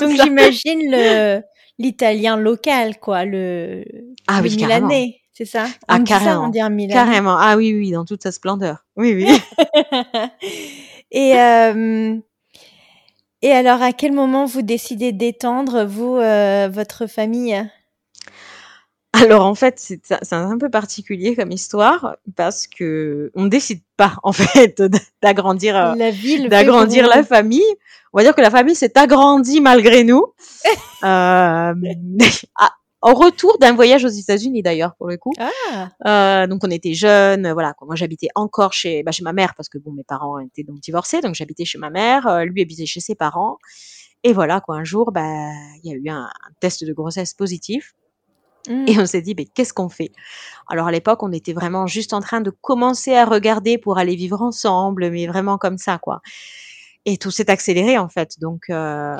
Donc 0.00 0.10
j'imagine 0.10 0.90
le 0.90 1.42
l'italien 1.78 2.36
local, 2.36 2.98
quoi, 2.98 3.24
le, 3.24 3.84
ah, 4.26 4.40
le 4.40 4.48
oui, 4.48 4.56
milanais, 4.56 5.20
c'est 5.32 5.44
ça? 5.44 5.66
On 5.88 5.94
ah, 5.94 6.00
carrément. 6.00 6.30
Ça, 6.30 6.40
on 6.40 6.48
dit 6.48 6.60
un 6.60 6.70
milanais. 6.70 6.94
Carrément. 6.94 7.36
Ah 7.38 7.56
oui, 7.56 7.72
oui, 7.74 7.92
dans 7.92 8.04
toute 8.04 8.22
sa 8.22 8.32
splendeur. 8.32 8.84
Oui, 8.96 9.14
oui. 9.14 9.28
et, 11.12 11.38
euh, 11.38 12.16
et 13.42 13.52
alors, 13.52 13.82
à 13.82 13.92
quel 13.92 14.12
moment 14.12 14.44
vous 14.44 14.62
décidez 14.62 15.12
d'étendre, 15.12 15.84
vous, 15.84 16.16
euh, 16.16 16.68
votre 16.68 17.06
famille? 17.06 17.64
Alors 19.12 19.46
en 19.46 19.54
fait, 19.54 19.78
c'est 19.78 20.32
un 20.32 20.58
peu 20.58 20.70
particulier 20.70 21.34
comme 21.34 21.50
histoire 21.50 22.16
parce 22.36 22.66
que 22.66 23.30
on 23.34 23.46
décide 23.46 23.80
pas 23.96 24.16
en 24.22 24.32
fait 24.32 24.82
d'agrandir 25.22 25.76
euh, 25.76 25.94
la 25.94 26.10
ville, 26.10 26.48
d'agrandir 26.48 27.08
la 27.08 27.24
famille. 27.24 27.74
On 28.12 28.18
va 28.18 28.24
dire 28.24 28.34
que 28.34 28.40
la 28.40 28.50
famille 28.50 28.74
s'est 28.74 28.96
agrandie 28.98 29.60
malgré 29.60 30.04
nous. 30.04 30.24
euh, 31.04 31.74
en 33.00 33.14
retour 33.14 33.58
d'un 33.58 33.74
voyage 33.74 34.04
aux 34.04 34.08
États-Unis 34.08 34.62
d'ailleurs 34.62 34.94
pour 34.96 35.08
le 35.08 35.16
coup. 35.16 35.32
Ah. 35.38 35.90
Euh, 36.06 36.46
donc 36.46 36.62
on 36.64 36.70
était 36.70 36.94
jeunes, 36.94 37.50
voilà. 37.52 37.74
Moi 37.80 37.94
j'habitais 37.94 38.28
encore 38.34 38.72
chez, 38.72 39.02
bah, 39.02 39.12
chez 39.12 39.22
ma 39.22 39.32
mère 39.32 39.54
parce 39.54 39.68
que 39.68 39.78
bon 39.78 39.92
mes 39.92 40.04
parents 40.04 40.38
étaient 40.38 40.64
donc 40.64 40.80
divorcés, 40.80 41.20
donc 41.20 41.34
j'habitais 41.34 41.64
chez 41.64 41.78
ma 41.78 41.90
mère. 41.90 42.26
Euh, 42.26 42.44
lui 42.44 42.62
habitait 42.62 42.86
chez 42.86 43.00
ses 43.00 43.14
parents. 43.14 43.58
Et 44.24 44.32
voilà 44.32 44.60
quoi. 44.60 44.76
Un 44.76 44.84
jour, 44.84 45.12
bah 45.12 45.50
il 45.82 45.90
y 45.90 45.92
a 45.92 45.96
eu 45.96 46.08
un, 46.08 46.28
test 46.60 46.84
de 46.84 46.92
grossesse 46.92 47.34
positif. 47.34 47.94
Et 48.86 48.98
Mmh. 48.98 49.00
on 49.00 49.06
s'est 49.06 49.22
dit, 49.22 49.34
mais 49.36 49.44
qu'est-ce 49.46 49.72
qu'on 49.74 49.88
fait? 49.88 50.12
Alors 50.68 50.86
à 50.88 50.92
l'époque, 50.92 51.22
on 51.22 51.32
était 51.32 51.52
vraiment 51.52 51.86
juste 51.86 52.12
en 52.14 52.20
train 52.20 52.40
de 52.40 52.50
commencer 52.50 53.14
à 53.14 53.24
regarder 53.26 53.78
pour 53.78 53.98
aller 53.98 54.16
vivre 54.16 54.42
ensemble, 54.42 55.10
mais 55.10 55.26
vraiment 55.26 55.58
comme 55.58 55.78
ça, 55.78 55.98
quoi. 55.98 56.20
Et 57.06 57.18
tout 57.18 57.30
s'est 57.30 57.50
accéléré 57.50 57.98
en 57.98 58.08
fait. 58.08 58.38
Donc 58.40 58.64
euh, 58.70 59.16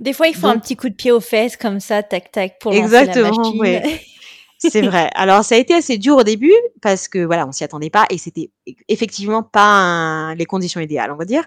Des 0.00 0.12
fois, 0.12 0.28
il 0.28 0.34
faut 0.34 0.46
un 0.48 0.58
petit 0.58 0.76
coup 0.76 0.88
de 0.88 0.94
pied 0.94 1.10
aux 1.12 1.20
fesses 1.20 1.56
comme 1.56 1.80
ça, 1.80 2.02
tac 2.02 2.30
tac, 2.32 2.58
pour 2.60 2.72
lancer 2.74 3.04
la 3.04 3.16
Exactement, 3.16 3.16
machine. 3.16 3.60
ouais. 3.60 3.82
C'est 4.58 4.82
vrai. 4.82 5.08
Alors 5.14 5.44
ça 5.44 5.54
a 5.54 5.58
été 5.58 5.72
assez 5.74 5.98
dur 5.98 6.16
au 6.16 6.24
début 6.24 6.52
parce 6.82 7.06
que 7.08 7.20
voilà, 7.24 7.46
on 7.46 7.52
s'y 7.52 7.62
attendait 7.62 7.90
pas 7.90 8.06
et 8.10 8.18
c'était 8.18 8.50
effectivement 8.88 9.42
pas 9.44 9.62
un- 9.64 10.34
les 10.34 10.46
conditions 10.46 10.80
idéales, 10.80 11.12
on 11.12 11.16
va 11.16 11.24
dire. 11.24 11.44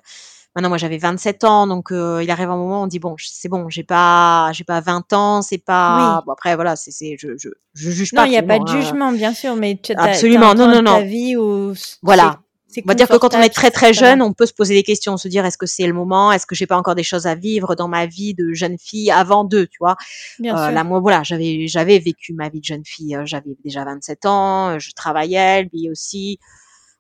Maintenant, 0.56 0.68
moi 0.70 0.78
j'avais 0.78 0.98
27 0.98 1.46
ans, 1.46 1.66
donc 1.66 1.92
euh, 1.94 2.20
il 2.22 2.30
arrive 2.30 2.50
un 2.50 2.58
moment 2.58 2.82
où 2.82 2.84
on 2.84 2.88
dit 2.88 3.00
bon, 3.00 3.16
c'est 3.18 3.48
bon, 3.48 3.70
j'ai 3.70 3.84
pas, 3.84 4.52
j'ai 4.54 4.66
pas 4.66 4.82
20 4.82 5.14
ans, 5.14 5.42
c'est 5.42 5.58
pas. 5.58 6.18
Oui. 6.20 6.24
Bon 6.26 6.34
après 6.34 6.56
voilà, 6.56 6.76
c'est, 6.76 6.92
c'est, 6.92 7.16
je, 7.18 7.30
je, 7.38 7.50
je 7.74 7.90
juge 7.90 8.12
non, 8.14 8.24
pas. 8.24 8.28
il 8.28 8.32
n'y 8.32 8.38
a 8.38 8.44
pas 8.44 8.60
de 8.60 8.70
hein. 8.70 8.82
jugement, 8.82 9.12
bien 9.14 9.34
sûr, 9.34 9.56
mais 9.56 9.80
tu 9.82 9.94
as, 9.94 10.02
Absolument, 10.02 10.54
non, 10.54 10.68
non, 10.68 10.84
ta 10.84 11.00
non. 11.00 11.06
vie 11.06 11.38
où 11.38 11.74
c'est- 11.76 11.98
Voilà. 12.04 12.40
On 12.78 12.88
va 12.88 12.94
dire 12.94 13.10
que 13.10 13.18
quand 13.18 13.34
on 13.36 13.40
est 13.42 13.50
très 13.50 13.70
très 13.70 13.94
jeune, 13.94 14.22
on 14.22 14.32
peut 14.32 14.46
se 14.46 14.54
poser 14.54 14.74
des 14.76 14.84
questions, 14.84 15.18
se 15.18 15.28
dire 15.28 15.46
est-ce 15.46 15.58
que 15.58 15.66
c'est 15.66 15.86
le 15.88 15.92
moment, 15.92 16.32
est-ce 16.32 16.46
que 16.46 16.56
j'ai 16.56 16.68
pas 16.68 16.78
encore 16.78 16.96
des 16.96 17.04
choses 17.04 17.28
à 17.28 17.36
vivre 17.36 17.76
dans 17.76 17.90
ma 17.90 18.06
vie 18.06 18.34
de 18.34 18.54
jeune 18.54 18.78
fille 18.80 19.12
avant 19.12 19.44
d'eux, 19.44 19.68
tu 19.68 19.76
vois? 19.82 19.98
Bien 20.40 20.56
Euh, 20.58 20.66
sûr. 20.68 20.72
là, 20.76 20.86
moi, 20.86 21.02
voilà, 21.02 21.22
j'avais, 21.24 21.68
j'avais 21.68 22.00
vécu 22.00 22.34
ma 22.34 22.48
vie 22.48 22.60
de 22.62 22.66
jeune 22.66 22.86
fille. 22.86 23.14
euh, 23.18 23.24
J'avais 23.26 23.58
déjà 23.66 23.84
27 23.84 24.26
ans, 24.26 24.70
euh, 24.70 24.80
je 24.80 24.92
travaillais, 24.94 25.64
lui 25.74 25.90
aussi. 25.90 26.40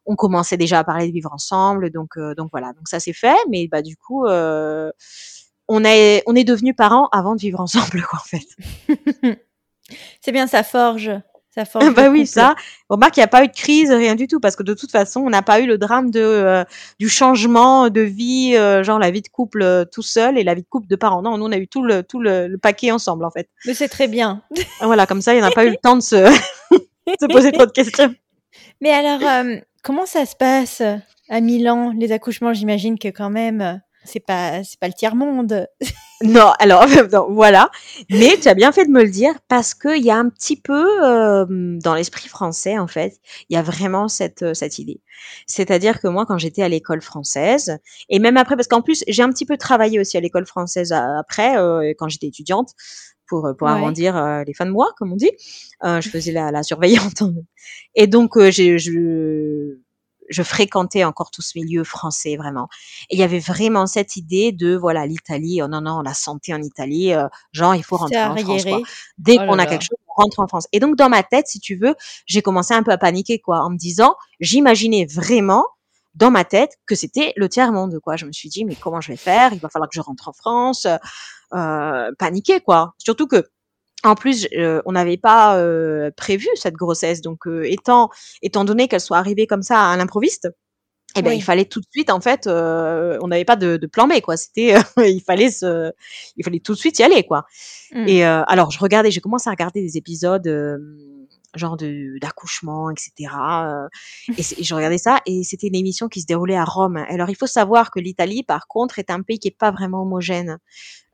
On 0.05 0.15
commençait 0.15 0.57
déjà 0.57 0.79
à 0.79 0.83
parler 0.83 1.07
de 1.07 1.13
vivre 1.13 1.31
ensemble, 1.31 1.91
donc, 1.91 2.17
euh, 2.17 2.33
donc 2.35 2.49
voilà. 2.51 2.73
Donc 2.73 2.87
ça 2.87 2.99
s'est 2.99 3.13
fait, 3.13 3.37
mais 3.49 3.67
bah 3.67 3.81
du 3.81 3.95
coup, 3.97 4.25
euh, 4.25 4.91
on 5.67 5.83
est, 5.83 6.23
on 6.25 6.35
est 6.35 6.43
devenus 6.43 6.75
parents 6.75 7.07
avant 7.11 7.35
de 7.35 7.41
vivre 7.41 7.59
ensemble, 7.61 8.03
quoi, 8.03 8.19
en 8.19 8.27
fait. 8.27 9.37
c'est 10.21 10.31
bien, 10.31 10.47
ça 10.47 10.63
forge. 10.63 11.11
Ça 11.53 11.65
forge 11.65 11.89
bah 11.93 12.09
oui, 12.09 12.25
ça. 12.25 12.55
Remarque, 12.89 13.17
il 13.17 13.19
n'y 13.19 13.25
a 13.25 13.27
pas 13.27 13.43
eu 13.43 13.47
de 13.47 13.53
crise, 13.53 13.91
rien 13.91 14.15
du 14.15 14.27
tout, 14.27 14.39
parce 14.39 14.55
que 14.55 14.63
de 14.63 14.73
toute 14.73 14.91
façon, 14.91 15.21
on 15.21 15.29
n'a 15.29 15.41
pas 15.41 15.59
eu 15.59 15.67
le 15.67 15.77
drame 15.77 16.09
de 16.09 16.19
euh, 16.21 16.63
du 16.99 17.09
changement 17.09 17.89
de 17.89 18.01
vie, 18.01 18.55
euh, 18.55 18.83
genre 18.83 18.99
la 18.99 19.11
vie 19.11 19.21
de 19.21 19.27
couple 19.27 19.61
euh, 19.61 19.83
tout 19.85 20.01
seul 20.01 20.37
et 20.37 20.43
la 20.43 20.53
vie 20.53 20.61
de 20.61 20.67
couple 20.67 20.87
de 20.87 20.95
parents. 20.95 21.21
Non, 21.21 21.37
nous, 21.37 21.45
on 21.45 21.51
a 21.51 21.57
eu 21.57 21.67
tout 21.67 21.83
le 21.83 22.03
tout 22.03 22.21
le, 22.21 22.47
le 22.47 22.57
paquet 22.57 22.91
ensemble, 22.91 23.25
en 23.25 23.31
fait. 23.31 23.49
Mais 23.65 23.73
c'est 23.73 23.89
très 23.89 24.07
bien. 24.07 24.41
Voilà, 24.81 25.05
comme 25.05 25.21
ça, 25.21 25.33
il 25.33 25.39
n'y 25.39 25.43
en 25.43 25.47
a 25.47 25.51
pas 25.51 25.65
eu 25.65 25.71
le 25.71 25.77
temps 25.81 25.97
de 25.97 26.01
se, 26.01 26.25
se 27.19 27.25
poser 27.27 27.51
trop 27.51 27.65
de 27.65 27.71
questions. 27.71 28.15
Mais 28.79 28.91
alors, 28.91 29.19
comment 29.82 30.05
ça 30.05 30.25
se 30.25 30.36
passe 30.36 30.82
euh, 30.82 30.97
à 31.29 31.41
Milan, 31.41 31.93
les 31.97 32.11
accouchements? 32.11 32.53
J'imagine 32.53 32.97
que 32.99 33.07
quand 33.07 33.29
même, 33.29 33.61
euh, 33.61 33.75
c'est 34.03 34.19
pas, 34.19 34.63
c'est 34.63 34.79
pas 34.79 34.87
le 34.87 34.93
tiers 34.93 35.15
monde. 35.15 35.67
Non, 36.23 36.51
alors 36.59 36.85
non, 37.11 37.31
voilà. 37.31 37.71
Mais 38.11 38.37
tu 38.39 38.47
as 38.47 38.53
bien 38.53 38.71
fait 38.71 38.85
de 38.85 38.91
me 38.91 39.01
le 39.01 39.09
dire 39.09 39.33
parce 39.47 39.73
qu'il 39.73 40.03
y 40.03 40.11
a 40.11 40.15
un 40.17 40.29
petit 40.29 40.55
peu 40.55 41.03
euh, 41.03 41.47
dans 41.79 41.95
l'esprit 41.95 42.29
français 42.29 42.77
en 42.77 42.85
fait, 42.85 43.15
il 43.49 43.55
y 43.55 43.57
a 43.57 43.63
vraiment 43.63 44.07
cette 44.07 44.43
euh, 44.43 44.53
cette 44.53 44.77
idée. 44.77 45.01
C'est-à-dire 45.47 45.99
que 45.99 46.07
moi, 46.07 46.27
quand 46.27 46.37
j'étais 46.37 46.61
à 46.61 46.69
l'école 46.69 47.01
française 47.01 47.79
et 48.07 48.19
même 48.19 48.37
après, 48.37 48.55
parce 48.55 48.67
qu'en 48.67 48.83
plus 48.83 49.03
j'ai 49.07 49.23
un 49.23 49.29
petit 49.31 49.47
peu 49.47 49.57
travaillé 49.57 49.99
aussi 49.99 50.15
à 50.15 50.19
l'école 50.19 50.45
française 50.45 50.91
euh, 50.91 51.19
après 51.19 51.57
euh, 51.57 51.91
quand 51.97 52.07
j'étais 52.07 52.27
étudiante 52.27 52.73
pour 53.27 53.47
euh, 53.47 53.53
pour 53.55 53.67
Ouais. 53.67 53.73
arrondir 53.73 54.15
euh, 54.15 54.43
les 54.45 54.53
fins 54.53 54.67
de 54.67 54.71
mois 54.71 54.91
comme 54.99 55.11
on 55.11 55.15
dit. 55.15 55.31
Euh, 55.83 56.01
je 56.01 56.09
faisais 56.09 56.31
la, 56.31 56.51
la 56.51 56.61
surveillante 56.61 57.23
et 57.95 58.05
donc 58.05 58.37
euh, 58.37 58.51
j'ai 58.51 58.77
je 58.77 59.79
je 60.32 60.43
fréquentais 60.43 61.03
encore 61.03 61.29
tout 61.29 61.41
ce 61.41 61.57
milieu 61.57 61.84
français 61.84 62.38
vraiment. 62.38 62.67
Et 63.09 63.15
il 63.15 63.19
y 63.19 63.23
avait 63.23 63.39
vraiment 63.39 63.86
cette 63.86 64.15
idée 64.15 64.51
de 64.51 64.75
voilà 64.75 65.05
l'Italie, 65.05 65.61
oh 65.61 65.67
non 65.67 65.82
non 65.82 66.01
la 66.01 66.13
santé 66.13 66.53
en 66.53 66.61
Italie, 66.61 67.13
euh, 67.13 67.27
genre 67.51 67.75
il 67.75 67.84
faut 67.84 67.97
rentrer 67.97 68.23
en 68.23 68.36
France 68.36 68.63
quoi. 68.65 68.79
Dès 69.17 69.38
Oh 69.39 69.45
qu'on 69.45 69.59
a 69.59 69.65
quelque 69.65 69.84
chose, 69.84 69.97
on 70.07 70.21
rentre 70.23 70.39
en 70.39 70.47
France. 70.47 70.67
Et 70.71 70.79
donc 70.79 70.95
dans 70.95 71.09
ma 71.09 71.23
tête, 71.23 71.47
si 71.47 71.59
tu 71.59 71.75
veux, 71.75 71.95
j'ai 72.25 72.41
commencé 72.41 72.73
un 72.73 72.84
peu 72.84 72.91
à 72.91 72.97
paniquer 72.97 73.39
quoi, 73.39 73.59
en 73.59 73.69
me 73.69 73.77
disant, 73.77 74.15
j'imaginais 74.39 75.05
vraiment 75.05 75.65
dans 76.15 76.32
ma 76.32 76.43
tête 76.43 76.77
que 76.86 76.95
c'était 76.95 77.34
le 77.36 77.47
tiers 77.49 77.71
monde 77.71 77.99
quoi. 77.99 78.15
Je 78.15 78.25
me 78.25 78.32
suis 78.32 78.49
dit 78.49 78.65
mais 78.65 78.75
comment 78.75 79.01
je 79.01 79.11
vais 79.11 79.17
faire? 79.17 79.53
Il 79.53 79.59
va 79.59 79.69
falloir 79.69 79.89
que 79.89 79.95
je 79.95 80.01
rentre 80.01 80.29
en 80.29 80.34
France, 80.34 80.88
euh, 81.53 82.11
paniquer 82.17 82.61
quoi. 82.61 82.93
Surtout 82.97 83.27
que 83.27 83.49
en 84.03 84.15
plus, 84.15 84.47
euh, 84.57 84.81
on 84.85 84.93
n'avait 84.93 85.17
pas 85.17 85.57
euh, 85.57 86.11
prévu 86.15 86.47
cette 86.55 86.75
grossesse, 86.75 87.21
donc 87.21 87.47
euh, 87.47 87.63
étant 87.69 88.09
étant 88.41 88.65
donné 88.65 88.87
qu'elle 88.87 89.01
soit 89.01 89.17
arrivée 89.17 89.47
comme 89.47 89.61
ça 89.61 89.91
à 89.91 89.97
l'improviste, 89.97 90.49
eh 91.15 91.21
ben 91.21 91.31
Oui. 91.31 91.37
il 91.37 91.41
fallait 91.41 91.65
tout 91.65 91.81
de 91.81 91.85
suite 91.91 92.09
en 92.09 92.21
fait, 92.21 92.47
euh, 92.47 93.17
on 93.21 93.27
n'avait 93.27 93.45
pas 93.45 93.55
de, 93.57 93.77
de 93.77 93.87
plan 93.87 94.07
B 94.07 94.21
quoi. 94.21 94.37
C'était, 94.37 94.75
euh, 94.75 94.79
il 95.07 95.21
fallait 95.21 95.51
se, 95.51 95.91
il 96.37 96.43
fallait 96.43 96.59
tout 96.59 96.73
de 96.73 96.77
suite 96.77 96.99
y 96.99 97.03
aller 97.03 97.23
quoi. 97.23 97.45
Mm. 97.91 98.07
Et 98.07 98.25
euh, 98.25 98.43
alors 98.47 98.71
je 98.71 98.79
regardais, 98.79 99.11
j'ai 99.11 99.21
commencé 99.21 99.49
à 99.49 99.51
regarder 99.51 99.81
des 99.81 99.97
épisodes 99.97 100.47
euh, 100.47 100.77
genre 101.55 101.77
de 101.77 102.17
d'accouchement, 102.19 102.89
etc. 102.89 103.33
et, 104.37 104.63
je 104.63 104.75
regardais 104.75 104.97
ça 104.97 105.21
et 105.25 105.43
c'était 105.43 105.67
une 105.67 105.75
émission 105.75 106.07
qui 106.07 106.21
se 106.21 106.25
déroulait 106.25 106.55
à 106.55 106.65
Rome. 106.65 106.97
Alors 107.09 107.29
il 107.29 107.35
faut 107.35 107.47
savoir 107.47 107.91
que 107.91 107.99
l'Italie 107.99 108.43
par 108.43 108.67
contre 108.67 108.99
est 108.99 109.09
un 109.09 109.21
pays 109.21 109.39
qui 109.39 109.47
est 109.47 109.57
pas 109.57 109.71
vraiment 109.71 110.01
homogène. 110.03 110.57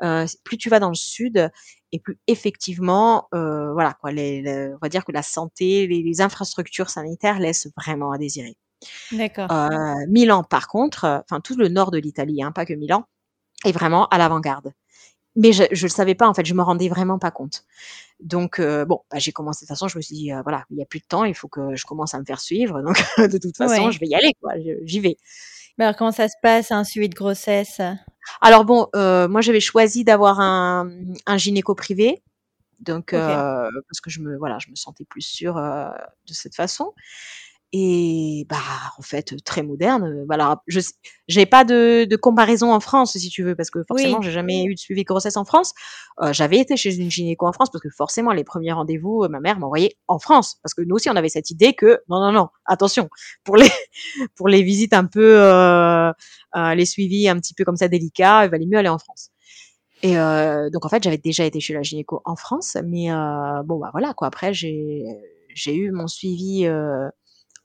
Euh, 0.03 0.25
plus 0.43 0.57
tu 0.57 0.69
vas 0.69 0.79
dans 0.79 0.89
le 0.89 0.95
sud 0.95 1.49
et 1.91 1.99
plus 1.99 2.19
effectivement, 2.27 3.27
euh, 3.33 3.71
voilà 3.73 3.93
quoi, 3.93 4.11
les, 4.11 4.41
les- 4.41 4.73
on 4.73 4.79
va 4.81 4.89
dire 4.89 5.05
que 5.05 5.11
la 5.11 5.23
santé, 5.23 5.87
les, 5.87 6.03
les 6.03 6.21
infrastructures 6.21 6.89
sanitaires 6.89 7.39
laissent 7.39 7.67
vraiment 7.75 8.11
à 8.11 8.17
désirer. 8.17 8.57
D'accord. 9.11 9.51
Euh, 9.51 10.05
Milan, 10.07 10.43
par 10.43 10.67
contre, 10.67 11.23
enfin 11.23 11.41
tout 11.41 11.55
le 11.55 11.67
nord 11.67 11.91
de 11.91 11.97
l'Italie, 11.97 12.43
hein, 12.43 12.51
pas 12.51 12.65
que 12.65 12.73
Milan, 12.73 13.05
est 13.65 13.71
vraiment 13.71 14.07
à 14.09 14.17
l'avant-garde. 14.17 14.73
Mais 15.35 15.53
je, 15.53 15.63
je 15.71 15.85
le 15.85 15.91
savais 15.91 16.15
pas 16.15 16.27
en 16.27 16.33
fait, 16.33 16.45
je 16.45 16.53
me 16.53 16.61
rendais 16.61 16.89
vraiment 16.89 17.19
pas 17.19 17.31
compte. 17.31 17.63
Donc 18.19 18.59
euh, 18.59 18.83
bon, 18.85 19.01
bah, 19.11 19.19
j'ai 19.19 19.31
commencé 19.31 19.65
de 19.65 19.67
toute 19.67 19.75
façon, 19.75 19.87
je 19.87 19.97
me 19.97 20.01
suis 20.01 20.15
dit 20.15 20.33
euh, 20.33 20.41
voilà, 20.41 20.65
il 20.71 20.77
y 20.77 20.81
a 20.81 20.85
plus 20.85 20.99
de 20.99 21.05
temps, 21.05 21.23
il 21.23 21.35
faut 21.35 21.47
que 21.47 21.75
je 21.75 21.85
commence 21.85 22.13
à 22.15 22.19
me 22.19 22.25
faire 22.25 22.39
suivre. 22.39 22.81
Donc 22.81 22.95
de 23.17 23.37
toute 23.37 23.55
façon, 23.55 23.85
Ouais. 23.85 23.91
je 23.91 23.99
vais 23.99 24.07
y 24.07 24.15
aller 24.15 24.31
quoi, 24.41 24.53
j'y 24.83 24.99
vais. 24.99 25.17
Mais 25.77 25.85
alors, 25.85 25.95
comment 25.95 26.11
ça 26.11 26.27
se 26.27 26.33
passe, 26.41 26.71
un 26.71 26.83
suivi 26.83 27.09
de 27.09 27.15
grossesse? 27.15 27.79
Alors 28.41 28.65
bon, 28.65 28.87
euh, 28.95 29.27
moi 29.27 29.41
j'avais 29.41 29.59
choisi 29.59 30.03
d'avoir 30.03 30.39
un, 30.39 30.89
un 31.27 31.37
gynéco 31.37 31.75
privé, 31.75 32.23
donc 32.79 33.11
parce 33.11 34.01
que 34.01 34.09
je 34.09 34.19
me 34.21 34.35
voilà, 34.37 34.57
je 34.59 34.71
me 34.71 34.75
sentais 34.75 35.05
plus 35.05 35.21
sûre 35.21 35.55
de 35.55 36.33
cette 36.33 36.55
façon. 36.55 36.93
Et 37.73 38.45
bah 38.49 38.55
en 38.97 39.01
fait 39.01 39.35
très 39.43 39.61
moderne. 39.61 40.03
euh, 40.05 40.23
Voilà, 40.25 40.61
je 40.67 40.79
j'ai 41.27 41.45
pas 41.45 41.65
de, 41.65 42.05
de 42.05 42.15
comparaison 42.15 42.71
en 42.73 42.79
France 42.79 43.17
si 43.17 43.29
tu 43.29 43.43
veux 43.43 43.55
parce 43.55 43.69
que 43.69 43.83
forcément 43.85 44.19
Oui. 44.19 44.23
j'ai 44.23 44.31
jamais 44.31 44.63
eu 44.63 44.73
de 44.73 44.79
suivi 44.79 45.01
de 45.03 45.05
grossesse 45.07 45.35
en 45.35 45.43
France. 45.43 45.73
Euh, 46.21 46.31
J'avais 46.31 46.59
été 46.59 46.77
chez 46.77 46.95
une 46.95 47.11
gynéco 47.11 47.45
en 47.45 47.51
France 47.51 47.69
parce 47.69 47.81
que 47.83 47.89
forcément 47.89 48.31
les 48.31 48.45
premiers 48.45 48.71
rendez-vous, 48.71 49.27
ma 49.29 49.41
mère 49.41 49.59
m'envoyait 49.59 49.97
en 50.07 50.17
France 50.17 50.57
parce 50.63 50.73
que 50.73 50.81
nous 50.81 50.95
aussi 50.95 51.09
on 51.09 51.15
avait 51.17 51.27
cette 51.29 51.51
idée 51.51 51.73
que 51.73 51.99
non 52.09 52.21
non 52.21 52.31
non 52.31 52.47
attention 52.65 53.09
pour 53.43 53.57
les 53.57 53.69
pour 54.37 54.47
les 54.47 54.63
visites 54.63 54.93
un 54.93 55.05
peu 55.05 55.37
euh, 55.41 56.09
euh, 56.55 56.73
les 56.73 56.85
suivis 56.85 57.27
un 57.27 57.35
petit 57.37 57.53
peu 57.53 57.65
comme 57.65 57.75
ça 57.75 57.89
délicats, 57.89 58.45
il 58.45 58.49
valait 58.51 58.65
mieux 58.65 58.77
aller 58.77 58.87
en 58.89 58.97
France. 58.99 59.31
Et 60.03 60.17
euh, 60.17 60.69
donc 60.69 60.85
en 60.85 60.89
fait 60.89 61.03
j'avais 61.03 61.17
déjà 61.17 61.43
été 61.43 61.59
chez 61.59 61.73
la 61.73 61.81
gynéco 61.81 62.21
en 62.25 62.35
France, 62.37 62.77
mais 62.85 63.11
euh, 63.11 63.63
bon 63.65 63.77
bah 63.79 63.89
voilà 63.91 64.13
quoi. 64.13 64.27
Après 64.27 64.53
j'ai 64.53 65.03
j'ai 65.55 65.75
eu 65.75 65.91
mon 65.91 66.07
suivi 66.07 66.65
euh, 66.67 67.09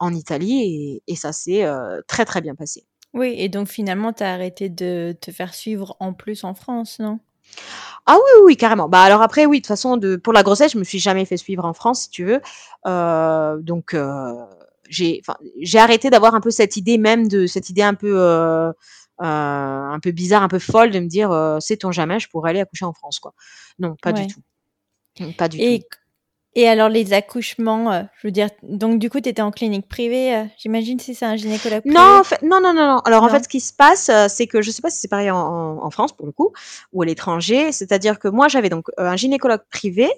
en 0.02 0.12
Italie 0.14 0.60
et, 1.06 1.12
et 1.12 1.16
ça 1.16 1.32
s'est 1.32 1.64
euh, 1.64 2.00
très 2.08 2.24
très 2.24 2.40
bien 2.42 2.54
passé. 2.54 2.84
Oui, 3.14 3.34
et 3.38 3.48
donc 3.48 3.68
finalement, 3.68 4.12
tu 4.12 4.22
as 4.22 4.32
arrêté 4.32 4.68
de 4.68 5.14
te 5.20 5.30
faire 5.30 5.54
suivre 5.54 5.96
en 6.00 6.12
plus 6.14 6.44
en 6.44 6.54
France, 6.54 6.98
non? 6.98 7.20
Ah 8.06 8.16
oui, 8.16 8.40
oui, 8.44 8.56
carrément. 8.56 8.88
Bah 8.88 9.02
alors 9.02 9.22
après, 9.22 9.46
oui, 9.46 9.58
de 9.58 9.62
toute 9.62 9.68
façon, 9.68 9.96
de, 9.96 10.16
pour 10.16 10.32
la 10.32 10.42
grossesse, 10.42 10.72
je 10.72 10.78
me 10.78 10.84
suis 10.84 10.98
jamais 10.98 11.24
fait 11.24 11.36
suivre 11.36 11.64
en 11.64 11.72
France, 11.74 12.02
si 12.02 12.10
tu 12.10 12.24
veux. 12.24 12.40
Euh, 12.86 13.58
donc 13.60 13.94
euh, 13.94 14.32
j'ai, 14.88 15.22
j'ai 15.60 15.78
arrêté 15.78 16.10
d'avoir 16.10 16.34
un 16.34 16.40
peu 16.40 16.50
cette 16.50 16.76
idée 16.76 16.98
même 16.98 17.28
de 17.28 17.46
cette 17.46 17.68
idée 17.70 17.82
un 17.82 17.94
peu, 17.94 18.14
euh, 18.18 18.72
un 19.18 19.98
peu 20.02 20.10
bizarre, 20.10 20.42
un 20.42 20.48
peu 20.48 20.58
folle 20.58 20.90
de 20.90 20.98
me 21.00 21.06
dire, 21.06 21.30
sait-on 21.60 21.92
jamais, 21.92 22.18
je 22.18 22.28
pourrais 22.28 22.50
aller 22.50 22.60
accoucher 22.60 22.84
en 22.86 22.92
France, 22.92 23.18
quoi. 23.20 23.34
Non, 23.78 23.94
pas 24.02 24.12
Ouais. 24.12 24.26
du 24.26 24.34
tout. 24.34 24.40
Pas 25.36 25.48
du 25.48 25.58
Et, 25.60 25.80
tout. 25.80 25.86
Et 26.54 26.68
alors, 26.68 26.88
les 26.88 27.12
accouchements, 27.12 27.92
euh, 27.92 28.02
je 28.20 28.26
veux 28.26 28.30
dire, 28.30 28.48
donc 28.62 28.98
du 28.98 29.08
coup, 29.08 29.20
tu 29.20 29.28
étais 29.28 29.40
en 29.42 29.50
clinique 29.50 29.88
privée, 29.88 30.34
euh, 30.36 30.44
j'imagine, 30.58 30.98
si 30.98 31.14
c'est 31.14 31.24
un 31.24 31.36
gynécologue 31.36 31.82
privé? 31.82 31.94
Non, 31.98 32.20
en 32.20 32.24
fait, 32.24 32.42
non, 32.42 32.60
non, 32.60 32.74
non, 32.74 32.86
non. 32.86 32.98
Alors 33.00 33.22
en 33.22 33.28
fait, 33.28 33.44
ce 33.44 33.48
qui 33.48 33.60
se 33.60 33.72
passe, 33.72 34.08
euh, 34.10 34.26
c'est 34.28 34.46
que 34.46 34.60
je 34.62 34.70
sais 34.70 34.82
pas 34.82 34.90
si 34.90 34.98
c'est 35.00 35.08
pareil 35.08 35.30
en, 35.30 35.38
en- 35.82 35.90
France 35.90 36.12
pour 36.14 36.26
le 36.26 36.32
coup 36.32 36.52
ou 36.92 37.02
à 37.02 37.06
l'étranger. 37.06 37.72
C'est-à-dire 37.72 38.18
que 38.18 38.28
moi, 38.28 38.48
j'avais 38.48 38.68
donc 38.68 38.88
euh, 39.00 39.04
un 39.06 39.16
gynécologue 39.16 39.62
privé 39.70 40.10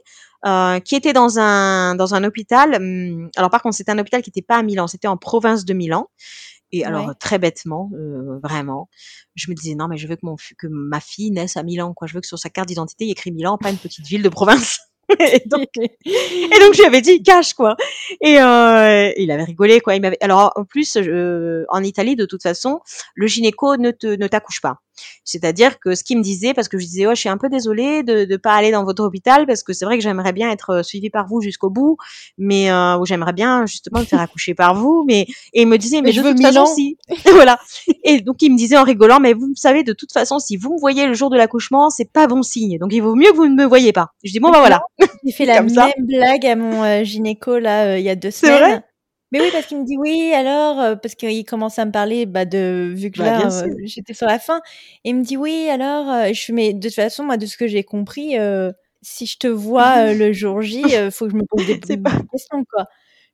euh, 0.47 0.81
qui 0.81 0.95
était 0.97 1.13
dans 1.13 1.39
un 1.39 1.95
dans 1.95 2.15
un 2.15 2.25
hôpital. 2.25 2.75
hum, 2.77 3.31
alors 3.37 3.51
par 3.51 3.63
contre, 3.63 3.77
c'était 3.77 3.93
un 3.93 3.99
hôpital 3.99 4.21
qui 4.23 4.31
n'était 4.31 4.43
pas 4.43 4.57
à 4.57 4.63
Milan, 4.63 4.87
c'était 4.89 5.09
en 5.09 5.17
province 5.17 5.65
de 5.65 5.73
Milan. 5.75 6.09
Et 6.73 6.85
alors 6.85 7.07
Ouais. 7.09 7.15
très 7.21 7.39
bêtement, 7.39 7.91
euh, 7.95 8.39
vraiment, 8.43 8.89
je 9.37 9.49
me 9.51 9.55
disais 9.55 9.75
non, 9.77 9.87
mais 9.89 9.97
je 9.97 10.09
veux 10.09 10.17
que 10.17 10.25
mon 10.27 10.35
que 10.59 10.67
ma 10.69 10.99
fille 11.01 11.31
naisse 11.31 11.57
à 11.57 11.63
Milan, 11.63 11.95
quoi. 11.95 12.09
Je 12.09 12.15
veux 12.15 12.21
que 12.21 12.27
sur 12.27 12.39
sa 12.39 12.51
carte 12.51 12.69
d'identité 12.69 13.05
il 13.05 13.09
y 13.09 13.11
ait 13.11 13.13
écrit 13.13 13.31
Milan, 13.33 13.57
pas 13.59 13.71
une 13.71 13.79
petite 13.79 14.07
ville 14.07 14.23
de 14.23 14.29
province. 14.29 14.81
Et 15.21 15.43
donc, 15.47 15.69
et 15.77 16.59
donc 16.61 16.75
j'avais 16.75 17.01
dit 17.01 17.23
cache 17.23 17.55
quoi. 17.55 17.77
Et 18.21 18.41
euh, 18.41 19.13
il 19.17 19.31
avait 19.31 19.45
rigolé 19.45 19.81
quoi. 19.81 19.95
Il 19.95 20.03
m'avait. 20.03 20.19
Alors 20.21 20.53
en 20.57 20.65
plus, 20.65 20.97
en 20.97 21.83
Italie 21.83 22.17
de 22.17 22.27
toute 22.27 22.43
façon, 22.43 22.81
le 23.15 23.27
gynéco 23.27 23.77
ne 23.77 23.93
ne 24.03 24.27
t'accouche 24.27 24.61
pas. 24.61 24.79
C'est-à-dire 25.25 25.79
que 25.79 25.95
ce 25.95 26.05
qu'il 26.05 26.19
me 26.19 26.23
disait, 26.23 26.55
parce 26.55 26.69
que 26.69 26.79
je 26.79 26.85
disais, 26.85 27.07
oh, 27.07 27.11
je 27.15 27.21
suis 27.21 27.29
un 27.29 27.39
peu 27.39 27.49
désolée 27.49 28.03
de 28.03 28.25
ne 28.25 28.37
pas 28.37 28.55
aller 28.55 28.71
dans 28.71 28.85
votre 28.85 29.03
hôpital, 29.03 29.47
parce 29.47 29.63
que 29.63 29.73
c'est 29.73 29.85
vrai 29.85 29.97
que 29.97 30.03
j'aimerais 30.03 30.33
bien 30.33 30.51
être 30.51 30.71
euh, 30.71 30.83
suivie 30.83 31.11
par 31.11 31.27
vous 31.27 31.41
jusqu'au 31.41 31.71
bout, 31.71 31.97
mais 32.39 32.71
euh, 32.71 33.03
j'aimerais 33.05 33.33
bien 33.33 33.67
justement 33.67 34.01
me 34.01 34.05
faire 34.05 34.21
accoucher 34.21 34.55
par 34.55 34.75
vous, 34.75 35.05
mais 35.07 35.27
et 35.53 35.63
il 35.63 35.69
me 35.69 35.79
disait, 35.79 36.03
mais, 36.03 36.13
je 36.13 36.23
de 36.23 36.33
toute 36.33 36.43
façon, 36.43 36.67
si, 36.67 36.99
voilà. 37.33 37.59
Et 38.05 38.21
donc 38.21 38.43
il 38.43 38.53
me 38.53 38.57
disait 38.57 38.77
en 38.77 38.85
rigolant, 38.85 39.21
mais 39.21 39.33
vous 39.33 39.53
savez, 39.55 39.83
de 39.83 39.93
toute 39.93 40.13
façon, 40.13 40.39
si 40.39 40.57
vous 40.57 40.75
me 40.75 40.81
voyez 40.81 41.07
le 41.07 41.15
jour 41.15 41.31
de 41.31 41.37
l'accouchement, 41.37 41.91
c'est 41.91 42.11
pas 42.11 42.27
bon 42.27 42.43
signe, 42.43 42.79
donc 42.79 42.93
il 42.93 43.01
vaut 43.01 43.15
mieux 43.15 43.31
que 43.31 43.37
vous 43.37 43.49
ne 43.49 43.55
me 43.55 43.65
voyez 43.65 43.93
pas. 43.93 44.09
Je 44.23 44.33
dis 44.33 44.41
bon 44.41 44.51
bah 44.51 44.61
voilà. 44.61 44.81
J'ai 45.25 45.33
fait 45.33 45.47
la 45.47 45.63
même 45.63 45.93
blague 45.99 46.47
à 46.47 46.57
mon 46.57 46.83
euh, 46.83 47.05
gynéco 47.05 47.59
là 47.59 47.99
il 47.99 48.05
y 48.05 48.11
a 48.11 48.15
deux 48.15 48.31
semaines. 48.31 48.59
Vrai 48.59 48.85
mais 49.35 49.41
oui, 49.41 49.49
parce 49.51 49.67
qu'il 49.67 49.81
me 49.81 49.85
dit 49.85 49.97
oui, 49.99 50.33
alors, 50.33 50.81
euh, 50.81 50.95
parce 50.95 51.17
qu'il 51.17 51.45
commence 51.45 51.81
à 51.81 51.85
me 51.85 51.91
parler 51.91 52.25
bah, 52.25 52.45
de, 52.45 52.93
vu 52.95 53.11
que 53.11 53.19
bah, 53.19 53.41
là, 53.41 53.65
euh, 53.65 53.75
j'étais 53.83 54.15
sur 54.15 54.29
la 54.29 54.39
fin, 54.39 54.59
et 55.05 55.11
il 55.11 55.17
me 55.17 55.25
dit 55.25 55.37
oui, 55.37 55.69
alors, 55.69 56.09
euh, 56.09 56.33
je 56.33 56.53
mais 56.53 56.73
de 56.73 56.87
toute 56.87 56.95
façon, 56.95 57.25
moi, 57.25 57.37
de 57.37 57.45
ce 57.45 57.57
que 57.57 57.67
j'ai 57.67 57.83
compris, 57.83 58.37
si 59.03 59.27
je 59.27 59.37
te 59.37 59.49
vois 59.49 60.13
le 60.13 60.33
jour 60.33 60.63
J, 60.63 60.85
il 60.87 61.11
faut 61.11 61.25
que 61.25 61.33
je 61.33 61.37
me 61.37 61.45
pose 61.49 61.67
des, 61.67 61.81
questions, 62.31 62.65
quoi. 62.73 62.85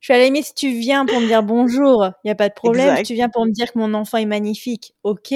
Je 0.01 0.07
suis 0.07 0.14
à 0.14 0.16
la 0.16 0.24
limite, 0.24 0.46
si 0.46 0.55
tu 0.55 0.70
viens 0.70 1.05
pour 1.05 1.20
me 1.20 1.26
dire 1.26 1.42
bonjour, 1.42 2.07
il 2.07 2.28
n'y 2.28 2.30
a 2.30 2.34
pas 2.34 2.48
de 2.48 2.55
problème. 2.55 2.96
Si 2.96 3.03
tu 3.03 3.12
viens 3.12 3.28
pour 3.28 3.44
me 3.44 3.51
dire 3.51 3.70
que 3.70 3.78
mon 3.78 3.92
enfant 3.92 4.16
est 4.16 4.24
magnifique, 4.24 4.94
ok. 5.03 5.34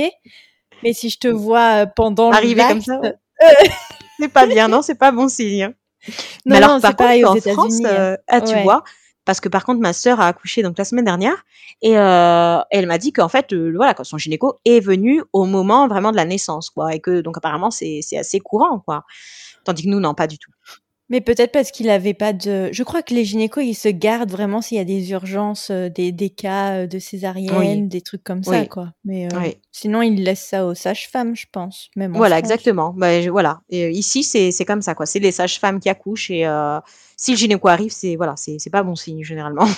Mais 0.82 0.94
si 0.94 1.10
je 1.10 1.18
te 1.18 1.28
vois 1.28 1.84
pendant 1.84 2.30
Arriver 2.30 2.62
comme 2.66 2.80
ça, 2.80 2.98
c'est 4.18 4.32
pas 4.32 4.46
bien, 4.46 4.68
non, 4.68 4.80
c'est 4.80 4.94
pas 4.94 5.12
bon 5.12 5.28
signe. 5.28 5.64
Hein. 5.64 5.74
Non, 6.08 6.12
Mais 6.46 6.56
alors, 6.56 6.70
non, 6.76 6.80
par 6.80 6.96
pareil 6.96 7.22
aux 7.22 7.36
France, 7.36 7.84
hein. 7.84 8.16
ah, 8.28 8.40
tu 8.40 8.56
vois, 8.62 8.82
parce 9.24 9.40
que 9.40 9.48
par 9.48 9.64
contre 9.64 9.80
ma 9.80 9.92
sœur 9.92 10.20
a 10.20 10.26
accouché 10.26 10.62
donc 10.62 10.78
la 10.78 10.84
semaine 10.84 11.04
dernière. 11.04 11.44
Et 11.82 11.98
euh, 11.98 12.60
elle 12.70 12.86
m'a 12.86 12.98
dit 12.98 13.12
qu'en 13.12 13.28
fait 13.28 13.54
voilà 13.54 13.94
son 14.02 14.18
gynéco 14.18 14.58
est 14.64 14.80
venu 14.80 15.22
au 15.32 15.44
moment 15.44 15.88
vraiment 15.88 16.10
de 16.10 16.16
la 16.16 16.24
naissance 16.24 16.70
quoi 16.70 16.94
et 16.94 17.00
que 17.00 17.20
donc 17.20 17.36
apparemment 17.36 17.70
c'est 17.70 18.00
c'est 18.02 18.18
assez 18.18 18.40
courant 18.40 18.80
quoi. 18.80 19.04
Tandis 19.64 19.84
que 19.84 19.88
nous 19.88 20.00
non 20.00 20.14
pas 20.14 20.26
du 20.26 20.38
tout 20.38 20.52
mais 21.10 21.20
peut-être 21.20 21.52
parce 21.52 21.70
qu'il 21.70 21.90
avait 21.90 22.14
pas 22.14 22.32
de. 22.32 22.70
Je 22.72 22.82
crois 22.82 23.02
que 23.02 23.12
les 23.12 23.24
gynécos, 23.24 23.62
ils 23.62 23.74
se 23.74 23.88
gardent 23.88 24.30
vraiment 24.30 24.62
s'il 24.62 24.78
y 24.78 24.80
a 24.80 24.84
des 24.84 25.10
urgences, 25.10 25.68
euh, 25.70 25.90
des, 25.90 26.12
des 26.12 26.30
cas 26.30 26.72
euh, 26.72 26.86
de 26.86 26.98
césarienne, 26.98 27.88
des 27.88 28.00
trucs 28.00 28.24
comme 28.24 28.42
ça, 28.42 28.64
quoi. 28.66 28.92
Mais 29.04 29.26
euh, 29.26 29.50
sinon, 29.70 30.00
ils 30.00 30.22
laissent 30.24 30.46
ça 30.46 30.64
aux 30.64 30.74
sages-femmes, 30.74 31.36
je 31.36 31.44
pense. 31.52 31.90
Même 31.94 32.14
voilà, 32.14 32.38
exactement. 32.38 32.94
Bah, 32.96 33.20
voilà. 33.28 33.60
Et, 33.68 33.90
ici, 33.90 34.24
c'est 34.24 34.64
comme 34.64 34.80
ça, 34.80 34.94
quoi. 34.94 35.04
C'est 35.04 35.18
les 35.18 35.32
sages-femmes 35.32 35.78
qui 35.78 35.90
accouchent 35.90 36.30
et 36.30 36.46
si 37.16 37.32
le 37.32 37.36
gynéco 37.36 37.68
arrive, 37.68 37.92
c'est 37.92 38.16
voilà, 38.16 38.34
c'est 38.36 38.70
pas 38.70 38.82
bon 38.82 38.96
signe 38.96 39.22
généralement. 39.22 39.66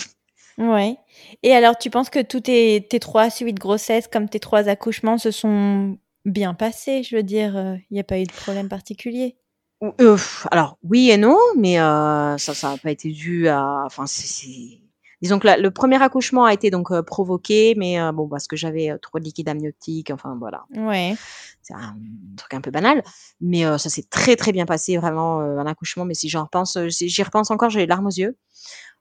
Ouais. 0.58 0.96
Et 1.42 1.52
alors, 1.52 1.76
tu 1.76 1.90
penses 1.90 2.08
que 2.08 2.22
tous 2.22 2.40
tes, 2.40 2.86
tes 2.88 2.98
trois 2.98 3.28
suites 3.28 3.56
de 3.56 3.60
grossesse, 3.60 4.08
comme 4.08 4.26
tes 4.26 4.40
trois 4.40 4.70
accouchements, 4.70 5.18
se 5.18 5.30
sont 5.30 5.98
bien 6.24 6.54
passés 6.54 7.02
Je 7.02 7.14
veux 7.14 7.22
dire, 7.22 7.76
il 7.90 7.94
n'y 7.94 8.00
a 8.00 8.04
pas 8.04 8.18
eu 8.18 8.24
de 8.24 8.32
problème 8.32 8.70
particulier? 8.70 9.36
Euh, 9.82 10.16
alors 10.50 10.78
oui 10.82 11.10
et 11.10 11.16
non, 11.18 11.38
mais 11.56 11.78
euh, 11.78 12.38
ça, 12.38 12.54
ça 12.54 12.70
n'a 12.70 12.78
pas 12.78 12.90
été 12.90 13.10
dû 13.10 13.48
à. 13.48 13.82
Enfin, 13.84 14.06
c'est. 14.06 14.80
Disons 15.22 15.38
que 15.38 15.48
le 15.48 15.70
premier 15.70 16.00
accouchement 16.02 16.44
a 16.44 16.52
été 16.52 16.70
donc 16.70 16.90
euh, 16.90 17.02
provoqué, 17.02 17.74
mais 17.76 17.96
bon 18.12 18.28
parce 18.28 18.46
que 18.46 18.54
j'avais 18.54 18.92
trop 19.00 19.18
de 19.18 19.24
liquide 19.24 19.48
amniotique, 19.48 20.10
enfin 20.10 20.36
voilà. 20.38 20.64
Ouais. 20.74 21.16
C'est 21.62 21.74
un 21.74 21.96
truc 22.36 22.52
un 22.52 22.60
peu 22.60 22.70
banal, 22.70 23.02
mais 23.40 23.62
ça 23.78 23.88
s'est 23.88 24.04
très 24.08 24.36
très 24.36 24.52
bien 24.52 24.66
passé 24.66 24.98
vraiment 24.98 25.40
un 25.40 25.66
accouchement. 25.66 26.04
Mais 26.04 26.14
si 26.14 26.28
j'en 26.28 26.44
repense, 26.44 26.78
j'y 26.88 27.22
repense 27.22 27.50
encore, 27.50 27.70
j'ai 27.70 27.80
les 27.80 27.86
larmes 27.86 28.06
aux 28.06 28.10
yeux. 28.10 28.36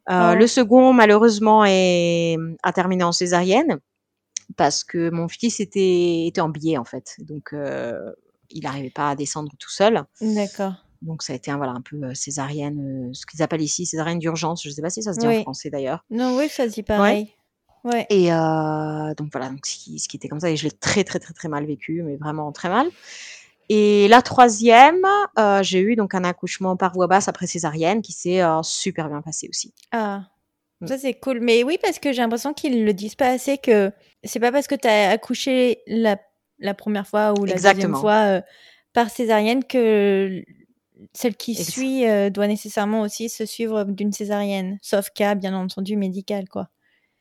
Le 0.07 0.45
second 0.47 0.93
malheureusement 0.93 1.65
est 1.65 2.37
a 2.63 2.71
terminé 2.71 3.03
en 3.03 3.11
césarienne 3.11 3.79
parce 4.55 4.85
que 4.85 5.09
mon 5.09 5.27
fils 5.27 5.59
était 5.59 6.27
était 6.27 6.41
en 6.41 6.49
biais 6.49 6.77
en 6.77 6.85
fait, 6.85 7.17
donc 7.19 7.53
il 8.49 8.63
n'arrivait 8.63 8.89
pas 8.89 9.11
à 9.11 9.15
descendre 9.15 9.51
tout 9.59 9.69
seul. 9.69 10.03
D'accord. 10.21 10.73
Donc 11.01 11.21
ça 11.21 11.33
a 11.33 11.35
été 11.35 11.51
un, 11.51 11.57
voilà, 11.57 11.73
un 11.73 11.81
peu 11.81 12.03
euh, 12.03 12.13
césarienne, 12.13 13.09
euh, 13.09 13.13
ce 13.13 13.25
qu'ils 13.25 13.43
appellent 13.43 13.61
ici 13.61 13.85
césarienne 13.85 14.19
d'urgence. 14.19 14.63
Je 14.63 14.69
ne 14.69 14.73
sais 14.73 14.81
pas 14.81 14.89
si 14.89 15.03
ça 15.03 15.13
se 15.13 15.19
dit 15.19 15.27
en 15.27 15.41
français 15.41 15.69
d'ailleurs. 15.69 16.03
Non, 16.09 16.37
oui, 16.37 16.49
ça 16.49 16.67
se 16.67 16.73
dit 16.73 16.83
pareil. 16.83 17.31
Ouais. 17.83 18.07
Et 18.09 18.33
euh, 18.33 19.13
donc 19.15 19.29
voilà, 19.31 19.49
donc 19.49 19.65
ce 19.65 19.77
qui, 19.77 19.99
ce 19.99 20.07
qui, 20.07 20.17
était 20.17 20.27
comme 20.27 20.39
ça, 20.39 20.49
et 20.49 20.57
je 20.57 20.63
l'ai 20.63 20.71
très 20.71 21.03
très 21.03 21.19
très 21.19 21.33
très 21.33 21.47
mal 21.47 21.65
vécu, 21.65 22.01
mais 22.03 22.15
vraiment 22.15 22.51
très 22.51 22.69
mal. 22.69 22.87
Et 23.69 24.07
la 24.07 24.21
troisième, 24.21 25.05
j'ai 25.61 25.79
eu 25.79 25.95
donc 25.95 26.15
un 26.15 26.23
accouchement 26.23 26.75
par 26.75 26.93
voie 26.93 27.07
basse 27.07 27.27
après 27.27 27.47
césarienne 27.47 28.01
qui 28.01 28.11
s'est 28.11 28.41
super 28.63 29.09
bien 29.09 29.21
passé 29.21 29.47
aussi. 29.49 29.73
Ah, 29.91 30.23
mm. 30.81 30.87
ça 30.87 30.97
c'est 30.97 31.13
cool. 31.13 31.39
Mais 31.41 31.63
oui, 31.63 31.77
parce 31.81 31.99
que 31.99 32.11
j'ai 32.11 32.21
l'impression 32.21 32.53
qu'ils 32.53 32.85
le 32.85 32.93
disent 32.93 33.15
pas 33.15 33.29
assez 33.29 33.59
que 33.59 33.91
c'est 34.23 34.39
pas 34.39 34.51
parce 34.51 34.65
que 34.65 34.75
tu 34.75 34.87
as 34.87 35.11
accouché 35.11 35.83
la 35.85 36.17
la 36.59 36.73
première 36.73 37.07
fois 37.07 37.33
ou 37.39 37.45
la 37.45 37.55
deuxième 37.55 37.95
fois 37.95 38.37
euh, 38.37 38.41
par 38.93 39.09
césarienne 39.09 39.63
que 39.63 40.43
celle 41.13 41.35
qui 41.35 41.55
suit 41.55 42.07
euh, 42.07 42.29
doit 42.29 42.47
nécessairement 42.47 43.01
aussi 43.01 43.29
se 43.29 43.45
suivre 43.45 43.83
d'une 43.83 44.13
césarienne, 44.13 44.77
sauf 44.81 45.09
cas 45.09 45.35
bien 45.35 45.53
entendu 45.53 45.97
médical 45.97 46.47
quoi. 46.49 46.69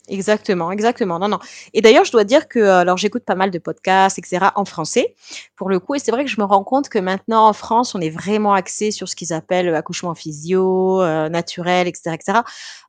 Exactement, 0.08 0.70
exactement. 0.70 1.18
Non, 1.18 1.28
non. 1.28 1.38
Et 1.72 1.80
d'ailleurs, 1.80 2.04
je 2.04 2.12
dois 2.12 2.24
dire 2.24 2.46
que, 2.46 2.58
euh, 2.58 2.80
alors, 2.80 2.98
j'écoute 2.98 3.24
pas 3.24 3.34
mal 3.34 3.50
de 3.50 3.58
podcasts, 3.58 4.18
etc., 4.18 4.46
en 4.54 4.66
français, 4.66 5.14
pour 5.56 5.70
le 5.70 5.80
coup, 5.80 5.94
et 5.94 5.98
c'est 5.98 6.10
vrai 6.10 6.24
que 6.24 6.30
je 6.30 6.38
me 6.38 6.44
rends 6.44 6.62
compte 6.62 6.90
que 6.90 6.98
maintenant, 6.98 7.48
en 7.48 7.54
France, 7.54 7.94
on 7.94 8.00
est 8.00 8.10
vraiment 8.10 8.52
axé 8.52 8.90
sur 8.90 9.08
ce 9.08 9.16
qu'ils 9.16 9.32
appellent 9.32 9.74
accouchement 9.74 10.14
physio, 10.14 11.02
naturel, 11.30 11.88
etc., 11.88 12.14
etc. 12.14 12.38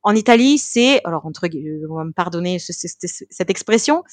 En 0.04 0.14
Italie, 0.14 0.58
c'est, 0.58 1.00
alors, 1.06 1.26
entre, 1.26 1.48
on 1.90 1.96
va 1.96 2.04
me 2.04 2.12
pardonner 2.12 2.60
cette 2.60 3.50
expression, 3.50 4.04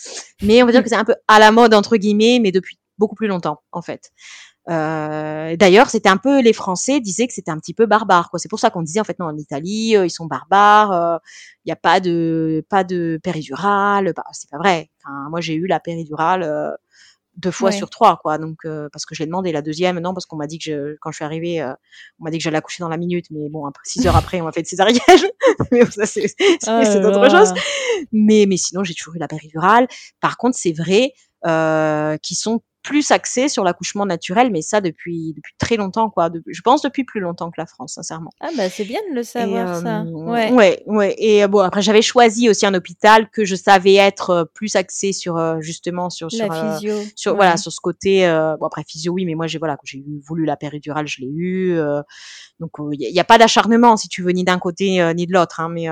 mais 0.41 0.63
on 0.63 0.67
va 0.67 0.73
dire 0.73 0.83
que 0.85 0.89
c'est 0.89 0.95
un 0.95 1.05
peu 1.05 1.17
à 1.27 1.41
la 1.41 1.51
mode, 1.51 1.75
entre 1.75 1.97
guillemets, 1.97 2.39
mais 2.41 2.53
depuis 2.53 2.79
beaucoup 2.99 3.17
plus 3.17 3.27
longtemps, 3.27 3.63
en 3.73 3.83
fait. 3.83 4.13
Euh, 4.71 5.57
D'ailleurs, 5.57 5.91
c'était 5.91 6.09
un 6.09 6.17
peu 6.17 6.41
les 6.41 6.53
Français 6.53 7.01
disaient 7.01 7.27
que 7.27 7.33
c'était 7.33 7.51
un 7.51 7.59
petit 7.59 7.75
peu 7.75 7.87
barbare. 7.87 8.31
Quoi. 8.31 8.39
C'est 8.39 8.49
pour 8.49 8.61
ça 8.61 8.71
qu'on 8.71 8.83
disait 8.83 9.01
en 9.01 9.05
fait 9.05 9.19
non 9.19 9.27
en 9.27 9.37
Italie 9.37 9.97
euh, 9.97 10.07
ils 10.07 10.11
sont 10.11 10.27
barbares. 10.27 10.93
Euh, 10.93 11.19
il 11.65 11.69
n'y 11.69 11.73
a 11.73 11.77
pas 11.77 12.01
de 12.01 12.65
pas 12.69 12.85
de 12.85 13.19
péridurale. 13.23 14.13
Bah, 14.17 14.25
c'est 14.33 14.51
pas 14.51 14.59
vrai. 14.59 14.91
Enfin, 15.05 15.29
moi 15.31 15.41
j'ai 15.41 15.55
eu 15.55 15.67
la 15.67 15.81
péridurale 15.81 16.43
euh, 16.45 16.71
deux 17.37 17.51
fois 17.51 17.73
sur 17.73 17.91
trois 17.91 18.19
quoi. 18.23 18.39
Donc 18.39 18.67
parce 18.93 19.07
que 19.07 19.15
je 19.15 19.23
l'ai 19.23 19.27
demandé 19.27 19.53
la 19.53 19.63
deuxième 19.63 19.99
non 19.99 20.13
parce 20.13 20.27
qu'on 20.27 20.37
m'a 20.37 20.47
dit 20.47 20.59
que 20.59 20.65
je, 20.65 20.97
quand 21.01 21.11
je 21.11 21.17
suis 21.17 21.25
arrivée 21.25 21.65
on 22.21 22.25
m'a 22.25 22.31
dit 22.31 22.39
que 22.39 22.45
j'allais 22.45 22.59
accoucher 22.59 22.83
dans 22.83 22.91
la 22.91 22.99
minute. 22.99 23.27
Mais 23.31 23.49
bon 23.49 23.67
après 23.67 23.83
six 23.87 24.07
heures 24.07 24.17
après 24.17 24.41
on 24.41 24.45
m'a 24.45 24.53
fait 24.53 24.63
de 24.63 24.67
césarienne. 24.67 25.01
mais 25.73 25.85
ça 25.87 26.07
c'est 26.07 26.27
oh 26.69 27.01
d'autres 27.01 27.31
choses. 27.31 27.55
Mais 28.13 28.45
mais 28.47 28.59
sinon 28.59 28.85
j'ai 28.85 28.95
toujours 28.95 29.17
eu 29.17 29.19
la 29.19 29.29
péridurale. 29.29 29.89
Par 30.21 30.37
contre 30.37 30.57
c'est 30.59 30.73
vrai 30.73 31.15
euh, 31.47 32.17
qui 32.19 32.37
sont 32.37 32.63
plus 32.83 33.11
axé 33.11 33.49
sur 33.49 33.65
l'accouchement 33.65 34.07
naturel, 34.07 34.51
mais 34.51 34.61
ça 34.61 34.81
depuis 34.81 35.33
depuis 35.35 35.55
très 35.59 35.77
longtemps, 35.77 36.11
quoi. 36.11 36.31
je 36.47 36.61
pense 36.63 36.83
depuis 36.83 37.05
plus 37.05 37.21
longtemps 37.21 37.51
que 37.51 37.61
la 37.61 37.67
France, 37.67 37.95
sincèrement. 37.95 38.31
Ah 38.41 38.49
bah 38.57 38.69
c'est 38.69 38.85
bien 38.85 39.01
de 39.11 39.15
le 39.15 39.23
savoir 39.23 39.81
ça. 39.81 40.01
Euh, 40.01 40.11
ouais. 40.11 40.53
ouais, 40.53 40.83
ouais. 40.87 41.15
Et 41.19 41.45
euh, 41.45 41.49
bon 41.49 41.61
après 41.61 41.83
j'avais 41.83 42.03
choisi 42.03 42.49
aussi 42.49 42.67
un 42.67 42.75
hôpital 42.75 43.31
que 43.31 43.45
je 43.45 43.55
savais 43.55 43.95
être 43.95 44.31
euh, 44.31 44.45
plus 44.45 44.75
axé 44.77 45.13
sur 45.13 45.61
justement 45.61 46.11
sur 46.11 46.31
sur 46.31 46.47
la 46.47 46.77
physio. 46.77 46.95
sur 47.15 47.37
voilà 47.37 47.57
sur 47.57 47.73
ce 47.73 47.81
côté. 47.81 48.27
bon 48.59 48.67
après 48.67 48.83
physio 48.87 49.13
oui, 49.13 49.25
mais 49.25 49.35
moi 49.35 49.47
j'ai 49.47 49.59
voilà 49.59 49.77
j'ai 49.85 50.03
voulu 50.27 50.45
la 50.45 50.57
péridurale, 50.57 51.07
je 51.07 51.21
l'ai 51.21 51.31
eu. 51.31 51.79
donc 52.59 52.71
il 52.93 52.99
n'y 52.99 53.21
a, 53.21 53.25
pas 53.25 53.39
d'acharnement 53.39 53.97
si 53.97 54.09
tu 54.09 54.23
veux 54.23 54.33
ni 54.33 54.45
d'un 54.45 54.59
côté 54.59 55.01
ni 55.15 55.27
de 55.27 55.33
l'autre, 55.33 55.61
hein, 55.61 55.69
mais 55.69 55.89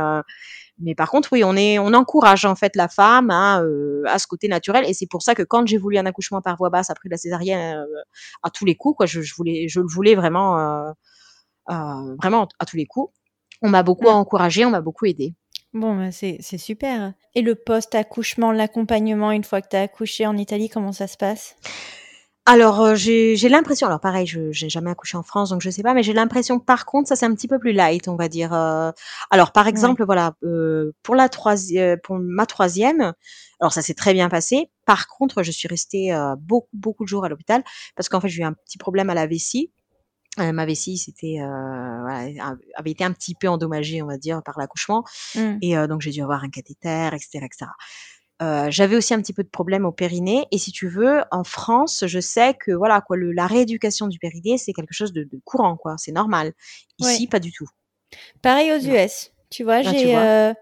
mais 0.80 0.94
par 0.94 1.10
contre, 1.10 1.28
oui, 1.32 1.44
on 1.44 1.56
est, 1.56 1.78
on 1.78 1.94
encourage 1.94 2.44
en 2.44 2.54
fait 2.54 2.74
la 2.76 2.88
femme 2.88 3.30
à, 3.30 3.60
euh, 3.62 4.02
à 4.06 4.18
ce 4.18 4.26
côté 4.26 4.48
naturel, 4.48 4.84
et 4.88 4.94
c'est 4.94 5.06
pour 5.06 5.22
ça 5.22 5.34
que 5.34 5.42
quand 5.42 5.66
j'ai 5.66 5.78
voulu 5.78 5.98
un 5.98 6.06
accouchement 6.06 6.40
par 6.40 6.56
voie 6.56 6.70
basse 6.70 6.90
après 6.90 7.08
la 7.08 7.16
césarienne, 7.16 7.78
euh, 7.78 8.02
à 8.42 8.50
tous 8.50 8.64
les 8.64 8.74
coups, 8.74 8.96
quoi, 8.96 9.06
je, 9.06 9.20
je, 9.20 9.34
voulais, 9.34 9.68
je 9.68 9.80
le 9.80 9.86
voulais 9.86 10.14
vraiment, 10.14 10.58
euh, 10.58 10.90
vraiment 12.22 12.48
à 12.58 12.66
tous 12.66 12.76
les 12.76 12.86
coups. 12.86 13.12
On 13.62 13.68
m'a 13.68 13.82
beaucoup 13.82 14.06
mmh. 14.06 14.14
encouragé, 14.14 14.64
on 14.64 14.70
m'a 14.70 14.80
beaucoup 14.80 15.06
aidé. 15.06 15.34
Bon, 15.72 15.94
bah 15.94 16.10
c'est 16.10 16.40
super. 16.40 17.12
Et 17.34 17.42
le 17.42 17.54
post-accouchement, 17.54 18.50
l'accompagnement 18.50 19.30
une 19.30 19.44
fois 19.44 19.60
que 19.60 19.68
tu 19.68 19.76
as 19.76 19.82
accouché 19.82 20.26
en 20.26 20.36
Italie, 20.36 20.68
comment 20.68 20.92
ça 20.92 21.06
se 21.06 21.16
passe? 21.16 21.54
Alors, 22.50 22.80
euh, 22.80 22.94
j'ai 22.96 23.48
l'impression 23.48 23.86
alors 23.86 24.00
pareil, 24.00 24.26
je 24.26 24.40
n'ai 24.40 24.68
jamais 24.68 24.90
accouché 24.90 25.16
en 25.16 25.22
France, 25.22 25.50
donc 25.50 25.60
je 25.62 25.70
sais 25.70 25.84
pas, 25.84 25.94
mais 25.94 26.02
j'ai 26.02 26.12
l'impression 26.12 26.58
que 26.58 26.64
par 26.64 26.84
contre, 26.84 27.06
ça 27.06 27.14
c'est 27.14 27.24
un 27.24 27.32
petit 27.32 27.46
peu 27.46 27.60
plus 27.60 27.70
light, 27.70 28.08
on 28.08 28.16
va 28.16 28.26
dire, 28.26 28.52
euh. 28.52 28.90
alors 29.30 29.52
par 29.52 29.68
exemple, 29.68 30.04
voilà, 30.04 30.34
euh, 30.42 30.90
pour 31.04 31.14
la 31.14 31.28
troisième 31.28 32.00
pour 32.00 32.18
ma 32.18 32.46
troisième, 32.46 33.12
alors 33.60 33.72
ça 33.72 33.82
s'est 33.82 33.94
très 33.94 34.14
bien 34.14 34.28
passé. 34.28 34.68
Par 34.84 35.06
contre, 35.06 35.44
je 35.44 35.52
suis 35.52 35.68
restée, 35.68 36.12
beaucoup, 36.40 36.68
beaucoup 36.72 37.04
de 37.04 37.08
jours 37.08 37.24
à 37.24 37.28
l'hôpital 37.28 37.62
parce 37.94 38.08
qu'en 38.08 38.20
fait, 38.20 38.28
j'ai 38.28 38.42
eu 38.42 38.44
un 38.44 38.54
petit 38.54 38.78
problème 38.78 39.10
à 39.10 39.14
la 39.14 39.28
vessie. 39.28 39.70
ma 40.36 40.66
vessie, 40.66 40.98
c'était, 40.98 41.36
voilà, 41.38 42.56
avait 42.74 42.90
été 42.90 43.04
un 43.04 43.12
petit 43.12 43.36
peu 43.36 43.46
endommagée, 43.46 44.02
on 44.02 44.06
va 44.06 44.18
dire, 44.18 44.42
par 44.42 44.58
l'accouchement 44.58 45.04
mmh. 45.36 45.58
et 45.62 45.76
donc 45.86 46.00
j'ai 46.00 46.10
dû 46.10 46.20
avoir 46.20 46.42
un 46.42 46.50
cathéter 46.50 47.10
etc. 47.14 47.68
j'avais 48.40 48.96
aussi 48.96 49.14
un 49.14 49.20
petit 49.20 49.32
peu 49.32 49.42
de 49.42 49.48
problème 49.48 49.84
au 49.84 49.92
périnée. 49.92 50.46
Et 50.50 50.58
si 50.58 50.72
tu 50.72 50.88
veux, 50.88 51.20
en 51.30 51.44
France, 51.44 52.04
je 52.06 52.20
sais 52.20 52.54
que 52.54 52.72
voilà 52.72 53.00
quoi, 53.00 53.16
le, 53.16 53.32
la 53.32 53.46
rééducation 53.46 54.06
du 54.06 54.18
périnée, 54.18 54.58
c'est 54.58 54.72
quelque 54.72 54.94
chose 54.94 55.12
de, 55.12 55.24
de 55.24 55.40
courant, 55.44 55.76
quoi. 55.76 55.96
C'est 55.98 56.12
normal. 56.12 56.52
Ici, 56.98 57.26
pas 57.26 57.38
du 57.38 57.52
tout. 57.52 57.66
Pareil 58.42 58.72
aux 58.72 58.78
US. 58.78 59.32
Tu 59.50 59.64
vois, 59.64 59.76
ah, 59.76 59.82
j'ai. 59.82 60.16
Euh, 60.16 60.52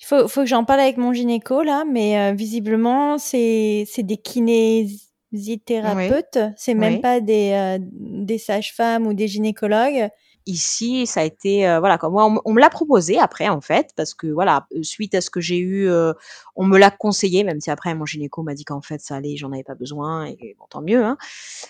il 0.00 0.04
faut, 0.04 0.28
faut 0.28 0.42
que 0.42 0.46
j'en 0.46 0.64
parle 0.64 0.78
avec 0.80 0.96
mon 0.96 1.12
gynéco 1.12 1.62
là, 1.62 1.84
mais 1.84 2.18
euh, 2.18 2.32
visiblement 2.32 3.18
c'est 3.18 3.84
c'est 3.90 4.04
des 4.04 4.16
kinésithérapeutes, 4.16 6.38
c'est 6.56 6.74
même 6.74 7.00
pas 7.00 7.20
des 7.20 7.50
euh, 7.52 7.78
des 7.80 8.38
sages-femmes 8.38 9.08
ou 9.08 9.14
des 9.14 9.26
gynécologues 9.26 10.08
ici, 10.48 11.06
ça 11.06 11.20
a 11.20 11.24
été 11.24 11.68
euh, 11.68 11.78
voilà 11.78 11.98
comme 11.98 12.12
moi 12.12 12.24
on, 12.44 12.52
me 12.52 12.60
l'a 12.60 12.70
proposé 12.70 13.18
après 13.18 13.48
en 13.48 13.60
fait 13.60 13.90
parce 13.96 14.14
que 14.14 14.26
voilà 14.26 14.66
euh, 14.74 14.82
suite 14.82 15.14
à 15.14 15.20
ce 15.20 15.28
que 15.30 15.40
j'ai 15.40 15.58
eu, 15.58 15.88
euh, 15.88 16.14
on 16.56 16.64
me 16.64 16.78
l'a 16.78 16.90
conseillé 16.90 17.44
même 17.44 17.60
si 17.60 17.70
après 17.70 17.94
mon 17.94 18.06
gynéco 18.06 18.42
m'a 18.42 18.54
dit 18.54 18.64
qu'en 18.64 18.80
fait 18.80 19.00
ça 19.00 19.16
allait, 19.16 19.36
j'en 19.36 19.52
avais 19.52 19.62
pas 19.62 19.74
besoin 19.74 20.26
et 20.26 20.56
bon 20.58 20.64
tant 20.70 20.80
mieux 20.80 21.04
hein. 21.04 21.18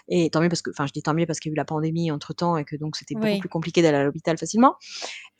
Et 0.09 0.31
tant 0.31 0.41
mieux 0.41 0.49
parce 0.49 0.63
que 0.63 0.71
enfin 0.71 0.87
je 0.87 0.93
dis 0.93 1.03
tant 1.03 1.13
mieux 1.13 1.27
parce 1.27 1.41
qu'il 1.41 1.51
y 1.51 1.53
a 1.53 1.55
eu 1.55 1.57
la 1.57 1.65
pandémie 1.65 2.11
entre 2.13 2.33
temps 2.33 2.57
et 2.57 2.65
que 2.65 2.77
donc 2.77 2.97
c'était 2.97 3.17
beaucoup 3.17 3.41
plus 3.41 3.49
compliqué 3.49 3.83
d'aller 3.83 3.99
à 3.99 4.05
l'hôpital 4.05 4.39
facilement. 4.39 4.77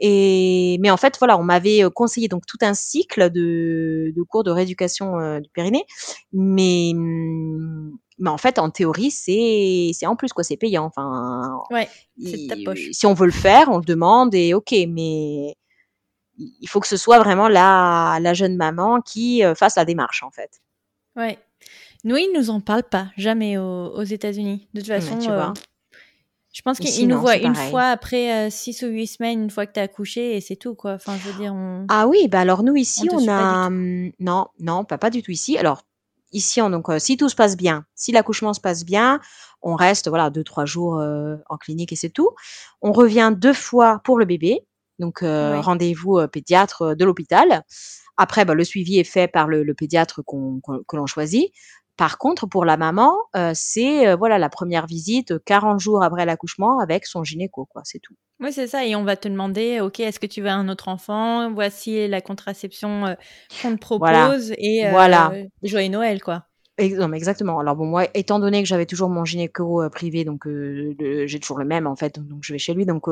Et 0.01 0.79
mais 0.81 0.91
en 0.91 0.97
fait 0.97 1.17
voilà 1.19 1.39
on 1.39 1.45
m'avait 1.45 1.83
conseillé 1.95 2.27
donc 2.27 2.45
tout 2.45 2.59
un 2.63 2.75
cycle 2.75 3.31
de, 3.31 4.13
de 4.15 4.23
cours 4.23 4.43
de 4.43 4.51
rééducation 4.51 5.39
du 5.39 5.49
périnée, 5.51 5.85
mais 6.33 6.91
hum, 6.93 7.97
mais 8.19 8.31
en 8.31 8.39
fait, 8.39 8.59
en 8.59 8.71
théorie, 8.71 9.11
c'est 9.11 9.91
c'est 9.93 10.07
en 10.07 10.17
plus 10.17 10.33
quoi, 10.33 10.45
c'est 10.45 10.57
payant. 10.57 10.85
Enfin, 10.85 11.61
ouais, 11.71 11.89
c'est 12.21 12.47
ta 12.49 12.57
poche. 12.65 12.89
Si 12.93 13.07
on 13.07 13.15
veut 13.15 13.27
le 13.27 13.33
faire, 13.33 13.69
on 13.69 13.79
le 13.79 13.85
demande 13.85 14.35
et 14.35 14.55
ok, 14.55 14.73
mais 14.89 15.57
il 16.39 16.69
faut 16.69 16.81
que 16.81 16.89
ce 16.89 16.97
soit 16.97 17.19
vraiment 17.19 17.49
la 17.49 18.19
la 18.21 18.35
jeune 18.35 18.57
maman 18.57 19.01
qui 19.01 19.45
euh, 19.45 19.55
fasse 19.55 19.77
la 19.77 19.85
démarche 19.85 20.23
en 20.23 20.31
fait. 20.31 20.61
Ouais. 21.17 21.39
Nous, 22.05 22.17
ils 22.17 22.33
nous 22.33 22.51
en 22.51 22.61
parlent 22.61 22.89
pas 22.89 23.09
jamais 23.17 23.59
aux, 23.59 24.05
États-Unis. 24.05 24.69
De 24.73 24.81
toute 24.81 24.89
façon, 24.89 25.19
tu 25.19 25.27
vois. 25.27 25.51
Euh, 25.51 25.53
je 26.53 26.63
pense 26.63 26.79
qu'ils 26.79 27.09
nous 27.09 27.21
voient 27.21 27.37
une 27.37 27.55
fois 27.55 27.87
après 27.87 28.51
6 28.51 28.83
euh, 28.83 28.89
ou 28.89 28.93
8 28.93 29.07
semaines, 29.07 29.43
une 29.43 29.51
fois 29.51 29.67
que 29.67 29.73
tu 29.73 29.81
as 29.81 29.83
accouché, 29.83 30.37
et 30.37 30.41
c'est 30.41 30.57
tout, 30.57 30.75
quoi. 30.75 30.93
Enfin, 30.93 31.17
je 31.17 31.29
veux 31.29 31.39
dire, 31.39 31.53
on... 31.55 31.87
Ah 31.89 32.07
oui, 32.07 32.29
bah 32.29 32.41
alors 32.41 32.63
nous, 32.63 32.77
ici, 32.77 33.09
on, 33.13 33.29
a... 33.29 33.67
Hum, 33.67 34.13
non, 34.21 34.47
non, 34.61 34.85
pas, 34.85 34.97
pas 34.97 35.11
du 35.11 35.23
tout 35.23 35.33
ici. 35.33 35.59
Alors, 35.59 35.83
ici, 36.33 36.61
on, 36.61 36.71
donc, 36.71 36.89
euh, 36.89 36.99
si 36.99 37.17
tout 37.17 37.29
se 37.29 37.35
passe 37.35 37.57
bien, 37.57 37.85
si 37.95 38.13
l'accouchement 38.13 38.55
se 38.55 38.61
passe 38.61 38.85
bien, 38.85 39.21
on 39.63 39.75
reste 39.75 40.09
voilà 40.09 40.31
deux 40.31 40.45
trois 40.45 40.65
jours 40.65 40.99
euh, 40.99 41.37
en 41.49 41.57
clinique 41.57 41.93
et 41.93 41.97
c'est 41.97 42.11
tout. 42.11 42.31
On 42.83 42.93
revient 42.93 43.33
deux 43.37 43.53
fois 43.53 44.01
pour 44.05 44.19
le 44.19 44.25
bébé, 44.25 44.61
donc 44.99 45.23
euh, 45.23 45.61
rendez-vous 45.61 46.21
pédiatre 46.29 46.95
de 46.95 47.05
l'hôpital. 47.05 47.63
Après, 48.17 48.45
bah, 48.45 48.55
le 48.55 48.65
suivi 48.65 48.99
est 48.99 49.05
fait 49.05 49.29
par 49.29 49.47
le, 49.47 49.73
pédiatre 49.75 50.23
qu'on, 50.25 50.61
que 50.61 50.97
l'on 50.97 51.07
choisit. 51.07 51.53
Par 51.99 52.17
contre, 52.17 52.47
pour 52.47 52.65
la 52.65 52.79
maman, 52.79 53.15
c'est 53.53 54.15
voilà 54.15 54.39
la 54.39 54.49
première 54.49 54.87
visite 54.87 55.35
40 55.45 55.81
jours 55.81 56.03
après 56.03 56.25
l'accouchement 56.25 56.79
avec 56.79 57.05
son 57.05 57.25
gynéco, 57.25 57.67
quoi. 57.67 57.83
C'est 57.85 57.99
tout. 57.99 58.15
Oui, 58.41 58.53
c'est 58.53 58.69
ça. 58.69 58.87
Et 58.87 58.95
on 58.95 59.03
va 59.03 59.17
te 59.17 59.29
demander, 59.29 59.81
OK, 59.81 59.99
est-ce 59.99 60.21
que 60.21 60.27
tu 60.27 60.41
veux 60.41 60.49
un 60.49 60.69
autre 60.69 60.89
enfant? 60.89 61.51
Voici 61.53 62.07
la 62.07 62.21
contraception 62.21 63.07
euh, 63.07 63.15
qu'on 63.63 63.75
te 63.75 63.81
propose. 63.81 64.53
Et 64.59 64.87
euh, 64.87 64.91
voilà. 64.91 65.33
joyeux 65.63 65.89
Noël, 65.89 66.23
quoi. 66.23 66.45
Non, 66.81 67.13
exactement. 67.13 67.59
Alors 67.59 67.75
bon, 67.75 67.87
moi, 67.87 68.07
étant 68.15 68.39
donné 68.39 68.63
que 68.63 68.69
j'avais 68.69 68.87
toujours 68.87 69.09
mon 69.09 69.25
gynéco 69.25 69.83
euh, 69.83 69.89
privé, 69.89 70.25
donc 70.25 70.47
j'ai 70.47 71.41
toujours 71.41 71.59
le 71.59 71.65
même 71.65 71.89
en 71.89 71.97
fait, 71.97 72.21
donc 72.21 72.39
je 72.43 72.53
vais 72.53 72.61
chez 72.61 72.73
lui, 72.73 72.87
donc 72.87 73.07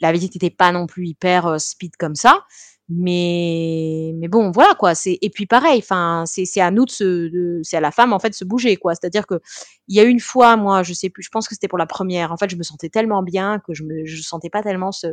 la 0.00 0.12
visite 0.12 0.34
n'était 0.34 0.54
pas 0.54 0.70
non 0.70 0.86
plus 0.86 1.06
hyper 1.08 1.58
speed 1.58 1.96
comme 1.96 2.14
ça 2.14 2.44
mais 2.88 4.12
mais 4.16 4.28
bon 4.28 4.52
voilà 4.52 4.74
quoi 4.74 4.94
c'est 4.94 5.18
et 5.20 5.28
puis 5.28 5.46
pareil 5.46 5.78
enfin 5.78 6.22
c'est 6.24 6.44
c'est 6.44 6.60
à 6.60 6.70
nous 6.70 6.84
de 6.84 6.90
se 6.90 7.60
c'est 7.64 7.76
à 7.76 7.80
la 7.80 7.90
femme 7.90 8.12
en 8.12 8.20
fait 8.20 8.30
de 8.30 8.34
se 8.34 8.44
bouger 8.44 8.76
quoi. 8.76 8.94
C'est-à-dire 8.94 9.26
que 9.26 9.40
il 9.88 9.96
y 9.96 10.00
a 10.00 10.04
une 10.04 10.20
fois 10.20 10.56
moi 10.56 10.82
je 10.84 10.92
sais 10.92 11.10
plus 11.10 11.24
je 11.24 11.30
pense 11.30 11.48
que 11.48 11.54
c'était 11.54 11.68
pour 11.68 11.78
la 11.78 11.86
première 11.86 12.32
en 12.32 12.36
fait 12.36 12.48
je 12.48 12.56
me 12.56 12.62
sentais 12.62 12.88
tellement 12.88 13.22
bien 13.24 13.58
que 13.60 13.74
je 13.74 13.82
me 13.82 14.04
je 14.04 14.22
sentais 14.22 14.50
pas 14.50 14.62
tellement 14.62 14.92
ce 14.92 15.08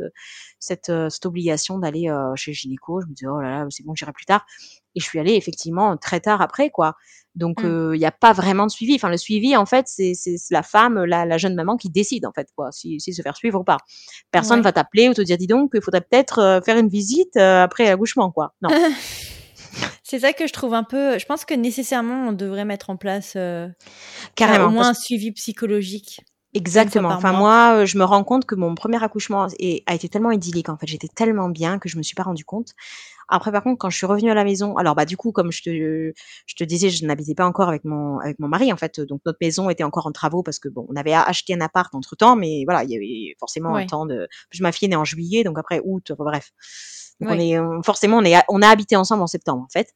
cette 0.60 0.88
euh, 0.88 1.08
cette 1.10 1.26
obligation 1.26 1.78
d'aller 1.78 2.08
euh, 2.10 2.34
chez 2.36 2.52
gynéco. 2.52 3.00
Je 3.00 3.06
me 3.08 3.14
disais 3.14 3.26
oh 3.28 3.40
là 3.40 3.50
là 3.50 3.66
c'est 3.70 3.84
bon 3.84 3.94
j'irai 3.96 4.12
plus 4.12 4.26
tard 4.26 4.46
et 4.94 5.00
je 5.00 5.04
suis 5.04 5.18
allée 5.18 5.34
effectivement 5.34 5.96
très 5.96 6.20
tard 6.20 6.40
après 6.40 6.70
quoi 6.70 6.94
donc 7.34 7.62
mmh. 7.62 7.66
euh, 7.66 7.96
il 7.96 7.98
n'y 7.98 8.06
a 8.06 8.12
pas 8.12 8.32
vraiment 8.32 8.66
de 8.66 8.70
suivi. 8.70 8.94
Enfin 8.94 9.08
le 9.08 9.16
suivi 9.16 9.56
en 9.56 9.66
fait 9.66 9.86
c'est 9.88 10.14
la 10.50 10.62
femme, 10.62 11.04
la, 11.04 11.24
la, 11.24 11.38
jeune 11.38 11.54
maman 11.54 11.76
qui 11.76 11.90
décide 11.90 12.26
en 12.26 12.32
fait 12.32 12.48
quoi, 12.56 12.70
si, 12.70 13.00
si 13.00 13.12
se 13.12 13.22
faire 13.22 13.36
suivre 13.36 13.60
ou 13.60 13.64
pas. 13.64 13.78
Personne 14.30 14.60
va 14.60 14.72
t'appeler 14.72 15.08
ou 15.08 15.14
te 15.14 15.22
dire 15.22 15.36
dis 15.36 15.46
donc 15.46 15.72
il 15.74 15.82
faudrait 15.82 16.00
peut-être 16.00 16.38
euh, 16.38 16.60
faire 16.60 16.78
une 16.78 16.88
visite 16.88 17.36
euh, 17.36 17.64
après 17.64 17.84
l'accouchement 17.84 18.30
quoi. 18.30 18.54
Non. 18.62 18.70
c'est 20.02 20.20
ça 20.20 20.32
que 20.32 20.46
je 20.46 20.52
trouve 20.52 20.74
un 20.74 20.84
peu. 20.84 21.18
Je 21.18 21.26
pense 21.26 21.44
que 21.44 21.54
nécessairement 21.54 22.28
on 22.28 22.32
devrait 22.32 22.64
mettre 22.64 22.90
en 22.90 22.96
place 22.96 23.36
carrément 24.36 24.66
au 24.66 24.70
moins 24.70 24.88
un 24.90 24.94
suivi 24.94 25.32
psychologique. 25.32 26.20
Exactement. 26.54 27.08
Enfin, 27.10 27.32
moi, 27.32 27.84
je 27.84 27.98
me 27.98 28.04
rends 28.04 28.24
compte 28.24 28.46
que 28.46 28.54
mon 28.54 28.74
premier 28.74 29.02
accouchement 29.02 29.46
a 29.86 29.94
été 29.94 30.08
tellement 30.08 30.30
idyllique. 30.30 30.68
En 30.68 30.76
fait, 30.76 30.86
j'étais 30.86 31.08
tellement 31.08 31.48
bien 31.48 31.78
que 31.78 31.88
je 31.88 31.98
me 31.98 32.02
suis 32.02 32.14
pas 32.14 32.22
rendu 32.22 32.44
compte. 32.44 32.70
Après, 33.28 33.50
par 33.52 33.62
contre, 33.62 33.78
quand 33.78 33.90
je 33.90 33.96
suis 33.96 34.06
revenue 34.06 34.30
à 34.30 34.34
la 34.34 34.44
maison, 34.44 34.76
alors 34.76 34.94
bah 34.94 35.06
du 35.06 35.16
coup, 35.16 35.32
comme 35.32 35.50
je 35.50 35.62
te, 35.62 36.12
je 36.46 36.54
te 36.54 36.64
disais, 36.64 36.90
je 36.90 37.06
n'habitais 37.06 37.34
pas 37.34 37.46
encore 37.46 37.68
avec 37.68 37.84
mon 37.84 38.18
avec 38.18 38.38
mon 38.38 38.48
mari 38.48 38.72
en 38.72 38.76
fait, 38.76 39.00
donc 39.00 39.22
notre 39.24 39.38
maison 39.40 39.70
était 39.70 39.82
encore 39.82 40.06
en 40.06 40.12
travaux 40.12 40.42
parce 40.42 40.58
que 40.58 40.68
bon, 40.68 40.86
on 40.90 40.96
avait 40.96 41.14
acheté 41.14 41.54
un 41.54 41.60
appart 41.60 41.94
entre 41.94 42.16
temps, 42.16 42.36
mais 42.36 42.64
voilà, 42.66 42.84
il 42.84 42.90
y 42.90 42.96
avait 42.96 43.34
forcément 43.40 43.74
un 43.76 43.86
temps 43.86 44.06
de. 44.06 44.28
Puis 44.50 44.60
ma 44.62 44.72
fille 44.72 44.86
est 44.86 44.90
née 44.90 44.96
en 44.96 45.04
juillet, 45.04 45.42
donc 45.42 45.58
après 45.58 45.80
août, 45.84 46.12
bref. 46.18 46.50
Donc 47.20 47.30
on 47.30 47.38
est 47.38 47.56
forcément 47.84 48.18
on 48.18 48.24
est 48.24 48.36
on 48.48 48.60
a 48.60 48.68
habité 48.68 48.96
ensemble 48.96 49.22
en 49.22 49.26
septembre 49.26 49.62
en 49.62 49.68
fait. 49.72 49.88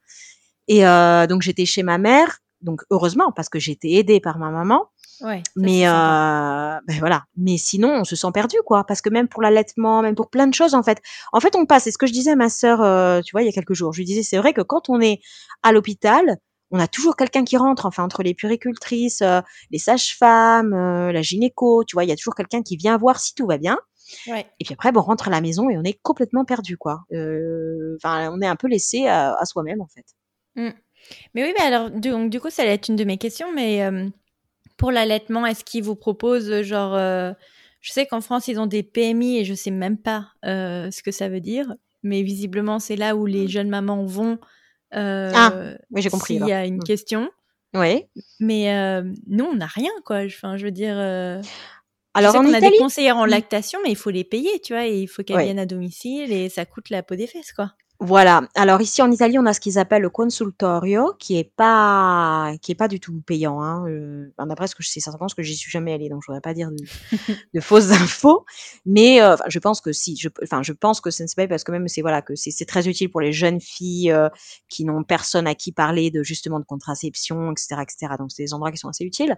Et 0.69 0.87
euh, 0.87 1.27
donc 1.27 1.43
j'étais 1.43 1.67
chez 1.67 1.83
ma 1.83 1.99
mère, 1.99 2.39
donc 2.63 2.83
heureusement 2.91 3.33
parce 3.33 3.49
que 3.49 3.59
j'étais 3.59 3.93
aidée 3.93 4.21
par 4.21 4.39
ma 4.39 4.51
maman. 4.51 4.87
Ouais, 5.21 5.43
mais 5.57 5.87
euh, 5.87 5.91
ben 5.91 6.99
voilà. 7.01 7.25
Mais 7.37 7.57
sinon, 7.59 8.01
on 8.01 8.05
se 8.05 8.15
sent 8.15 8.29
perdu, 8.33 8.57
quoi. 8.65 8.85
Parce 8.85 9.01
que 9.01 9.09
même 9.11 9.29
pour 9.29 9.43
l'allaitement, 9.43 10.03
même 10.03 10.15
pour 10.15 10.31
plein 10.31 10.47
de 10.47 10.55
choses, 10.55 10.75
en 10.75 10.83
fait. 10.83 10.99
En 11.33 11.41
fait, 11.41 11.57
on 11.57 11.67
passe. 11.67 11.85
C'est 11.85 11.91
ce 11.91 11.99
que 11.99 12.07
je 12.07 12.13
disais 12.13 12.33
à 12.33 12.37
ma 12.37 12.49
sœur, 12.49 12.83
euh, 12.83 13.21
tu 13.23 13.33
vois, 13.33 13.43
il 13.43 13.47
y 13.47 13.49
a 13.49 13.53
quelques 13.53 13.75
jours. 13.75 13.93
Je 13.93 13.99
lui 13.99 14.05
disais, 14.05 14.23
c'est 14.23 14.37
vrai 14.39 14.53
que 14.53 14.61
quand 14.61 14.89
on 14.89 15.01
est 15.01 15.21
à 15.63 15.73
l'hôpital, 15.73 16.37
on 16.71 16.79
a 16.79 16.87
toujours 16.87 17.17
quelqu'un 17.17 17.45
qui 17.45 17.57
rentre. 17.57 17.87
Enfin, 17.87 18.05
entre 18.05 18.23
les 18.23 18.35
puricultrices, 18.35 19.23
euh, 19.23 19.41
les 19.71 19.79
sages-femmes, 19.79 20.71
la 21.11 21.23
gynéco, 21.23 21.85
tu 21.85 21.97
vois, 21.97 22.05
il 22.05 22.09
y 22.09 22.13
a 22.13 22.17
toujours 22.17 22.35
quelqu'un 22.35 22.63
qui 22.63 22.77
vient 22.77 22.97
voir 22.97 23.19
si 23.19 23.35
tout 23.35 23.47
va 23.47 23.59
bien. 23.59 23.79
Ouais. 24.29 24.47
Et 24.61 24.65
puis 24.65 24.75
après, 24.75 24.93
bon, 24.93 25.01
on 25.01 25.05
rentre 25.05 25.29
à 25.29 25.31
la 25.31 25.41
maison 25.41 25.69
et 25.69 25.77
on 25.77 25.83
est 25.83 25.99
complètement 26.03 26.45
perdu, 26.45 26.77
quoi. 26.77 27.01
Enfin, 27.11 28.31
on 28.33 28.41
est 28.41 28.47
un 28.47 28.57
peu 28.57 28.69
laissé 28.69 29.07
à, 29.07 29.35
à 29.35 29.45
soi-même, 29.45 29.81
en 29.81 29.89
fait. 29.89 30.07
Mmh. 30.55 30.71
Mais 31.35 31.45
oui, 31.45 31.55
mais 31.59 31.65
alors, 31.65 31.91
donc, 31.91 32.31
du 32.31 32.41
coup, 32.41 32.51
ça 32.51 32.63
allait 32.63 32.75
être 32.75 32.89
une 32.89 32.97
de 32.97 33.05
mes 33.05 33.19
questions, 33.19 33.53
mais 33.55 33.83
pour 34.79 34.93
l'allaitement, 34.93 35.45
est-ce 35.45 35.65
qu'ils 35.65 35.85
vous 35.85 35.97
proposent 35.97 36.51
euh, 36.51 36.63
genre 36.63 36.95
euh, 36.95 37.33
je 37.83 37.93
sais 37.93 38.07
qu'en 38.07 38.23
France 38.23 38.49
ils 38.49 38.59
ont 38.59 38.67
des 38.67 38.83
PMI 38.83 39.39
et 39.39 39.45
je 39.45 39.53
sais 39.53 39.71
même 39.71 39.99
pas 39.99 40.29
euh, 40.47 40.91
ce 40.91 41.03
que 41.03 41.11
ça 41.11 41.29
veut 41.29 41.41
dire, 41.41 41.75
mais 42.03 42.23
visiblement 42.23 42.79
c'est 42.79 42.97
là 42.97 43.15
où 43.15 43.27
les 43.27 43.45
mmh. 43.45 43.49
jeunes 43.49 43.69
mamans 43.69 44.05
vont. 44.07 44.39
ah, 44.93 45.53
oui 45.91 46.01
j'ai 46.01 46.09
compris. 46.09 46.39
S'il 46.39 46.47
y 46.47 46.53
a 46.53 46.65
une 46.65 46.77
mmh. 46.77 46.85
question. 46.85 47.29
Oui. 47.75 48.05
Mais 48.41 49.03
nous 49.27 49.45
on 49.45 49.57
n'a 49.57 49.67
rien 49.67 49.91
quoi. 50.07 50.21
Enfin 50.25 50.57
je 50.57 50.65
veux 50.65 50.71
dire. 50.71 50.97
Alors 52.15 52.35
on 52.37 52.53
a 52.53 52.61
des 52.61 52.79
conseillères 52.79 53.19
en 53.19 53.27
lactation, 53.27 53.79
mais 53.85 53.91
il 53.91 53.97
faut 53.97 54.11
les 54.11 54.25
payer, 54.25 54.61
tu 54.61 54.73
vois, 54.73 54.87
et 54.87 55.01
il 55.03 55.07
faut 55.07 55.23
qu'elles 55.23 55.43
viennent 55.43 55.59
à 55.59 55.67
domicile 55.67 56.33
et 56.33 56.49
ça 56.49 56.65
coûte 56.65 56.89
la 56.89 57.03
peau 57.03 57.17
des 57.17 57.27
fesses 57.27 57.53
quoi. 57.53 57.75
Voilà. 58.01 58.43
Alors 58.55 58.81
ici 58.81 59.03
en 59.03 59.11
Italie, 59.11 59.41
on 59.41 59.47
a 59.47 59.53
ce 59.53 59.59
qu'ils 59.59 59.77
appellent 59.77 60.03
le 60.03 60.11
consultorio, 60.11 61.15
qui 61.19 61.37
est 61.37 61.53
pas 61.57 62.53
qui 62.63 62.71
est 62.71 62.77
pas 62.77 62.87
du 62.87 63.01
tout 63.01 63.21
payant. 63.27 63.61
Hein. 63.61 63.89
Euh, 63.89 64.33
D'après 64.39 64.69
ce 64.69 64.77
que 64.77 64.85
je 64.85 64.89
sais 64.89 65.01
certainement, 65.01 65.27
parce 65.27 65.35
que 65.35 65.43
j'y 65.43 65.57
suis 65.57 65.71
jamais 65.71 65.93
allée, 65.93 66.09
donc 66.09 66.23
je 66.23 66.27
voudrais 66.29 66.41
pas 66.41 66.55
dire 66.55 66.71
de, 66.71 66.77
de 67.55 67.61
fausses 67.61 67.91
infos. 67.91 68.47
Mais 68.87 69.21
euh, 69.21 69.35
je 69.49 69.59
pense 69.59 69.81
que 69.81 69.93
si, 69.93 70.17
je, 70.17 70.29
enfin 70.45 70.63
je 70.63 70.73
pense 70.73 71.01
que 71.01 71.11
ce 71.11 71.25
n'est 71.25 71.29
pas 71.37 71.49
parce 71.49 71.65
que 71.65 71.73
même 71.73 71.89
c'est 71.89 72.01
voilà 72.03 72.23
que 72.23 72.37
c'est 72.37 72.65
très 72.67 72.87
utile 72.89 73.11
pour 73.11 73.21
les 73.21 73.33
jeunes 73.33 73.61
filles 73.61 74.13
euh, 74.13 74.29
qui 74.69 74.85
n'ont 74.85 75.03
personne 75.03 75.49
à 75.49 75.57
qui 75.57 75.73
parler 75.73 76.13
de 76.13 76.23
justement 76.23 76.61
de 76.61 76.65
contraception, 76.65 77.51
etc., 77.51 77.83
etc. 77.83 78.15
Donc 78.17 78.31
c'est 78.31 78.45
des 78.45 78.55
endroits 78.55 78.71
qui 78.71 78.79
sont 78.79 78.89
assez 78.89 79.05
utiles. 79.05 79.37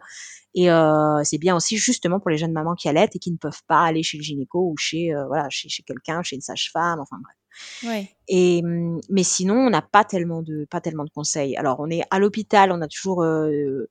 Et 0.55 0.71
euh, 0.71 1.23
c'est 1.25 1.39
bien 1.39 1.57
aussi 1.57 1.79
justement 1.79 2.21
pour 2.21 2.29
les 2.29 2.37
jeunes 2.37 2.53
mamans 2.53 2.75
qui 2.75 2.91
allaitent 2.91 3.17
et 3.17 3.19
qui 3.21 3.33
ne 3.33 3.39
peuvent 3.39 3.63
pas 3.67 3.83
aller 3.85 4.03
chez 4.03 4.19
le 4.19 4.23
gynéco 4.23 4.71
ou 4.71 4.77
chez 4.77 5.15
euh, 5.15 5.27
voilà 5.29 5.49
chez, 5.49 5.71
chez 5.71 5.83
quelqu'un, 5.83 6.23
chez 6.23 6.37
une 6.37 6.43
sage-femme, 6.43 7.01
enfin 7.01 7.17
bref. 7.23 7.40
Et 8.29 8.63
mmh, 8.63 9.01
mais 9.11 9.25
sinon, 9.25 9.55
on 9.57 9.71
n'a 9.71 9.83
pas 9.83 10.05
tellement 10.05 10.43
de 10.43 10.67
pas 10.71 10.81
tellement 10.81 11.05
de 11.05 11.11
conseils. 11.11 11.57
Alors, 11.57 11.81
on 11.81 11.91
est 11.91 12.03
à 12.11 12.19
l'hôpital, 12.19 12.73
on 12.73 12.81
a 12.81 12.89
toujours 12.89 13.23
euh, 13.25 13.89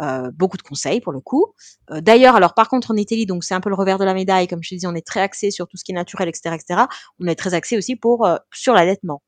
euh, 0.00 0.30
beaucoup 0.34 0.56
de 0.56 0.62
conseils 0.62 1.00
pour 1.00 1.12
le 1.12 1.20
coup. 1.20 1.54
Euh, 1.90 2.00
D'ailleurs, 2.00 2.36
alors 2.36 2.54
par 2.54 2.68
contre 2.68 2.90
en 2.90 2.96
Italie, 2.96 3.26
donc 3.26 3.44
c'est 3.44 3.54
un 3.54 3.60
peu 3.60 3.70
le 3.70 3.74
revers 3.74 3.98
de 3.98 4.04
la 4.04 4.14
médaille, 4.14 4.46
comme 4.46 4.62
je 4.62 4.70
te 4.70 4.74
dis, 4.74 4.86
on 4.86 4.94
est 4.94 5.06
très 5.06 5.20
axé 5.20 5.50
sur 5.50 5.66
tout 5.66 5.76
ce 5.76 5.84
qui 5.84 5.92
est 5.92 5.94
naturel, 5.94 6.28
etc., 6.28 6.54
etc. 6.54 6.82
On 7.20 7.26
est 7.26 7.34
très 7.34 7.54
axé 7.54 7.76
aussi 7.76 7.96
pour 7.96 8.26
euh, 8.26 8.36
sur 8.52 8.74
l'allaitement. 8.74 9.22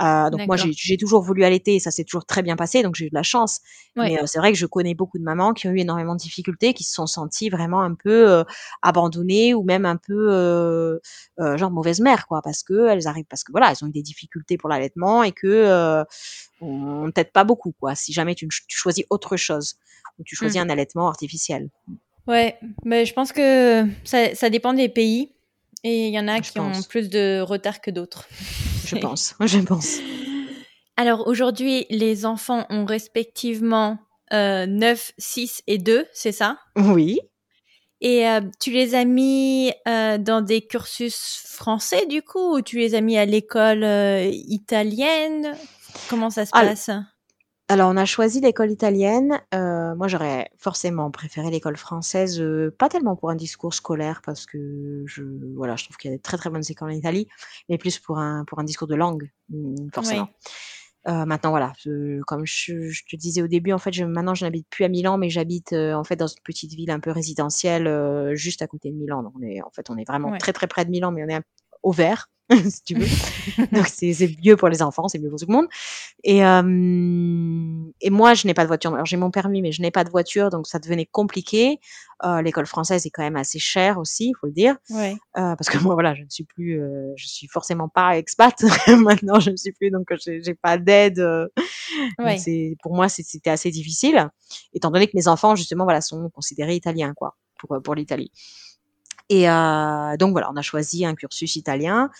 Euh, 0.00 0.30
donc 0.30 0.46
moi 0.46 0.56
j'ai 0.56 0.96
toujours 0.96 1.22
voulu 1.22 1.44
allaiter 1.44 1.74
et 1.74 1.80
ça 1.80 1.90
s'est 1.90 2.04
toujours 2.04 2.24
très 2.24 2.42
bien 2.42 2.56
passé, 2.56 2.82
donc 2.82 2.94
j'ai 2.94 3.06
eu 3.06 3.10
de 3.10 3.14
la 3.14 3.22
chance. 3.22 3.60
Mais 3.96 4.18
euh, 4.18 4.22
c'est 4.24 4.38
vrai 4.38 4.52
que 4.52 4.58
je 4.58 4.66
connais 4.66 4.94
beaucoup 4.94 5.18
de 5.18 5.22
mamans 5.22 5.52
qui 5.52 5.68
ont 5.68 5.72
eu 5.72 5.80
énormément 5.80 6.14
de 6.14 6.20
difficultés, 6.20 6.72
qui 6.72 6.84
se 6.84 6.94
sont 6.94 7.06
senties 7.06 7.50
vraiment 7.50 7.82
un 7.82 7.94
peu 7.94 8.30
euh, 8.30 8.44
abandonnées 8.82 9.52
ou 9.52 9.62
même 9.62 9.84
un 9.84 9.96
peu 9.96 11.00
genre 11.38 11.70
mauvaise 11.70 12.00
mère 12.00 12.26
quoi, 12.26 12.40
parce 12.42 12.62
que 12.62 12.88
elles 12.88 13.06
arrivent, 13.06 13.26
parce 13.28 13.44
que 13.44 13.52
voilà, 13.52 13.70
elles 13.70 13.84
ont 13.84 13.88
eu 13.88 13.92
des 13.92 14.02
difficultés 14.02 14.56
pour 14.56 14.70
l'allaitement 14.70 15.22
et 15.22 15.32
que 15.32 16.04
on, 16.62 17.10
t'aide 17.10 17.32
pas 17.32 17.44
beaucoup, 17.44 17.72
quoi. 17.72 17.94
Si 17.94 18.12
jamais 18.12 18.34
tu, 18.34 18.48
choisis 18.68 19.04
autre 19.10 19.36
chose 19.36 19.76
ou 20.18 20.24
tu 20.24 20.36
choisis 20.36 20.60
mmh. 20.60 20.64
un 20.64 20.70
allaitement 20.70 21.08
artificiel. 21.08 21.68
Ouais, 22.26 22.58
mais 22.84 23.06
je 23.06 23.12
pense 23.12 23.32
que 23.32 23.86
ça, 24.04 24.34
ça 24.34 24.50
dépend 24.50 24.72
des 24.72 24.88
pays. 24.88 25.32
Et 25.82 26.08
il 26.08 26.14
y 26.14 26.18
en 26.18 26.28
a 26.28 26.40
qui 26.40 26.58
ont 26.60 26.72
plus 26.88 27.08
de 27.08 27.40
retard 27.40 27.80
que 27.80 27.90
d'autres. 27.90 28.28
Je 28.84 28.96
pense, 28.96 29.36
je 29.40 29.58
pense. 29.60 29.98
Alors 30.96 31.28
aujourd'hui, 31.28 31.86
les 31.90 32.26
enfants 32.26 32.66
ont 32.70 32.84
respectivement 32.84 33.98
euh, 34.32 34.66
9, 34.66 35.12
6 35.16 35.62
et 35.68 35.78
2, 35.78 36.06
c'est 36.12 36.32
ça? 36.32 36.58
Oui. 36.76 37.20
Et 38.00 38.26
euh, 38.26 38.40
tu 38.58 38.70
les 38.70 38.94
as 38.94 39.04
mis 39.04 39.72
euh, 39.86 40.18
dans 40.18 40.40
des 40.40 40.62
cursus 40.62 41.44
français 41.46 42.06
du 42.06 42.22
coup 42.22 42.56
ou 42.56 42.62
tu 42.62 42.78
les 42.78 42.94
as 42.94 43.00
mis 43.00 43.18
à 43.18 43.26
l'école 43.26 43.84
euh, 43.84 44.28
italienne? 44.32 45.54
Comment 46.08 46.30
ça 46.30 46.46
se 46.46 46.50
passe? 46.50 46.90
Alors, 47.70 47.88
on 47.88 47.96
a 47.96 48.04
choisi 48.04 48.40
l'école 48.40 48.72
italienne. 48.72 49.40
Euh, 49.54 49.94
moi, 49.94 50.08
j'aurais 50.08 50.50
forcément 50.58 51.12
préféré 51.12 51.52
l'école 51.52 51.76
française, 51.76 52.40
euh, 52.40 52.74
pas 52.76 52.88
tellement 52.88 53.14
pour 53.14 53.30
un 53.30 53.36
discours 53.36 53.74
scolaire, 53.74 54.22
parce 54.26 54.44
que 54.44 55.04
je, 55.06 55.22
voilà, 55.54 55.76
je 55.76 55.84
trouve 55.84 55.96
qu'il 55.96 56.10
y 56.10 56.14
a 56.14 56.16
de 56.16 56.20
très 56.20 56.36
très 56.36 56.50
bonnes 56.50 56.64
écoles 56.68 56.90
en 56.90 56.92
Italie, 56.92 57.28
mais 57.68 57.78
plus 57.78 58.00
pour 58.00 58.18
un 58.18 58.44
pour 58.44 58.58
un 58.58 58.64
discours 58.64 58.88
de 58.88 58.96
langue, 58.96 59.30
mmh, 59.50 59.90
forcément. 59.94 60.28
Euh, 61.06 61.24
maintenant, 61.24 61.50
voilà, 61.50 61.72
comme 62.26 62.44
je, 62.44 62.90
te 63.08 63.14
disais 63.14 63.40
au 63.40 63.46
début, 63.46 63.70
en 63.70 63.78
fait, 63.78 63.92
je, 63.92 64.04
maintenant, 64.04 64.34
je 64.34 64.44
n'habite 64.44 64.66
plus 64.68 64.84
à 64.84 64.88
Milan, 64.88 65.16
mais 65.16 65.30
j'habite 65.30 65.72
en 65.72 66.02
fait 66.02 66.16
dans 66.16 66.26
une 66.26 66.42
petite 66.42 66.72
ville 66.72 66.90
un 66.90 66.98
peu 66.98 67.12
résidentielle, 67.12 68.34
juste 68.34 68.62
à 68.62 68.66
côté 68.66 68.90
de 68.90 68.96
Milan. 68.96 69.22
Donc, 69.22 69.34
on 69.38 69.42
est, 69.42 69.62
en 69.62 69.70
fait, 69.70 69.90
on 69.90 69.96
est 69.96 70.08
vraiment 70.08 70.36
très 70.38 70.52
très 70.52 70.66
près 70.66 70.84
de 70.84 70.90
Milan, 70.90 71.12
mais 71.12 71.22
on 71.22 71.28
est 71.28 71.40
au 71.84 71.92
vert. 71.92 72.28
si 72.68 72.82
tu 72.82 72.94
veux. 72.94 73.06
Donc 73.72 73.86
c'est 73.86 74.36
mieux 74.44 74.56
pour 74.56 74.68
les 74.68 74.82
enfants, 74.82 75.08
c'est 75.08 75.18
mieux 75.18 75.30
pour 75.30 75.38
tout 75.38 75.46
le 75.48 75.54
monde. 75.54 75.68
Et, 76.24 76.44
euh, 76.44 77.90
et 78.00 78.10
moi, 78.10 78.34
je 78.34 78.46
n'ai 78.46 78.54
pas 78.54 78.62
de 78.62 78.68
voiture. 78.68 78.92
Alors 78.92 79.06
j'ai 79.06 79.16
mon 79.16 79.30
permis, 79.30 79.62
mais 79.62 79.72
je 79.72 79.82
n'ai 79.82 79.90
pas 79.90 80.04
de 80.04 80.10
voiture, 80.10 80.50
donc 80.50 80.66
ça 80.66 80.78
devenait 80.78 81.06
compliqué. 81.06 81.78
Euh, 82.24 82.42
L'école 82.42 82.66
française 82.66 83.06
est 83.06 83.10
quand 83.10 83.22
même 83.22 83.36
assez 83.36 83.58
chère 83.58 83.98
aussi, 83.98 84.28
il 84.28 84.34
faut 84.38 84.46
le 84.46 84.52
dire. 84.52 84.76
Ouais. 84.90 85.16
Euh, 85.36 85.54
parce 85.56 85.70
que 85.70 85.78
moi, 85.78 85.94
voilà, 85.94 86.14
je 86.14 86.22
ne 86.22 86.28
suis 86.28 86.44
plus, 86.44 86.82
euh, 86.82 87.12
je 87.16 87.26
suis 87.26 87.46
forcément 87.46 87.88
pas 87.88 88.18
expat. 88.18 88.54
Maintenant, 88.88 89.40
je 89.40 89.50
ne 89.50 89.56
suis 89.56 89.72
plus, 89.72 89.90
donc 89.90 90.12
j'ai 90.24 90.54
pas 90.54 90.76
d'aide. 90.76 91.20
Euh. 91.20 91.48
Ouais. 92.18 92.36
Pour 92.82 92.94
moi, 92.94 93.08
c'était 93.08 93.50
assez 93.50 93.70
difficile, 93.70 94.28
étant 94.74 94.90
donné 94.90 95.06
que 95.06 95.12
mes 95.14 95.28
enfants, 95.28 95.54
justement, 95.54 95.84
voilà, 95.84 96.00
sont 96.00 96.28
considérés 96.30 96.74
italiens, 96.74 97.14
quoi, 97.14 97.36
pour 97.58 97.80
pour 97.82 97.94
l'Italie. 97.94 98.32
Et 99.30 99.48
euh, 99.48 100.16
donc 100.18 100.32
voilà, 100.32 100.50
on 100.52 100.56
a 100.56 100.62
choisi 100.62 101.06
un 101.06 101.14
cursus 101.14 101.56
italien. 101.56 102.10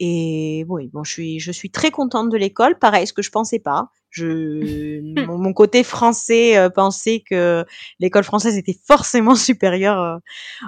Et 0.00 0.64
oui, 0.68 0.88
bon, 0.92 1.04
je 1.04 1.12
suis, 1.12 1.38
je 1.38 1.52
suis 1.52 1.70
très 1.70 1.90
contente 1.92 2.30
de 2.30 2.36
l'école. 2.36 2.78
Pareil, 2.78 3.06
ce 3.06 3.12
que 3.12 3.22
je 3.22 3.30
pensais 3.30 3.60
pas. 3.60 3.90
Je, 4.10 5.14
mon, 5.26 5.52
côté 5.52 5.84
français 5.84 6.56
euh, 6.56 6.70
pensait 6.70 7.22
que 7.28 7.64
l'école 8.00 8.24
française 8.24 8.56
était 8.56 8.76
forcément 8.86 9.34
supérieure 9.36 10.00
euh, 10.00 10.18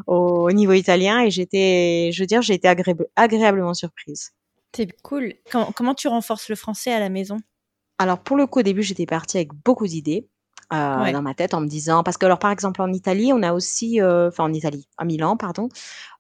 au, 0.07 0.53
niveau 0.53 0.75
italien, 0.75 1.21
et 1.23 1.31
j'étais, 1.31 2.11
je 2.13 2.23
veux 2.23 2.27
dire, 2.27 2.43
j'ai 2.43 2.55
été 2.55 2.69
agréablement 3.17 3.75
surprise. 3.75 4.33
C'est 4.77 5.01
cool. 5.03 5.33
Comment, 5.51 5.73
comment 5.73 5.95
tu 5.95 6.09
renforces 6.09 6.51
le 6.51 6.57
français 6.57 6.93
à 6.93 7.01
la 7.01 7.09
maison? 7.09 7.39
Alors 7.99 8.19
pour 8.19 8.37
le 8.37 8.47
coup, 8.47 8.61
au 8.61 8.63
début, 8.63 8.83
j'étais 8.83 9.07
partie 9.07 9.39
avec 9.39 9.55
beaucoup 9.65 9.87
d'idées. 9.87 10.29
Euh, 10.73 11.13
dans 11.13 11.23
ma 11.23 11.33
tête 11.33 11.55
en 11.55 11.61
me 11.61 11.69
disant 11.69 12.03
parce 12.03 12.17
que 12.17 12.27
alors 12.27 12.41
par 12.41 12.51
exemple 12.51 12.83
en 12.83 12.93
Italie 12.93 13.33
on 13.33 13.41
a 13.45 13.53
aussi 13.53 14.01
euh, 14.01 14.31
enfin 14.31 14.43
en 14.43 14.53
Italie 14.53 14.89
à 14.99 15.05
Milan 15.05 15.37
pardon 15.37 15.69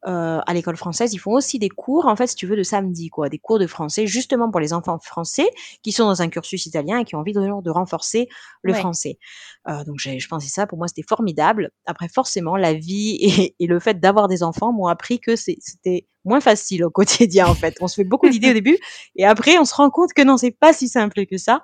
euh, 0.07 0.39
à 0.47 0.55
l'école 0.55 0.77
française 0.77 1.13
ils 1.13 1.19
font 1.19 1.33
aussi 1.33 1.59
des 1.59 1.69
cours 1.69 2.07
en 2.07 2.15
fait 2.15 2.29
si 2.29 2.37
tu 2.37 2.47
veux 2.47 2.55
de 2.55 2.63
samedi 2.63 3.09
quoi. 3.09 3.29
Des 3.29 3.41
cours 3.41 3.59
de 3.59 3.67
français 3.67 4.07
justement 4.07 4.49
pour 4.49 4.61
les 4.61 4.73
enfants 4.73 5.01
français 5.01 5.51
qui 5.83 5.91
sont 5.91 6.05
dans 6.05 6.23
un 6.23 6.29
cursus 6.29 6.65
italien 6.65 6.99
et 6.99 7.05
qui 7.05 7.17
ont 7.17 7.19
envie 7.19 7.33
de, 7.33 7.61
de 7.61 7.71
renforcer 7.71 8.29
le 8.63 8.73
français. 8.73 9.19
Donc 9.67 9.99
je 9.99 10.29
pensais 10.29 10.49
ça 10.49 10.69
pour 10.69 10.79
moi 10.79 10.87
c'était 10.87 11.03
formidable. 11.03 11.73
Après 11.85 12.07
forcément 12.09 12.57
la 12.57 12.73
vie 12.73 13.19
et, 13.21 13.57
et 13.59 13.67
le 13.67 13.81
fait 13.81 13.99
d'avoir 13.99 14.29
des 14.29 14.45
enfants 14.45 14.73
m'ont 14.73 14.87
appris 14.87 15.19
que 15.19 15.35
c'était 15.35 16.07
moins 16.27 16.41
facile 16.41 16.85
au 16.85 16.91
quotidien 16.91 17.47
en 17.47 17.55
fait. 17.55 17.77
On 17.81 17.89
se 17.89 17.95
fait 17.95 18.05
beaucoup 18.05 18.29
d'idées 18.29 18.51
au 18.51 18.55
début 18.55 18.79
et 19.15 19.25
après 19.25 19.57
on 19.59 19.65
se 19.65 19.75
rend 19.75 19.91
compte 19.91 20.13
que 20.13 20.23
non 20.23 20.37
c'est 20.37 20.51
pas 20.51 20.73
si 20.73 20.89
simple 20.89 21.25
que 21.27 21.39
ça. 21.39 21.63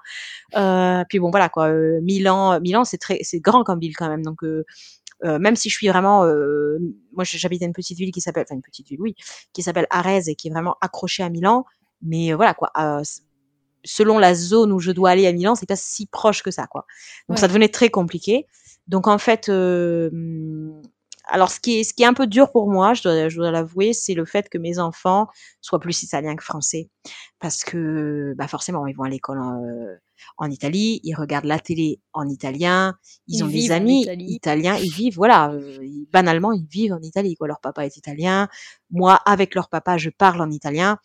Euh, 0.56 1.04
puis 1.08 1.18
bon 1.18 1.30
voilà 1.30 1.48
quoi. 1.48 1.68
Euh, 1.68 2.00
Milan, 2.02 2.60
Milan 2.60 2.84
c'est 2.84 2.98
très 2.98 3.18
c'est 3.22 3.40
grand 3.40 3.64
comme 3.64 3.78
ville 3.78 3.96
quand 3.96 4.08
même 4.08 4.22
donc. 4.22 4.42
Euh, 4.44 4.64
euh 5.24 5.38
même 5.38 5.54
si 5.54 5.68
je 5.70 5.76
suis 5.76 5.86
vraiment, 5.86 6.24
euh, 6.24 6.78
moi 7.12 7.22
j'habite 7.22 7.62
une 7.62 7.72
petite 7.72 7.96
ville 7.96 8.10
qui 8.10 8.20
s'appelle, 8.20 8.44
enfin 8.48 8.56
une 8.56 8.62
petite 8.62 8.88
ville, 8.88 9.00
oui, 9.00 9.14
qui 9.52 9.62
s'appelle 9.62 9.86
Arese 9.90 10.28
et 10.28 10.34
qui 10.34 10.48
est 10.48 10.50
vraiment 10.50 10.76
accrochée 10.80 11.22
à 11.22 11.28
Milan. 11.28 11.64
Mais 12.04 12.32
voilà 12.32 12.54
quoi, 12.54 12.72
selon 13.84 14.18
la 14.18 14.34
zone 14.34 14.72
où 14.72 14.80
je 14.80 14.90
dois 14.90 15.10
aller 15.10 15.28
à 15.28 15.32
Milan, 15.32 15.54
c'est 15.54 15.68
pas 15.68 15.76
si 15.76 16.06
proche 16.06 16.42
que 16.42 16.50
ça 16.50 16.66
quoi. 16.66 16.86
Donc 17.28 17.38
ça 17.38 17.46
devenait 17.46 17.68
très 17.68 17.88
compliqué. 17.88 18.46
Donc 18.88 19.06
en 19.06 19.18
fait, 19.18 19.48
euh, 19.48 20.10
alors, 21.28 21.50
ce 21.50 21.60
qui 21.60 21.78
est, 21.78 21.84
ce 21.84 21.94
qui 21.94 22.02
est 22.02 22.06
un 22.06 22.14
peu 22.14 22.26
dur 22.26 22.50
pour 22.50 22.68
moi, 22.68 22.94
je 22.94 23.02
dois, 23.02 23.28
je 23.28 23.36
dois 23.36 23.50
l'avouer, 23.50 23.92
c'est 23.92 24.14
le 24.14 24.24
fait 24.24 24.48
que 24.48 24.58
mes 24.58 24.78
enfants 24.78 25.28
soient 25.60 25.78
plus 25.78 26.02
italiens 26.02 26.34
que 26.36 26.42
français. 26.42 26.90
Parce 27.38 27.64
que, 27.64 28.34
bah 28.36 28.48
forcément, 28.48 28.86
ils 28.86 28.96
vont 28.96 29.04
à 29.04 29.08
l'école 29.08 29.40
en, 29.40 29.62
euh, 29.62 29.96
en, 30.38 30.50
Italie, 30.50 31.00
ils 31.04 31.14
regardent 31.14 31.44
la 31.46 31.58
télé 31.58 32.00
en 32.12 32.28
italien, 32.28 32.96
ils, 33.28 33.44
ont 33.44 33.48
des 33.48 33.70
amis 33.70 34.06
italiens, 34.18 34.76
ils 34.76 34.92
vivent, 34.92 35.14
voilà, 35.14 35.52
euh, 35.52 35.78
banalement, 36.12 36.52
ils 36.52 36.66
vivent 36.66 36.92
en 36.92 37.02
Italie. 37.02 37.36
Quoi. 37.36 37.48
Leur 37.48 37.60
papa 37.60 37.86
est 37.86 37.96
italien, 37.96 38.48
moi, 38.90 39.14
avec 39.26 39.54
leur 39.54 39.68
papa, 39.68 39.98
je 39.98 40.10
parle 40.10 40.40
en 40.40 40.50
italien. 40.50 40.98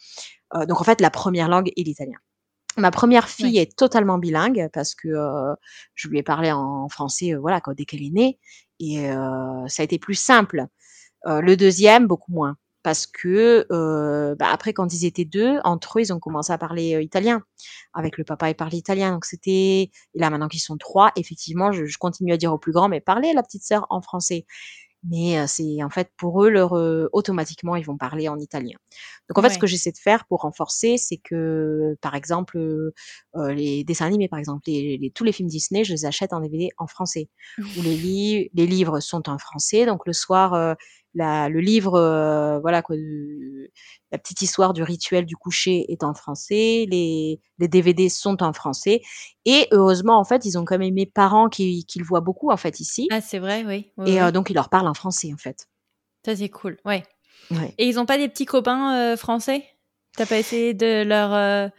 Euh, 0.55 0.65
donc, 0.65 0.82
en 0.82 0.84
fait, 0.84 1.01
la 1.01 1.11
première 1.11 1.47
langue 1.47 1.72
est 1.76 1.84
l'italien. 1.84 2.18
Ma 2.78 2.91
première 2.91 3.28
fille 3.28 3.57
est 3.57 3.75
totalement 3.75 4.17
bilingue 4.17 4.69
parce 4.71 4.93
que 4.93 5.09
je 5.95 6.07
lui 6.07 6.19
ai 6.19 6.23
parlé 6.23 6.51
en 6.51 6.88
français, 6.89 7.34
voilà, 7.34 7.59
quand, 7.59 7.73
dès 7.73 7.86
qu'elle 7.86 8.03
est 8.03 8.11
née 8.11 8.39
et 8.80 9.09
euh, 9.09 9.67
ça 9.67 9.82
a 9.82 9.84
été 9.84 9.99
plus 9.99 10.15
simple. 10.15 10.65
Euh, 11.25 11.41
le 11.41 11.57
deuxième, 11.57 12.07
beaucoup 12.07 12.32
moins 12.32 12.57
parce 12.84 13.05
que 13.05 13.65
euh, 13.69 14.36
bah 14.36 14.47
après 14.49 14.71
quand 14.71 14.93
ils 14.93 15.03
étaient 15.03 15.25
deux 15.25 15.59
entre 15.65 15.97
eux 15.97 16.03
ils 16.03 16.13
ont 16.13 16.19
commencé 16.19 16.53
à 16.53 16.57
parler 16.57 16.95
euh, 16.95 17.01
italien. 17.01 17.43
Avec 17.93 18.17
le 18.17 18.23
papa 18.23 18.49
il 18.49 18.55
parlait 18.55 18.78
italien 18.78 19.11
donc 19.11 19.25
c'était 19.25 19.51
et 19.51 19.91
là 20.15 20.30
maintenant 20.30 20.47
qu'ils 20.47 20.61
sont 20.61 20.78
trois 20.78 21.11
effectivement 21.17 21.73
je, 21.73 21.86
je, 21.86 21.97
continue 21.97 22.32
à 22.32 22.38
dire 22.38 22.53
au 22.53 22.57
plus 22.57 22.71
grand 22.71 22.88
mais 22.88 23.01
parlez 23.01 23.32
à 23.32 23.34
la 23.34 23.43
petite 23.43 23.63
sœur 23.63 23.88
en 23.89 24.01
français 24.01 24.45
mais 25.10 25.45
c'est 25.47 25.84
en 25.84 25.89
fait 25.89 26.12
pour 26.18 26.43
eux 26.43 26.49
leur 26.49 26.74
automatiquement 27.14 27.76
ils 27.76 27.86
vont 27.86 27.97
parler 27.97 28.28
en 28.28 28.38
italien. 28.38 28.78
Donc 29.30 29.38
en 29.38 29.41
fait 29.41 29.49
ce 29.49 29.58
que 29.58 29.68
j'essaie 29.68 29.91
de 29.91 29.97
faire 29.97 30.26
pour 30.26 30.41
renforcer 30.41 30.97
c'est 30.97 31.18
que 31.18 31.95
par 32.01 32.16
exemple 32.16 32.60
les 33.36 33.84
dessins 33.84 34.05
animés 34.05 34.28
par 34.28 34.39
exemple 34.39 34.64
les, 34.68 35.12
tous 35.14 35.24
les 35.24 35.32
films 35.32 35.49
Disney 35.49 35.84
je 35.84 35.93
les 35.93 36.05
achète 36.05 36.34
en 36.34 36.39
DVD 36.39 36.70
en 36.78 36.88
français. 36.88 37.30
Ou 37.58 37.82
les, 37.82 38.51
les 38.53 38.68
livres 38.68 38.99
sont 38.99 39.30
en 39.30 39.38
français. 39.38 39.86
Donc 39.86 40.05
le 40.05 40.14
soir 40.14 40.76
le 41.16 41.60
livre, 41.60 41.95
euh, 41.95 42.60
voilà 42.60 42.82
quoi, 42.82 42.95
la 44.12 44.18
petite 44.18 44.41
histoire 44.41 44.74
du 44.74 44.84
rituel 44.84 45.26
du 45.26 45.36
coucher 45.36 45.86
est 45.91 46.03
en 46.03 46.14
français, 46.14 46.86
les, 46.89 47.39
les 47.58 47.68
DVD 47.68 48.10
sont 48.10 48.43
en 48.43 48.53
français, 48.53 49.01
et 49.45 49.68
heureusement 49.72 50.20
en 50.20 50.24
fait 50.24 50.45
ils 50.45 50.58
ont 50.58 50.66
quand 50.66 50.78
même 50.78 50.93
mes 50.93 51.05
parents 51.05 51.49
qui, 51.49 51.86
qui 51.86 51.99
le 51.99 52.05
voient 52.05 52.22
beaucoup 52.22 52.51
en 52.51 52.58
fait 52.58 52.80
ici. 52.80 53.08
Ah 53.12 53.22
c'est 53.22 53.39
vrai, 53.39 53.64
oui. 53.66 53.91
et 54.05 54.22
euh, 54.22 54.32
donc 54.32 54.49
ils 54.49 54.53
leur 54.53 54.70
parlent 54.70 54.88
en 54.88 54.93
français 54.93 55.32
en 55.34 55.38
fait. 55.38 55.68
Ça 56.26 56.36
c'est 56.36 56.49
cool, 56.49 56.78
ouais. 56.86 57.03
Et 57.78 57.88
ils 57.88 57.97
ont 57.97 58.05
pas 58.05 58.18
des 58.18 58.28
petits 58.28 58.45
copains 58.45 58.95
euh, 58.95 59.18
français? 59.18 59.64
T'as 60.18 60.26
pas 60.26 60.38
essayé 60.38 60.74
de 60.74 61.03
leur 61.03 61.72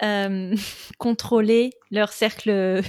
contrôler 0.98 1.70
leur 1.90 2.12
cercle 2.12 2.82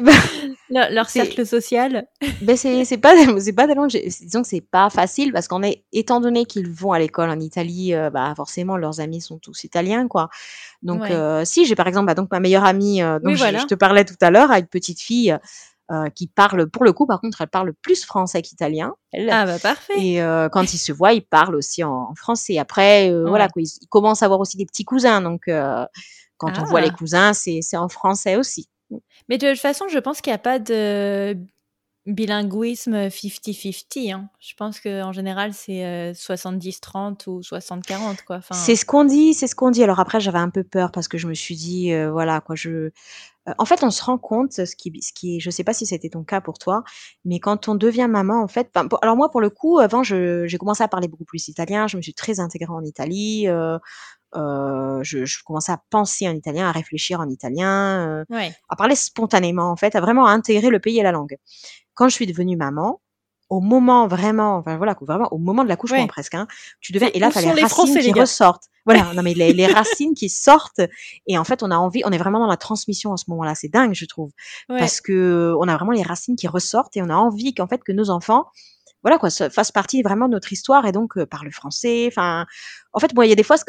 bah, 0.00 0.12
leur, 0.70 0.90
leur 0.90 1.10
cercle 1.10 1.46
social. 1.46 2.06
Ben 2.40 2.56
c'est 2.56 2.84
c'est 2.84 2.98
pas 2.98 3.14
c'est 3.38 3.52
pas 3.52 3.66
tellement 3.66 3.86
disons 3.86 4.42
que 4.42 4.48
c'est 4.48 4.60
pas 4.60 4.90
facile 4.90 5.32
parce 5.32 5.46
qu'on 5.46 5.62
est 5.62 5.84
étant 5.92 6.20
donné 6.20 6.46
qu'ils 6.46 6.68
vont 6.68 6.92
à 6.92 6.98
l'école 6.98 7.30
en 7.30 7.38
Italie 7.38 7.94
euh, 7.94 8.10
bah 8.10 8.32
forcément 8.36 8.76
leurs 8.76 9.00
amis 9.00 9.20
sont 9.20 9.38
tous 9.38 9.64
italiens 9.64 10.08
quoi. 10.08 10.28
Donc 10.82 11.02
euh, 11.10 11.44
si 11.44 11.64
j'ai 11.64 11.74
par 11.74 11.86
exemple 11.86 12.06
bah, 12.06 12.14
donc 12.14 12.30
ma 12.30 12.40
meilleure 12.40 12.64
amie 12.64 13.02
euh, 13.02 13.18
dont 13.18 13.34
je, 13.34 13.66
te 13.66 13.74
parlais 13.74 14.04
tout 14.04 14.16
à 14.20 14.30
l'heure 14.30 14.50
a 14.50 14.58
une 14.58 14.66
petite 14.66 15.00
fille 15.00 15.36
qui 16.14 16.26
parle 16.28 16.68
pour 16.68 16.84
le 16.84 16.92
coup 16.92 17.06
par 17.06 17.20
contre 17.20 17.42
elle 17.42 17.48
parle 17.48 17.72
plus 17.74 18.04
français 18.04 18.42
qu'italien. 18.42 18.94
Ah 19.30 19.44
bah 19.44 19.58
parfait. 19.58 19.94
Et 19.98 20.18
quand 20.50 20.72
ils 20.74 20.78
se 20.78 20.92
voient 20.92 21.12
ils 21.12 21.24
parlent 21.24 21.56
aussi 21.56 21.84
en, 21.84 22.14
français. 22.14 22.58
Après 22.58 23.12
voilà 23.26 23.48
quoi, 23.48 23.62
ils, 23.62 23.88
commencent 23.88 24.22
à 24.22 24.26
avoir 24.26 24.40
aussi 24.40 24.56
des 24.56 24.66
petits 24.66 24.84
cousins 24.84 25.20
donc 25.20 25.42
quand 26.36 26.58
on 26.58 26.64
voit 26.64 26.80
les 26.80 26.90
ah. 26.90 26.96
cousins 26.96 27.32
c'est 27.32 27.60
c'est 27.62 27.76
en 27.76 27.88
français 27.88 28.36
aussi. 28.36 28.68
Mais 29.28 29.38
de 29.38 29.50
toute 29.50 29.60
façon, 29.60 29.88
je 29.88 29.98
pense 29.98 30.20
qu'il 30.20 30.30
n'y 30.30 30.36
a 30.36 30.38
pas 30.38 30.58
de 30.58 31.36
bilinguisme 32.06 33.08
50-50. 33.08 34.12
Hein. 34.12 34.28
Je 34.38 34.54
pense 34.54 34.80
qu'en 34.80 35.12
général, 35.12 35.54
c'est 35.54 36.12
70-30 36.12 37.28
euh, 37.28 37.30
ou 37.30 37.40
60-40. 37.40 38.24
Quoi. 38.26 38.40
C'est 38.52 38.76
ce 38.76 38.84
qu'on 38.84 39.04
dit, 39.04 39.32
c'est 39.32 39.46
ce 39.46 39.54
qu'on 39.54 39.70
dit. 39.70 39.82
Alors 39.82 40.00
après, 40.00 40.20
j'avais 40.20 40.38
un 40.38 40.50
peu 40.50 40.64
peur 40.64 40.92
parce 40.92 41.08
que 41.08 41.16
je 41.16 41.26
me 41.26 41.34
suis 41.34 41.56
dit, 41.56 41.92
euh, 41.92 42.10
voilà, 42.10 42.40
quoi, 42.40 42.54
je... 42.56 42.90
Euh, 43.46 43.52
en 43.58 43.64
fait, 43.64 43.82
on 43.82 43.90
se 43.90 44.02
rend 44.02 44.18
compte, 44.18 44.52
ce 44.52 44.76
qui, 44.76 44.92
ce 45.02 45.12
qui, 45.12 45.40
je 45.40 45.50
sais 45.50 45.64
pas 45.64 45.74
si 45.74 45.86
c'était 45.86 46.08
ton 46.08 46.24
cas 46.24 46.40
pour 46.40 46.58
toi, 46.58 46.82
mais 47.24 47.40
quand 47.40 47.68
on 47.68 47.74
devient 47.74 48.08
maman, 48.08 48.42
en 48.42 48.48
fait, 48.48 48.70
alors 49.02 49.16
moi, 49.16 49.30
pour 49.30 49.42
le 49.42 49.50
coup, 49.50 49.78
avant, 49.78 50.02
j'ai 50.02 50.56
commencé 50.58 50.82
à 50.82 50.88
parler 50.88 51.08
beaucoup 51.08 51.26
plus 51.26 51.48
italien, 51.48 51.86
je 51.86 51.98
me 51.98 52.02
suis 52.02 52.14
très 52.14 52.40
intégrée 52.40 52.72
en 52.72 52.82
Italie, 52.82 53.46
je, 54.34 55.24
je, 55.24 55.42
commençais 55.44 55.72
à 55.72 55.80
penser 55.90 56.28
en 56.28 56.34
italien, 56.34 56.68
à 56.68 56.72
réfléchir 56.72 57.20
en 57.20 57.28
italien, 57.28 58.24
à 58.68 58.76
parler 58.76 58.96
spontanément 58.96 59.70
en 59.70 59.76
fait, 59.76 59.94
à 59.96 60.00
vraiment 60.00 60.26
intégrer 60.26 60.70
le 60.70 60.80
pays 60.80 60.98
et 60.98 61.02
la 61.02 61.12
langue. 61.12 61.36
Quand 61.94 62.08
je 62.08 62.14
suis 62.14 62.26
devenue 62.26 62.56
maman, 62.56 63.00
au 63.50 63.60
moment 63.60 64.06
vraiment, 64.06 64.56
enfin 64.56 64.76
voilà, 64.76 64.96
vraiment 65.00 65.28
au 65.30 65.38
moment 65.38 65.64
de 65.64 65.68
l'accouchement 65.68 66.06
presque, 66.06 66.34
hein, 66.34 66.46
tu 66.80 66.92
devais 66.92 67.10
et 67.14 67.18
là 67.18 67.30
t'as 67.32 67.40
les 67.40 67.48
racines 67.48 67.68
Français, 67.68 68.00
qui 68.00 68.12
ressortent. 68.12 68.64
Voilà, 68.86 69.12
non 69.14 69.22
mais 69.22 69.34
les, 69.34 69.52
les, 69.52 69.66
racines 69.66 70.14
qui 70.14 70.28
sortent. 70.28 70.80
Et 71.26 71.38
en 71.38 71.44
fait 71.44 71.62
on 71.62 71.70
a 71.70 71.76
envie, 71.76 72.02
on 72.04 72.10
est 72.10 72.18
vraiment 72.18 72.40
dans 72.40 72.46
la 72.46 72.56
transmission 72.56 73.12
en 73.12 73.16
ce 73.16 73.24
moment-là, 73.28 73.54
c'est 73.54 73.68
dingue 73.68 73.94
je 73.94 74.06
trouve, 74.06 74.30
parce 74.68 75.00
que 75.00 75.54
on 75.58 75.68
a 75.68 75.76
vraiment 75.76 75.92
les 75.92 76.02
racines 76.02 76.36
qui 76.36 76.48
ressortent 76.48 76.96
et 76.96 77.02
on 77.02 77.10
a 77.10 77.16
envie 77.16 77.54
qu'en 77.54 77.66
fait 77.66 77.82
que 77.82 77.92
nos 77.92 78.10
enfants 78.10 78.46
voilà 79.04 79.18
quoi, 79.18 79.28
ça 79.28 79.50
fasse 79.50 79.70
partie 79.70 80.02
vraiment 80.02 80.28
de 80.28 80.32
notre 80.32 80.50
histoire 80.52 80.86
et 80.86 80.92
donc 80.92 81.18
euh, 81.18 81.26
par 81.26 81.44
le 81.44 81.50
français. 81.50 82.06
Enfin, 82.08 82.46
en 82.94 82.98
fait, 83.00 83.14
moi, 83.14 83.26
il 83.26 83.28
y 83.28 83.32
a 83.32 83.34
des 83.34 83.42
fois 83.42 83.58
ce, 83.58 83.64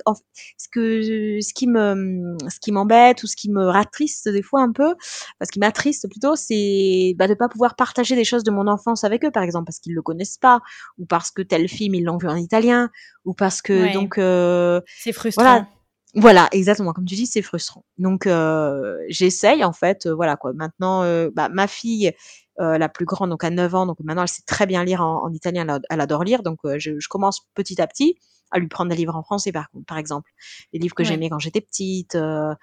ce 0.58 0.68
que 0.72 1.02
ce 1.42 1.54
qui 1.54 1.68
me 1.68 2.38
ce 2.50 2.58
qui 2.62 2.72
m'embête 2.72 3.22
ou 3.22 3.28
ce 3.28 3.36
qui 3.36 3.52
me 3.52 3.66
rattriste 3.66 4.30
des 4.30 4.42
fois 4.42 4.62
un 4.62 4.72
peu, 4.72 4.96
parce 5.38 5.52
qui 5.52 5.60
m'attriste 5.60 6.10
plutôt, 6.10 6.38
c'est 6.38 7.14
bah, 7.18 7.28
de 7.28 7.34
pas 7.34 7.50
pouvoir 7.50 7.76
partager 7.76 8.16
des 8.16 8.24
choses 8.24 8.44
de 8.44 8.52
mon 8.52 8.68
enfance 8.68 9.04
avec 9.04 9.26
eux, 9.26 9.32
par 9.32 9.44
exemple, 9.44 9.66
parce 9.66 9.80
qu'ils 9.80 9.94
le 9.94 10.02
connaissent 10.02 10.38
pas 10.38 10.62
ou 10.98 11.06
parce 11.06 11.32
que 11.32 11.42
tel 11.42 11.68
film 11.68 11.96
ils 11.96 12.04
l'ont 12.06 12.18
vu 12.18 12.30
en 12.30 12.38
italien 12.38 12.90
ou 13.26 13.34
parce 13.34 13.62
que 13.62 13.94
donc 13.94 14.18
euh, 14.18 14.80
c'est 14.88 15.12
frustrant. 15.12 15.44
Voilà. 15.44 15.68
Voilà, 16.16 16.48
exactement. 16.54 16.94
Comme 16.94 17.06
tu 17.06 17.16
dis, 17.16 17.28
c'est 17.28 17.42
frustrant. 17.42 17.84
Donc, 17.98 18.26
euh, 18.26 18.98
j'essaye 19.10 19.66
en 19.66 19.74
fait, 19.74 20.06
euh, 20.06 20.16
voilà 20.16 20.38
quoi. 20.38 20.54
Maintenant, 20.54 21.04
euh, 21.04 21.30
bah, 21.34 21.50
ma 21.50 21.68
fille, 21.68 22.14
euh, 22.62 22.78
la 22.78 22.88
plus 22.88 23.04
grande, 23.06 23.32
donc 23.32 23.44
à 23.44 23.50
9 23.50 23.76
ans, 23.76 23.86
donc 23.86 23.98
maintenant 24.00 24.22
elle 24.22 24.30
sait 24.30 24.44
très 24.46 24.66
bien 24.66 24.86
lire 24.86 25.02
en, 25.02 25.30
italien, 25.34 25.82
elle, 25.90 26.00
adore 26.00 26.24
lire, 26.24 26.42
donc 26.42 26.60
euh, 26.64 26.80
je, 26.80 26.98
je, 27.00 27.10
commence 27.10 27.42
petit 27.54 27.82
à 27.82 27.88
petit 27.88 28.18
à 28.50 28.60
lui 28.60 28.70
prendre 28.70 28.90
des 28.90 28.96
livres 28.96 29.16
en 29.18 29.24
français 29.24 29.52
par, 29.52 29.68
par 29.88 29.98
exemple, 29.98 30.32
les 30.72 30.80
livres 30.80 30.96
que 30.96 31.04
j'aimais 31.04 31.30
quand 31.30 31.40
j'étais 31.40 31.60
petite. 31.60 32.16
Euh, 32.16 32.54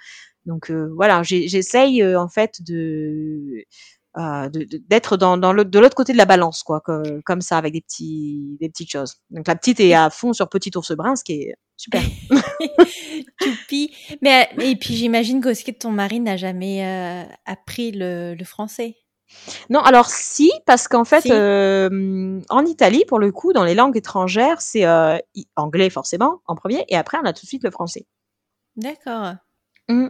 donc 0.46 0.70
voilà, 0.70 1.22
j'essaye 1.22 2.04
en 2.16 2.28
fait 2.28 2.62
de 2.62 3.64
d'être 4.16 5.16
dans, 5.16 5.36
dans 5.36 5.52
le, 5.52 5.64
de 5.64 5.78
l'autre 5.78 5.94
côté 5.94 6.12
de 6.12 6.18
la 6.18 6.26
balance, 6.26 6.62
quoi, 6.62 6.82
comme 7.24 7.40
ça, 7.40 7.58
avec 7.58 7.72
des 7.72 7.80
petits, 7.80 8.56
des 8.60 8.68
petites 8.68 8.90
choses. 8.90 9.16
Donc 9.30 9.46
la 9.48 9.56
petite 9.56 9.80
est 9.80 9.94
à 9.94 10.10
fond 10.10 10.32
sur 10.32 10.48
Petit 10.48 10.70
ours 10.76 10.92
brun, 10.92 11.16
ce 11.16 11.24
qui 11.24 11.32
est 11.34 11.54
super. 11.76 12.02
Toupie. 13.40 13.94
Mais 14.20 14.50
et 14.60 14.76
puis 14.76 14.94
j'imagine 14.94 15.40
qu'aussi 15.40 15.74
ton 15.74 15.90
mari 15.90 16.20
n'a 16.20 16.36
jamais 16.36 17.26
appris 17.46 17.92
le, 17.92 18.34
le 18.34 18.44
français. 18.44 18.96
Non, 19.70 19.80
alors 19.80 20.10
si, 20.10 20.52
parce 20.66 20.88
qu'en 20.88 21.04
fait, 21.04 21.30
euh, 21.30 22.40
en 22.48 22.64
Italie, 22.66 23.04
pour 23.06 23.18
le 23.18 23.32
coup, 23.32 23.52
dans 23.52 23.64
les 23.64 23.74
langues 23.74 23.96
étrangères, 23.96 24.60
c'est 24.60 24.84
euh, 24.84 25.18
anglais 25.56 25.90
forcément 25.90 26.40
en 26.46 26.54
premier, 26.54 26.84
et 26.88 26.96
après 26.96 27.18
on 27.22 27.24
a 27.24 27.32
tout 27.32 27.42
de 27.42 27.48
suite 27.48 27.64
le 27.64 27.70
français. 27.70 28.06
D'accord. 28.76 29.34
Mmh. 29.88 30.08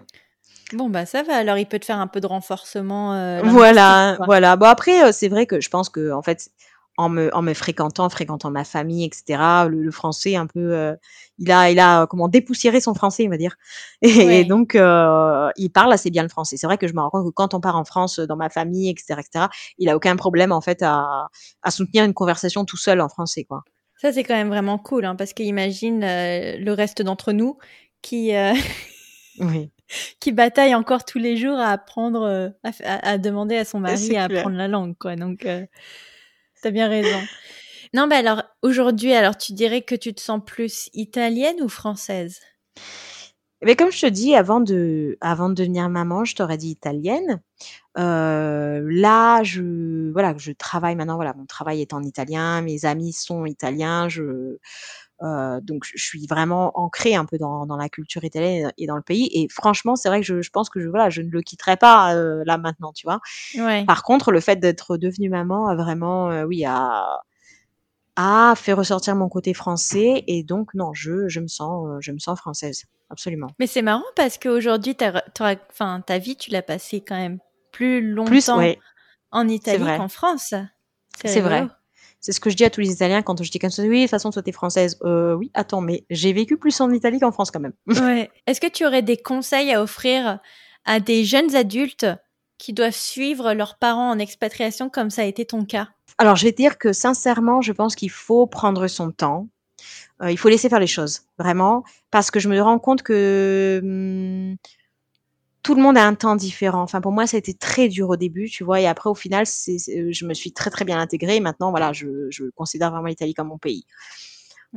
Bon 0.73 0.89
bah 0.89 1.07
ça 1.07 1.23
va. 1.23 1.37
Alors 1.37 1.59
il 1.59 1.67
peut 1.67 1.79
te 1.79 1.85
faire 1.85 1.99
un 1.99 2.07
peu 2.07 2.21
de 2.21 2.27
renforcement. 2.27 3.15
Euh, 3.15 3.41
voilà, 3.45 4.17
voilà. 4.27 4.57
Bon 4.57 4.67
après, 4.67 5.13
c'est 5.13 5.29
vrai 5.29 5.47
que 5.47 5.61
je 5.61 5.69
pense 5.69 5.89
que 5.89 6.13
en 6.13 6.23
fait, 6.23 6.51
en 6.99 7.09
me, 7.09 7.35
en 7.35 7.43
me 7.43 7.55
fréquentant, 7.55 8.09
fréquentant 8.09 8.51
ma 8.51 8.65
famille, 8.65 9.05
etc. 9.05 9.67
Le, 9.69 9.91
français 9.91 10.37
un 10.37 10.47
peu, 10.47 10.75
euh, 10.75 10.95
il 11.39 11.51
a, 11.51 11.71
il 11.71 11.79
a 11.81 12.07
comment 12.07 12.29
dépoussiéré 12.29 12.81
son 12.81 12.95
français, 12.95 13.25
on 13.27 13.31
va 13.31 13.39
dire. 13.39 13.57
Et, 14.03 14.45
donc, 14.45 14.75
euh, 14.75 15.51
il 15.57 15.71
parle 15.71 15.93
assez 15.93 16.11
bien 16.11 16.23
le 16.23 16.29
français. 16.29 16.57
C'est 16.57 16.67
vrai 16.67 16.79
que 16.79 16.87
je 16.87 16.95
me 16.95 17.01
rends 17.01 17.11
compte 17.11 17.27
que 17.27 17.33
quand 17.33 17.55
on 17.55 17.61
part 17.61 17.77
en 17.77 17.85
France, 17.85 18.19
dans 18.19 18.37
ma 18.37 18.51
famille, 18.51 18.91
etc., 18.91 19.21
etc., 19.21 19.47
il 19.79 19.89
a 19.89 19.97
aucun 19.97 20.17
problème 20.17 20.53
en 20.53 20.61
fait 20.61 20.83
à, 20.83 21.29
à 21.63 21.71
soutenir 21.71 22.05
une 22.05 22.15
conversation 22.15 22.65
tout 22.65 22.77
seul 22.77 23.01
en 23.01 23.09
français, 23.09 23.45
quoi. 23.45 23.63
Ça 24.01 24.13
c'est 24.13 24.25
quand 24.25 24.35
même 24.35 24.49
vraiment 24.49 24.79
cool, 24.79 25.05
hein, 25.05 25.15
parce 25.15 25.33
qu'imagine 25.33 26.03
euh, 26.03 26.57
le 26.59 26.73
reste 26.73 27.03
d'entre 27.03 27.33
nous 27.33 27.57
qui 28.03 28.33
oui. 29.39 29.71
qui 30.21 30.33
bataille 30.33 30.75
encore 30.75 31.05
tous 31.05 31.19
les 31.19 31.37
jours 31.37 31.59
à 31.59 31.71
apprendre, 31.71 32.53
à, 32.63 33.09
à, 33.09 33.19
demander 33.19 33.57
à 33.57 33.65
son 33.65 33.81
mari 33.81 34.17
à 34.17 34.25
apprendre 34.25 34.57
la 34.57 34.69
langue, 34.69 34.97
quoi. 34.99 35.17
Donc 35.17 35.47
T'as 36.63 36.71
bien 36.71 36.89
raison. 36.89 37.21
Non, 37.95 38.07
mais 38.07 38.17
alors, 38.17 38.43
aujourd'hui, 38.63 39.13
alors, 39.13 39.37
tu 39.37 39.53
dirais 39.53 39.83
que 39.83 39.95
tu 39.95 40.15
te 40.15 40.21
sens 40.23 40.41
plus 40.47 40.89
italienne 40.95 41.57
ou 41.61 41.69
française? 41.69 42.41
Mais 43.61 43.77
comme 43.77 43.93
je 43.93 44.01
te 44.01 44.07
dis, 44.07 44.35
avant 44.35 44.61
de, 44.61 45.19
avant 45.21 45.51
de 45.51 45.55
devenir 45.55 45.91
maman, 45.91 46.25
je 46.25 46.35
t'aurais 46.35 46.57
dit 46.57 46.71
italienne. 46.71 47.43
Euh, 47.99 48.81
là, 48.91 49.43
je, 49.43 50.11
voilà, 50.11 50.35
je 50.39 50.53
travaille 50.53 50.97
maintenant. 50.97 51.17
Voilà, 51.17 51.35
mon 51.35 51.45
travail 51.45 51.83
est 51.83 51.93
en 51.93 52.03
italien. 52.03 52.63
Mes 52.63 52.87
amis 52.87 53.13
sont 53.13 53.45
italiens. 53.45 54.09
Je, 54.09 54.23
euh, 54.23 54.59
donc, 55.61 55.85
je 55.85 56.03
suis 56.03 56.27
vraiment 56.27 56.73
ancrée 56.79 57.15
un 57.15 57.25
peu 57.25 57.39
dans, 57.39 57.67
dans 57.67 57.77
la 57.77 57.89
culture 57.89 58.25
italienne 58.25 58.73
et 58.77 58.87
dans 58.87 58.97
le 58.97 59.03
pays. 59.03 59.29
Et 59.33 59.49
franchement, 59.49 59.97
c'est 59.97 60.09
vrai 60.09 60.21
que 60.21 60.27
je, 60.27 60.43
je 60.43 60.51
pense 60.51 60.69
que 60.69 60.81
je, 60.81 60.89
voilà, 60.89 61.11
je 61.11 61.23
ne 61.23 61.31
le 61.31 61.43
quitterai 61.43 61.77
pas 61.77 62.15
euh, 62.15 62.43
là 62.45 62.59
maintenant, 62.59 62.93
tu 62.93 63.07
vois. 63.07 63.21
Ouais. 63.57 63.85
Par 63.85 64.03
contre, 64.03 64.33
le 64.33 64.41
fait 64.41 64.57
d'être 64.57 64.97
devenue 64.97 65.29
maman 65.29 65.69
a 65.69 65.75
vraiment, 65.75 66.31
euh, 66.31 66.45
oui, 66.45 66.65
a, 66.65 67.21
a 68.17 68.55
fait 68.57 68.73
ressortir 68.73 69.15
mon 69.15 69.29
côté 69.29 69.55
français. 69.55 70.25
Et 70.27 70.43
donc, 70.43 70.75
non, 70.75 70.93
je, 70.93 71.29
je 71.29 71.41
me 71.41 71.49
sens, 71.49 71.87
euh, 71.89 71.99
je 72.01 72.13
me 72.13 72.19
sens 72.19 72.39
française, 72.39 72.85
absolument. 73.11 73.49
Mais 73.59 73.67
c'est 73.67 73.83
marrant 73.83 74.03
parce 74.17 74.39
qu'aujourd'hui, 74.39 74.97
enfin, 75.71 76.01
ta 76.01 76.19
vie, 76.19 76.37
tu 76.37 76.51
l'as 76.51 76.63
passée 76.63 77.01
quand 77.01 77.17
même 77.17 77.39
plus 77.71 78.13
longtemps 78.13 78.31
plus, 78.31 78.51
en 79.31 79.49
Italie 79.49 79.85
qu'en 79.97 80.09
France. 80.09 80.55
C'est 81.25 81.41
vrai. 81.41 81.67
C'est 82.23 82.31
ce 82.31 82.39
que 82.39 82.51
je 82.51 82.57
dis 82.57 82.65
à 82.65 82.71
tous 82.71 82.81
les 82.81 82.93
Italiens 82.93 83.21
quand 83.21 83.43
je 83.43 83.51
dis 83.51 83.59
comme 83.59 83.71
ça. 83.71 83.83
Oui, 83.83 83.99
de 83.99 84.03
toute 84.05 84.11
façon, 84.11 84.31
toi, 84.31 84.43
t'es 84.43 84.53
française. 84.53 84.97
Euh, 85.03 85.35
oui, 85.35 85.51
attends, 85.55 85.81
mais 85.81 86.05
j'ai 86.09 86.33
vécu 86.33 86.57
plus 86.57 86.81
en 86.81 86.91
Italie 86.93 87.19
qu'en 87.19 87.33
France 87.33 87.51
quand 87.51 87.59
même. 87.59 87.73
ouais. 87.89 88.31
Est-ce 88.47 88.61
que 88.61 88.69
tu 88.69 88.87
aurais 88.87 89.03
des 89.03 89.17
conseils 89.17 89.73
à 89.73 89.83
offrir 89.83 90.39
à 90.85 91.01
des 91.01 91.25
jeunes 91.25 91.57
adultes 91.57 92.07
qui 92.59 92.73
doivent 92.73 92.95
suivre 92.95 93.55
leurs 93.55 93.77
parents 93.77 94.11
en 94.11 94.21
expatriation 94.21 94.89
comme 94.89 95.11
ça 95.11 95.23
a 95.23 95.25
été 95.25 95.45
ton 95.45 95.65
cas? 95.65 95.89
Alors, 96.17 96.37
je 96.37 96.45
vais 96.45 96.53
dire 96.53 96.79
que 96.79 96.93
sincèrement, 96.93 97.61
je 97.61 97.73
pense 97.73 97.97
qu'il 97.97 98.11
faut 98.11 98.47
prendre 98.47 98.87
son 98.87 99.11
temps. 99.11 99.49
Euh, 100.23 100.31
il 100.31 100.39
faut 100.39 100.49
laisser 100.49 100.69
faire 100.69 100.79
les 100.79 100.87
choses, 100.87 101.23
vraiment, 101.39 101.83
parce 102.13 102.31
que 102.31 102.39
je 102.39 102.49
me 102.49 102.61
rends 102.63 102.79
compte 102.79 103.03
que 103.03 103.81
hum, 103.83 104.57
tout 105.63 105.75
le 105.75 105.83
monde 105.83 105.97
a 105.97 106.07
un 106.07 106.15
temps 106.15 106.37
différent. 106.37 106.83
Enfin, 106.83 107.01
pour 107.01 107.13
moi, 107.13 107.27
ça 107.27 107.37
a 107.37 107.39
été 107.39 107.55
très 107.55 107.89
dur 107.89 108.09
au 108.09 108.17
début, 108.17 108.49
tu 108.49 108.65
vois. 108.65 108.81
Et 108.81 108.87
après, 108.87 109.11
au 109.11 109.15
final, 109.15 109.47
c'est, 109.47 109.79
je 109.79 110.27
me 110.27 110.35
suis 110.35 110.53
très 110.53 110.71
très 110.71 110.85
bien 110.85 110.99
intégrée. 110.99 111.37
Et 111.37 111.41
maintenant, 111.41 111.71
voilà, 111.71 111.93
je, 111.93 112.29
je 112.31 112.45
considère 112.57 112.91
vraiment 112.91 113.07
l'Italie 113.07 113.35
comme 113.35 113.49
mon 113.49 113.59
pays. 113.59 113.87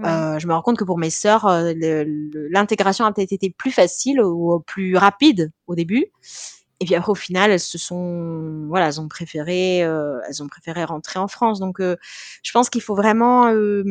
Euh, 0.03 0.37
je 0.39 0.47
me 0.47 0.53
rends 0.53 0.61
compte 0.61 0.77
que 0.77 0.83
pour 0.83 0.97
mes 0.97 1.09
sœurs, 1.09 1.45
euh, 1.45 1.73
l'intégration 2.51 3.05
a 3.05 3.13
peut-être 3.13 3.31
été 3.31 3.49
plus 3.49 3.71
facile 3.71 4.21
ou 4.21 4.59
plus 4.59 4.97
rapide 4.97 5.51
au 5.67 5.75
début. 5.75 6.11
Et 6.81 6.85
puis 6.85 6.95
après, 6.95 7.11
au 7.11 7.15
final, 7.15 7.51
elles 7.51 7.59
se 7.59 7.77
sont, 7.77 8.65
voilà, 8.67 8.87
elles 8.87 8.99
ont 8.99 9.07
préféré, 9.07 9.83
euh, 9.83 10.19
elles 10.27 10.43
ont 10.43 10.47
préféré 10.47 10.83
rentrer 10.83 11.19
en 11.19 11.27
France. 11.27 11.59
Donc, 11.59 11.79
euh, 11.79 11.95
je 12.43 12.51
pense 12.51 12.69
qu'il 12.69 12.81
faut 12.81 12.95
vraiment 12.95 13.47
euh, 13.47 13.83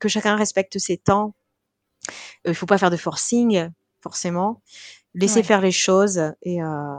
que 0.00 0.08
chacun 0.08 0.34
respecte 0.34 0.78
ses 0.78 0.96
temps. 0.96 1.34
Il 2.46 2.54
faut 2.54 2.66
pas 2.66 2.78
faire 2.78 2.90
de 2.90 2.96
forcing, 2.96 3.68
forcément 4.02 4.62
laisser 5.14 5.42
faire 5.42 5.60
les 5.60 5.72
choses 5.72 6.20
et 6.42 6.62
euh, 6.62 6.94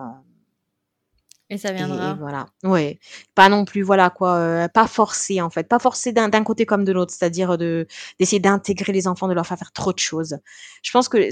et 1.51 1.59
ça 1.59 1.71
viendra. 1.71 2.15
voilà. 2.15 2.47
Ouais. 2.63 2.99
Pas 3.35 3.49
non 3.49 3.65
plus, 3.65 3.83
voilà 3.83 4.09
quoi, 4.09 4.35
euh, 4.37 4.67
pas 4.67 4.87
forcer 4.87 5.41
en 5.41 5.51
fait, 5.51 5.67
pas 5.67 5.77
forcer 5.77 6.11
d'un 6.11 6.43
côté 6.43 6.65
comme 6.65 6.83
de 6.83 6.91
l'autre, 6.91 7.13
c'est-à-dire 7.13 7.57
de 7.59 7.85
d'essayer 8.19 8.39
d'intégrer 8.39 8.93
les 8.93 9.07
enfants, 9.07 9.27
de 9.27 9.33
leur 9.33 9.45
faire 9.45 9.59
faire 9.59 9.71
trop 9.71 9.93
de 9.93 9.99
choses. 9.99 10.37
Je 10.81 10.91
pense 10.91 11.07
que 11.07 11.29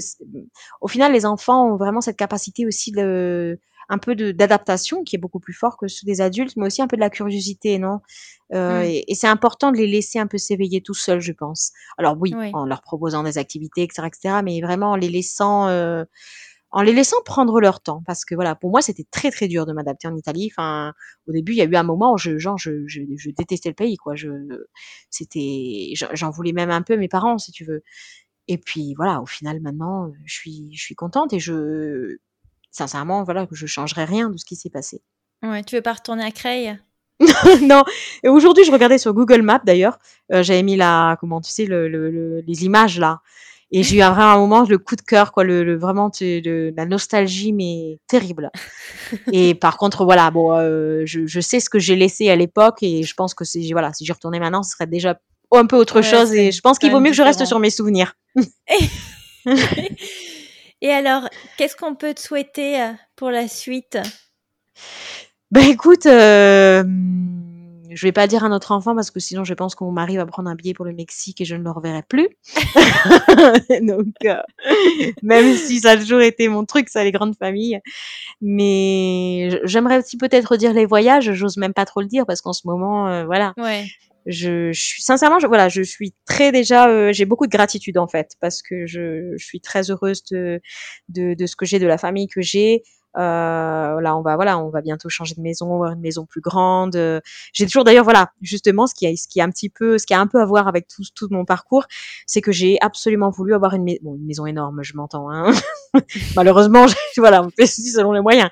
au 0.80 0.88
final, 0.88 1.12
les 1.12 1.26
enfants 1.26 1.72
ont 1.72 1.76
vraiment 1.76 2.00
cette 2.00 2.16
capacité 2.16 2.64
aussi 2.64 2.92
de 2.92 3.58
un 3.88 3.98
peu 3.98 4.14
d'adaptation 4.14 5.02
qui 5.04 5.16
est 5.16 5.18
beaucoup 5.18 5.40
plus 5.40 5.52
fort 5.52 5.76
que 5.76 5.88
ceux 5.88 6.06
des 6.06 6.20
adultes, 6.20 6.56
mais 6.56 6.66
aussi 6.66 6.80
un 6.80 6.86
peu 6.86 6.96
de 6.96 7.00
la 7.00 7.10
curiosité, 7.10 7.78
non? 7.78 8.00
Euh, 8.54 8.82
mmh. 8.82 9.02
Et, 9.08 9.14
c'est 9.14 9.26
important 9.26 9.72
de 9.72 9.76
les 9.76 9.86
laisser 9.86 10.18
un 10.18 10.26
peu 10.26 10.38
s'éveiller 10.38 10.80
tout 10.80 10.94
seuls, 10.94 11.20
je 11.20 11.32
pense. 11.32 11.72
Alors 11.98 12.16
oui, 12.18 12.34
en 12.52 12.66
leur 12.66 12.82
proposant 12.82 13.22
des 13.22 13.36
activités, 13.36 13.82
etc., 13.82 14.06
etc., 14.06 14.40
mais 14.44 14.60
vraiment 14.60 14.92
en 14.92 14.96
les 14.96 15.10
laissant 15.10 15.68
euh, 15.68 16.04
en 16.74 16.82
les 16.82 16.92
laissant 16.92 17.22
prendre 17.24 17.60
leur 17.60 17.80
temps 17.80 18.02
parce 18.04 18.24
que 18.24 18.34
voilà 18.34 18.56
pour 18.56 18.70
moi 18.70 18.82
c'était 18.82 19.06
très 19.08 19.30
très 19.30 19.46
dur 19.46 19.64
de 19.64 19.72
m'adapter 19.72 20.08
en 20.08 20.16
Italie 20.16 20.50
enfin 20.52 20.92
au 21.28 21.32
début 21.32 21.52
il 21.52 21.58
y 21.58 21.60
a 21.62 21.64
eu 21.64 21.76
un 21.76 21.84
moment 21.84 22.14
où 22.14 22.18
je 22.18 22.36
genre 22.36 22.58
je, 22.58 22.84
je, 22.88 23.00
je 23.16 23.30
détestais 23.30 23.68
le 23.68 23.76
pays 23.76 23.96
quoi 23.96 24.16
je 24.16 24.28
c'était 25.08 25.92
j'en 26.12 26.30
voulais 26.30 26.52
même 26.52 26.70
un 26.70 26.82
peu 26.82 26.96
mes 26.96 27.06
parents 27.06 27.38
si 27.38 27.52
tu 27.52 27.64
veux 27.64 27.84
et 28.48 28.58
puis 28.58 28.94
voilà 28.96 29.22
au 29.22 29.26
final 29.26 29.60
maintenant 29.60 30.10
je 30.24 30.34
suis 30.34 30.68
je 30.72 30.82
suis 30.82 30.96
contente 30.96 31.32
et 31.32 31.38
je 31.38 32.16
sincèrement 32.72 33.22
voilà 33.22 33.46
que 33.46 33.54
je 33.54 33.66
changerai 33.66 34.04
rien 34.04 34.28
de 34.28 34.36
ce 34.36 34.44
qui 34.44 34.56
s'est 34.56 34.70
passé 34.70 35.00
ouais 35.44 35.62
tu 35.62 35.76
veux 35.76 35.82
pas 35.82 35.92
retourner 35.92 36.24
à 36.24 36.32
Creil? 36.32 36.76
Non. 37.62 37.84
Aujourd'hui, 38.24 38.64
je 38.64 38.72
regardais 38.72 38.98
sur 38.98 39.14
Google 39.14 39.42
Maps 39.42 39.62
d'ailleurs. 39.64 40.00
Euh, 40.32 40.42
j'avais 40.42 40.64
mis 40.64 40.74
la, 40.74 41.16
comment 41.20 41.40
tu 41.40 41.50
sais, 41.50 41.64
le, 41.64 41.88
le, 41.88 42.40
les 42.40 42.64
images 42.64 42.98
là. 42.98 43.20
Et 43.70 43.82
j'ai 43.82 43.96
eu 43.96 44.02
un, 44.02 44.36
moment, 44.36 44.62
le 44.62 44.78
coup 44.78 44.94
de 44.94 45.02
cœur, 45.02 45.32
quoi, 45.32 45.42
le, 45.42 45.64
le 45.64 45.76
vraiment 45.76 46.10
le, 46.20 46.70
la 46.76 46.86
nostalgie, 46.86 47.52
mais 47.52 47.98
terrible. 48.06 48.50
et 49.32 49.54
par 49.54 49.76
contre, 49.76 50.04
voilà, 50.04 50.30
bon, 50.30 50.52
euh, 50.52 51.02
je, 51.06 51.26
je, 51.26 51.40
sais 51.40 51.60
ce 51.60 51.68
que 51.68 51.78
j'ai 51.78 51.96
laissé 51.96 52.30
à 52.30 52.36
l'époque 52.36 52.82
et 52.82 53.02
je 53.02 53.14
pense 53.14 53.34
que 53.34 53.44
si, 53.44 53.72
voilà, 53.72 53.92
si 53.92 54.04
je 54.04 54.12
retournais 54.12 54.38
maintenant, 54.38 54.62
ce 54.62 54.70
serait 54.70 54.86
déjà 54.86 55.18
un 55.52 55.66
peu 55.66 55.76
autre 55.76 56.02
chose 56.02 56.32
et 56.34 56.52
je 56.52 56.60
pense 56.60 56.78
qu'il 56.78 56.90
vaut 56.90 57.00
mieux 57.00 57.10
que 57.10 57.16
je 57.16 57.22
reste 57.22 57.44
sur 57.44 57.58
mes 57.58 57.70
souvenirs. 57.70 58.14
Et 60.80 60.90
alors, 60.90 61.28
qu'est-ce 61.56 61.76
qu'on 61.76 61.94
peut 61.94 62.12
te 62.12 62.20
souhaiter 62.20 62.80
euh, 62.80 62.92
pour 63.16 63.30
la 63.30 63.48
suite? 63.48 63.98
Ben 65.50 65.66
écoute, 65.68 66.04
euh, 66.06 66.84
je 67.94 68.06
vais 68.06 68.12
pas 68.12 68.26
dire 68.26 68.44
à 68.44 68.48
notre 68.48 68.72
enfant 68.72 68.94
parce 68.94 69.10
que 69.10 69.20
sinon 69.20 69.44
je 69.44 69.54
pense 69.54 69.74
que 69.74 69.84
mon 69.84 69.92
mari 69.92 70.16
va 70.16 70.26
prendre 70.26 70.50
un 70.50 70.56
billet 70.56 70.74
pour 70.74 70.84
le 70.84 70.92
Mexique 70.92 71.40
et 71.40 71.44
je 71.44 71.54
ne 71.54 71.62
le 71.62 71.70
reverrai 71.70 72.02
plus. 72.02 72.28
Donc, 73.82 74.14
euh, 74.24 74.34
même 75.22 75.54
si 75.54 75.80
ça 75.80 75.92
a 75.92 75.96
toujours 75.96 76.20
été 76.20 76.48
mon 76.48 76.64
truc, 76.64 76.88
ça 76.88 77.04
les 77.04 77.12
grandes 77.12 77.36
familles. 77.36 77.80
Mais 78.40 79.48
j'aimerais 79.62 79.98
aussi 79.98 80.16
peut-être 80.16 80.56
dire 80.56 80.72
les 80.72 80.86
voyages. 80.86 81.32
J'ose 81.32 81.56
même 81.56 81.72
pas 81.72 81.84
trop 81.84 82.00
le 82.00 82.08
dire 82.08 82.26
parce 82.26 82.40
qu'en 82.40 82.52
ce 82.52 82.66
moment, 82.66 83.08
euh, 83.08 83.24
voilà. 83.24 83.54
Ouais. 83.56 83.86
Je, 84.26 84.72
je, 84.72 84.80
suis 84.80 85.02
sincèrement, 85.02 85.38
je, 85.38 85.46
voilà, 85.46 85.68
je 85.68 85.82
suis 85.82 86.14
très 86.24 86.50
déjà, 86.50 86.88
euh, 86.88 87.12
j'ai 87.12 87.26
beaucoup 87.26 87.46
de 87.46 87.50
gratitude 87.50 87.98
en 87.98 88.08
fait 88.08 88.32
parce 88.40 88.62
que 88.62 88.86
je, 88.86 89.34
je 89.36 89.44
suis 89.44 89.60
très 89.60 89.90
heureuse 89.90 90.24
de, 90.24 90.62
de, 91.10 91.34
de 91.34 91.46
ce 91.46 91.56
que 91.56 91.66
j'ai, 91.66 91.78
de 91.78 91.86
la 91.86 91.98
famille 91.98 92.26
que 92.26 92.40
j'ai. 92.40 92.82
Euh, 93.16 94.00
là, 94.00 94.16
on 94.16 94.22
va 94.22 94.36
voilà, 94.36 94.58
on 94.58 94.70
va 94.70 94.80
bientôt 94.80 95.08
changer 95.08 95.34
de 95.34 95.40
maison, 95.40 95.84
une 95.84 96.00
maison 96.00 96.26
plus 96.26 96.40
grande. 96.40 96.96
J'ai 97.52 97.66
toujours 97.66 97.84
d'ailleurs 97.84 98.04
voilà, 98.04 98.32
justement 98.40 98.86
ce 98.86 98.94
qui 98.94 99.06
a 99.06 99.14
ce 99.16 99.28
qui 99.28 99.40
a 99.40 99.44
un 99.44 99.50
petit 99.50 99.68
peu 99.68 99.98
ce 99.98 100.06
qui 100.06 100.14
a 100.14 100.20
un 100.20 100.26
peu 100.26 100.40
à 100.40 100.46
voir 100.46 100.68
avec 100.68 100.88
tout 100.88 101.02
tout 101.14 101.28
mon 101.30 101.44
parcours, 101.44 101.84
c'est 102.26 102.40
que 102.40 102.52
j'ai 102.52 102.78
absolument 102.80 103.30
voulu 103.30 103.54
avoir 103.54 103.74
une, 103.74 103.84
bon, 104.02 104.16
une 104.16 104.26
maison 104.26 104.46
énorme, 104.46 104.82
je 104.82 104.96
m'entends 104.96 105.30
hein. 105.30 105.52
Malheureusement, 106.36 106.86
voilà, 107.16 107.42
on 107.42 107.50
fait 107.50 107.66
selon 107.66 108.12
les 108.12 108.20
moyens, 108.20 108.50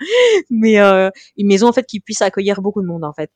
mais 0.50 0.80
euh, 0.80 1.10
une 1.36 1.48
maison 1.48 1.68
en 1.68 1.72
fait 1.72 1.86
qui 1.86 2.00
puisse 2.00 2.22
accueillir 2.22 2.60
beaucoup 2.62 2.82
de 2.82 2.86
monde 2.86 3.04
en 3.04 3.12
fait. 3.12 3.30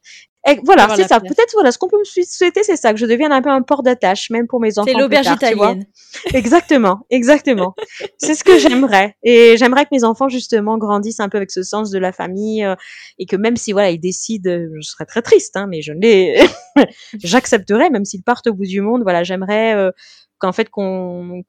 Et 0.49 0.61
voilà, 0.65 0.89
c'est 0.95 1.09
ça. 1.09 1.19
Peut-être 1.21 1.53
voilà, 1.55 1.73
ce 1.73 1.79
qu'on 1.79 1.89
peut 1.89 1.99
me 1.99 2.25
souhaiter, 2.25 2.63
c'est 2.63 2.77
ça, 2.77 2.93
que 2.93 2.99
je 2.99 3.07
devienne 3.07 3.33
un 3.33 3.43
peu 3.43 3.51
un 3.51 3.63
port 3.63 3.83
d'attache, 3.83 4.31
même 4.31 4.47
pour 4.47 4.61
mes 4.61 4.79
enfants. 4.79 4.91
C'est 4.91 4.99
l'auberge 4.99 5.27
italienne. 5.27 5.85
Exactement, 6.35 7.01
exactement. 7.11 7.75
c'est 8.19 8.35
ce 8.35 8.45
que 8.45 8.59
j'aimerais. 8.59 9.17
Et 9.23 9.57
j'aimerais 9.57 9.85
que 9.85 9.91
mes 9.93 10.05
enfants 10.05 10.29
justement 10.29 10.79
grandissent 10.79 11.21
un 11.21 11.29
peu 11.29 11.37
avec 11.37 11.51
ce 11.51 11.63
sens 11.63 11.91
de 11.91 11.99
la 11.99 12.13
famille 12.13 12.65
euh, 12.65 12.75
et 13.19 13.27
que 13.27 13.37
même 13.37 13.57
si 13.57 13.73
voilà 13.73 13.91
ils 13.91 13.99
décident, 13.99 14.59
je 14.81 14.89
serais 14.89 15.05
très 15.05 15.23
triste, 15.23 15.57
hein, 15.57 15.67
mais 15.69 15.83
je 15.83 15.93
les, 15.93 16.43
j'accepterais 17.23 17.91
même 17.91 18.05
s'ils 18.05 18.23
partent 18.23 18.47
au 18.47 18.55
bout 18.55 18.67
du 18.67 18.81
monde. 18.81 19.03
Voilà, 19.03 19.25
j'aimerais 19.25 19.75
euh, 19.75 19.91
qu'en 20.39 20.53
fait 20.53 20.71
qu'on 20.71 21.43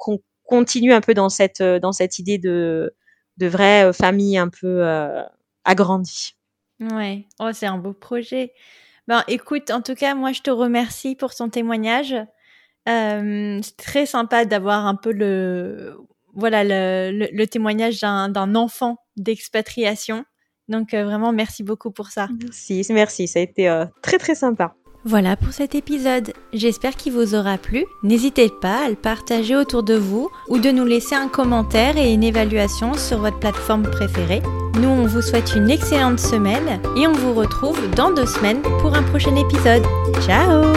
continue 0.44 0.94
un 0.94 1.02
peu 1.02 1.14
dans 1.14 1.30
cette 1.30 1.62
dans 1.62 1.92
cette 1.92 2.20
idée 2.20 2.38
de 2.38 2.94
de 3.38 3.48
vraie 3.48 3.94
famille 3.94 4.38
un 4.38 4.50
peu 4.50 4.86
euh, 4.86 5.24
agrandie. 5.64 6.36
Ouais, 6.80 7.26
oh 7.40 7.50
c'est 7.54 7.66
un 7.66 7.78
beau 7.78 7.94
projet. 7.94 8.54
Ben, 9.08 9.24
écoute, 9.28 9.72
en 9.72 9.82
tout 9.82 9.96
cas, 9.96 10.16
moi, 10.16 10.32
je 10.34 10.42
te 10.42 10.50
remercie 10.52 11.16
pour 11.16 11.34
ton 11.34 11.50
témoignage. 11.50 12.14
Euh, 12.90 13.60
c'est 13.62 13.78
très 13.78 14.06
sympa 14.06 14.46
d'avoir 14.46 14.86
un 14.86 14.96
peu 14.96 15.12
le, 15.12 15.98
voilà, 16.34 16.64
le, 16.64 17.28
le, 17.32 17.48
témoignage 17.48 18.02
d'un 18.02 18.56
enfant 18.56 18.98
d'expatriation. 19.16 20.26
Donc, 20.68 20.94
euh, 20.94 21.04
vraiment, 21.06 21.32
merci 21.32 21.64
beaucoup 21.64 21.92
pour 21.92 22.08
ça. 22.08 22.28
Merci, 22.44 22.86
merci. 22.90 23.28
Ça 23.28 23.40
a 23.40 23.42
été 23.42 23.70
euh, 23.70 23.86
très, 24.02 24.18
très 24.18 24.36
sympa. 24.36 24.76
Voilà 25.08 25.38
pour 25.38 25.54
cet 25.54 25.74
épisode. 25.74 26.34
J'espère 26.52 26.98
qu'il 26.98 27.14
vous 27.14 27.34
aura 27.34 27.58
plu. 27.58 27.86
N'hésitez 28.04 28.50
pas 28.50 28.84
à 28.86 28.90
le 28.90 28.96
partager 28.96 29.56
autour 29.56 29.82
de 29.82 29.94
vous 29.94 30.30
ou 30.50 30.58
de 30.58 30.70
nous 30.70 30.84
laisser 30.84 31.16
un 31.16 31.30
commentaire 31.30 31.96
et 31.96 32.12
une 32.12 32.26
évaluation 32.26 32.94
sur 32.94 33.20
votre 33.20 33.40
plateforme 33.40 33.84
préférée. 33.84 34.42
Nous, 34.82 34.90
on 34.90 35.06
vous 35.06 35.22
souhaite 35.22 35.56
une 35.56 35.70
excellente 35.70 36.20
semaine 36.20 36.82
et 36.98 37.08
on 37.08 37.14
vous 37.14 37.34
retrouve 37.34 37.80
dans 37.92 38.12
deux 38.12 38.26
semaines 38.26 38.62
pour 38.82 38.96
un 38.96 39.04
prochain 39.04 39.38
épisode. 39.38 39.84
Ciao 40.26 40.74